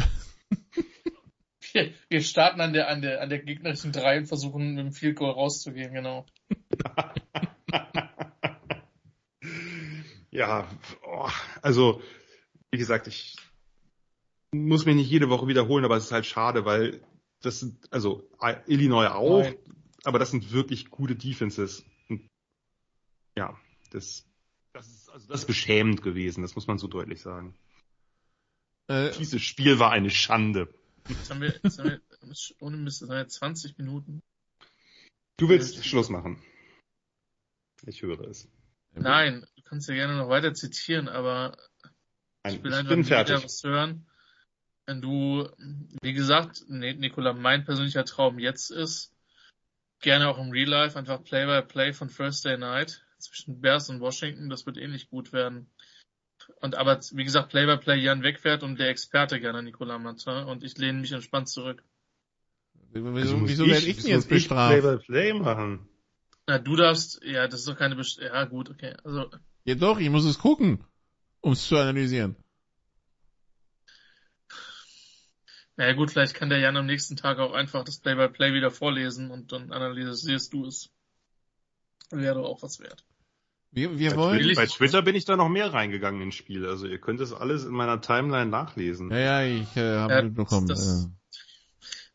wir, 1.72 1.92
wir 2.08 2.22
starten 2.22 2.60
an 2.60 2.72
der 2.72 2.88
an 2.88 3.02
der 3.02 3.20
an 3.20 3.28
der 3.28 3.40
gegnerischen 3.40 3.90
3 3.90 4.18
und 4.18 4.26
versuchen 4.26 4.74
mit 4.74 4.86
dem 4.86 4.92
Field 4.92 5.16
Goal 5.16 5.32
rauszugehen, 5.32 5.92
genau. 5.92 6.24
ja, 10.30 10.68
oh, 11.04 11.28
also 11.62 12.00
wie 12.70 12.78
gesagt, 12.78 13.08
ich 13.08 13.34
muss 14.52 14.86
mich 14.86 14.94
nicht 14.94 15.10
jede 15.10 15.30
Woche 15.30 15.48
wiederholen, 15.48 15.84
aber 15.84 15.96
es 15.96 16.04
ist 16.04 16.12
halt 16.12 16.26
schade, 16.26 16.64
weil 16.64 17.00
das 17.42 17.60
sind, 17.60 17.92
also 17.92 18.28
Illinois 18.66 19.08
auch, 19.08 19.42
Nein. 19.42 19.56
aber 20.04 20.18
das 20.18 20.30
sind 20.30 20.52
wirklich 20.52 20.90
gute 20.90 21.16
Defenses. 21.16 21.84
Und, 22.08 22.28
ja, 23.36 23.58
das, 23.90 24.26
das 24.72 24.86
ist, 24.88 25.10
also 25.10 25.28
das 25.28 25.40
ist 25.40 25.46
beschämend 25.46 26.02
gewesen, 26.02 26.42
das 26.42 26.54
muss 26.54 26.66
man 26.66 26.78
so 26.78 26.88
deutlich 26.88 27.20
sagen. 27.20 27.54
Äh, 28.88 29.10
Dieses 29.12 29.42
Spiel 29.42 29.78
war 29.78 29.90
eine 29.90 30.10
Schande. 30.10 30.72
Jetzt 31.08 31.30
haben 31.30 31.40
wir, 31.40 31.58
jetzt 31.62 31.78
haben 31.78 31.90
wir 31.90 32.00
ohne 32.60 32.76
Mist, 32.76 33.02
das 33.02 33.08
sind 33.08 33.16
jetzt 33.16 33.34
20 33.34 33.78
Minuten. 33.78 34.22
Du 35.36 35.48
willst 35.48 35.84
Schluss 35.84 36.08
machen. 36.08 36.42
Ich 37.84 38.02
höre 38.02 38.20
es. 38.20 38.48
Nein, 38.94 39.46
du 39.56 39.62
kannst 39.62 39.88
ja 39.88 39.94
gerne 39.94 40.16
noch 40.16 40.30
weiter 40.30 40.54
zitieren, 40.54 41.08
aber 41.08 41.56
ich 42.46 42.62
will 42.62 42.72
ich 42.72 42.78
einfach 42.78 42.96
wieder 42.96 43.44
was 43.44 43.62
hören 43.62 44.06
du, 44.86 45.48
wie 46.02 46.12
gesagt, 46.12 46.64
Nikola, 46.68 47.32
mein 47.32 47.64
persönlicher 47.64 48.04
Traum 48.04 48.38
jetzt 48.38 48.70
ist, 48.70 49.12
gerne 50.00 50.28
auch 50.28 50.38
im 50.38 50.50
Real 50.50 50.68
Life 50.68 50.98
einfach 50.98 51.22
Play-by-Play 51.22 51.90
-play 51.90 51.92
von 51.92 52.08
Thursday 52.08 52.56
Night 52.56 53.02
zwischen 53.18 53.60
Bears 53.60 53.88
und 53.90 54.00
Washington, 54.00 54.48
das 54.48 54.66
wird 54.66 54.76
ähnlich 54.76 55.08
gut 55.08 55.32
werden. 55.32 55.68
Und 56.60 56.76
aber, 56.76 57.00
wie 57.12 57.24
gesagt, 57.24 57.50
Play-by-Play 57.50 57.94
-play 57.94 58.02
Jan 58.02 58.22
wegfährt 58.22 58.62
und 58.62 58.78
der 58.78 58.90
Experte 58.90 59.40
gerne 59.40 59.62
Nikola 59.62 59.98
Martin 59.98 60.44
und 60.44 60.62
ich 60.62 60.78
lehne 60.78 61.00
mich 61.00 61.12
entspannt 61.12 61.48
zurück. 61.48 61.82
Wieso, 62.92 63.08
also 63.08 63.48
wieso 63.48 63.66
werde 63.66 63.86
ich 63.86 63.96
denn 63.96 64.10
jetzt 64.10 64.28
bestraft? 64.28 64.72
Play-by-Play 64.72 65.32
-play 65.32 65.42
machen. 65.42 65.88
Na, 66.46 66.58
du 66.58 66.76
darfst, 66.76 67.20
ja, 67.24 67.48
das 67.48 67.60
ist 67.60 67.68
doch 67.68 67.76
keine 67.76 67.96
Best 67.96 68.20
ja 68.20 68.44
gut, 68.44 68.70
okay, 68.70 68.94
also. 69.02 69.30
Ja 69.64 69.74
doch, 69.74 69.98
ich 69.98 70.08
muss 70.10 70.24
es 70.24 70.38
gucken, 70.38 70.84
um 71.40 71.52
es 71.52 71.66
zu 71.66 71.76
analysieren. 71.76 72.36
Naja 75.76 75.92
gut, 75.92 76.10
vielleicht 76.10 76.34
kann 76.34 76.48
der 76.48 76.58
Jan 76.58 76.76
am 76.76 76.86
nächsten 76.86 77.16
Tag 77.16 77.38
auch 77.38 77.52
einfach 77.52 77.84
das 77.84 77.98
Play-by-Play 77.98 78.48
-play 78.48 78.54
wieder 78.54 78.70
vorlesen 78.70 79.30
und 79.30 79.52
dann 79.52 79.72
analysierst 79.72 80.52
du 80.52 80.66
es. 80.66 80.90
Wäre 82.10 82.36
doch 82.36 82.44
auch 82.44 82.62
was 82.62 82.80
wert. 82.80 83.04
Wir, 83.72 83.98
wir 83.98 84.16
wollen. 84.16 84.54
Bei 84.54 84.66
Twitter 84.66 85.02
bin 85.02 85.14
ich 85.14 85.26
da 85.26 85.36
noch 85.36 85.50
mehr 85.50 85.72
reingegangen 85.74 86.22
ins 86.22 86.34
Spiel. 86.34 86.66
Also 86.66 86.86
ihr 86.86 86.98
könnt 86.98 87.20
es 87.20 87.34
alles 87.34 87.64
in 87.64 87.72
meiner 87.72 88.00
Timeline 88.00 88.50
nachlesen. 88.50 89.10
Ja, 89.10 89.42
ja, 89.42 89.42
ich 89.42 89.76
äh, 89.76 89.96
habe 89.96 90.12
ja, 90.14 90.22
mitbekommen. 90.22 90.68
Das, 90.68 91.10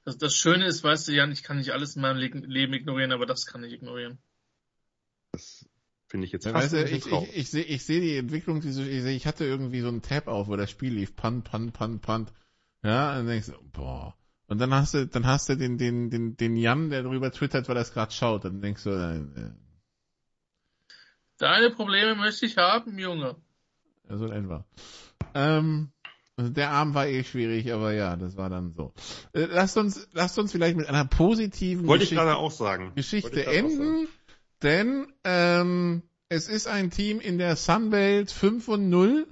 das, 0.03 0.17
das, 0.17 0.35
Schöne 0.35 0.65
ist, 0.65 0.83
weißt 0.83 1.07
du, 1.07 1.11
Jan, 1.11 1.31
ich 1.31 1.43
kann 1.43 1.57
nicht 1.57 1.71
alles 1.71 1.95
in 1.95 2.01
meinem 2.01 2.17
Leben 2.17 2.73
ignorieren, 2.73 3.11
aber 3.11 3.27
das 3.27 3.45
kann 3.45 3.63
ich 3.63 3.73
ignorieren. 3.73 4.17
Das 5.33 5.69
finde 6.07 6.25
ich 6.25 6.33
jetzt 6.33 6.45
ja, 6.45 6.53
fast 6.53 6.73
weißt 6.73 6.91
du, 6.91 6.95
ich, 6.95 7.05
ich, 7.05 7.35
ich 7.37 7.49
sehe 7.51 7.63
ich 7.63 7.85
seh 7.85 7.99
die 7.99 8.17
Entwicklung, 8.17 8.57
ich, 8.57 8.73
seh, 8.73 9.15
ich 9.15 9.27
hatte 9.27 9.45
irgendwie 9.45 9.81
so 9.81 9.87
einen 9.87 10.01
Tab 10.01 10.27
auf, 10.27 10.47
wo 10.47 10.55
das 10.55 10.71
Spiel 10.71 10.93
lief, 10.93 11.15
Punt, 11.15 11.43
Punt, 11.43 11.73
Punt, 11.73 12.01
Punt. 12.01 12.33
Ja, 12.83 13.11
und 13.11 13.17
dann 13.17 13.27
denkst 13.27 13.47
du, 13.47 13.53
boah. 13.71 14.15
Und 14.47 14.59
dann 14.59 14.73
hast 14.73 14.93
du, 14.93 15.07
dann 15.07 15.25
hast 15.25 15.49
du 15.49 15.55
den, 15.55 15.77
den, 15.77 16.09
den, 16.09 16.35
den 16.35 16.55
Jan, 16.57 16.89
der 16.89 17.03
darüber 17.03 17.31
twittert, 17.31 17.69
weil 17.69 17.77
er 17.77 17.83
es 17.83 17.93
gerade 17.93 18.11
schaut. 18.11 18.43
Dann 18.43 18.61
denkst 18.61 18.83
du, 18.83 18.89
äh, 18.89 19.51
Deine 21.37 21.71
Probleme 21.71 22.15
möchte 22.15 22.45
ich 22.45 22.57
haben, 22.57 22.99
Junge. 22.99 23.35
So 24.09 24.27
etwa. 24.27 24.65
Ähm, 25.33 25.91
also 26.35 26.51
der 26.51 26.71
Abend 26.71 26.95
war 26.95 27.07
eh 27.07 27.23
schwierig, 27.23 27.71
aber 27.71 27.93
ja, 27.93 28.15
das 28.15 28.37
war 28.37 28.49
dann 28.49 28.73
so. 28.73 28.93
Äh, 29.33 29.45
lasst 29.45 29.77
uns, 29.77 30.07
lasst 30.13 30.37
uns 30.37 30.51
vielleicht 30.51 30.77
mit 30.77 30.87
einer 30.87 31.05
positiven 31.05 31.87
Wollte 31.87 32.03
Geschichte, 32.03 32.15
ich 32.15 32.27
gerade 32.27 32.37
auch 32.37 32.51
sagen. 32.51 32.91
Geschichte 32.95 33.45
enden, 33.45 34.07
denn 34.61 35.07
ähm, 35.23 36.03
es 36.29 36.47
ist 36.47 36.67
ein 36.67 36.91
Team 36.91 37.19
in 37.19 37.37
der 37.37 37.55
Sunbelt 37.55 38.31
5 38.31 38.67
und 38.67 38.89
0. 38.89 39.27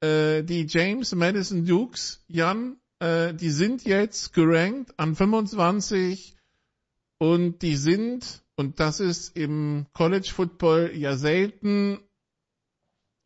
Äh, 0.00 0.42
die 0.42 0.66
James 0.68 1.14
Madison 1.14 1.64
Dukes, 1.64 2.24
Jan, 2.28 2.76
äh, 3.00 3.34
die 3.34 3.50
sind 3.50 3.84
jetzt 3.84 4.32
gerankt 4.32 4.98
an 4.98 5.14
25 5.14 6.36
und 7.18 7.62
die 7.62 7.76
sind, 7.76 8.42
und 8.56 8.80
das 8.80 9.00
ist 9.00 9.36
im 9.36 9.86
College 9.92 10.30
Football 10.34 10.92
ja 10.94 11.16
selten 11.16 12.00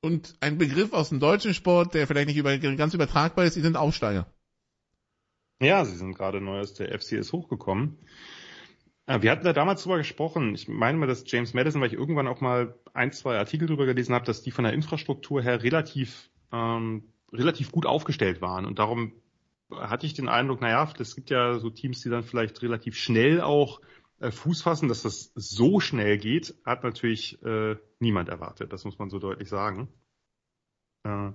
und 0.00 0.36
ein 0.40 0.58
Begriff 0.58 0.92
aus 0.92 1.08
dem 1.08 1.20
deutschen 1.20 1.54
Sport, 1.54 1.94
der 1.94 2.06
vielleicht 2.06 2.28
nicht 2.28 2.36
über, 2.36 2.56
ganz 2.58 2.94
übertragbar 2.94 3.44
ist, 3.44 3.56
die 3.56 3.60
sind 3.60 3.76
Aufsteiger. 3.76 4.26
Ja, 5.60 5.84
sie 5.84 5.96
sind 5.96 6.14
gerade 6.14 6.40
neu 6.40 6.60
aus 6.60 6.74
der 6.74 6.96
FCS 6.96 7.32
hochgekommen. 7.32 7.98
Äh, 9.06 9.22
wir 9.22 9.32
hatten 9.32 9.44
da 9.44 9.52
damals 9.52 9.82
drüber 9.82 9.98
gesprochen. 9.98 10.54
Ich 10.54 10.68
meine 10.68 10.98
mal, 10.98 11.06
dass 11.06 11.24
James 11.26 11.52
Madison, 11.52 11.80
weil 11.80 11.88
ich 11.88 11.98
irgendwann 11.98 12.28
auch 12.28 12.40
mal 12.40 12.78
ein, 12.94 13.10
zwei 13.10 13.36
Artikel 13.36 13.66
drüber 13.66 13.86
gelesen 13.86 14.14
habe, 14.14 14.24
dass 14.24 14.42
die 14.42 14.52
von 14.52 14.64
der 14.64 14.72
Infrastruktur 14.72 15.42
her 15.42 15.62
relativ 15.62 16.30
ähm, 16.52 17.12
relativ 17.32 17.72
gut 17.72 17.86
aufgestellt 17.86 18.40
waren. 18.40 18.64
Und 18.64 18.78
darum 18.78 19.12
hatte 19.70 20.06
ich 20.06 20.14
den 20.14 20.28
Eindruck, 20.28 20.60
naja, 20.60 20.90
es 20.98 21.14
gibt 21.14 21.30
ja 21.30 21.58
so 21.58 21.70
Teams, 21.70 22.00
die 22.00 22.10
dann 22.10 22.22
vielleicht 22.22 22.62
relativ 22.62 22.96
schnell 22.96 23.40
auch 23.40 23.80
äh, 24.20 24.30
Fuß 24.30 24.62
fassen, 24.62 24.88
dass 24.88 25.02
das 25.02 25.32
so 25.34 25.80
schnell 25.80 26.18
geht, 26.18 26.54
hat 26.64 26.84
natürlich 26.84 27.42
äh, 27.42 27.76
niemand 27.98 28.28
erwartet. 28.28 28.72
Das 28.72 28.84
muss 28.84 28.98
man 28.98 29.10
so 29.10 29.18
deutlich 29.18 29.48
sagen. 29.48 29.88
Äh, 31.04 31.32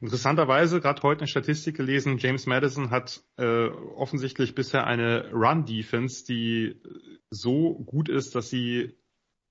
interessanterweise, 0.00 0.80
gerade 0.80 1.02
heute 1.02 1.20
eine 1.20 1.28
Statistik 1.28 1.76
gelesen, 1.76 2.18
James 2.18 2.46
Madison 2.46 2.90
hat 2.90 3.22
äh, 3.36 3.68
offensichtlich 3.68 4.54
bisher 4.54 4.86
eine 4.86 5.30
Run-Defense, 5.32 6.24
die 6.24 6.80
so 7.30 7.74
gut 7.74 8.08
ist, 8.08 8.34
dass 8.34 8.48
sie, 8.48 8.96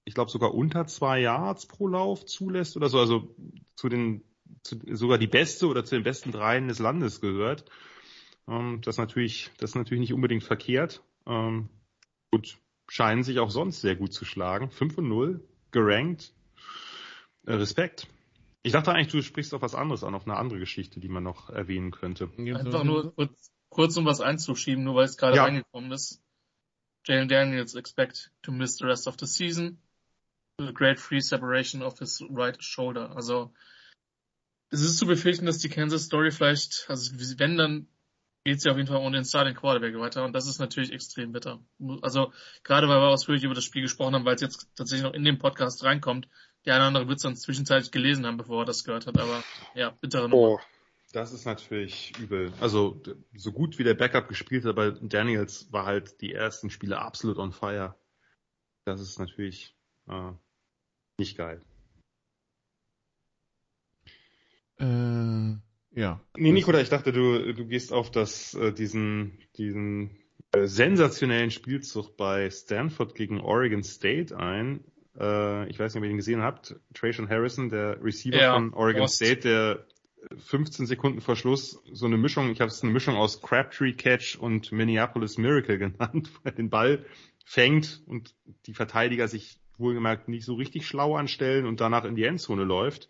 ich 0.05 0.13
glaube, 0.13 0.31
sogar 0.31 0.53
unter 0.53 0.87
zwei 0.87 1.19
Yards 1.19 1.67
pro 1.67 1.87
Lauf 1.87 2.25
zulässt 2.25 2.75
oder 2.75 2.89
so, 2.89 2.99
also 2.99 3.35
zu 3.75 3.89
den 3.89 4.23
zu, 4.63 4.77
sogar 4.91 5.17
die 5.17 5.27
beste 5.27 5.67
oder 5.67 5.85
zu 5.85 5.95
den 5.95 6.03
besten 6.03 6.31
dreien 6.31 6.67
des 6.67 6.79
Landes 6.79 7.21
gehört. 7.21 7.65
Ähm, 8.47 8.81
das 8.83 8.97
natürlich, 8.97 9.51
das 9.57 9.71
ist 9.71 9.75
natürlich 9.75 10.01
nicht 10.01 10.13
unbedingt 10.13 10.43
verkehrt. 10.43 11.03
Ähm, 11.25 11.69
und 12.31 12.57
scheinen 12.89 13.23
sich 13.23 13.39
auch 13.39 13.51
sonst 13.51 13.81
sehr 13.81 13.95
gut 13.95 14.13
zu 14.13 14.25
schlagen. 14.25 14.69
5 14.69 14.97
und 14.97 15.09
0, 15.09 15.47
gerankt. 15.71 16.33
Äh, 17.45 17.53
Respekt. 17.53 18.07
Ich 18.63 18.73
dachte 18.73 18.91
eigentlich, 18.91 19.11
du 19.11 19.21
sprichst 19.21 19.53
auf 19.53 19.61
was 19.61 19.75
anderes 19.75 20.03
an, 20.03 20.15
auf 20.15 20.25
eine 20.25 20.37
andere 20.37 20.59
Geschichte, 20.59 20.99
die 20.99 21.07
man 21.07 21.23
noch 21.23 21.49
erwähnen 21.49 21.91
könnte. 21.91 22.29
Einfach 22.37 22.83
nur 22.83 23.13
kurz, 23.15 23.51
kurz 23.69 23.97
um 23.97 24.05
was 24.05 24.19
einzuschieben, 24.19 24.83
nur 24.83 24.95
weil 24.95 25.05
es 25.05 25.17
gerade 25.17 25.37
ja. 25.37 25.43
reingekommen 25.43 25.91
ist. 25.91 26.21
Jalen 27.05 27.29
Daniels 27.29 27.75
expect 27.75 28.31
to 28.41 28.51
miss 28.51 28.77
the 28.77 28.85
rest 28.85 29.07
of 29.07 29.15
the 29.19 29.25
season. 29.25 29.81
With 30.57 30.69
a 30.69 30.73
great 30.73 30.99
free 30.99 31.21
separation 31.21 31.81
of 31.81 31.99
his 31.99 32.21
right 32.29 32.61
shoulder. 32.61 33.15
Also 33.15 33.53
es 34.69 34.81
ist 34.81 34.97
zu 34.97 35.05
befürchten, 35.05 35.45
dass 35.45 35.59
die 35.59 35.69
Kansas 35.69 36.03
Story 36.03 36.31
vielleicht, 36.31 36.85
also 36.89 37.13
wenn 37.37 37.57
dann 37.57 37.87
geht 38.47 38.61
sie 38.61 38.69
auf 38.69 38.77
jeden 38.77 38.87
Fall 38.87 39.01
ohne 39.01 39.17
den 39.17 39.25
Starting 39.25 39.55
Quarterback 39.55 39.99
weiter 39.99 40.23
und 40.23 40.31
das 40.31 40.47
ist 40.47 40.57
natürlich 40.57 40.93
extrem 40.93 41.33
bitter. 41.33 41.59
Also 42.01 42.31
gerade 42.63 42.87
weil 42.87 43.01
wir 43.01 43.09
ausführlich 43.09 43.43
über 43.43 43.53
das 43.53 43.65
Spiel 43.65 43.81
gesprochen 43.81 44.15
haben, 44.15 44.23
weil 44.23 44.35
es 44.35 44.41
jetzt 44.41 44.69
tatsächlich 44.73 45.03
noch 45.03 45.13
in 45.13 45.25
den 45.25 45.37
Podcast 45.37 45.83
reinkommt, 45.83 46.29
der 46.65 46.75
eine 46.75 46.83
oder 46.83 46.87
andere 46.87 47.07
wird 47.09 47.17
es 47.17 47.23
dann 47.23 47.35
zwischenzeitlich 47.35 47.91
gelesen 47.91 48.25
haben, 48.25 48.37
bevor 48.37 48.61
er 48.61 48.65
das 48.65 48.85
gehört 48.85 49.05
hat, 49.05 49.19
aber 49.19 49.43
ja, 49.75 49.89
bittere 49.89 50.29
Nummer. 50.29 50.47
Oh, 50.47 50.59
das 51.11 51.33
ist 51.33 51.43
natürlich 51.43 52.17
übel. 52.19 52.53
Also 52.61 53.01
so 53.35 53.51
gut 53.51 53.77
wie 53.79 53.83
der 53.83 53.95
Backup 53.95 54.29
gespielt 54.29 54.63
hat, 54.63 54.69
aber 54.69 54.91
Daniels 54.91 55.69
war 55.73 55.85
halt 55.85 56.21
die 56.21 56.33
ersten 56.33 56.69
Spiele 56.69 56.99
absolut 56.99 57.39
on 57.39 57.51
fire. 57.51 57.95
Das 58.85 59.01
ist 59.01 59.19
natürlich 59.19 59.75
äh, 60.07 60.31
nicht 61.17 61.37
geil. 61.37 61.61
Äh, 64.77 65.57
ja. 65.93 66.21
Nee, 66.37 66.51
Nikola, 66.51 66.81
ich 66.81 66.89
dachte, 66.89 67.11
du, 67.11 67.53
du 67.53 67.65
gehst 67.65 67.93
auf 67.93 68.11
das, 68.11 68.53
äh, 68.53 68.71
diesen, 68.71 69.39
diesen 69.57 70.17
äh, 70.51 70.65
sensationellen 70.67 71.51
Spielzug 71.51 72.17
bei 72.17 72.49
Stanford 72.49 73.15
gegen 73.15 73.41
Oregon 73.41 73.83
State 73.83 74.37
ein. 74.37 74.83
Äh, 75.19 75.69
ich 75.69 75.79
weiß 75.79 75.93
nicht, 75.93 76.01
ob 76.01 76.05
ihr 76.05 76.11
ihn 76.11 76.17
gesehen 76.17 76.41
habt. 76.41 76.75
Trajan 76.93 77.29
Harrison, 77.29 77.69
der 77.69 78.03
Receiver 78.03 78.37
Ja, 78.37 78.53
von 78.53 78.73
Oregon 78.73 79.03
Ost. 79.03 79.15
State, 79.15 79.41
der 79.41 79.85
15 80.35 80.85
Sekunden 80.85 81.21
vor 81.21 81.35
Schluss 81.35 81.81
so 81.91 82.05
eine 82.05 82.17
Mischung, 82.17 82.51
ich 82.51 82.59
habe 82.59 82.69
es 82.69 82.83
eine 82.83 82.91
Mischung 82.91 83.15
aus 83.15 83.41
Crabtree 83.41 83.93
Catch 83.93 84.35
und 84.35 84.71
Minneapolis 84.71 85.37
Miracle 85.37 85.77
genannt, 85.79 86.31
weil 86.43 86.51
er 86.51 86.55
den 86.55 86.69
Ball 86.69 87.05
fängt 87.45 88.03
und 88.05 88.35
die 88.65 88.73
Verteidiger 88.73 89.27
sich 89.27 89.59
wohlgemerkt 89.77 90.27
nicht 90.27 90.45
so 90.45 90.55
richtig 90.55 90.87
schlau 90.87 91.15
anstellen 91.15 91.65
und 91.65 91.81
danach 91.81 92.03
in 92.03 92.15
die 92.15 92.23
Endzone 92.23 92.63
läuft 92.63 93.09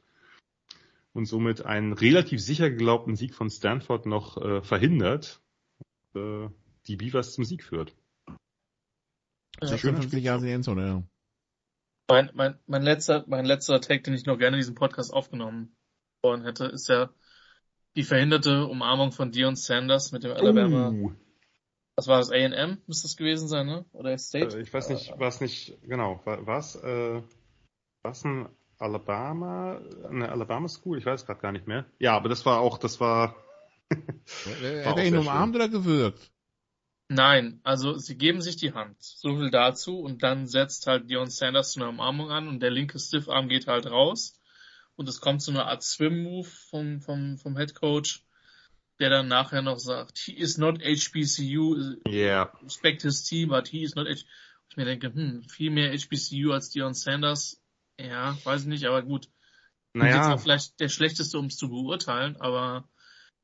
und 1.17 1.25
somit 1.25 1.65
einen 1.65 1.93
relativ 1.93 2.39
sicher 2.39 2.69
geglaubten 2.69 3.15
Sieg 3.15 3.33
von 3.33 3.49
Stanford 3.49 4.05
noch 4.05 4.37
äh, 4.37 4.61
verhindert, 4.61 5.41
äh, 6.15 6.47
die 6.85 6.95
Beavers 6.95 7.33
zum 7.33 7.43
Sieg 7.43 7.63
führt. 7.63 7.95
Ja. 8.27 9.67
Sehr 9.67 9.77
schöner 9.79 9.97
56 9.97 10.23
Jahre 10.23 10.45
in 10.45 10.53
Endzone, 10.53 10.87
ja. 10.87 11.03
Mein, 12.09 12.29
mein, 12.33 12.59
mein 12.67 12.83
letzter, 12.83 13.25
mein 13.27 13.45
letzter 13.45 13.81
Take, 13.81 14.03
den 14.03 14.13
ich 14.13 14.25
noch 14.25 14.37
gerne 14.37 14.55
in 14.55 14.61
diesem 14.61 14.75
Podcast 14.75 15.11
aufgenommen 15.11 15.75
worden 16.21 16.45
hätte, 16.45 16.65
ist 16.65 16.87
ja 16.87 17.09
die 17.97 18.03
verhinderte 18.03 18.65
Umarmung 18.67 19.11
von 19.11 19.31
Dion 19.31 19.55
Sanders 19.55 20.11
mit 20.11 20.23
dem 20.23 20.31
Alabama. 20.31 20.91
Uh, 20.91 21.13
Was 21.95 22.07
war 22.07 22.19
das? 22.19 22.31
A&M 22.31 22.77
müsste 22.85 23.07
das 23.07 23.17
gewesen 23.17 23.47
sein, 23.47 23.65
ne? 23.65 23.85
Oder 23.91 24.17
State? 24.19 24.55
äh, 24.55 24.61
ich 24.61 24.71
weiß 24.71 24.89
nicht, 24.89 25.19
war 25.19 25.27
es 25.27 25.41
nicht, 25.41 25.81
genau, 25.81 26.21
war 26.25 26.45
was, 26.45 26.75
äh, 26.75 27.21
was 28.03 28.23
ein 28.23 28.47
Alabama, 28.77 29.81
eine 30.09 30.29
Alabama 30.29 30.67
School? 30.67 30.97
Ich 30.97 31.05
weiß 31.05 31.25
gerade 31.25 31.41
gar 31.41 31.51
nicht 31.51 31.67
mehr. 31.67 31.85
Ja, 31.99 32.15
aber 32.15 32.29
das 32.29 32.45
war 32.45 32.59
auch, 32.59 32.77
das 32.77 32.99
war, 32.99 33.35
War 34.45 34.85
Hat 34.85 34.97
er 34.97 35.05
ihn 35.05 35.17
umarmt 35.17 35.55
oder 35.55 35.69
gewürgt? 35.69 36.31
Nein, 37.09 37.61
also 37.63 37.97
sie 37.97 38.17
geben 38.17 38.41
sich 38.41 38.57
die 38.57 38.73
Hand. 38.73 39.01
So 39.01 39.37
viel 39.37 39.49
dazu 39.49 39.99
und 39.99 40.23
dann 40.23 40.45
setzt 40.47 40.87
halt 40.87 41.09
Dion 41.09 41.29
Sanders 41.29 41.71
zu 41.71 41.79
einer 41.79 41.89
Umarmung 41.89 42.31
an 42.31 42.47
und 42.49 42.59
der 42.59 42.71
linke 42.71 42.99
Stiffarm 42.99 43.47
geht 43.47 43.67
halt 43.67 43.85
raus 43.87 44.39
und 44.97 45.07
es 45.07 45.21
kommt 45.21 45.41
zu 45.41 45.51
einer 45.51 45.67
Art 45.67 45.83
Swim-Move 45.83 46.47
vom, 46.69 46.99
vom, 46.99 47.37
vom 47.37 47.57
Head 47.57 47.75
Coach, 47.75 48.25
der 48.99 49.09
dann 49.09 49.29
nachher 49.29 49.61
noch 49.61 49.79
sagt, 49.79 50.17
he 50.17 50.33
is 50.33 50.57
not 50.57 50.81
HBCU, 50.81 51.95
yeah, 52.07 52.51
respect 52.61 53.03
his 53.03 53.23
team, 53.23 53.49
but 53.49 53.69
he 53.69 53.83
is 53.83 53.95
not 53.95 54.07
H 54.07 54.25
ich 54.69 54.75
mir 54.75 54.83
denke, 54.85 55.13
hm, 55.13 55.43
viel 55.43 55.71
mehr 55.71 55.93
HBCU 55.97 56.51
als 56.51 56.71
Dion 56.71 56.93
Sanders. 56.93 57.63
Ja, 57.99 58.37
weiß 58.43 58.61
ich 58.61 58.67
nicht, 58.67 58.85
aber 58.85 59.01
gut. 59.01 59.29
Naja, 59.93 60.33
auch 60.33 60.39
vielleicht 60.39 60.79
der 60.79 60.89
schlechteste, 60.89 61.39
um 61.39 61.47
es 61.47 61.57
zu 61.57 61.69
beurteilen, 61.69 62.37
aber 62.37 62.87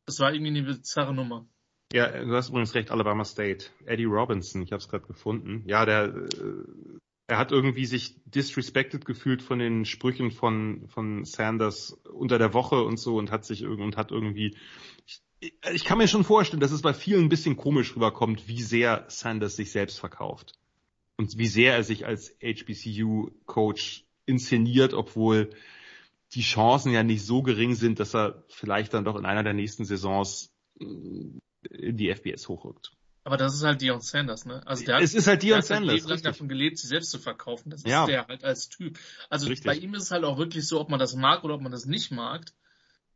das 0.06 0.20
war 0.20 0.34
irgendwie 0.34 0.52
eine 0.52 0.64
bizarre 0.64 1.14
Nummer. 1.14 1.48
Ja, 1.94 2.10
du 2.10 2.34
hast 2.34 2.50
übrigens 2.50 2.74
recht, 2.74 2.92
Alabama 2.92 3.24
State. 3.24 3.68
Eddie 3.86 4.06
Robinson, 4.06 4.64
ich 4.64 4.72
habe 4.72 4.82
es 4.82 4.90
gerade 4.90 5.06
gefunden. 5.06 5.64
Ja, 5.68 5.86
der, 5.86 6.06
äh, 6.06 7.00
er 7.28 7.38
hat 7.38 7.52
irgendwie 7.52 7.86
sich 7.86 8.20
disrespected 8.26 9.06
gefühlt 9.06 9.42
von 9.42 9.60
den 9.60 9.86
Sprüchen 9.86 10.32
von 10.32 10.88
von 10.88 11.24
Sanders 11.24 11.94
unter 12.12 12.38
der 12.38 12.54
Woche 12.54 12.84
und 12.84 12.98
so 12.98 13.18
und 13.18 13.32
hat 13.32 13.46
sich 13.46 13.66
und 13.66 13.96
hat 13.96 14.12
irgendwie. 14.12 14.58
Ich, 15.40 15.54
ich 15.72 15.84
kann 15.84 15.98
mir 15.98 16.08
schon 16.08 16.24
vorstellen, 16.24 16.62
dass 16.62 16.72
es 16.72 16.82
bei 16.82 16.94
vielen 16.94 17.26
ein 17.26 17.30
bisschen 17.30 17.58
komisch 17.58 17.96
rüberkommt, 17.96 18.48
wie 18.48 18.62
sehr 18.62 19.06
Sanders 19.08 19.56
sich 19.56 19.72
selbst 19.72 20.00
verkauft 20.00 20.54
und 21.18 21.38
wie 21.38 21.48
sehr 21.48 21.76
er 21.76 21.84
sich 21.84 22.06
als 22.06 22.36
HBCU-Coach 22.42 24.06
inszeniert, 24.26 24.94
obwohl 24.94 25.50
die 26.34 26.42
Chancen 26.42 26.92
ja 26.92 27.04
nicht 27.04 27.26
so 27.26 27.42
gering 27.44 27.76
sind, 27.76 28.00
dass 28.00 28.16
er 28.16 28.44
vielleicht 28.50 28.94
dann 28.94 29.06
doch 29.06 29.16
in 29.16 29.26
einer 29.26 29.44
der 29.44 29.54
nächsten 29.54 29.86
Saisons 29.86 30.52
äh, 30.80 30.86
in 31.70 31.98
die 31.98 32.10
FBS 32.14 32.48
hochrückt. 32.50 32.92
Aber 33.26 33.38
das 33.38 33.54
ist 33.56 33.64
halt 33.64 33.82
Dion 33.82 34.02
Sanders, 34.02 34.46
ne? 34.46 34.66
Also 34.68 34.84
der 34.84 34.96
hat, 34.96 35.04
Es 35.04 35.14
ist 35.14 35.28
halt 35.28 35.44
Dion 35.44 35.60
hat 35.60 35.66
Sanders, 35.66 35.94
richtig. 36.10 36.24
davon 36.24 36.50
gelebt, 36.50 36.78
sich 36.78 36.90
selbst 36.90 37.10
zu 37.10 37.20
verkaufen. 37.20 37.70
Das 37.70 37.82
ist 37.82 37.88
Ja. 37.88 38.06
der 38.06 38.28
halt 38.28 38.44
als 38.44 38.68
Typ. 38.68 39.00
Also 39.30 39.48
Richtig. 39.48 39.66
bei 39.66 39.76
ihm 39.76 39.94
ist 39.94 40.04
es 40.04 40.12
halt 40.12 40.26
auch 40.26 40.38
wirklich 40.38 40.68
so, 40.68 40.82
ob 40.82 40.90
man 40.90 41.00
das 41.00 41.16
mag 41.16 41.44
oder 41.46 41.54
ob 41.56 41.62
man 41.62 41.72
das 41.72 41.86
nicht 41.86 42.12
mag. 42.12 42.46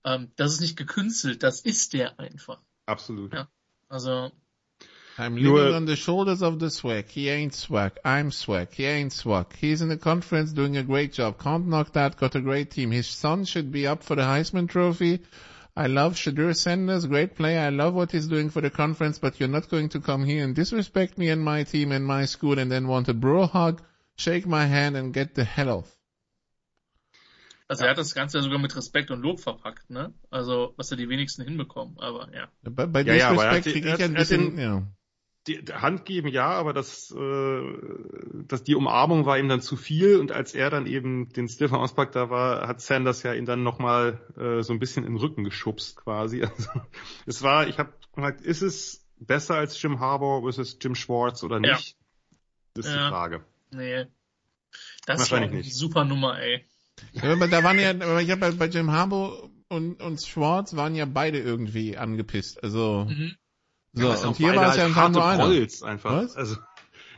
Ähm, 0.05 0.31
das 0.37 0.53
ist 0.53 0.61
nicht 0.61 0.77
gekünstelt, 0.77 1.43
das 1.43 1.59
ist 1.59 1.91
der 1.91 2.17
einfach. 2.19 2.61
Absolut. 2.85 3.33
Ja. 3.33 3.49
Also, 3.89 4.31
I'm 5.19 5.35
Nur- 5.35 5.57
living 5.57 5.75
on 5.75 5.85
the 5.85 5.95
shoulders 5.95 6.41
of 6.43 6.59
the 6.59 6.69
swag. 6.69 7.07
He 7.09 7.29
ain't 7.29 7.53
swag. 7.53 7.93
I'm 8.05 8.31
swag. 8.31 8.71
He 8.73 8.85
ain't 8.85 9.11
swag. 9.11 9.47
He's 9.55 9.81
in 9.81 9.89
the 9.89 9.97
conference 9.97 10.51
doing 10.53 10.77
a 10.77 10.83
great 10.83 11.13
job. 11.13 11.39
Can't 11.39 11.67
knock 11.67 11.93
that. 11.93 12.17
Got 12.17 12.35
a 12.35 12.41
great 12.41 12.69
team. 12.71 12.91
His 12.91 13.07
son 13.07 13.45
should 13.45 13.71
be 13.71 13.87
up 13.87 14.03
for 14.03 14.15
the 14.15 14.21
Heisman 14.21 14.69
Trophy. 14.69 15.21
I 15.75 15.87
love 15.87 16.13
Shadur 16.15 16.55
Sanders. 16.55 17.05
Great 17.07 17.35
player. 17.35 17.59
I 17.61 17.69
love 17.69 17.93
what 17.95 18.11
he's 18.11 18.27
doing 18.27 18.49
for 18.51 18.61
the 18.61 18.69
conference, 18.69 19.17
but 19.19 19.39
you're 19.39 19.49
not 19.49 19.69
going 19.69 19.89
to 19.89 19.99
come 19.99 20.23
here 20.23 20.43
and 20.43 20.55
disrespect 20.55 21.17
me 21.17 21.29
and 21.29 21.43
my 21.43 21.63
team 21.63 21.91
and 21.91 22.05
my 22.05 22.25
school 22.25 22.59
and 22.59 22.71
then 22.71 22.87
want 22.87 23.09
a 23.09 23.13
bro 23.13 23.45
hug, 23.47 23.81
shake 24.17 24.45
my 24.45 24.65
hand 24.65 24.95
and 24.97 25.13
get 25.13 25.33
the 25.35 25.43
hell 25.43 25.69
off. 25.69 25.93
also 27.69 27.83
er 27.83 27.89
hat 27.89 27.97
das 27.97 28.13
Ganze 28.15 28.37
ja 28.37 28.43
sogar 28.43 28.59
mit 28.59 28.75
Respekt 28.77 29.11
und 29.11 29.21
Lob 29.21 29.39
verpackt, 29.41 29.89
ne? 29.89 30.13
Also, 30.29 30.73
was 30.77 30.89
ja 30.89 30.95
die 30.95 31.09
wenigsten 31.09 31.43
hinbekommen, 31.43 31.97
aber 31.99 32.29
ja. 32.33 32.47
Bei, 32.63 32.85
bei 32.85 33.01
Ja, 33.01 33.13
ja, 33.13 33.29
aber 33.29 33.43
er 33.45 33.51
hat 33.51 33.65
Disrespect 33.65 33.65
die- 33.65 33.71
kriege 33.73 33.89
er 33.89 33.95
ich 33.95 34.03
ein 34.05 34.15
er 34.15 34.19
bisschen, 34.19 34.57
ja. 34.59 34.87
Die, 35.47 35.63
Hand 35.73 36.05
geben 36.05 36.27
ja, 36.27 36.49
aber 36.49 36.73
das, 36.73 37.09
äh, 37.11 37.61
das 38.47 38.63
die 38.63 38.75
Umarmung 38.75 39.25
war 39.25 39.37
ihm 39.39 39.47
dann 39.47 39.61
zu 39.61 39.77
viel 39.77 40.17
und 40.17 40.31
als 40.31 40.53
er 40.53 40.69
dann 40.69 40.85
eben 40.87 41.29
den 41.29 41.47
Stiffer 41.47 41.79
auspackt, 41.79 42.15
da 42.15 42.29
war, 42.29 42.67
hat 42.67 42.81
Sanders 42.81 43.23
ja 43.23 43.33
ihn 43.33 43.45
dann 43.45 43.63
nochmal 43.63 44.19
äh, 44.37 44.61
so 44.63 44.73
ein 44.73 44.79
bisschen 44.79 45.05
in 45.05 45.13
den 45.13 45.19
Rücken 45.19 45.43
geschubst 45.43 45.95
quasi. 45.97 46.41
Also, 46.57 46.69
es 47.25 47.41
war, 47.43 47.67
ich 47.67 47.79
habe 47.79 47.93
gesagt, 48.13 48.41
ist 48.41 48.61
es 48.61 49.05
besser 49.19 49.55
als 49.55 49.81
Jim 49.81 49.99
Harbour 49.99 50.41
versus 50.41 50.77
Jim 50.81 50.95
Schwartz 50.95 51.43
oder 51.43 51.55
Ja. 51.63 51.75
nicht? 51.75 51.95
Das 52.73 52.85
ist 52.85 52.93
Ja. 52.93 53.03
die 53.05 53.09
Frage. 53.09 53.45
Nee. 53.71 54.05
Das 55.05 55.17
war 55.17 55.19
Wahrscheinlich 55.19 55.49
eine 55.51 55.59
nicht. 55.59 55.73
super 55.75 56.03
Nummer, 56.05 56.39
ey. 56.39 56.65
Ja, 57.13 57.31
aber 57.33 57.47
da 57.47 57.63
waren 57.63 57.79
ja, 57.79 57.91
aber 57.91 58.21
ich 58.21 58.29
habe 58.31 58.41
bei, 58.41 58.51
bei 58.51 58.65
Jim 58.67 58.91
Harbour 58.91 59.49
und, 59.69 60.01
und 60.01 60.21
Schwartz 60.21 60.75
waren 60.75 60.95
ja 60.95 61.05
beide 61.05 61.39
irgendwie 61.39 61.95
angepisst. 61.97 62.63
Also, 62.63 63.05
Mhm. 63.09 63.35
So, 63.97 64.07
Ja, 64.07 64.27
und 64.27 64.37
hier 64.37 64.55
war 64.55 64.69
es 64.69 64.75
ja 64.77 64.83
halt 64.83 64.95
anscheinend 64.97 65.15
nur 65.15 65.25
einer. 65.25 65.43
Prolls 65.45 65.83
einfach. 65.83 66.11
Was? 66.23 66.35
Also, 66.35 66.57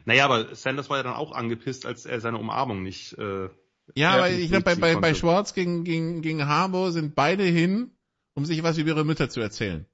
naja, 0.05 0.25
aber 0.25 0.55
Sanders 0.55 0.89
war 0.89 0.97
ja 0.97 1.03
dann 1.03 1.13
auch 1.13 1.31
angepisst, 1.33 1.85
als 1.85 2.05
er 2.05 2.19
seine 2.21 2.37
Umarmung 2.37 2.81
nicht. 2.83 3.17
Äh, 3.17 3.49
Ja, 3.95 4.11
aber 4.11 4.29
ich 4.29 4.49
glaube, 4.49 4.63
bei, 4.63 4.75
bei, 4.75 4.95
bei. 4.95 5.13
Schwartz 5.13 5.53
gegen, 5.53 5.83
gegen, 5.83 6.21
gegen 6.21 6.47
Harbour 6.47 6.91
sind 6.91 7.15
beide 7.15 7.43
hin, 7.43 7.91
um 8.33 8.45
sich 8.45 8.63
was 8.63 8.77
über 8.77 8.89
ihre 8.91 9.05
Mütter 9.05 9.29
zu 9.29 9.39
erzählen. 9.41 9.85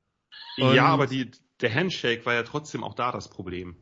Und- 0.57 0.74
ja, 0.76 0.86
aber 0.86 1.07
die, 1.07 1.32
der 1.62 1.74
Handshake 1.74 2.26
war 2.26 2.34
ja 2.34 2.44
trotzdem 2.44 2.84
auch 2.84 2.94
da 2.94 3.12
das 3.12 3.30
Problem. 3.30 3.76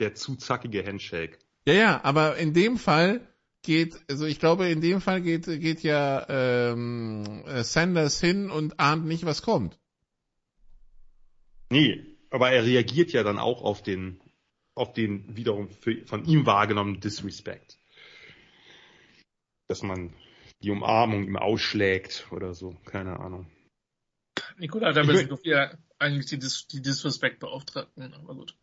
Der 0.00 0.14
zu 0.14 0.36
zackige 0.36 0.86
Handshake. 0.86 1.38
Ja, 1.66 1.74
ja, 1.74 2.00
aber 2.04 2.36
in 2.36 2.54
dem 2.54 2.76
Fall 2.78 3.20
geht, 3.62 3.96
also 4.08 4.24
ich 4.26 4.38
glaube, 4.38 4.68
in 4.68 4.80
dem 4.80 5.00
Fall 5.00 5.20
geht, 5.20 5.46
geht 5.46 5.82
ja 5.82 6.24
ähm, 6.28 7.42
äh, 7.46 7.64
Sanders 7.64 8.20
hin 8.20 8.48
und 8.50 8.78
ahnt 8.78 9.06
nicht, 9.06 9.26
was 9.26 9.42
kommt. 9.42 9.78
Nee, 11.70 12.04
aber 12.30 12.50
er 12.50 12.64
reagiert 12.64 13.12
ja 13.12 13.22
dann 13.22 13.38
auch 13.38 13.62
auf 13.62 13.82
den, 13.82 14.20
auf 14.74 14.92
den 14.92 15.36
wiederum 15.36 15.70
für, 15.70 16.04
von 16.06 16.24
ihm 16.24 16.46
wahrgenommenen 16.46 17.00
Disrespect. 17.00 17.78
Dass 19.68 19.82
man 19.82 20.14
die 20.62 20.70
Umarmung 20.70 21.24
ihm 21.24 21.36
ausschlägt 21.36 22.26
oder 22.30 22.54
so, 22.54 22.76
keine 22.84 23.20
Ahnung. 23.20 23.46
Nikola 24.56 24.92
da 24.92 25.02
auf 25.02 25.44
ja 25.44 25.72
eigentlich 25.98 26.26
die, 26.26 26.38
Dis 26.38 26.66
die 26.66 26.82
Disrespect-Beauftragten, 26.82 28.14
aber 28.14 28.34
gut. 28.34 28.56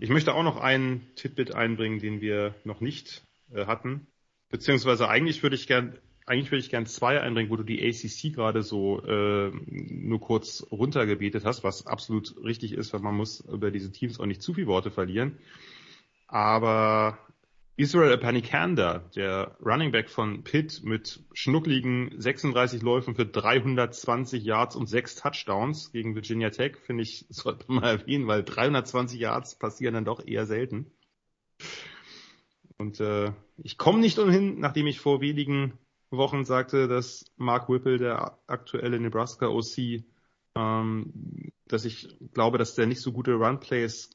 Ich 0.00 0.10
möchte 0.10 0.34
auch 0.34 0.42
noch 0.42 0.56
einen 0.56 1.14
Titbit 1.14 1.54
einbringen, 1.54 1.98
den 1.98 2.20
wir 2.20 2.54
noch 2.64 2.80
nicht 2.80 3.24
äh, 3.52 3.66
hatten. 3.66 4.06
Beziehungsweise 4.50 5.08
eigentlich 5.08 5.42
würde 5.42 5.56
ich 5.56 5.66
gern, 5.66 5.98
eigentlich 6.26 6.50
würde 6.50 6.60
ich 6.60 6.70
gern 6.70 6.86
zwei 6.86 7.20
einbringen, 7.20 7.50
wo 7.50 7.56
du 7.56 7.64
die 7.64 7.86
ACC 7.86 8.34
gerade 8.34 8.62
so 8.62 9.02
äh, 9.04 9.50
nur 9.66 10.20
kurz 10.20 10.66
runtergebetet 10.70 11.44
hast, 11.44 11.64
was 11.64 11.86
absolut 11.86 12.34
richtig 12.42 12.72
ist, 12.72 12.92
weil 12.92 13.00
man 13.00 13.14
muss 13.14 13.40
über 13.40 13.70
diese 13.70 13.92
Teams 13.92 14.18
auch 14.18 14.26
nicht 14.26 14.42
zu 14.42 14.54
viel 14.54 14.66
Worte 14.66 14.90
verlieren. 14.90 15.38
Aber 16.26 17.18
Israel 17.76 18.12
Abanikanda, 18.12 19.10
der 19.16 19.56
Running 19.60 19.90
Back 19.90 20.08
von 20.08 20.44
Pitt 20.44 20.82
mit 20.84 21.24
schnuckligen 21.32 22.14
36 22.18 22.82
Läufen 22.82 23.14
für 23.16 23.26
320 23.26 24.44
Yards 24.44 24.76
und 24.76 24.86
6 24.86 25.16
Touchdowns 25.16 25.92
gegen 25.92 26.14
Virginia 26.14 26.50
Tech, 26.50 26.76
finde 26.78 27.02
ich, 27.02 27.26
sollte 27.30 27.64
man 27.68 27.82
mal 27.82 27.90
erwähnen, 28.00 28.26
weil 28.26 28.44
320 28.44 29.20
Yards 29.20 29.58
passieren 29.58 29.94
dann 29.94 30.04
doch 30.04 30.24
eher 30.26 30.46
selten. 30.46 30.90
Und 32.78 33.00
äh, 33.00 33.32
ich 33.58 33.76
komme 33.76 34.00
nicht 34.00 34.18
umhin, 34.18 34.58
nachdem 34.58 34.86
ich 34.86 35.00
vor 35.00 35.20
wenigen 35.20 35.78
Wochen 36.16 36.44
sagte, 36.44 36.88
dass 36.88 37.24
Mark 37.36 37.68
Whipple, 37.68 37.98
der 37.98 38.38
aktuelle 38.46 39.00
Nebraska 39.00 39.46
OC, 39.48 40.04
ähm, 40.56 41.52
dass 41.66 41.84
ich 41.84 42.16
glaube, 42.32 42.58
dass 42.58 42.74
der 42.74 42.86
nicht 42.86 43.00
so 43.00 43.12
gute 43.12 43.34
Runplays 43.34 44.10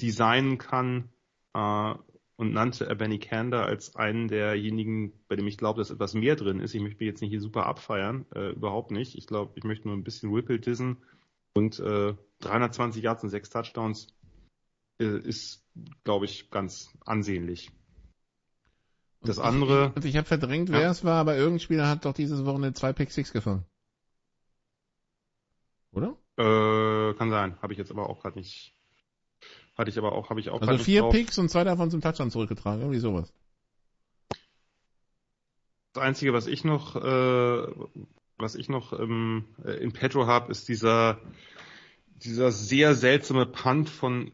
designen 0.00 0.58
kann 0.58 1.10
äh, 1.54 1.94
und 2.36 2.52
nannte 2.52 2.94
Benny 2.96 3.18
Kander 3.18 3.66
als 3.66 3.94
einen 3.96 4.28
derjenigen, 4.28 5.12
bei 5.28 5.36
dem 5.36 5.46
ich 5.46 5.58
glaube, 5.58 5.80
dass 5.80 5.90
etwas 5.90 6.14
mehr 6.14 6.36
drin 6.36 6.60
ist. 6.60 6.74
Ich 6.74 6.80
möchte 6.80 6.98
mich 6.98 7.08
jetzt 7.08 7.20
nicht 7.20 7.30
hier 7.30 7.40
super 7.40 7.66
abfeiern, 7.66 8.26
äh, 8.34 8.50
überhaupt 8.50 8.90
nicht. 8.90 9.16
Ich 9.16 9.26
glaube, 9.26 9.52
ich 9.56 9.64
möchte 9.64 9.88
nur 9.88 9.96
ein 9.96 10.04
bisschen 10.04 10.34
Whipple 10.34 10.58
dissen 10.58 10.98
und 11.54 11.78
äh, 11.78 12.14
320 12.40 13.02
Yards 13.02 13.22
und 13.22 13.30
sechs 13.30 13.50
Touchdowns 13.50 14.08
äh, 14.98 15.18
ist, 15.18 15.64
glaube 16.04 16.24
ich, 16.24 16.50
ganz 16.50 16.90
ansehnlich. 17.04 17.70
Das 19.24 19.38
andere. 19.38 19.92
Ich, 19.98 20.04
ich 20.06 20.16
habe 20.16 20.26
verdrängt, 20.26 20.70
wer 20.70 20.80
ja. 20.80 20.90
es 20.90 21.04
war, 21.04 21.20
aber 21.20 21.36
irgendein 21.36 21.60
Spieler 21.60 21.88
hat 21.88 22.04
doch 22.04 22.14
dieses 22.14 22.44
Wochenende 22.44 22.74
zwei 22.74 22.92
Pick 22.92 23.10
Six 23.10 23.32
gefangen. 23.32 23.64
Oder? 25.92 26.16
Äh, 26.36 27.14
kann 27.14 27.30
sein. 27.30 27.56
Habe 27.60 27.72
ich 27.72 27.78
jetzt 27.78 27.90
aber 27.90 28.08
auch 28.08 28.22
gerade 28.22 28.38
nicht. 28.38 28.74
Hatte 29.76 29.90
ich 29.90 29.98
aber 29.98 30.12
auch, 30.12 30.30
habe 30.30 30.40
ich 30.40 30.50
auch. 30.50 30.60
Also 30.60 30.82
vier 30.82 31.04
Picks 31.08 31.38
und 31.38 31.48
zwei 31.48 31.64
davon 31.64 31.90
zum 31.90 32.00
Touchdown 32.00 32.30
zurückgetragen, 32.30 32.80
irgendwie 32.80 32.98
sowas. 32.98 33.32
Das 35.92 36.02
Einzige, 36.02 36.32
was 36.32 36.46
ich 36.46 36.64
noch, 36.64 36.96
äh, 36.96 37.66
was 38.38 38.54
ich 38.54 38.68
noch 38.68 38.98
ähm, 38.98 39.44
in 39.64 39.92
Petro 39.92 40.26
habe, 40.26 40.50
ist 40.50 40.68
dieser, 40.68 41.18
dieser 42.16 42.50
sehr 42.50 42.94
seltsame 42.94 43.44
Punt 43.44 43.90
von 43.90 44.32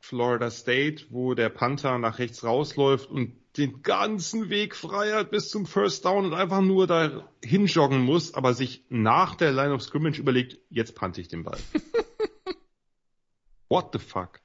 Florida 0.00 0.50
State, 0.50 1.06
wo 1.10 1.34
der 1.34 1.50
Panther 1.50 1.98
nach 1.98 2.18
rechts 2.18 2.42
rausläuft 2.42 3.08
und 3.10 3.36
den 3.58 3.82
ganzen 3.82 4.48
Weg 4.48 4.74
frei 4.74 5.12
hat 5.12 5.30
bis 5.30 5.50
zum 5.50 5.66
First 5.66 6.04
Down 6.04 6.24
und 6.24 6.34
einfach 6.34 6.60
nur 6.60 6.86
da 6.86 7.28
hinjoggen 7.44 8.02
muss, 8.02 8.34
aber 8.34 8.54
sich 8.54 8.84
nach 8.88 9.34
der 9.34 9.52
Line 9.52 9.74
of 9.74 9.82
Scrimmage 9.82 10.18
überlegt, 10.18 10.58
jetzt 10.70 10.94
pante 10.94 11.20
ich 11.20 11.28
den 11.28 11.42
Ball. 11.42 11.58
What 13.68 13.90
the 13.92 13.98
fuck? 13.98 14.40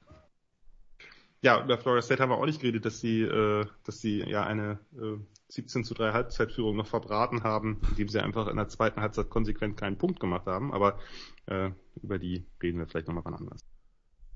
Ja, 1.40 1.62
über 1.62 1.78
Florida 1.78 2.02
State 2.02 2.22
haben 2.22 2.30
wir 2.30 2.38
auch 2.38 2.46
nicht 2.46 2.60
geredet, 2.60 2.84
dass 2.84 3.00
sie, 3.00 3.20
äh, 3.20 3.66
dass 3.84 4.00
sie 4.00 4.20
ja 4.20 4.44
eine 4.44 4.78
äh, 4.94 5.18
17 5.48 5.84
zu 5.84 5.94
3 5.94 6.12
Halbzeitführung 6.12 6.74
noch 6.76 6.86
verbraten 6.86 7.42
haben, 7.42 7.80
indem 7.90 8.08
sie 8.08 8.20
einfach 8.20 8.48
in 8.48 8.56
der 8.56 8.68
zweiten 8.68 9.00
Halbzeit 9.00 9.30
konsequent 9.30 9.76
keinen 9.76 9.98
Punkt 9.98 10.20
gemacht 10.20 10.46
haben. 10.46 10.72
Aber 10.72 10.98
äh, 11.46 11.70
über 12.02 12.18
die 12.18 12.46
reden 12.62 12.78
wir 12.78 12.86
vielleicht 12.86 13.08
nochmal 13.08 13.24
wann 13.26 13.34
anders. 13.34 13.60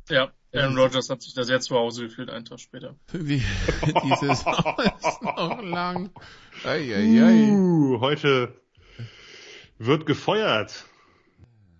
Ja, 0.09 0.33
Aaron 0.55 0.79
Rodgers 0.79 1.11
hat 1.11 1.23
sich 1.23 1.35
da 1.35 1.45
sehr 1.45 1.61
zu 1.61 1.77
Hause 1.77 2.05
gefühlt, 2.05 2.31
einen 2.31 2.45
Tag 2.45 2.61
später. 2.61 2.97
Die, 3.13 3.43
die 3.43 4.17
Saison 4.21 4.77
ist 4.99 5.23
noch 5.23 5.63
lang. 5.63 6.11
Ei, 6.65 6.95
ei, 6.95 7.23
ei. 7.23 7.51
Uh, 7.53 8.01
heute 8.01 8.59
wird 9.79 10.07
gefeuert. 10.07 10.87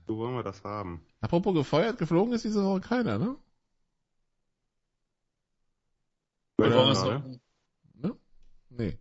So 0.07 0.19
wollen 0.19 0.35
wir 0.35 0.43
das 0.43 0.63
haben. 0.65 1.05
Apropos 1.21 1.55
gefeuert, 1.55 1.99
geflogen 1.99 2.35
ist 2.35 2.45
diese 2.45 2.65
Woche 2.65 2.81
keiner, 2.81 3.19
ne? 3.19 3.37
Oder 6.59 6.75
Woche 6.75 6.93
ist 6.93 7.05
noch. 7.05 7.25
Ne? 7.95 8.17
Nee. 8.71 8.99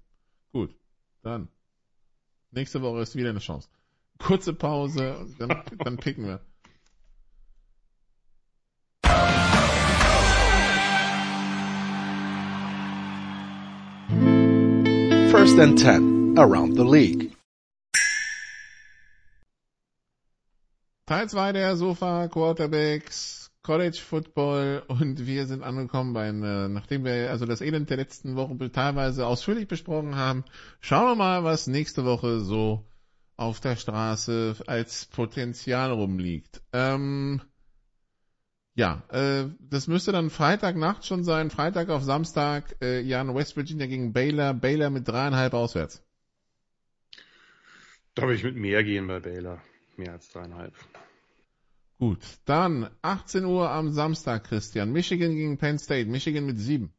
Gut. 0.52 0.76
Dann. 1.22 1.50
Nächste 2.52 2.82
Woche 2.82 3.02
ist 3.02 3.16
wieder 3.16 3.30
eine 3.30 3.40
Chance. 3.40 3.70
Kurze 4.20 4.54
Pause, 4.54 5.28
dann, 5.38 5.64
dann 5.78 5.98
picken 5.98 6.26
wir. 6.26 6.42
First 15.48 15.60
and 15.60 15.80
10 15.80 16.36
around 16.38 16.76
the 16.76 16.84
league. 16.84 17.32
Teil 21.06 21.30
2 21.30 21.54
der 21.54 21.78
Sofa 21.78 22.28
Quarterbacks 22.28 23.50
College 23.64 23.98
Football 23.98 24.84
und 24.90 25.26
wir 25.26 25.46
sind 25.46 25.64
angekommen 25.64 26.12
bei, 26.12 26.28
äh, 26.28 26.68
nachdem 26.68 27.06
wir 27.06 27.30
also 27.30 27.46
das 27.46 27.62
Elend 27.62 27.90
der 27.90 27.96
letzten 27.96 28.36
Wochen 28.36 28.60
teilweise 28.74 29.26
ausführlich 29.26 29.70
besprochen 29.70 30.18
haben, 30.18 30.44
schauen 30.82 31.06
wir 31.06 31.16
mal, 31.16 31.46
was 31.46 31.68
nächste 31.68 32.04
Woche 32.04 32.42
so 32.42 32.84
auf 33.38 33.62
der 33.62 33.78
Straße 33.78 34.58
als 34.68 35.06
Potenzial 35.06 35.94
rumliegt. 35.94 36.62
Ähm, 36.74 37.40
ja, 38.78 39.02
äh, 39.10 39.50
das 39.60 39.88
müsste 39.88 40.12
dann 40.12 40.30
Freitagnacht 40.30 41.04
schon 41.04 41.24
sein, 41.24 41.50
Freitag 41.50 41.90
auf 41.90 42.04
Samstag, 42.04 42.76
äh, 42.80 43.02
Jan 43.02 43.34
West 43.34 43.58
Virginia 43.58 43.88
gegen 43.88 44.14
Baylor, 44.14 44.54
Baylor 44.54 44.92
mit 44.92 45.08
dreieinhalb 45.08 45.56
auswärts. 45.56 46.04
Da 48.14 48.22
würde 48.22 48.36
ich 48.36 48.44
mit 48.44 48.56
mehr 48.56 48.84
gehen 48.84 49.08
bei 49.08 49.20
Baylor, 49.20 49.64
mehr 49.96 50.12
als 50.12 50.30
dreieinhalb. 50.30 50.76
Gut, 51.98 52.20
dann 52.46 52.92
18 53.02 53.46
Uhr 53.46 53.72
am 53.72 53.92
Samstag, 53.94 54.44
Christian, 54.44 54.92
Michigan 54.92 55.32
gegen 55.32 55.58
Penn 55.58 55.80
State, 55.80 56.08
Michigan 56.08 56.46
mit 56.46 56.60
sieben. 56.60 56.94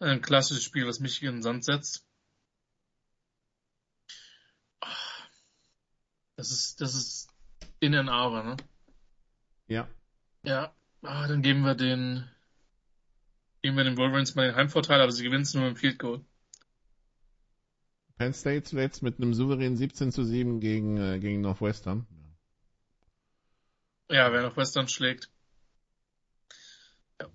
Ein 0.00 0.20
klassisches 0.20 0.64
Spiel, 0.64 0.84
was 0.84 0.98
Michigan 0.98 1.36
in 1.36 1.42
Sand 1.42 1.64
setzt. 1.64 2.04
Das 6.34 6.50
ist, 6.50 6.80
das 6.80 6.94
ist 6.94 7.28
in 7.78 7.94
and 7.94 8.08
aber, 8.08 8.42
ne? 8.42 8.56
Ja. 9.68 9.88
Ja, 10.42 10.74
ah, 11.02 11.28
dann 11.28 11.42
geben 11.42 11.62
wir 11.62 11.74
den, 11.74 12.24
geben 13.62 13.76
wir 13.76 13.84
den 13.84 13.98
Wolverines 13.98 14.34
mal 14.34 14.46
den 14.46 14.56
Heimvorteil, 14.56 15.00
aber 15.00 15.12
sie 15.12 15.24
gewinnen 15.24 15.42
es 15.42 15.54
nur 15.54 15.68
im 15.68 15.76
Field 15.76 15.98
Goal. 15.98 16.24
Penn 18.16 18.32
State 18.32 18.64
zuletzt 18.64 19.02
mit 19.02 19.18
einem 19.18 19.34
souveränen 19.34 19.76
17 19.76 20.12
zu 20.12 20.24
7 20.24 20.60
gegen, 20.60 20.96
äh, 20.96 21.18
gegen 21.18 21.40
Northwestern. 21.40 22.06
Ja, 24.10 24.32
wer 24.32 24.42
Northwestern 24.42 24.88
schlägt. 24.88 25.30
Ja. 27.20 27.28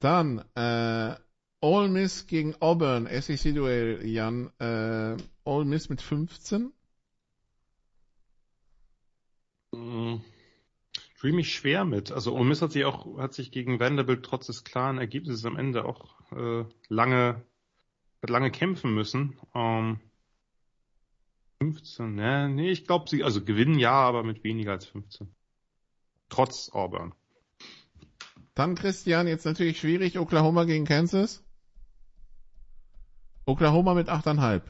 Dann, 0.00 0.44
äh, 0.54 1.16
All 1.60 1.88
Miss 1.88 2.26
gegen 2.26 2.54
Auburn, 2.60 3.06
SEC-Duell, 3.06 4.06
Jan, 4.06 4.50
äh, 4.58 5.16
All 5.44 5.64
Miss 5.64 5.88
mit 5.88 6.02
15. 6.02 6.72
Mm 9.72 10.16
fühle 11.24 11.36
mich 11.36 11.54
schwer 11.54 11.86
mit. 11.86 12.12
Also 12.12 12.34
Ole 12.34 12.44
Miss 12.44 12.60
hat 12.60 12.72
sich 12.72 12.84
auch 12.84 13.16
hat 13.16 13.32
sich 13.32 13.50
gegen 13.50 13.80
Vanderbilt 13.80 14.26
trotz 14.26 14.44
des 14.44 14.62
klaren 14.62 14.98
Ergebnisses 14.98 15.46
am 15.46 15.56
Ende 15.56 15.86
auch 15.86 16.20
äh, 16.32 16.66
lange 16.90 17.42
hat 18.20 18.28
lange 18.28 18.50
kämpfen 18.50 18.92
müssen. 18.92 19.38
Ähm, 19.54 20.00
15, 21.62 22.14
ne, 22.14 22.50
nee, 22.50 22.70
ich 22.70 22.86
glaube 22.86 23.08
sie 23.08 23.24
also 23.24 23.42
gewinnen 23.42 23.78
ja, 23.78 23.92
aber 23.92 24.22
mit 24.22 24.44
weniger 24.44 24.72
als 24.72 24.84
15. 24.84 25.34
Trotz 26.28 26.68
Auburn. 26.68 27.14
Dann 28.52 28.74
Christian, 28.74 29.26
jetzt 29.26 29.46
natürlich 29.46 29.80
schwierig, 29.80 30.18
Oklahoma 30.18 30.64
gegen 30.64 30.84
Kansas. 30.84 31.42
Oklahoma 33.46 33.94
mit 33.94 34.10
8,5. 34.10 34.60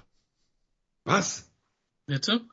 Was? 1.02 1.52
Bitte? 2.06 2.46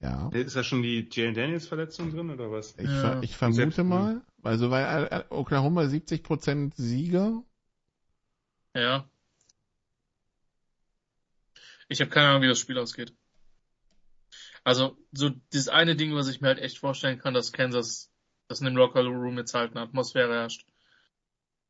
Ja. 0.00 0.28
Ist 0.28 0.54
da 0.54 0.62
schon 0.62 0.82
die 0.82 1.08
Jalen 1.10 1.34
Daniels 1.34 1.66
Verletzung 1.66 2.12
drin 2.12 2.30
oder 2.30 2.50
was? 2.52 2.74
Ich, 2.78 2.88
ja. 2.88 3.20
ich 3.20 3.36
vermute 3.36 3.72
Selbst, 3.72 3.78
mal, 3.78 4.22
also 4.42 4.70
weil 4.70 5.24
Oklahoma 5.30 5.82
70% 5.82 6.72
Sieger. 6.76 7.42
Ja. 8.74 9.08
Ich 11.88 12.00
habe 12.00 12.10
keine 12.10 12.28
Ahnung, 12.28 12.42
wie 12.42 12.48
das 12.48 12.60
Spiel 12.60 12.78
ausgeht. 12.78 13.12
Also, 14.62 14.96
so 15.12 15.30
dieses 15.52 15.68
eine 15.68 15.96
Ding, 15.96 16.14
was 16.14 16.28
ich 16.28 16.40
mir 16.40 16.48
halt 16.48 16.58
echt 16.58 16.78
vorstellen 16.78 17.18
kann, 17.18 17.34
dass 17.34 17.52
Kansas, 17.52 18.12
dass 18.46 18.60
in 18.60 18.66
dem 18.66 18.76
Locker 18.76 19.02
Room 19.02 19.38
jetzt 19.38 19.54
halt 19.54 19.72
eine 19.72 19.80
Atmosphäre 19.80 20.34
herrscht. 20.34 20.66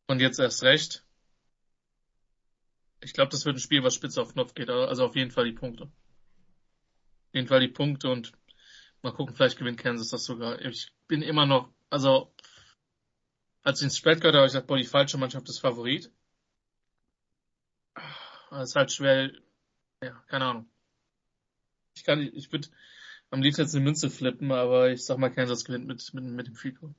Und 0.06 0.20
jetzt 0.20 0.38
erst 0.38 0.62
recht. 0.64 1.04
Ich 3.00 3.12
glaube, 3.12 3.30
das 3.30 3.44
wird 3.44 3.56
ein 3.56 3.60
Spiel, 3.60 3.84
was 3.84 3.94
spitze 3.94 4.20
auf 4.20 4.32
Knopf 4.32 4.54
geht, 4.54 4.68
also 4.68 5.04
auf 5.06 5.14
jeden 5.14 5.30
Fall 5.30 5.44
die 5.44 5.52
Punkte 5.52 5.90
jeden 7.32 7.48
Fall 7.48 7.60
die 7.60 7.68
Punkte 7.68 8.10
und 8.10 8.32
mal 9.02 9.12
gucken, 9.12 9.34
vielleicht 9.34 9.58
gewinnt 9.58 9.78
Kansas 9.78 10.08
das 10.08 10.24
sogar. 10.24 10.60
Ich 10.64 10.92
bin 11.06 11.22
immer 11.22 11.46
noch, 11.46 11.72
also 11.90 12.32
als 13.62 13.80
ich 13.80 13.84
ins 13.84 13.98
Spread 13.98 14.20
gehört 14.20 14.34
habe, 14.34 14.38
habe 14.38 14.46
ich 14.46 14.52
gesagt, 14.52 14.66
boah, 14.66 14.76
die 14.76 14.84
falsche 14.84 15.18
Mannschaft 15.18 15.48
ist 15.48 15.58
Favorit. 15.58 16.10
Das 18.50 18.70
ist 18.70 18.76
halt 18.76 18.92
schwer, 18.92 19.30
ja, 20.02 20.22
keine 20.28 20.44
Ahnung. 20.46 20.70
Ich 21.94 22.04
kann, 22.04 22.20
ich 22.20 22.50
würde 22.50 22.68
am 23.30 23.42
liebsten 23.42 23.62
jetzt 23.62 23.74
eine 23.74 23.84
Münze 23.84 24.10
flippen, 24.10 24.52
aber 24.52 24.90
ich 24.90 25.04
sag 25.04 25.18
mal, 25.18 25.28
Kansas 25.30 25.64
gewinnt 25.64 25.86
mit, 25.86 26.14
mit, 26.14 26.24
mit 26.24 26.46
dem 26.46 26.54
Fico. 26.54 26.94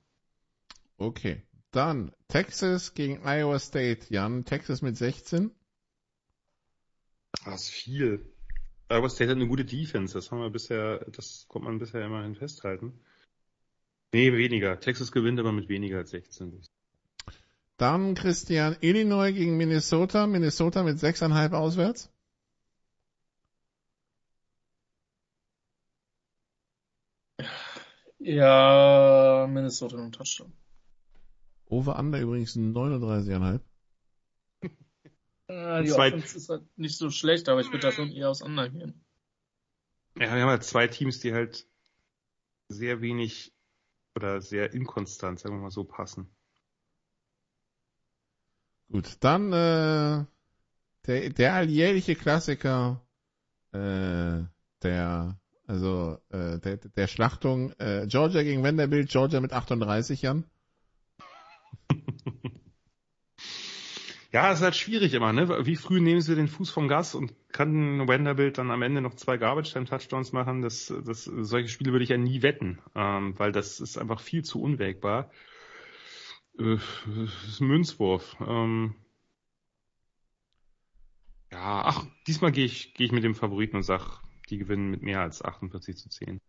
Okay. 0.98 1.44
Dann 1.72 2.16
Texas 2.28 2.94
gegen 2.96 3.22
Iowa 3.24 3.60
State. 3.60 4.08
Jan, 4.10 4.44
Texas 4.44 4.82
mit 4.82 4.98
16. 4.98 5.52
Das 7.46 7.64
ist 7.64 7.70
viel. 7.70 8.34
Iowa 8.90 9.08
State 9.08 9.30
hat 9.30 9.38
eine 9.38 9.48
gute 9.48 9.66
Defense. 9.66 10.16
Das 10.16 10.32
haben 10.32 10.42
wir 10.42 10.50
bisher, 10.50 11.06
das 11.12 11.46
konnte 11.48 11.68
man 11.68 11.78
bisher 11.78 12.04
immerhin 12.04 12.36
festhalten. 12.36 13.00
Nee, 14.12 14.34
weniger. 14.34 14.80
Texas 14.80 15.12
gewinnt 15.12 15.40
aber 15.40 15.52
mit 15.52 15.70
weniger 15.70 16.00
als 16.00 16.10
16. 16.10 16.64
Dann 17.78 18.16
Christian 18.16 18.76
Illinois 18.82 19.32
gegen 19.32 19.58
Minnesota. 19.58 20.26
Minnesota 20.26 20.82
mit 20.84 20.98
6,5 20.98 21.54
auswärts. 21.54 22.12
Ja, 28.18 29.48
Minnesota 29.50 29.98
und 29.98 30.16
Touchdown. 30.16 30.52
Over 31.68 32.00
Under 32.00 32.20
übrigens 32.20 32.56
39,5. 32.58 33.62
Ja, 35.50 35.82
die 35.82 35.90
Zwei- 35.90 36.08
Offense 36.10 36.38
ist 36.38 36.50
halt 36.50 36.78
nicht 36.78 36.98
so 36.98 37.10
schlecht, 37.10 37.50
aber 37.50 37.62
ich 37.62 37.68
würde 37.68 37.80
da 37.80 37.92
schon 37.92 38.12
eher 38.12 38.30
auseinander 38.30 38.70
gehen. 38.70 39.04
Ja, 40.16 40.34
wir 40.36 40.42
haben 40.42 40.50
halt 40.50 40.64
zwei 40.64 40.88
Teams, 40.88 41.20
die 41.20 41.34
halt 41.34 41.66
sehr 42.68 43.02
wenig 43.02 43.54
oder 44.16 44.42
sehr 44.42 44.74
inkonstant, 44.74 45.40
sagen 45.40 45.56
wir 45.56 45.62
mal 45.62 45.72
so, 45.72 45.84
passen. 45.84 46.30
Gut, 48.92 49.18
dann 49.22 49.52
äh, 49.54 50.26
der, 51.08 51.30
der 51.30 51.54
alljährliche 51.54 52.16
Klassiker 52.16 53.02
äh, 53.72 54.44
der 54.82 55.40
also 55.68 56.18
äh, 56.30 56.58
der, 56.60 56.78
der 56.78 57.08
Schlachtung 57.08 57.72
äh, 57.74 58.08
Georgia 58.08 58.42
gegen 58.42 58.64
Vanderbilt, 58.64 59.10
Georgia 59.10 59.40
mit 59.40 59.54
38 59.54 60.24
Jan. 60.24 60.46
Ja, 64.32 64.52
es 64.52 64.60
ist 64.60 64.64
halt 64.64 64.76
schwierig 64.76 65.14
immer, 65.14 65.34
ne? 65.34 65.66
Wie 65.66 65.76
früh 65.76 66.00
nehmen 66.00 66.22
sie 66.22 66.36
den 66.36 66.48
Fuß 66.48 66.70
vom 66.70 66.88
Gas 66.88 67.16
und 67.16 67.34
kann 67.52 68.08
Vanderbilt 68.08 68.60
dann 68.60 68.70
am 68.70 68.84
Ende 68.84 69.02
noch 69.02 69.16
zwei 69.16 69.38
Garbage 69.38 69.74
Time 69.74 69.86
Touchdowns 69.86 70.34
machen? 70.34 70.62
Das, 70.62 70.94
das, 71.04 71.24
solche 71.24 71.70
Spiele 71.70 71.92
würde 71.92 72.04
ich 72.04 72.12
ja 72.12 72.18
nie 72.18 72.44
wetten, 72.44 72.80
ähm, 72.96 73.38
weil 73.40 73.52
das 73.52 73.80
ist 73.80 73.98
einfach 73.98 74.20
viel 74.20 74.44
zu 74.44 74.62
unwägbar. 74.62 75.32
Äh, 76.60 76.78
das 77.08 77.48
ist 77.48 77.62
ein 77.62 77.68
Münzwurf. 77.68 78.36
Ähm, 78.42 78.94
ja, 81.52 81.82
ach, 81.86 82.06
diesmal 82.28 82.52
gehe 82.52 82.66
ich, 82.66 82.94
gehe 82.94 83.06
ich 83.08 83.12
mit 83.12 83.24
dem 83.24 83.36
Favoriten 83.36 83.78
und 83.78 83.84
sag, 83.84 84.22
die 84.50 84.58
gewinnen 84.60 84.92
mit 84.92 85.02
mehr 85.02 85.22
als 85.22 85.44
48 85.44 85.98
zu 85.98 86.10
10. 86.10 86.40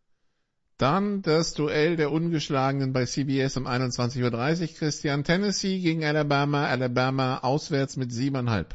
Dann 0.81 1.21
das 1.21 1.53
Duell 1.53 1.97
der 1.97 2.11
Ungeschlagenen 2.11 2.95
bei 2.95 3.05
CBS 3.05 3.59
um 3.59 3.67
21.30 3.67 4.63
Uhr. 4.63 4.79
Christian 4.79 5.25
Tennessee 5.25 5.79
gegen 5.79 6.03
Alabama. 6.07 6.69
Alabama 6.69 7.41
auswärts 7.41 7.99
mit 7.99 8.13
7,5. 8.13 8.75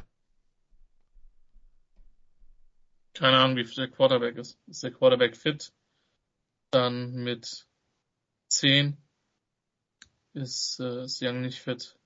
Keine 3.15 3.37
Ahnung, 3.37 3.57
wie 3.57 3.65
fit 3.65 3.77
der 3.77 3.89
Quarterback 3.89 4.35
ist. 4.35 4.59
Ist 4.67 4.83
der 4.83 4.91
Quarterback 4.91 5.35
fit? 5.35 5.73
Dann 6.69 7.23
mit 7.23 7.67
10 8.49 8.97
ist, 10.33 10.79
äh, 10.79 11.05
ist 11.05 11.23
Young 11.23 11.41
nicht 11.41 11.59
fit. 11.59 11.97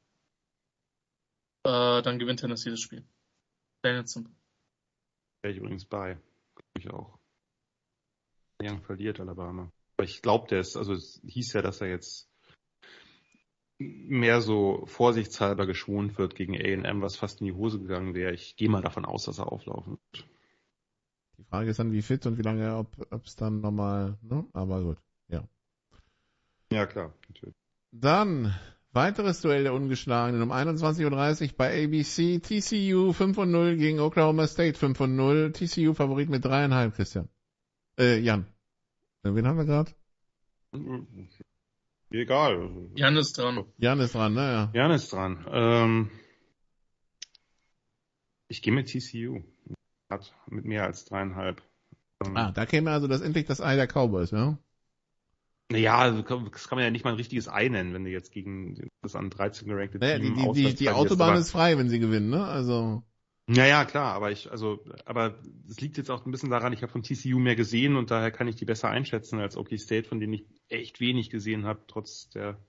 Äh, 1.65 2.01
dann 2.03 2.19
gewinnt 2.19 2.39
Tennessee 2.39 2.69
das 2.69 2.79
Spiel. 2.79 3.03
Danielson. 3.81 4.33
Wäre 5.41 5.51
ich 5.51 5.59
übrigens 5.59 5.83
bei. 5.83 6.17
Glaub 6.55 6.77
ich 6.77 6.89
auch. 6.89 7.19
Young 8.61 8.81
verliert 8.81 9.19
Alabama. 9.19 9.69
Aber 9.99 10.05
ich 10.05 10.21
glaube, 10.21 10.47
der 10.47 10.61
ist, 10.61 10.77
also 10.77 10.93
es 10.93 11.19
hieß 11.27 11.51
ja, 11.51 11.61
dass 11.61 11.81
er 11.81 11.89
jetzt 11.89 12.29
mehr 13.79 14.39
so 14.39 14.85
vorsichtshalber 14.85 15.65
geschont 15.65 16.17
wird 16.17 16.35
gegen 16.35 16.55
A&M, 16.55 17.01
was 17.01 17.17
fast 17.17 17.41
in 17.41 17.47
die 17.47 17.53
Hose 17.53 17.79
gegangen 17.79 18.13
wäre. 18.13 18.33
Ich 18.33 18.55
gehe 18.55 18.69
mal 18.69 18.81
davon 18.81 19.03
aus, 19.03 19.25
dass 19.25 19.39
er 19.39 19.51
auflaufen 19.51 19.97
wird. 19.97 20.25
Die 21.37 21.43
Frage 21.43 21.69
ist 21.69 21.79
dann, 21.79 21.91
wie 21.91 22.01
fit 22.01 22.25
und 22.27 22.37
wie 22.37 22.43
lange, 22.43 22.77
ob 22.77 23.25
es 23.25 23.35
dann 23.35 23.59
nochmal, 23.59 24.17
ne? 24.21 24.45
Aber 24.53 24.81
gut, 24.83 24.99
ja. 25.27 25.43
Ja, 26.71 26.85
klar, 26.85 27.13
natürlich. 27.27 27.55
Dann 27.91 28.57
weiteres 28.93 29.41
Duell 29.41 29.63
der 29.63 29.73
Ungeschlagenen 29.73 30.41
um 30.41 30.53
21.30 30.53 31.43
Uhr 31.43 31.57
bei 31.57 31.83
ABC. 31.83 32.39
TCU 32.39 33.11
5 33.11 33.37
und 33.37 33.51
0 33.51 33.75
gegen 33.75 33.99
Oklahoma 33.99 34.47
State 34.47 34.79
5 34.79 34.97
und 35.01 35.17
0. 35.17 35.51
TCU 35.51 35.93
Favorit 35.93 36.29
mit 36.29 36.45
dreieinhalb, 36.45 36.95
Christian. 36.95 37.27
Äh, 37.99 38.19
Jan. 38.19 38.47
Äh, 39.23 39.33
Wen 39.35 39.47
haben 39.47 39.57
wir 39.57 39.65
gerade? 39.65 39.91
Egal. 42.11 42.89
Jan 42.95 43.17
ist 43.17 43.37
dran. 43.37 43.65
Jan 43.77 43.99
ist 43.99 44.15
dran, 44.15 44.33
ne? 44.33 44.41
Ja. 44.41 44.71
Jan 44.73 44.91
ist 44.91 45.11
dran. 45.13 45.45
Ähm, 45.51 46.11
ich 48.47 48.61
gehe 48.61 48.73
mit 48.73 48.87
TCU. 48.87 49.41
Hat 50.11 50.33
mit 50.47 50.65
mehr 50.65 50.85
als 50.85 51.05
dreieinhalb. 51.05 51.61
Ähm, 52.25 52.35
Ah, 52.35 52.51
da 52.51 52.65
käme 52.65 52.91
also 52.91 53.07
das 53.07 53.21
endlich 53.21 53.45
das 53.45 53.61
Ei 53.61 53.75
der 53.75 53.87
Cowboys, 53.87 54.31
ja? 54.31 54.57
Naja, 55.71 56.09
das 56.11 56.25
kann 56.67 56.77
man 56.77 56.83
ja 56.83 56.89
nicht 56.89 57.05
mal 57.05 57.11
ein 57.11 57.17
richtiges 57.17 57.47
Ei 57.47 57.69
nennen, 57.69 57.93
wenn 57.93 58.03
du 58.03 58.09
jetzt 58.09 58.31
gegen 58.31 58.89
das 59.03 59.15
an 59.15 59.29
13 59.29 59.67
gerankte 59.67 59.99
Naja, 59.99 60.17
Team 60.17 60.33
die, 60.33 60.51
die, 60.53 60.63
die, 60.69 60.75
die 60.75 60.89
Autobahn 60.89 61.37
ist 61.37 61.51
frei, 61.51 61.77
wenn 61.77 61.89
sie 61.89 61.99
gewinnen, 61.99 62.31
ne? 62.31 62.43
Also. 62.43 63.03
Naja, 63.51 63.83
klar, 63.83 64.13
aber 64.13 64.29
ich, 64.29 64.51
also, 64.51 64.85
aber 65.05 65.39
es 65.67 65.81
liegt 65.81 65.97
jetzt 65.97 66.11
auch 66.11 66.23
ein 66.23 66.31
bisschen 66.31 66.51
daran, 66.51 66.71
ich 66.71 66.83
habe 66.83 66.91
von 66.91 67.01
TCU 67.01 67.39
mehr 67.39 67.55
gesehen 67.55 67.95
und 67.95 68.11
daher 68.11 68.29
kann 68.29 68.47
ich 68.47 68.55
die 68.55 68.65
besser 68.65 68.89
einschätzen 68.89 69.39
als 69.39 69.57
OK 69.57 69.79
State, 69.79 70.07
von 70.07 70.19
denen 70.19 70.33
ich 70.33 70.45
echt 70.67 70.99
wenig 70.99 71.31
gesehen 71.31 71.65
habe, 71.65 71.81
trotz 71.87 72.29
der 72.29 72.59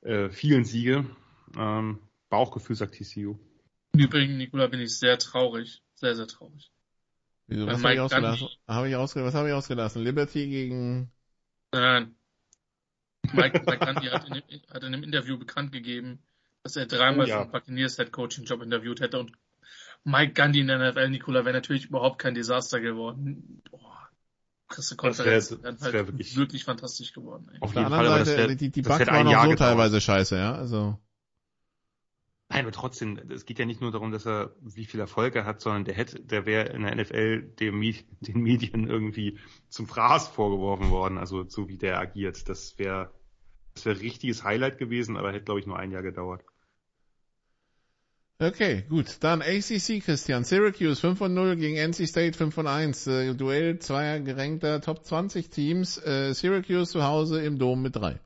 äh, 0.00 0.28
vielen 0.28 0.64
Siege. 0.64 1.06
Ähm, 1.56 2.00
Bauchgefühl 2.30 2.74
sagt 2.74 2.96
TCU. 2.96 3.38
Im 3.92 4.00
Übrigen, 4.00 4.36
Nikola, 4.38 4.66
bin 4.66 4.80
ich 4.80 4.98
sehr 4.98 5.18
traurig. 5.18 5.82
Sehr, 5.94 6.16
sehr 6.16 6.26
traurig. 6.26 6.72
Wieso, 7.46 7.68
was 7.68 7.84
habe 7.84 7.94
ich 7.94 8.00
ausgelassen? 8.00 8.48
Hab 8.66 8.86
ich 8.86 8.96
ausge 8.96 9.24
was 9.24 9.34
habe 9.34 9.48
ich 9.48 9.54
ausgelassen? 9.54 10.02
Liberty 10.02 10.48
gegen. 10.48 11.12
Nein. 11.72 12.16
Mike, 13.32 13.62
Mike 13.64 13.86
Gundy 13.86 14.08
hat 14.08 14.26
in, 14.26 14.34
dem- 14.34 14.62
hat 14.68 14.82
in 14.82 14.94
einem 14.94 15.04
Interview 15.04 15.38
bekannt 15.38 15.70
gegeben, 15.70 16.24
dass 16.64 16.74
er 16.74 16.86
dreimal 16.86 17.26
Oh 17.26 17.28
ja. 17.28 17.38
für 17.38 17.44
den 17.44 17.52
Buccaneers 17.52 17.96
Head 17.98 18.10
Coaching 18.10 18.44
Job 18.44 18.62
interviewt 18.62 19.00
hätte 19.00 19.20
und 19.20 19.30
Mike 20.08 20.34
Gundy 20.40 20.60
in 20.60 20.68
der 20.68 20.78
NFL, 20.78 21.10
Nikola, 21.10 21.44
wäre 21.44 21.54
natürlich 21.54 21.86
überhaupt 21.86 22.18
kein 22.20 22.34
Desaster 22.34 22.80
geworden. 22.80 23.60
Boah. 23.70 24.08
Pressekonferenz 24.68 25.48
Das 25.48 25.62
wär- 25.62 25.70
halt 25.80 25.92
wär 25.92 26.06
wirklich- 26.08 26.36
wirklich 26.36 26.64
fantastisch 26.64 27.12
geworden. 27.12 27.48
Ey. 27.52 27.58
Auf 27.60 27.72
der 27.72 27.82
jeden 27.82 27.92
anderen 27.92 28.16
Fall, 28.16 28.24
Seite, 28.26 28.48
wär- 28.48 28.54
die, 28.56 28.70
die 28.70 28.82
Bugs 28.82 28.98
hätte 29.00 29.10
ein 29.12 29.18
waren 29.18 29.26
auch 29.26 29.32
Jahr 29.32 29.44
so 29.44 29.50
gedauert. 29.50 29.70
teilweise 29.70 30.00
scheiße, 30.00 30.36
ja? 30.36 30.54
Also. 30.54 30.98
Nein, 32.48 32.60
aber 32.64 32.72
trotzdem, 32.72 33.18
es 33.30 33.44
geht 33.44 33.58
ja 33.58 33.64
nicht 33.64 33.80
nur 33.80 33.90
darum, 33.90 34.12
dass 34.12 34.24
er 34.26 34.54
wie 34.60 34.84
viel 34.84 35.00
Erfolg 35.00 35.34
er 35.34 35.44
hat, 35.44 35.60
sondern 35.60 35.84
der 35.84 35.94
hätte, 35.94 36.20
der 36.20 36.46
wäre 36.46 36.68
in 36.68 36.82
der 36.82 36.92
NFL 36.94 37.42
dem, 37.42 37.80
den 38.20 38.40
Medien 38.42 38.88
irgendwie 38.88 39.38
zum 39.68 39.88
Fraß 39.88 40.28
vorgeworfen 40.28 40.90
worden, 40.90 41.18
also 41.18 41.48
so 41.48 41.68
wie 41.68 41.76
der 41.78 41.98
agiert. 41.98 42.48
Das 42.48 42.78
wäre 42.78 43.10
das 43.74 43.84
wäre 43.84 44.00
richtiges 44.00 44.42
Highlight 44.44 44.78
gewesen, 44.78 45.16
aber 45.16 45.32
hätte, 45.32 45.44
glaube 45.44 45.60
ich, 45.60 45.66
nur 45.66 45.78
ein 45.78 45.90
Jahr 45.90 46.02
gedauert. 46.02 46.44
Okay, 48.38 48.82
gut. 48.82 49.16
Dann 49.20 49.40
ACC, 49.40 50.02
Christian. 50.04 50.44
Syracuse 50.44 51.00
5 51.00 51.16
von 51.16 51.32
0 51.32 51.56
gegen 51.56 51.76
NC 51.76 52.06
State 52.06 52.36
5 52.36 52.54
von 52.54 52.66
1. 52.66 53.06
Äh, 53.06 53.34
Duell 53.34 53.78
zweier 53.78 54.20
gerankter 54.20 54.82
Top 54.82 55.04
20 55.04 55.48
Teams. 55.48 55.96
Äh, 55.98 56.34
Syracuse 56.34 56.92
zu 56.92 57.02
Hause 57.02 57.42
im 57.42 57.58
Dom 57.58 57.80
mit 57.80 57.96
3. 57.96 58.20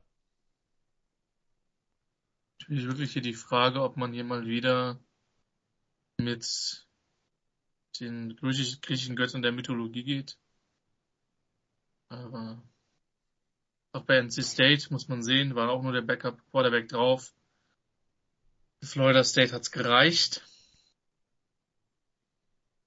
Natürlich 2.59 2.87
wirklich 2.87 3.13
hier 3.13 3.21
die 3.21 3.33
Frage, 3.33 3.81
ob 3.81 3.95
man 3.95 4.11
hier 4.11 4.25
mal 4.25 4.45
wieder 4.45 4.99
mit 6.17 6.85
den 7.99 8.35
griechisch- 8.35 8.81
griechischen 8.81 9.15
Göttern 9.15 9.41
der 9.41 9.53
Mythologie 9.53 10.03
geht. 10.03 10.37
Aber 12.09 12.61
auch 13.93 14.03
bei 14.03 14.17
NC 14.17 14.43
State 14.43 14.87
muss 14.91 15.07
man 15.07 15.23
sehen, 15.23 15.55
war 15.55 15.69
auch 15.69 15.81
nur 15.83 15.93
der 15.93 16.01
Backup 16.01 16.41
Quarterback 16.51 16.89
drauf. 16.89 17.33
Florida 18.83 19.23
State 19.23 19.53
hat's 19.53 19.71
gereicht. 19.71 20.41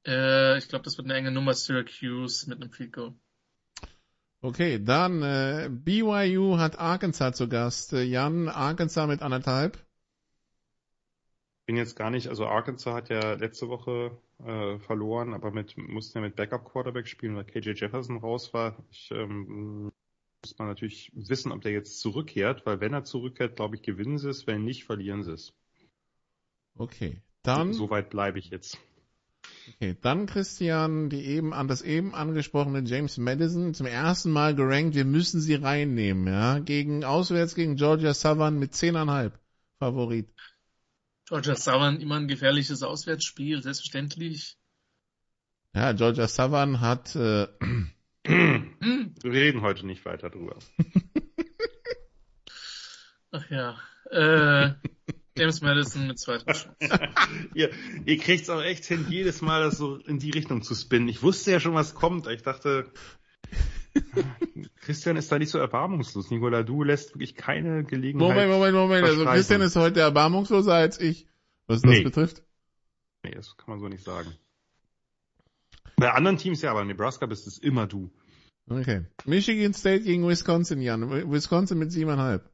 Äh, 0.06 0.58
ich 0.58 0.68
glaube, 0.68 0.84
das 0.84 0.98
wird 0.98 1.06
eine 1.06 1.14
enge 1.14 1.30
Nummer 1.30 1.54
Syracuse 1.54 2.48
mit 2.48 2.60
einem 2.60 2.70
Field 2.70 2.92
Goal. 2.92 3.14
Okay, 4.42 4.78
dann 4.82 5.22
äh, 5.22 5.70
BYU 5.70 6.58
hat 6.58 6.78
Arkansas 6.78 7.36
zu 7.36 7.48
Gast. 7.48 7.94
Äh, 7.94 8.02
Jan, 8.02 8.48
Arkansas 8.48 9.08
mit 9.08 9.22
anderthalb. 9.22 9.78
Bin 11.64 11.76
jetzt 11.76 11.96
gar 11.96 12.10
nicht, 12.10 12.28
also 12.28 12.46
Arkansas 12.46 12.92
hat 12.92 13.08
ja 13.08 13.32
letzte 13.34 13.70
Woche 13.70 14.18
äh, 14.44 14.78
verloren, 14.80 15.32
aber 15.32 15.50
mit 15.50 15.78
mussten 15.78 16.18
ja 16.18 16.22
mit 16.22 16.36
Backup 16.36 16.70
Quarterback 16.70 17.08
spielen, 17.08 17.36
weil 17.36 17.44
KJ 17.44 17.70
Jefferson 17.70 18.18
raus 18.18 18.52
war. 18.52 18.76
Ich 18.90 19.10
ähm, 19.12 19.90
muss 20.42 20.58
man 20.58 20.68
natürlich 20.68 21.10
wissen, 21.14 21.50
ob 21.50 21.62
der 21.62 21.72
jetzt 21.72 22.00
zurückkehrt, 22.00 22.66
weil 22.66 22.80
wenn 22.80 22.92
er 22.92 23.04
zurückkehrt, 23.04 23.56
glaube 23.56 23.76
ich, 23.76 23.82
gewinnen 23.82 24.18
sie 24.18 24.28
es, 24.28 24.46
wenn 24.46 24.62
nicht, 24.62 24.84
verlieren 24.84 25.22
sie 25.22 25.32
es. 25.32 25.54
Okay, 26.76 27.22
dann, 27.42 27.72
Soweit 27.72 28.10
bleibe 28.10 28.38
ich 28.38 28.50
jetzt. 28.50 28.78
okay, 29.68 29.96
dann 30.00 30.26
Christian, 30.26 31.08
die 31.10 31.24
eben 31.24 31.52
an 31.52 31.68
das 31.68 31.82
eben 31.82 32.14
angesprochene 32.14 32.82
James 32.84 33.16
Madison 33.18 33.74
zum 33.74 33.86
ersten 33.86 34.30
Mal 34.30 34.54
gerankt. 34.54 34.94
Wir 34.94 35.04
müssen 35.04 35.40
sie 35.40 35.54
reinnehmen, 35.54 36.26
ja, 36.26 36.58
gegen 36.58 37.04
auswärts 37.04 37.54
gegen 37.54 37.76
Georgia 37.76 38.14
Southern 38.14 38.58
mit 38.58 38.72
10,5. 38.72 39.32
Favorit. 39.78 40.28
Georgia 41.26 41.56
Southern 41.56 42.00
immer 42.00 42.16
ein 42.16 42.28
gefährliches 42.28 42.82
Auswärtsspiel, 42.82 43.62
selbstverständlich. 43.62 44.56
Ja, 45.74 45.92
Georgia 45.92 46.28
Southern 46.28 46.80
hat 46.80 47.16
äh, 47.16 47.48
Wir 48.24 49.32
reden 49.32 49.60
heute 49.60 49.86
nicht 49.86 50.04
weiter 50.04 50.30
drüber. 50.30 50.58
Ach 53.30 53.50
ja. 53.50 53.78
Äh, 54.10 54.74
James 55.36 55.60
Madison 55.62 56.06
mit 56.06 56.18
zweiter 56.18 56.52
Chance. 56.52 56.68
ihr, 57.54 57.70
ihr 58.06 58.18
kriegt's 58.18 58.48
auch 58.50 58.62
echt 58.62 58.84
hin, 58.84 59.06
jedes 59.08 59.42
Mal 59.42 59.62
das 59.64 59.78
so 59.78 59.96
in 59.96 60.18
die 60.20 60.30
Richtung 60.30 60.62
zu 60.62 60.74
spinnen. 60.74 61.08
Ich 61.08 61.22
wusste 61.22 61.50
ja 61.50 61.60
schon, 61.60 61.74
was 61.74 61.94
kommt. 61.94 62.28
Ich 62.28 62.42
dachte, 62.42 62.90
Christian 64.80 65.16
ist 65.16 65.32
da 65.32 65.38
nicht 65.38 65.50
so 65.50 65.58
erbarmungslos. 65.58 66.30
Nicola, 66.30 66.62
du 66.62 66.84
lässt 66.84 67.14
wirklich 67.14 67.34
keine 67.34 67.82
Gelegenheit. 67.82 68.28
Moment, 68.28 68.50
Moment, 68.50 68.74
Moment. 68.74 69.04
Also. 69.06 69.24
Christian 69.24 69.60
ist 69.60 69.74
heute 69.76 70.00
erbarmungsloser 70.00 70.74
als 70.74 71.00
ich, 71.00 71.26
was 71.66 71.82
das 71.82 71.90
Nee. 71.90 72.02
betrifft. 72.02 72.42
Nee, 73.24 73.32
das 73.34 73.56
kann 73.56 73.70
man 73.70 73.80
so 73.80 73.88
nicht 73.88 74.04
sagen. 74.04 74.32
Bei 75.96 76.12
anderen 76.12 76.38
Teams 76.38 76.62
ja, 76.62 76.70
aber 76.70 76.82
in 76.82 76.88
Nebraska 76.88 77.26
bist 77.26 77.46
es 77.46 77.58
immer 77.58 77.86
du. 77.86 78.10
Okay. 78.68 79.04
Michigan 79.24 79.74
State 79.74 80.04
gegen 80.04 80.26
Wisconsin, 80.26 80.80
Jan. 80.80 81.30
Wisconsin 81.30 81.78
mit 81.78 81.92
siebeneinhalb. 81.92 82.48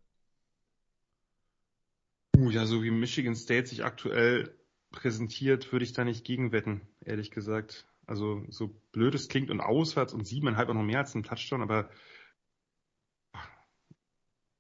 Uh, 2.41 2.51
ja, 2.51 2.67
so 2.67 2.83
wie 2.83 2.91
Michigan 2.91 3.35
State 3.35 3.67
sich 3.67 3.85
aktuell 3.85 4.55
präsentiert, 4.91 5.73
würde 5.73 5.85
ich 5.85 5.93
da 5.93 6.05
nicht 6.05 6.25
gegenwetten, 6.25 6.81
ehrlich 7.05 7.31
gesagt. 7.31 7.87
Also 8.07 8.45
so 8.49 8.69
blöd 8.93 9.15
es 9.15 9.29
klingt 9.29 9.51
und 9.51 9.61
auswärts 9.61 10.13
und 10.13 10.27
siebeneinhalb 10.27 10.69
auch 10.69 10.75
noch 10.75 10.83
mehr 10.83 10.99
als 10.99 11.15
ein 11.15 11.23
Touchdown, 11.23 11.63
aber 11.63 11.91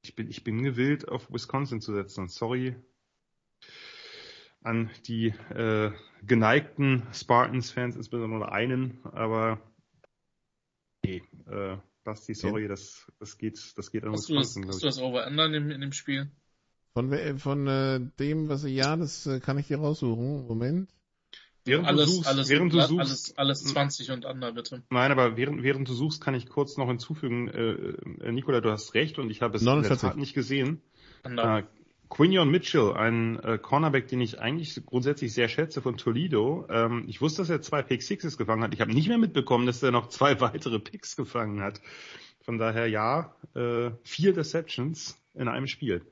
ich 0.02 0.14
bin, 0.14 0.28
ich 0.28 0.44
bin 0.44 0.62
gewillt, 0.62 1.08
auf 1.08 1.32
Wisconsin 1.32 1.80
zu 1.80 1.92
setzen. 1.92 2.28
Sorry 2.28 2.76
an 4.62 4.90
die 5.06 5.28
äh, 5.54 5.90
geneigten 6.22 7.06
Spartans-Fans, 7.12 7.96
insbesondere 7.96 8.52
einen, 8.52 9.00
aber 9.04 9.60
nee, 11.02 11.22
äh, 11.46 11.76
Basti, 12.04 12.34
sorry, 12.34 12.68
das, 12.68 13.10
das 13.18 13.38
geht, 13.38 13.58
das 13.76 13.90
geht 13.90 14.04
an 14.04 14.12
Wisconsin, 14.12 14.62
glaube 14.62 14.74
hast 14.74 14.82
du 14.82 14.86
das 14.86 15.00
Over-Under 15.00 15.46
in, 15.46 15.70
in 15.70 15.80
dem 15.80 15.92
Spiel? 15.92 16.30
Von, 16.92 17.38
von 17.38 17.66
äh, 17.66 18.00
dem, 18.18 18.48
was 18.48 18.64
ich, 18.64 18.74
ja, 18.74 18.96
das 18.96 19.26
äh, 19.26 19.40
kann 19.40 19.58
ich 19.58 19.68
dir 19.68 19.78
raussuchen. 19.78 20.46
Moment. 20.46 20.90
Während 21.64 21.86
alles, 21.86 22.06
du 22.06 22.12
suchst, 22.16 22.28
alles, 22.28 22.48
während 22.48 22.72
du 22.72 22.78
alles, 22.78 22.88
suchst, 22.88 23.38
alles, 23.38 23.64
20 23.64 24.10
und 24.10 24.24
Under, 24.24 24.52
bitte. 24.52 24.82
Nein, 24.90 25.12
aber 25.12 25.36
während, 25.36 25.62
während 25.62 25.88
du 25.88 25.92
suchst, 25.92 26.20
kann 26.22 26.34
ich 26.34 26.48
kurz 26.48 26.76
noch 26.78 26.88
hinzufügen, 26.88 27.48
äh, 27.48 28.26
äh, 28.26 28.32
Nikola, 28.32 28.60
du 28.60 28.70
hast 28.70 28.94
recht 28.94 29.18
und 29.18 29.30
ich 29.30 29.42
habe 29.42 29.56
es 29.56 29.62
in 29.62 29.66
49. 29.66 30.00
der 30.00 30.10
Tat 30.10 30.18
nicht 30.18 30.34
gesehen. 30.34 30.80
Äh, 31.22 31.62
Quinion 32.08 32.50
Mitchell, 32.50 32.92
ein 32.94 33.38
äh, 33.40 33.58
Cornerback, 33.58 34.08
den 34.08 34.20
ich 34.20 34.40
eigentlich 34.40 34.84
grundsätzlich 34.84 35.32
sehr 35.32 35.48
schätze 35.48 35.80
von 35.80 35.96
Toledo. 35.96 36.66
Ähm, 36.68 37.04
ich 37.06 37.20
wusste, 37.20 37.42
dass 37.42 37.50
er 37.50 37.60
zwei 37.60 37.82
Pick 37.82 38.02
Sixes 38.02 38.36
gefangen 38.36 38.64
hat. 38.64 38.74
Ich 38.74 38.80
habe 38.80 38.92
nicht 38.92 39.08
mehr 39.08 39.18
mitbekommen, 39.18 39.66
dass 39.66 39.82
er 39.82 39.92
noch 39.92 40.08
zwei 40.08 40.40
weitere 40.40 40.80
Picks 40.80 41.14
gefangen 41.14 41.62
hat. 41.62 41.80
Von 42.40 42.58
daher 42.58 42.88
ja, 42.88 43.36
äh, 43.54 43.90
vier 44.02 44.32
Deceptions 44.32 45.20
in 45.34 45.46
einem 45.46 45.68
Spiel. 45.68 46.04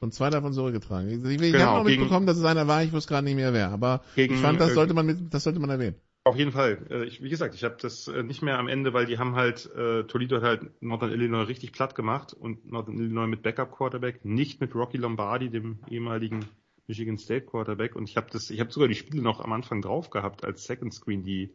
Und 0.00 0.12
zwei 0.14 0.30
davon 0.30 0.52
zurückgetragen. 0.52 1.08
Ich, 1.08 1.24
ich, 1.24 1.52
Genau, 1.52 1.64
habe 1.64 1.78
noch 1.78 1.84
mitbekommen, 1.84 2.26
dass 2.26 2.36
es 2.36 2.44
einer 2.44 2.66
war, 2.68 2.82
ich 2.82 2.92
wusste 2.92 3.14
gerade 3.14 3.24
nicht 3.24 3.36
mehr 3.36 3.52
wer. 3.52 3.70
Aber 3.70 4.02
Gegen, 4.14 4.34
ich 4.34 4.40
fand, 4.40 4.60
das 4.60 4.70
äh, 4.70 4.74
sollte 4.74 4.94
man 4.94 5.06
mit, 5.06 5.32
das 5.32 5.44
sollte 5.44 5.58
man 5.58 5.70
erwähnen. 5.70 5.96
Auf 6.24 6.36
jeden 6.36 6.50
Fall. 6.52 6.84
Äh, 6.90 7.04
Ich, 7.04 7.22
wie 7.22 7.28
gesagt, 7.28 7.54
ich 7.54 7.62
habe 7.62 7.76
das 7.80 8.08
äh, 8.08 8.22
nicht 8.22 8.42
mehr 8.42 8.58
am 8.58 8.68
Ende, 8.68 8.92
weil 8.92 9.06
die 9.06 9.18
haben 9.18 9.36
halt, 9.36 9.70
äh, 9.74 10.04
Toledo 10.04 10.36
hat 10.36 10.42
halt 10.42 10.82
Northern 10.82 11.12
Illinois 11.12 11.46
richtig 11.46 11.72
platt 11.72 11.94
gemacht 11.94 12.34
und 12.34 12.70
Northern 12.70 12.98
Illinois 12.98 13.28
mit 13.28 13.42
Backup 13.42 13.70
Quarterback, 13.70 14.24
nicht 14.24 14.60
mit 14.60 14.74
Rocky 14.74 14.96
Lombardi, 14.96 15.50
dem 15.50 15.78
ehemaligen 15.88 16.44
Michigan 16.88 17.16
State 17.16 17.46
Quarterback. 17.46 17.94
Und 17.94 18.08
ich 18.08 18.16
habe 18.16 18.26
das, 18.30 18.50
ich 18.50 18.60
habe 18.60 18.72
sogar 18.72 18.88
die 18.88 18.94
Spiele 18.96 19.22
noch 19.22 19.40
am 19.40 19.52
Anfang 19.52 19.82
drauf 19.82 20.10
gehabt 20.10 20.44
als 20.44 20.64
Second 20.64 20.92
Screen, 20.92 21.22
die 21.22 21.52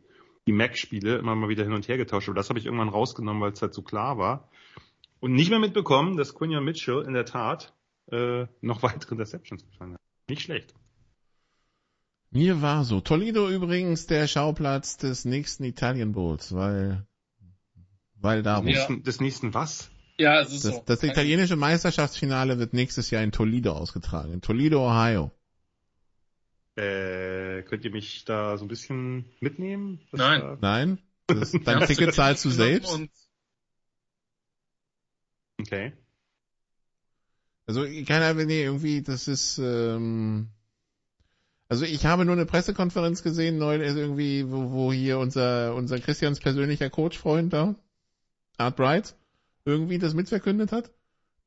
die 0.48 0.54
Mac-Spiele 0.54 1.18
immer 1.18 1.36
mal 1.36 1.50
wieder 1.50 1.64
hin 1.64 1.74
und 1.74 1.88
her 1.88 1.98
getauscht. 1.98 2.30
Aber 2.30 2.36
das 2.36 2.50
habe 2.50 2.58
ich 2.58 2.66
irgendwann 2.66 2.90
rausgenommen, 2.90 3.42
weil 3.42 3.52
es 3.52 3.62
halt 3.62 3.74
so 3.74 3.82
klar 3.82 4.18
war. 4.18 4.50
Und 5.20 5.34
nicht 5.34 5.50
mehr 5.50 5.60
mitbekommen, 5.60 6.18
dass 6.18 6.34
Quinion 6.34 6.64
Mitchell 6.64 7.04
in 7.06 7.14
der 7.14 7.26
Tat 7.26 7.74
äh, 8.12 8.48
noch 8.62 8.84
weitere 8.84 9.16
Deceptions 9.16 9.66
gefangen 9.66 9.94
hat. 9.94 10.02
Nicht 10.30 10.44
schlecht. 10.44 10.74
Mir 12.30 12.62
war 12.62 12.86
so. 12.86 13.02
Toledo 13.02 13.50
übrigens 13.50 14.08
der 14.08 14.28
Schauplatz 14.28 14.98
des 14.98 15.26
nächsten 15.26 15.64
Italien 15.66 16.14
Bowls, 16.14 16.54
weil, 16.56 17.06
weil 18.16 18.42
darum. 18.44 18.68
Ja. 18.68 18.74
Nächsten, 18.78 19.04
des 19.04 19.20
nächsten 19.20 19.54
was? 19.54 19.92
Ja, 20.18 20.40
es 20.40 20.54
ist 20.54 20.66
Das, 20.66 20.76
so. 20.76 20.84
das 20.86 21.04
italienische 21.04 21.56
Meisterschaftsfinale 21.58 22.58
wird 22.60 22.74
nächstes 22.74 23.10
Jahr 23.12 23.24
in 23.24 23.32
Toledo 23.32 23.74
ausgetragen. 23.74 24.32
In 24.34 24.42
Toledo, 24.42 24.88
Ohio. 24.88 25.32
Äh, 26.78 27.64
könnt 27.64 27.84
ihr 27.84 27.92
mich 27.92 28.24
da 28.24 28.58
so 28.58 28.64
ein 28.66 28.70
bisschen 28.70 29.26
mitnehmen? 29.42 30.00
Nein. 30.12 30.42
war- 30.42 30.58
Nein? 30.62 31.00
Das, 31.28 31.52
dein 31.52 31.86
Ticket 31.88 32.14
zahlst 32.14 32.44
du 32.44 32.50
genommen 32.50 32.82
selbst? 32.82 33.30
Okay. 35.60 35.94
Also 37.72 37.86
keiner, 38.06 38.34
nee, 38.34 38.64
irgendwie, 38.64 39.02
das 39.02 39.30
ist, 39.30 39.58
ähm, 39.58 40.50
also 41.70 41.86
ich 41.86 42.06
habe 42.06 42.26
nur 42.26 42.36
eine 42.36 42.46
Pressekonferenz 42.46 43.24
gesehen, 43.24 43.58
neulich 43.58 43.88
ist 43.88 43.96
irgendwie, 43.96 44.52
wo, 44.52 44.72
wo 44.72 44.92
hier 44.92 45.20
unser, 45.20 45.74
unser 45.74 46.00
Christians 46.00 46.42
persönlicher 46.42 46.90
Coachfreund 46.90 47.54
da, 47.54 47.76
Art 48.58 48.76
Bright, 48.76 49.16
irgendwie 49.64 50.00
das 50.00 50.14
mitverkündet 50.14 50.74
hat. 50.74 50.92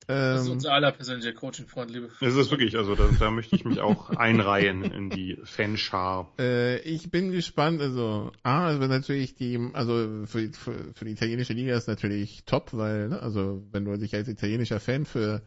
das 0.07 0.41
ist 0.41 0.47
Ähm, 0.47 0.53
unser 0.53 0.73
aller 0.73 0.93
persönlicher 0.93 1.35
Coaching-Freund, 1.35 1.91
liebe. 1.91 2.09
Es 2.23 2.35
ist 2.35 2.51
wirklich, 2.51 2.75
also 2.79 2.95
da, 2.95 3.07
da 3.19 3.31
möchte 3.31 3.55
ich 3.55 3.67
mich 3.67 3.81
auch 3.81 4.09
einreihen 4.09 4.83
in 4.83 5.11
die 5.11 5.39
Fanschar. 5.45 6.33
äh, 6.39 6.79
ich 6.79 7.11
bin 7.11 7.33
gespannt, 7.33 7.83
also, 7.83 8.33
ah, 8.43 8.73
es 8.73 8.81
wird 8.81 8.89
natürlich 8.89 9.35
die, 9.35 9.61
also 9.75 10.25
für, 10.25 10.51
für, 10.55 10.95
für 10.95 11.05
die 11.05 11.13
italienische 11.13 11.53
Liga 11.53 11.77
ist 11.77 11.87
natürlich 11.87 12.45
top, 12.47 12.71
weil, 12.73 13.11
ne, 13.11 13.21
also 13.21 13.63
wenn 13.73 13.85
du 13.85 13.99
dich 13.99 14.15
als 14.15 14.29
italienischer 14.29 14.81
Fan 14.81 15.05
für 15.05 15.43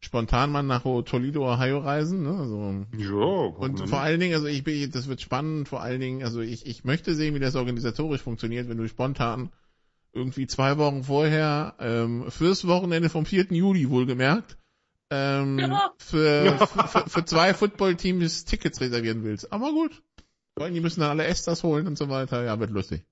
spontan 0.00 0.50
mal 0.50 0.62
nach 0.62 0.82
Toledo, 0.82 1.52
Ohio 1.52 1.78
reisen, 1.78 2.22
ne, 2.22 2.36
also 2.38 2.86
Jo, 2.96 3.46
Und 3.46 3.88
vor 3.88 4.00
allen 4.00 4.18
Dingen, 4.18 4.34
also 4.34 4.46
ich 4.46 4.64
bin, 4.64 4.90
das 4.90 5.08
wird 5.08 5.20
spannend, 5.20 5.68
vor 5.68 5.82
allen 5.82 6.00
Dingen, 6.00 6.22
also 6.24 6.40
ich, 6.40 6.66
ich 6.66 6.84
möchte 6.84 7.14
sehen, 7.14 7.34
wie 7.34 7.40
das 7.40 7.54
organisatorisch 7.54 8.22
funktioniert, 8.22 8.68
wenn 8.68 8.78
du 8.78 8.88
spontan 8.88 9.50
irgendwie 10.12 10.46
zwei 10.46 10.78
Wochen 10.78 11.04
vorher, 11.04 11.74
ähm, 11.78 12.30
fürs 12.30 12.66
Wochenende 12.66 13.10
vom 13.10 13.26
4. 13.26 13.46
Juli 13.50 13.90
wohlgemerkt, 13.90 14.56
ähm, 15.10 15.58
Ja. 15.58 15.92
für, 15.98 16.66
für, 16.66 17.08
für 17.08 17.24
zwei 17.24 17.52
Footballteams 17.52 18.44
Tickets 18.44 18.80
reservieren 18.80 19.22
willst. 19.22 19.52
Aber 19.52 19.70
gut. 19.70 20.02
Vor 20.54 20.64
allem, 20.64 20.74
die 20.74 20.80
müssen 20.80 21.00
dann 21.00 21.10
alle 21.10 21.26
Esters 21.26 21.62
holen 21.62 21.86
und 21.86 21.96
so 21.96 22.08
weiter. 22.08 22.44
Ja, 22.44 22.58
wird 22.58 22.70
lustig. 22.70 23.04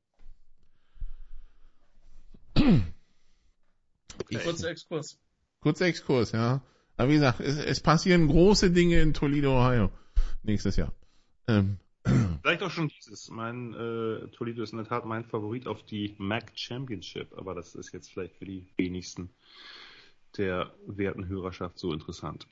Kurzer 4.43 4.71
Exkurs. 4.71 5.19
Kurzer 5.61 5.87
Exkurs, 5.87 6.33
ja. 6.33 6.63
Aber 6.99 7.09
wie 7.09 7.15
gesagt, 7.15 7.41
es, 7.41 7.57
es 7.57 7.81
passieren 7.81 8.29
große 8.29 8.71
Dinge 8.71 9.01
in 9.01 9.15
Toledo, 9.15 9.59
Ohio. 9.59 9.91
Nächstes 10.43 10.77
Jahr. 10.77 10.93
Ähm, 11.47 11.79
Vielleicht 12.43 12.63
auch 12.63 12.71
schon 12.71 12.89
dieses. 12.89 13.31
Mein 13.31 13.75
äh, 13.75 14.29
Toledo 14.29 14.63
ist 14.63 14.73
in 14.73 14.79
der 14.79 14.87
Tat 14.87 15.05
mein 15.05 15.25
Favorit 15.25 15.67
auf 15.67 15.83
die 15.85 16.15
MAC 16.19 16.53
Championship, 16.55 17.37
aber 17.37 17.55
das 17.55 17.75
ist 17.75 17.93
jetzt 17.93 18.11
vielleicht 18.11 18.37
für 18.37 18.45
die 18.45 18.67
wenigsten 18.77 19.31
der 20.37 20.73
werten 20.87 21.27
Hörerschaft 21.27 21.79
so 21.79 21.93
interessant. 21.93 22.47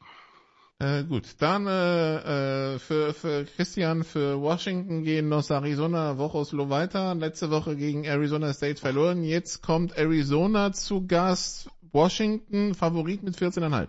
Äh, 0.79 1.05
gut, 1.05 1.37
dann 1.39 1.67
äh, 1.67 2.75
äh, 2.75 2.79
für, 2.79 3.15
für 3.15 3.47
Christian, 3.47 4.05
für 4.05 4.41
Washington 4.41 5.05
gehen 5.05 5.31
los 5.31 5.51
Arizona 5.51 6.19
Woche 6.19 6.39
weiter. 6.69 7.15
Letzte 7.15 7.51
Woche 7.51 7.77
gegen 7.77 8.05
Arizona 8.05 8.53
State 8.53 8.81
verloren. 8.81 9.23
Jetzt 9.23 9.63
kommt 9.63 9.97
Arizona 9.97 10.73
zu 10.73 11.07
Gast. 11.07 11.71
Washington 11.93 12.75
Favorit 12.75 13.23
mit 13.23 13.37
14,5. 13.37 13.89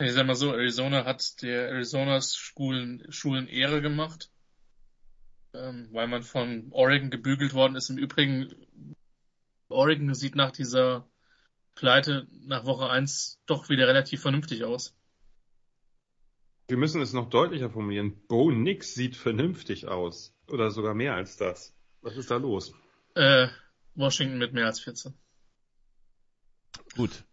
Ich 0.00 0.14
sag 0.14 0.26
mal 0.26 0.34
so, 0.34 0.54
Arizona 0.54 1.04
hat 1.04 1.42
der 1.42 1.68
Arizonas 1.68 2.34
Schulen, 2.34 3.04
Schulen 3.12 3.48
Ehre 3.48 3.82
gemacht, 3.82 4.30
ähm, 5.52 5.90
weil 5.92 6.08
man 6.08 6.22
von 6.22 6.68
Oregon 6.70 7.10
gebügelt 7.10 7.52
worden 7.52 7.76
ist. 7.76 7.90
Im 7.90 7.98
Übrigen, 7.98 8.54
Oregon 9.68 10.14
sieht 10.14 10.36
nach 10.36 10.52
dieser 10.52 11.06
Pleite 11.74 12.26
nach 12.46 12.64
Woche 12.64 12.88
1 12.88 13.40
doch 13.44 13.68
wieder 13.68 13.86
relativ 13.88 14.22
vernünftig 14.22 14.64
aus. 14.64 14.96
Wir 16.68 16.78
müssen 16.78 17.02
es 17.02 17.12
noch 17.12 17.28
deutlicher 17.28 17.68
formulieren. 17.68 18.22
Bo 18.26 18.50
Nix 18.50 18.94
sieht 18.94 19.16
vernünftig 19.16 19.86
aus. 19.86 20.34
Oder 20.48 20.70
sogar 20.70 20.94
mehr 20.94 21.14
als 21.14 21.36
das. 21.36 21.76
Was 22.00 22.16
ist 22.16 22.30
da 22.30 22.36
los? 22.36 22.72
Äh, 23.16 23.48
Washington 23.96 24.38
mit 24.38 24.54
mehr 24.54 24.66
als 24.66 24.80
14. 24.80 25.12
Gut. 26.96 27.24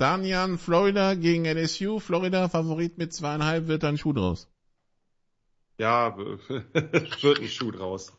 Damian, 0.00 0.56
Florida 0.56 1.14
gegen 1.14 1.44
LSU. 1.44 2.00
Florida 2.00 2.48
Favorit 2.48 2.96
mit 2.96 3.12
zweieinhalb 3.12 3.66
wird 3.66 3.82
dann 3.82 3.98
Schuh 3.98 4.14
draus. 4.14 4.48
Ja, 5.76 6.16
wird 6.16 7.40
ein 7.40 7.48
Schuh 7.48 7.70
draus. 7.70 8.10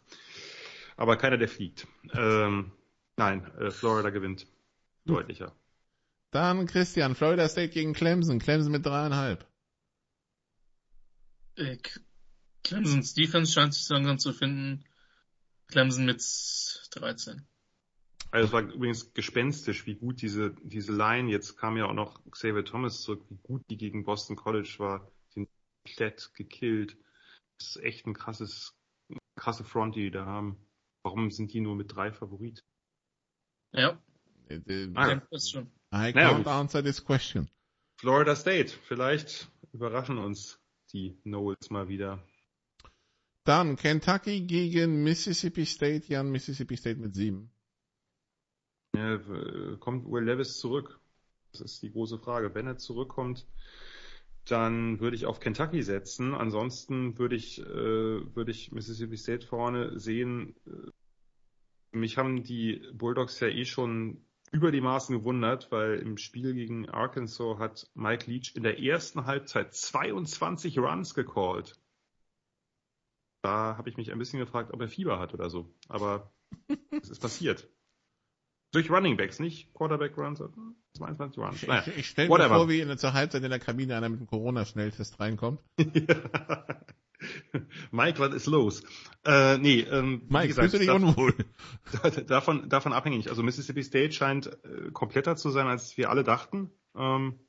Aber 0.95 1.17
keiner, 1.17 1.39
der 1.39 1.47
fliegt. 1.47 1.87
Ähm, 2.13 2.71
nein, 3.17 3.51
äh, 3.57 3.71
Florida 3.71 4.11
gewinnt. 4.11 4.45
Deutlicher. 5.05 5.55
Dann 6.29 6.67
Christian, 6.67 7.15
Florida 7.15 7.49
State 7.49 7.73
gegen 7.73 7.93
Clemson. 7.93 8.37
Clemson 8.37 8.71
mit 8.71 8.85
dreieinhalb. 8.85 9.47
Äh, 11.55 11.77
Clemsons 12.63 13.15
Defense 13.15 13.51
scheint 13.51 13.73
sich 13.73 13.89
langsam 13.89 14.19
zu 14.19 14.33
finden. 14.33 14.85
Clemson 15.65 16.05
mit 16.05 16.23
13. 16.91 17.47
Also 18.31 18.47
es 18.47 18.53
war 18.53 18.61
übrigens 18.61 19.13
gespenstisch, 19.13 19.85
wie 19.85 19.95
gut 19.95 20.21
diese, 20.21 20.55
diese 20.63 20.93
Line, 20.93 21.29
jetzt 21.29 21.57
kam 21.57 21.75
ja 21.77 21.85
auch 21.85 21.93
noch 21.93 22.23
Xavier 22.31 22.63
Thomas 22.63 23.01
zurück, 23.01 23.25
wie 23.29 23.37
gut 23.43 23.61
die 23.69 23.77
gegen 23.77 24.05
Boston 24.05 24.35
College 24.37 24.73
war. 24.77 25.11
Die 25.29 25.33
sind 25.41 25.49
komplett 25.85 26.33
gekillt. 26.33 26.97
Das 27.59 27.75
ist 27.75 27.83
echt 27.83 28.07
ein 28.07 28.13
krasses, 28.13 28.73
krasse 29.35 29.63
Front, 29.65 29.95
die 29.95 30.03
die 30.03 30.11
da 30.11 30.25
haben. 30.25 30.57
Warum 31.03 31.29
sind 31.29 31.51
die 31.53 31.59
nur 31.59 31.75
mit 31.75 31.93
drei 31.93 32.11
Favorit? 32.11 32.63
Ja, 33.73 33.99
Äh, 34.49 34.55
äh, 34.67 34.85
ich 34.91 34.97
Ah. 34.97 35.21
schon. 35.39 35.65
I 35.93 36.13
Naja, 36.13 36.29
can't 36.31 36.37
gut. 36.39 36.47
answer 36.47 36.81
this 36.83 37.03
question. 37.03 37.49
Florida 37.99 38.35
State, 38.35 38.71
vielleicht 38.87 39.49
überraschen 39.73 40.17
uns 40.17 40.59
die 40.93 41.17
Knowles 41.23 41.69
mal 41.69 41.87
wieder. 41.89 42.25
Dann 43.45 43.75
Kentucky 43.75 44.41
gegen 44.41 45.03
Mississippi 45.03 45.65
State. 45.65 46.05
Jan, 46.07 46.31
Mississippi 46.31 46.77
State 46.77 46.99
mit 46.99 47.13
sieben. 47.15 47.51
Ja, 48.95 49.17
kommt 49.79 50.05
Will 50.09 50.23
Levis 50.23 50.59
zurück? 50.59 50.99
Das 51.51 51.61
ist 51.61 51.83
die 51.83 51.91
große 51.91 52.19
Frage. 52.19 52.53
Wenn 52.55 52.67
er 52.67 52.77
zurückkommt, 52.77 53.47
dann 54.45 54.99
würde 54.99 55.15
ich 55.15 55.25
auf 55.25 55.39
Kentucky 55.39 55.83
setzen. 55.83 56.33
Ansonsten 56.33 57.17
würde 57.17 57.35
ich, 57.35 57.59
äh, 57.59 57.65
würde 57.65 58.51
ich 58.51 58.71
Mississippi 58.71 59.17
State 59.17 59.45
vorne 59.47 59.99
sehen. 59.99 60.55
Äh, 60.65 60.91
Mich 61.93 62.17
haben 62.17 62.43
die 62.43 62.81
Bulldogs 62.93 63.39
ja 63.39 63.47
eh 63.49 63.65
schon 63.65 64.25
über 64.51 64.71
die 64.71 64.81
Maßen 64.81 65.17
gewundert, 65.17 65.71
weil 65.71 65.99
im 65.99 66.17
Spiel 66.17 66.53
gegen 66.53 66.89
Arkansas 66.89 67.57
hat 67.59 67.89
Mike 67.93 68.29
Leach 68.29 68.55
in 68.55 68.63
der 68.63 68.79
ersten 68.79 69.25
Halbzeit 69.25 69.73
22 69.73 70.79
Runs 70.79 71.13
gecallt. 71.13 71.79
Da 73.43 73.77
habe 73.77 73.89
ich 73.89 73.97
mich 73.97 74.11
ein 74.11 74.19
bisschen 74.19 74.39
gefragt, 74.39 74.71
ob 74.73 74.81
er 74.81 74.87
Fieber 74.87 75.19
hat 75.19 75.33
oder 75.33 75.49
so. 75.49 75.73
Aber 75.87 76.31
es 77.01 77.09
ist 77.09 77.19
passiert. 77.19 77.67
Durch 78.71 78.89
Running 78.89 79.17
Backs, 79.17 79.39
nicht 79.39 79.73
Quarterback 79.73 80.17
Runs, 80.17 80.39
sondern 80.39 80.75
22 80.97 81.37
Runs. 81.43 81.61
Ich, 81.63 81.67
Naja, 81.67 81.83
ich, 81.87 81.97
ich 81.97 82.07
stelle 82.07 82.29
mir 82.29 82.47
vor, 82.47 82.69
wie 82.69 82.79
in 82.79 82.87
der, 82.87 82.97
zur 82.97 83.13
Halbzeit 83.13 83.43
in 83.43 83.49
der 83.49 83.59
Kabine 83.59 83.97
einer 83.97 84.07
mit 84.09 84.19
einem 84.19 84.27
Corona-Schnelltest 84.27 85.19
reinkommt. 85.19 85.59
Mike, 87.91 88.17
was 88.19 88.33
ist 88.33 88.47
los? 88.47 88.81
Äh, 89.25 89.57
nee, 89.59 89.81
ähm, 89.81 90.23
Mike, 90.29 90.47
gesagt, 90.47 90.71
fühlst 90.71 90.73
du 90.75 90.79
dich 90.79 90.87
da- 90.87 90.93
unwohl? 90.95 91.35
davon, 92.27 92.67
davon 92.69 92.93
abhängig. 92.93 93.29
Also 93.29 93.43
Mississippi 93.43 93.83
State 93.83 94.13
scheint 94.13 94.47
äh, 94.63 94.89
kompletter 94.91 95.35
zu 95.35 95.49
sein, 95.51 95.67
als 95.67 95.97
wir 95.97 96.09
alle 96.09 96.23
dachten. 96.23 96.71
Ähm, 96.95 97.39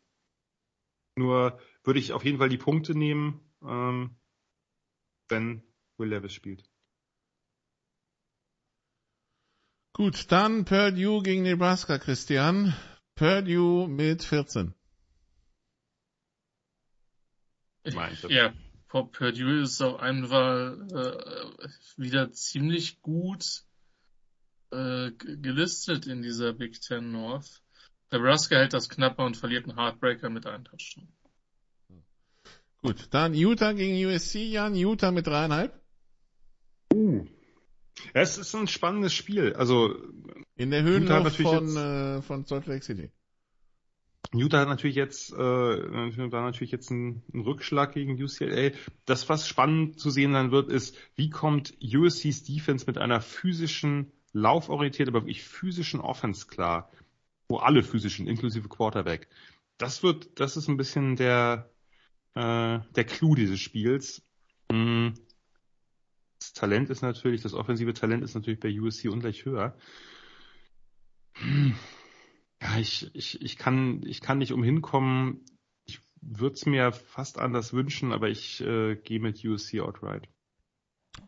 nur 1.17 1.59
würde 1.85 2.01
ich 2.01 2.13
auf 2.13 2.25
jeden 2.25 2.39
Fall 2.39 2.49
die 2.49 2.59
Punkte 2.59 2.95
nehmen, 2.95 3.41
ähm, 3.65 4.17
wenn 5.29 5.63
Will 5.99 6.09
Levis 6.09 6.33
spielt. 6.33 6.69
Gut, 9.95 10.33
dann 10.33 10.65
Purdue 10.65 11.23
gegen 11.23 11.43
Nebraska, 11.43 11.99
Christian. 11.99 12.75
Purdue 13.15 13.89
mit 13.89 14.23
14. 14.25 14.75
Mein 17.93 18.17
Tipp. 18.17 18.31
Ja, 18.31 18.55
Pop 18.89 19.13
Purdue 19.13 19.63
ist 19.63 19.83
auf 19.83 20.01
einmal 20.01 20.87
äh, 20.93 21.69
wieder 21.97 22.33
ziemlich 22.33 23.03
gut 23.03 23.65
äh, 24.71 25.11
gelistet 25.13 26.07
in 26.07 26.23
dieser 26.23 26.55
Big 26.55 26.81
Ten 26.81 27.13
North. 27.13 27.63
Nebraska 28.11 28.57
hält 28.57 28.73
das 28.73 28.89
knapper 28.89 29.25
und 29.27 29.37
verliert 29.37 29.69
einen 29.69 29.79
Heartbreaker 29.79 30.31
mit 30.31 30.47
einem 30.47 30.65
Touchdown. 30.65 31.09
Gut, 32.83 33.09
dann 33.11 33.35
Utah 33.35 33.73
gegen 33.73 34.07
USC, 34.07 34.45
Jan. 34.45 34.75
Utah 34.75 35.11
mit 35.11 35.27
dreieinhalb. 35.27 35.81
Ja, 38.15 38.21
es 38.21 38.39
ist 38.39 38.55
ein 38.55 38.69
spannendes 38.69 39.13
Spiel. 39.15 39.55
Also 39.55 39.95
In 40.57 40.71
der 40.71 40.83
Utah 40.85 41.21
natürlich 41.21 41.43
von, 41.43 41.67
jetzt- 41.67 41.77
äh, 41.77 42.23
von 42.23 42.45
Salt 42.45 42.67
Lake 42.67 42.85
City. 42.85 43.11
Utah 44.35 44.61
hat 44.61 44.69
natürlich 44.69 44.97
jetzt, 44.97 45.33
äh, 45.33 45.37
da 45.37 46.41
natürlich 46.41 46.71
jetzt 46.71 46.91
einen, 46.91 47.23
einen 47.33 47.43
Rückschlag 47.43 47.93
gegen 47.93 48.23
UCLA. 48.23 48.71
Das, 49.05 49.29
was 49.29 49.47
spannend 49.47 50.01
zu 50.01 50.09
sehen 50.11 50.33
sein 50.33 50.51
wird, 50.51 50.71
ist, 50.71 50.97
wie 51.17 51.29
kommt 51.29 51.75
USC's 51.83 52.43
Defense 52.43 52.87
mit 52.87 52.97
einer 52.97 53.21
physischen, 53.21 54.11
lauforientierten, 54.33 55.15
aber 55.15 55.27
wirklich 55.27 55.43
physischen 55.43 56.01
Offense 56.01 56.47
klar, 56.47 56.91
wo 57.49 57.59
alle 57.59 57.83
physischen, 57.83 58.27
inklusive 58.27 58.69
Quarterback. 58.69 59.29
Das 59.77 60.03
wird, 60.03 60.41
das 60.41 60.57
ist 60.57 60.69
ein 60.69 60.79
bisschen 60.79 61.17
der, 61.17 61.71
äh, 62.35 62.79
der 62.95 63.05
Clou 63.05 63.35
dieses 63.35 63.61
Spiels. 63.61 64.23
Mm. 64.71 65.09
Das 66.53 66.61
Talent 66.61 66.91
ist 66.91 67.03
natürlich, 67.03 67.41
das 67.43 67.55
offensive 67.55 67.95
Talent 67.95 68.23
ist 68.23 68.35
natürlich 68.35 68.61
bei 68.61 68.69
USC 68.79 69.09
ungleich 69.09 69.45
höher. 69.47 69.75
Hm. 71.35 71.75
Ja, 72.61 72.79
ich, 72.79 73.11
ich, 73.15 73.41
ich 73.41 73.57
kann, 73.57 74.03
ich 74.05 74.21
kann 74.21 74.39
nicht 74.39 74.53
umhin 74.53 74.83
kommen. 74.83 75.45
Ich 75.87 76.01
würde 76.21 76.55
es 76.55 76.67
mir 76.67 76.93
fast 76.93 77.39
anders 77.39 77.73
wünschen, 77.73 78.13
aber 78.13 78.29
ich 78.29 78.61
äh, 78.61 78.97
gehe 78.97 79.19
mit 79.19 79.43
USC 79.45 79.81
outright. 79.81 80.29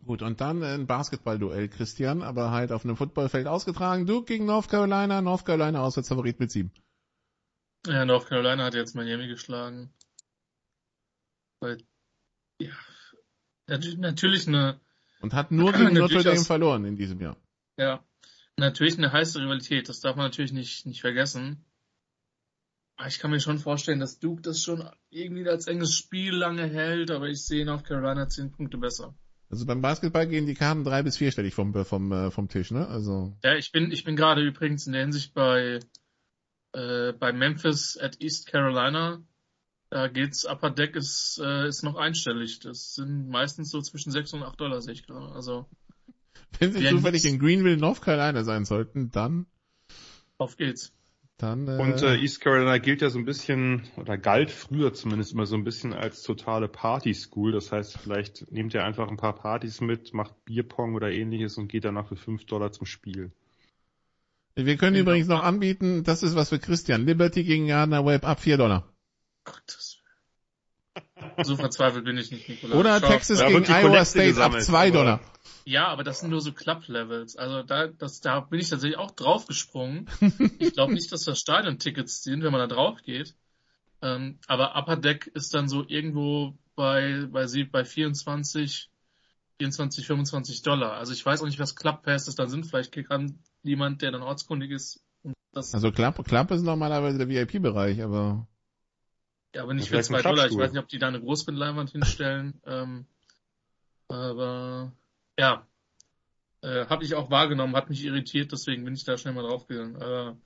Gut, 0.05 0.23
und 0.23 0.41
dann 0.41 0.63
ein 0.63 0.87
Basketball-Duell, 0.87 1.69
Christian, 1.69 2.23
aber 2.23 2.51
halt 2.51 2.71
auf 2.71 2.85
einem 2.85 2.97
Footballfeld 2.97 3.47
ausgetragen. 3.47 4.07
Duke 4.07 4.27
gegen 4.27 4.45
North 4.45 4.69
Carolina. 4.69 5.23
North 5.23 5.45
Carolina 5.47 5.83
Auswärtsfavorit 5.83 6.39
mit 6.39 6.51
sieben. 6.51 6.71
Ja, 7.87 8.05
North 8.05 8.27
Carolina 8.29 8.65
hat 8.65 8.75
jetzt 8.75 8.95
Miami 8.95 9.27
geschlagen. 9.27 9.93
Weil, 11.61 11.79
ja, 12.61 12.73
nat- 13.67 13.97
natürlich 13.99 14.47
eine, 14.47 14.81
Und 15.25 15.33
hat 15.33 15.51
nur 15.51 15.73
gegen 15.73 15.95
Notre 15.95 16.23
Dame 16.23 16.45
verloren 16.45 16.85
in 16.85 16.97
diesem 16.97 17.19
Jahr. 17.19 17.39
ja, 17.79 18.05
natürlich 18.59 18.99
eine 18.99 19.11
heiße 19.11 19.41
Rivalität. 19.41 19.89
Das 19.89 20.01
darf 20.01 20.17
man 20.17 20.27
natürlich 20.27 20.53
nicht, 20.53 20.85
nicht 20.85 21.01
vergessen. 21.01 21.65
Aber 22.97 23.09
ich 23.09 23.19
kann 23.19 23.31
mir 23.31 23.41
schon 23.41 23.59
vorstellen, 23.59 24.01
dass 24.01 24.19
Duke 24.19 24.43
das 24.43 24.63
schon 24.63 24.87
irgendwie 25.09 25.49
als 25.49 25.67
enges 25.67 25.97
Spiel 25.97 26.35
lange 26.35 26.69
hält, 26.69 27.11
aber 27.11 27.29
ich 27.29 27.43
sehe 27.43 27.65
North 27.65 27.87
Carolina 27.87 28.29
zehn 28.29 28.53
Punkte 28.53 28.77
besser. 28.77 29.17
Also 29.49 29.65
beim 29.65 29.81
Basketball 29.81 30.29
gehen 30.29 30.45
die 30.45 30.55
Karten 30.55 30.85
drei 30.85 31.03
bis 31.03 31.17
vierstellig 31.17 31.55
vom, 31.55 31.73
vom, 31.87 32.13
äh, 32.13 32.31
vom 32.31 32.49
Tisch, 32.51 32.71
ne? 32.71 32.87
Also, 32.87 33.35
Ja, 33.43 33.57
ich 33.57 33.73
bin, 33.73 33.93
ich 33.93 34.05
bin 34.05 34.17
gerade 34.17 34.43
übrigens 34.43 34.87
in 34.87 34.93
der 34.93 35.03
Hinsicht 35.03 35.33
bei, 35.33 35.81
äh, 36.75 37.13
bei 37.15 37.33
Memphis 37.33 37.97
at 37.99 38.21
East 38.21 38.47
Carolina. 38.47 39.25
Da 39.95 40.09
geht's, 40.09 40.45
Upper 40.45 40.71
Deck 40.71 40.97
ist, 40.97 41.41
äh, 41.41 41.69
ist 41.69 41.85
noch 41.85 41.95
einstellig. 41.95 42.59
Das 42.59 42.97
sind 42.97 43.29
meistens 43.29 43.71
so 43.71 43.81
zwischen 43.81 44.11
6 44.11 44.33
und 44.33 44.43
8 44.43 44.61
Dollar, 44.61 44.83
sehe 44.83 44.95
ich 44.95 45.07
gerade. 45.07 45.33
Also, 45.33 45.67
wenn 46.59 46.73
sie 46.73 46.85
zufällig 46.89 47.25
in 47.25 47.39
Greenville, 47.39 47.77
North 47.77 48.03
Carolina 48.03 48.43
sein 48.43 48.65
sollten, 48.65 49.13
dann, 49.13 49.47
auf 50.37 50.57
geht's. 50.57 50.93
dann, 51.37 51.69
äh, 51.69 51.81
Und 51.81 52.03
äh, 52.03 52.17
East 52.17 52.41
Carolina 52.41 52.79
gilt 52.79 53.03
ja 53.03 53.09
so 53.11 53.21
ein 53.21 53.25
bisschen, 53.25 53.85
oder 53.97 54.19
galt 54.19 54.51
früher 54.51 54.93
zumindest 54.93 55.33
immer 55.33 55.47
so 55.47 55.55
ein 55.55 55.63
bisschen 55.63 55.93
als 55.93 56.25
totale 56.25 56.67
Party-School. 56.67 57.53
Das 57.53 57.71
heißt, 57.71 57.97
vielleicht 57.97 58.51
nehmt 58.51 58.75
ihr 58.75 58.85
einfach 58.85 59.09
ein 59.09 59.17
paar 59.17 59.37
Partys 59.37 59.81
mit, 59.81 60.13
macht 60.13 60.45
Bierpong 60.45 60.97
oder 60.97 61.13
ähnliches 61.13 61.57
und 61.57 61.69
geht 61.69 61.85
danach 61.85 62.09
für 62.09 62.17
5 62.17 62.47
Dollar 62.47 62.73
zum 62.73 62.87
Spiel. 62.87 63.31
wir 64.57 64.77
können 64.77 64.97
übrigens 64.97 65.29
noch 65.29 65.45
anbieten, 65.45 66.03
das 66.03 66.25
ist 66.25 66.35
was 66.35 66.49
für 66.49 66.59
Christian. 66.59 67.07
Liberty 67.07 67.45
gegen 67.45 67.69
Gardner 67.69 68.05
Web 68.05 68.27
ab 68.27 68.41
vier 68.41 68.57
Dollar. 68.57 68.91
Gottes 69.45 69.99
Willen. 69.99 71.45
So 71.45 71.57
verzweifelt 71.57 72.05
bin 72.05 72.17
ich 72.17 72.31
nicht, 72.31 72.49
Nikolaus. 72.49 72.79
Oder 72.79 73.01
Schau. 73.01 73.09
Texas 73.09 73.39
Da 73.39 73.49
gegen 73.49 73.65
Iowa 73.65 74.05
State 74.05 74.43
ab 74.43 74.61
zwei 74.61 74.91
Dollar. 74.91 75.21
Ja, 75.65 75.89
aber 75.89 76.05
das 76.05 76.21
sind 76.21 76.31
nur 76.31 76.41
so 76.41 76.53
Club-Levels. 76.53 77.37
Also 77.37 77.63
da, 77.63 77.87
das, 77.87 78.21
da 78.21 78.41
bin 78.41 78.61
ich 78.61 78.69
tatsächlich 78.69 78.99
auch 78.99 79.13
draufgesprungen. 79.13 80.09
ich 80.59 80.75
glaube 80.75 80.93
nicht, 80.93 81.11
dass 81.11 81.25
das 81.25 81.39
Stadion-Tickets 81.39 82.23
sind, 82.23 82.43
wenn 82.43 82.53
man 82.53 82.69
da 82.69 82.75
drauf 82.75 83.03
geht. 83.03 83.35
Ähm, 84.03 84.39
aber 84.47 84.77
Upper 84.77 84.97
Deck 84.97 85.31
ist 85.35 85.55
dann 85.55 85.69
so 85.69 85.85
irgendwo 85.87 86.55
bei, 86.77 87.27
bei 87.31 87.47
sie, 87.47 87.65
bei 87.65 87.85
24, 87.85 88.91
24, 89.59 90.07
25 90.07 90.63
Dollar. 90.63 90.93
Also 90.95 91.13
ich 91.13 91.25
weiß 91.25 91.41
auch 91.41 91.47
nicht, 91.47 91.59
was 91.59 91.77
Club 91.77 92.03
Passes 92.03 92.35
dann 92.35 92.51
sind. 92.51 92.67
Vielleicht 92.67 92.93
kann 92.93 93.39
jemand, 93.63 94.03
der 94.03 94.11
dann 94.11 94.23
ortskundig 94.23 94.71
ist, 94.71 95.01
und 95.23 95.35
das, 95.53 95.73
Also 95.73 95.91
Klappe, 95.91 96.23
Klappe 96.23 96.55
ist 96.55 96.63
normalerweise 96.63 97.17
der 97.17 97.29
VIP-Bereich, 97.29 98.03
aber 98.03 98.47
ja, 99.55 99.63
aber 99.63 99.75
nicht 99.75 99.89
für 99.89 100.03
zwei 100.03 100.23
Dollar. 100.23 100.47
Ich 100.47 100.57
weiß 100.57 100.73
nicht, 100.73 100.83
ob 100.83 100.89
die 100.89 100.99
da 100.99 101.09
eine 101.09 101.21
Großbildleinwand 101.21 101.91
hinstellen. 101.91 102.61
ähm, 102.67 103.07
aber 104.09 104.93
ja, 105.39 105.67
äh, 106.63 106.87
habe 106.87 107.05
ich 107.05 107.15
auch 107.15 107.31
wahrgenommen, 107.31 107.77
hat 107.77 107.91
mich 107.91 108.05
irritiert, 108.05 108.53
deswegen 108.53 108.85
bin 108.85 108.95
ich 108.95 109.05
da 109.05 109.17
schnell 109.17 109.35
mal 109.35 109.43
draufgegangen. 109.43 109.97
Aber 109.97 110.37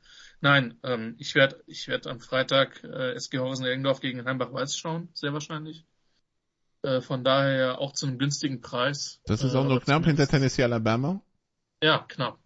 nein, 0.41 0.79
ähm, 0.83 1.15
ich 1.19 1.35
werde 1.35 1.63
ich 1.67 1.89
werd 1.89 2.07
am 2.07 2.21
Freitag 2.21 2.83
äh, 2.85 3.15
SG 3.15 3.39
Horsen 3.39 3.67
Eggendorf 3.67 4.01
gegen 4.01 4.25
Heimbach-Weiß 4.25 4.77
schauen, 4.77 5.09
sehr 5.15 5.33
wahrscheinlich. 5.33 5.87
Äh, 6.83 7.01
von 7.01 7.25
daher 7.25 7.81
auch 7.81 7.93
zu 7.93 8.07
einem 8.07 8.19
günstigen 8.19 8.61
Preis. 8.61 9.21
das 9.25 9.43
ist 9.43 9.55
Äh, 9.55 9.59
auch 9.59 9.65
nur 9.65 9.81
knapp 9.81 10.05
hinter 10.05 10.29
Tennessee 10.29 10.63
Alabama. 10.63 11.21
Ja, 11.83 12.05
knapp. 12.09 12.39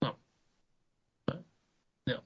knapp. 0.00 0.18
Ja. 2.06 2.22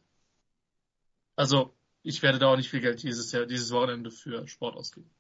Also, 1.36 1.74
ich 2.02 2.22
werde 2.22 2.38
da 2.38 2.48
auch 2.48 2.56
nicht 2.56 2.70
viel 2.70 2.80
Geld 2.80 3.02
dieses 3.02 3.30
Jahr, 3.32 3.46
dieses 3.46 3.70
Wochenende 3.72 4.10
für 4.10 4.46
Sport 4.48 4.76
ausgeben. 4.76 5.10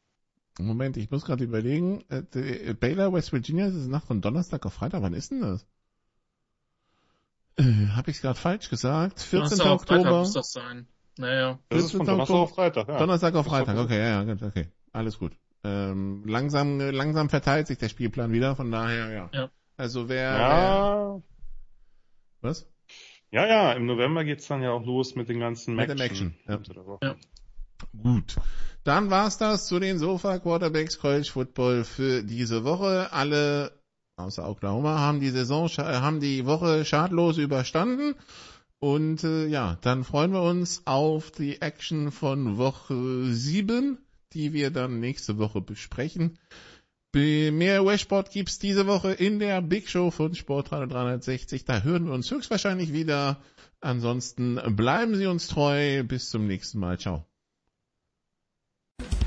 Moment, 0.58 0.96
ich 0.96 1.10
muss 1.10 1.24
gerade 1.24 1.44
überlegen. 1.44 2.04
Äh, 2.10 2.74
Baylor, 2.74 3.12
West 3.12 3.32
Virginia, 3.32 3.66
das 3.66 3.74
ist 3.76 3.88
Nacht 3.88 4.06
von 4.06 4.20
Donnerstag 4.20 4.66
auf 4.66 4.74
Freitag. 4.74 5.00
Wann 5.02 5.14
ist 5.14 5.30
denn 5.30 5.40
das? 5.40 5.66
Äh, 7.56 7.62
Habe 7.96 8.10
ich 8.10 8.20
gerade 8.20 8.38
falsch 8.38 8.68
gesagt? 8.68 9.20
14. 9.20 9.58
Donnerstag 9.58 9.88
Freitag 9.88 9.98
Oktober. 10.00 10.18
muss 10.20 10.32
das 10.32 10.52
sein. 10.52 10.86
Naja. 11.18 11.58
Das 11.68 11.84
ist 11.84 11.90
von 11.92 12.00
14. 12.00 12.06
Donnerstag 12.06 12.20
Oktober. 12.34 12.40
auf 12.42 12.54
Freitag, 12.54 12.88
ja. 12.88 12.98
Donnerstag 12.98 13.34
auf 13.34 13.46
Freitag, 13.46 13.76
okay, 13.78 13.98
ja, 13.98 14.22
ja, 14.22 14.24
gut, 14.24 14.42
okay. 14.42 14.68
Alles 14.92 15.18
gut. 15.18 15.32
Ähm, 15.64 16.24
langsam, 16.26 16.80
äh, 16.80 16.90
langsam 16.90 17.28
verteilt 17.30 17.66
sich 17.66 17.78
der 17.78 17.88
Spielplan 17.88 18.32
wieder, 18.32 18.56
von 18.56 18.70
daher, 18.70 19.10
ja. 19.10 19.30
Ja. 19.32 19.50
Also 19.76 20.08
wer, 20.08 20.32
wer 20.32 20.38
Ja, 20.38 21.22
was? 22.40 22.66
Ja, 23.32 23.46
ja, 23.46 23.72
im 23.72 23.86
November 23.86 24.24
geht's 24.24 24.46
dann 24.46 24.62
ja 24.62 24.70
auch 24.70 24.84
los 24.84 25.14
mit 25.16 25.28
den 25.28 25.40
ganzen 25.40 25.74
Mit 25.74 25.90
Action. 25.90 26.34
dem 26.46 26.54
Action, 26.54 26.78
ja. 27.00 27.08
Ja. 27.08 27.16
Gut. 28.02 28.36
Dann 28.84 29.10
war's 29.10 29.38
das 29.38 29.66
zu 29.66 29.78
den 29.80 29.98
Sofa 29.98 30.38
Quarterbacks 30.38 30.98
College 30.98 31.28
Football 31.32 31.84
für 31.84 32.22
diese 32.22 32.64
Woche. 32.64 33.12
Alle 33.12 33.72
außer 34.16 34.48
Oklahoma 34.48 34.98
haben 34.98 35.20
die 35.20 35.30
Saison, 35.30 35.66
scha- 35.66 36.00
haben 36.00 36.20
die 36.20 36.46
Woche 36.46 36.84
schadlos 36.84 37.38
überstanden. 37.38 38.14
Und 38.78 39.22
äh, 39.24 39.46
ja, 39.46 39.78
dann 39.82 40.02
freuen 40.04 40.32
wir 40.32 40.42
uns 40.42 40.82
auf 40.86 41.30
die 41.30 41.60
Action 41.62 42.10
von 42.10 42.58
Woche 42.58 43.26
7, 43.32 43.98
die 44.32 44.52
wir 44.52 44.70
dann 44.70 44.98
nächste 45.00 45.38
Woche 45.38 45.60
besprechen. 45.60 46.38
Mehr 47.14 47.84
Westsport 47.84 48.30
gibt's 48.30 48.58
diese 48.58 48.86
Woche 48.86 49.12
in 49.12 49.38
der 49.38 49.60
Big 49.60 49.88
Show 49.88 50.10
von 50.10 50.34
Sportradio 50.34 50.86
360. 50.86 51.64
Da 51.66 51.82
hören 51.82 52.06
wir 52.06 52.14
uns 52.14 52.30
höchstwahrscheinlich 52.30 52.94
wieder. 52.94 53.36
Ansonsten 53.80 54.58
bleiben 54.74 55.14
Sie 55.16 55.26
uns 55.26 55.48
treu. 55.48 56.02
Bis 56.04 56.30
zum 56.30 56.46
nächsten 56.46 56.78
Mal. 56.78 56.98
Ciao. 56.98 57.26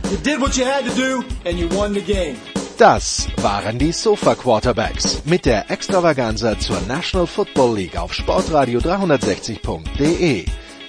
You 0.09 0.17
did 0.23 0.39
what 0.39 0.55
you 0.55 0.65
had 0.65 0.85
to 0.85 0.95
do 0.95 1.23
and 1.47 1.59
you 1.59 1.69
won 1.71 1.93
the 1.93 2.01
game. 2.01 2.37
Das 2.77 3.27
waren 3.37 3.77
die 3.77 3.91
Sofa 3.91 4.35
Quarterbacks 4.35 5.23
mit 5.25 5.45
der 5.45 5.69
Extravaganza 5.71 6.59
zur 6.59 6.81
National 6.81 7.27
Football 7.27 7.77
League 7.77 7.97
auf 7.97 8.13
Sportradio 8.13 8.79
360.de. 8.79 10.45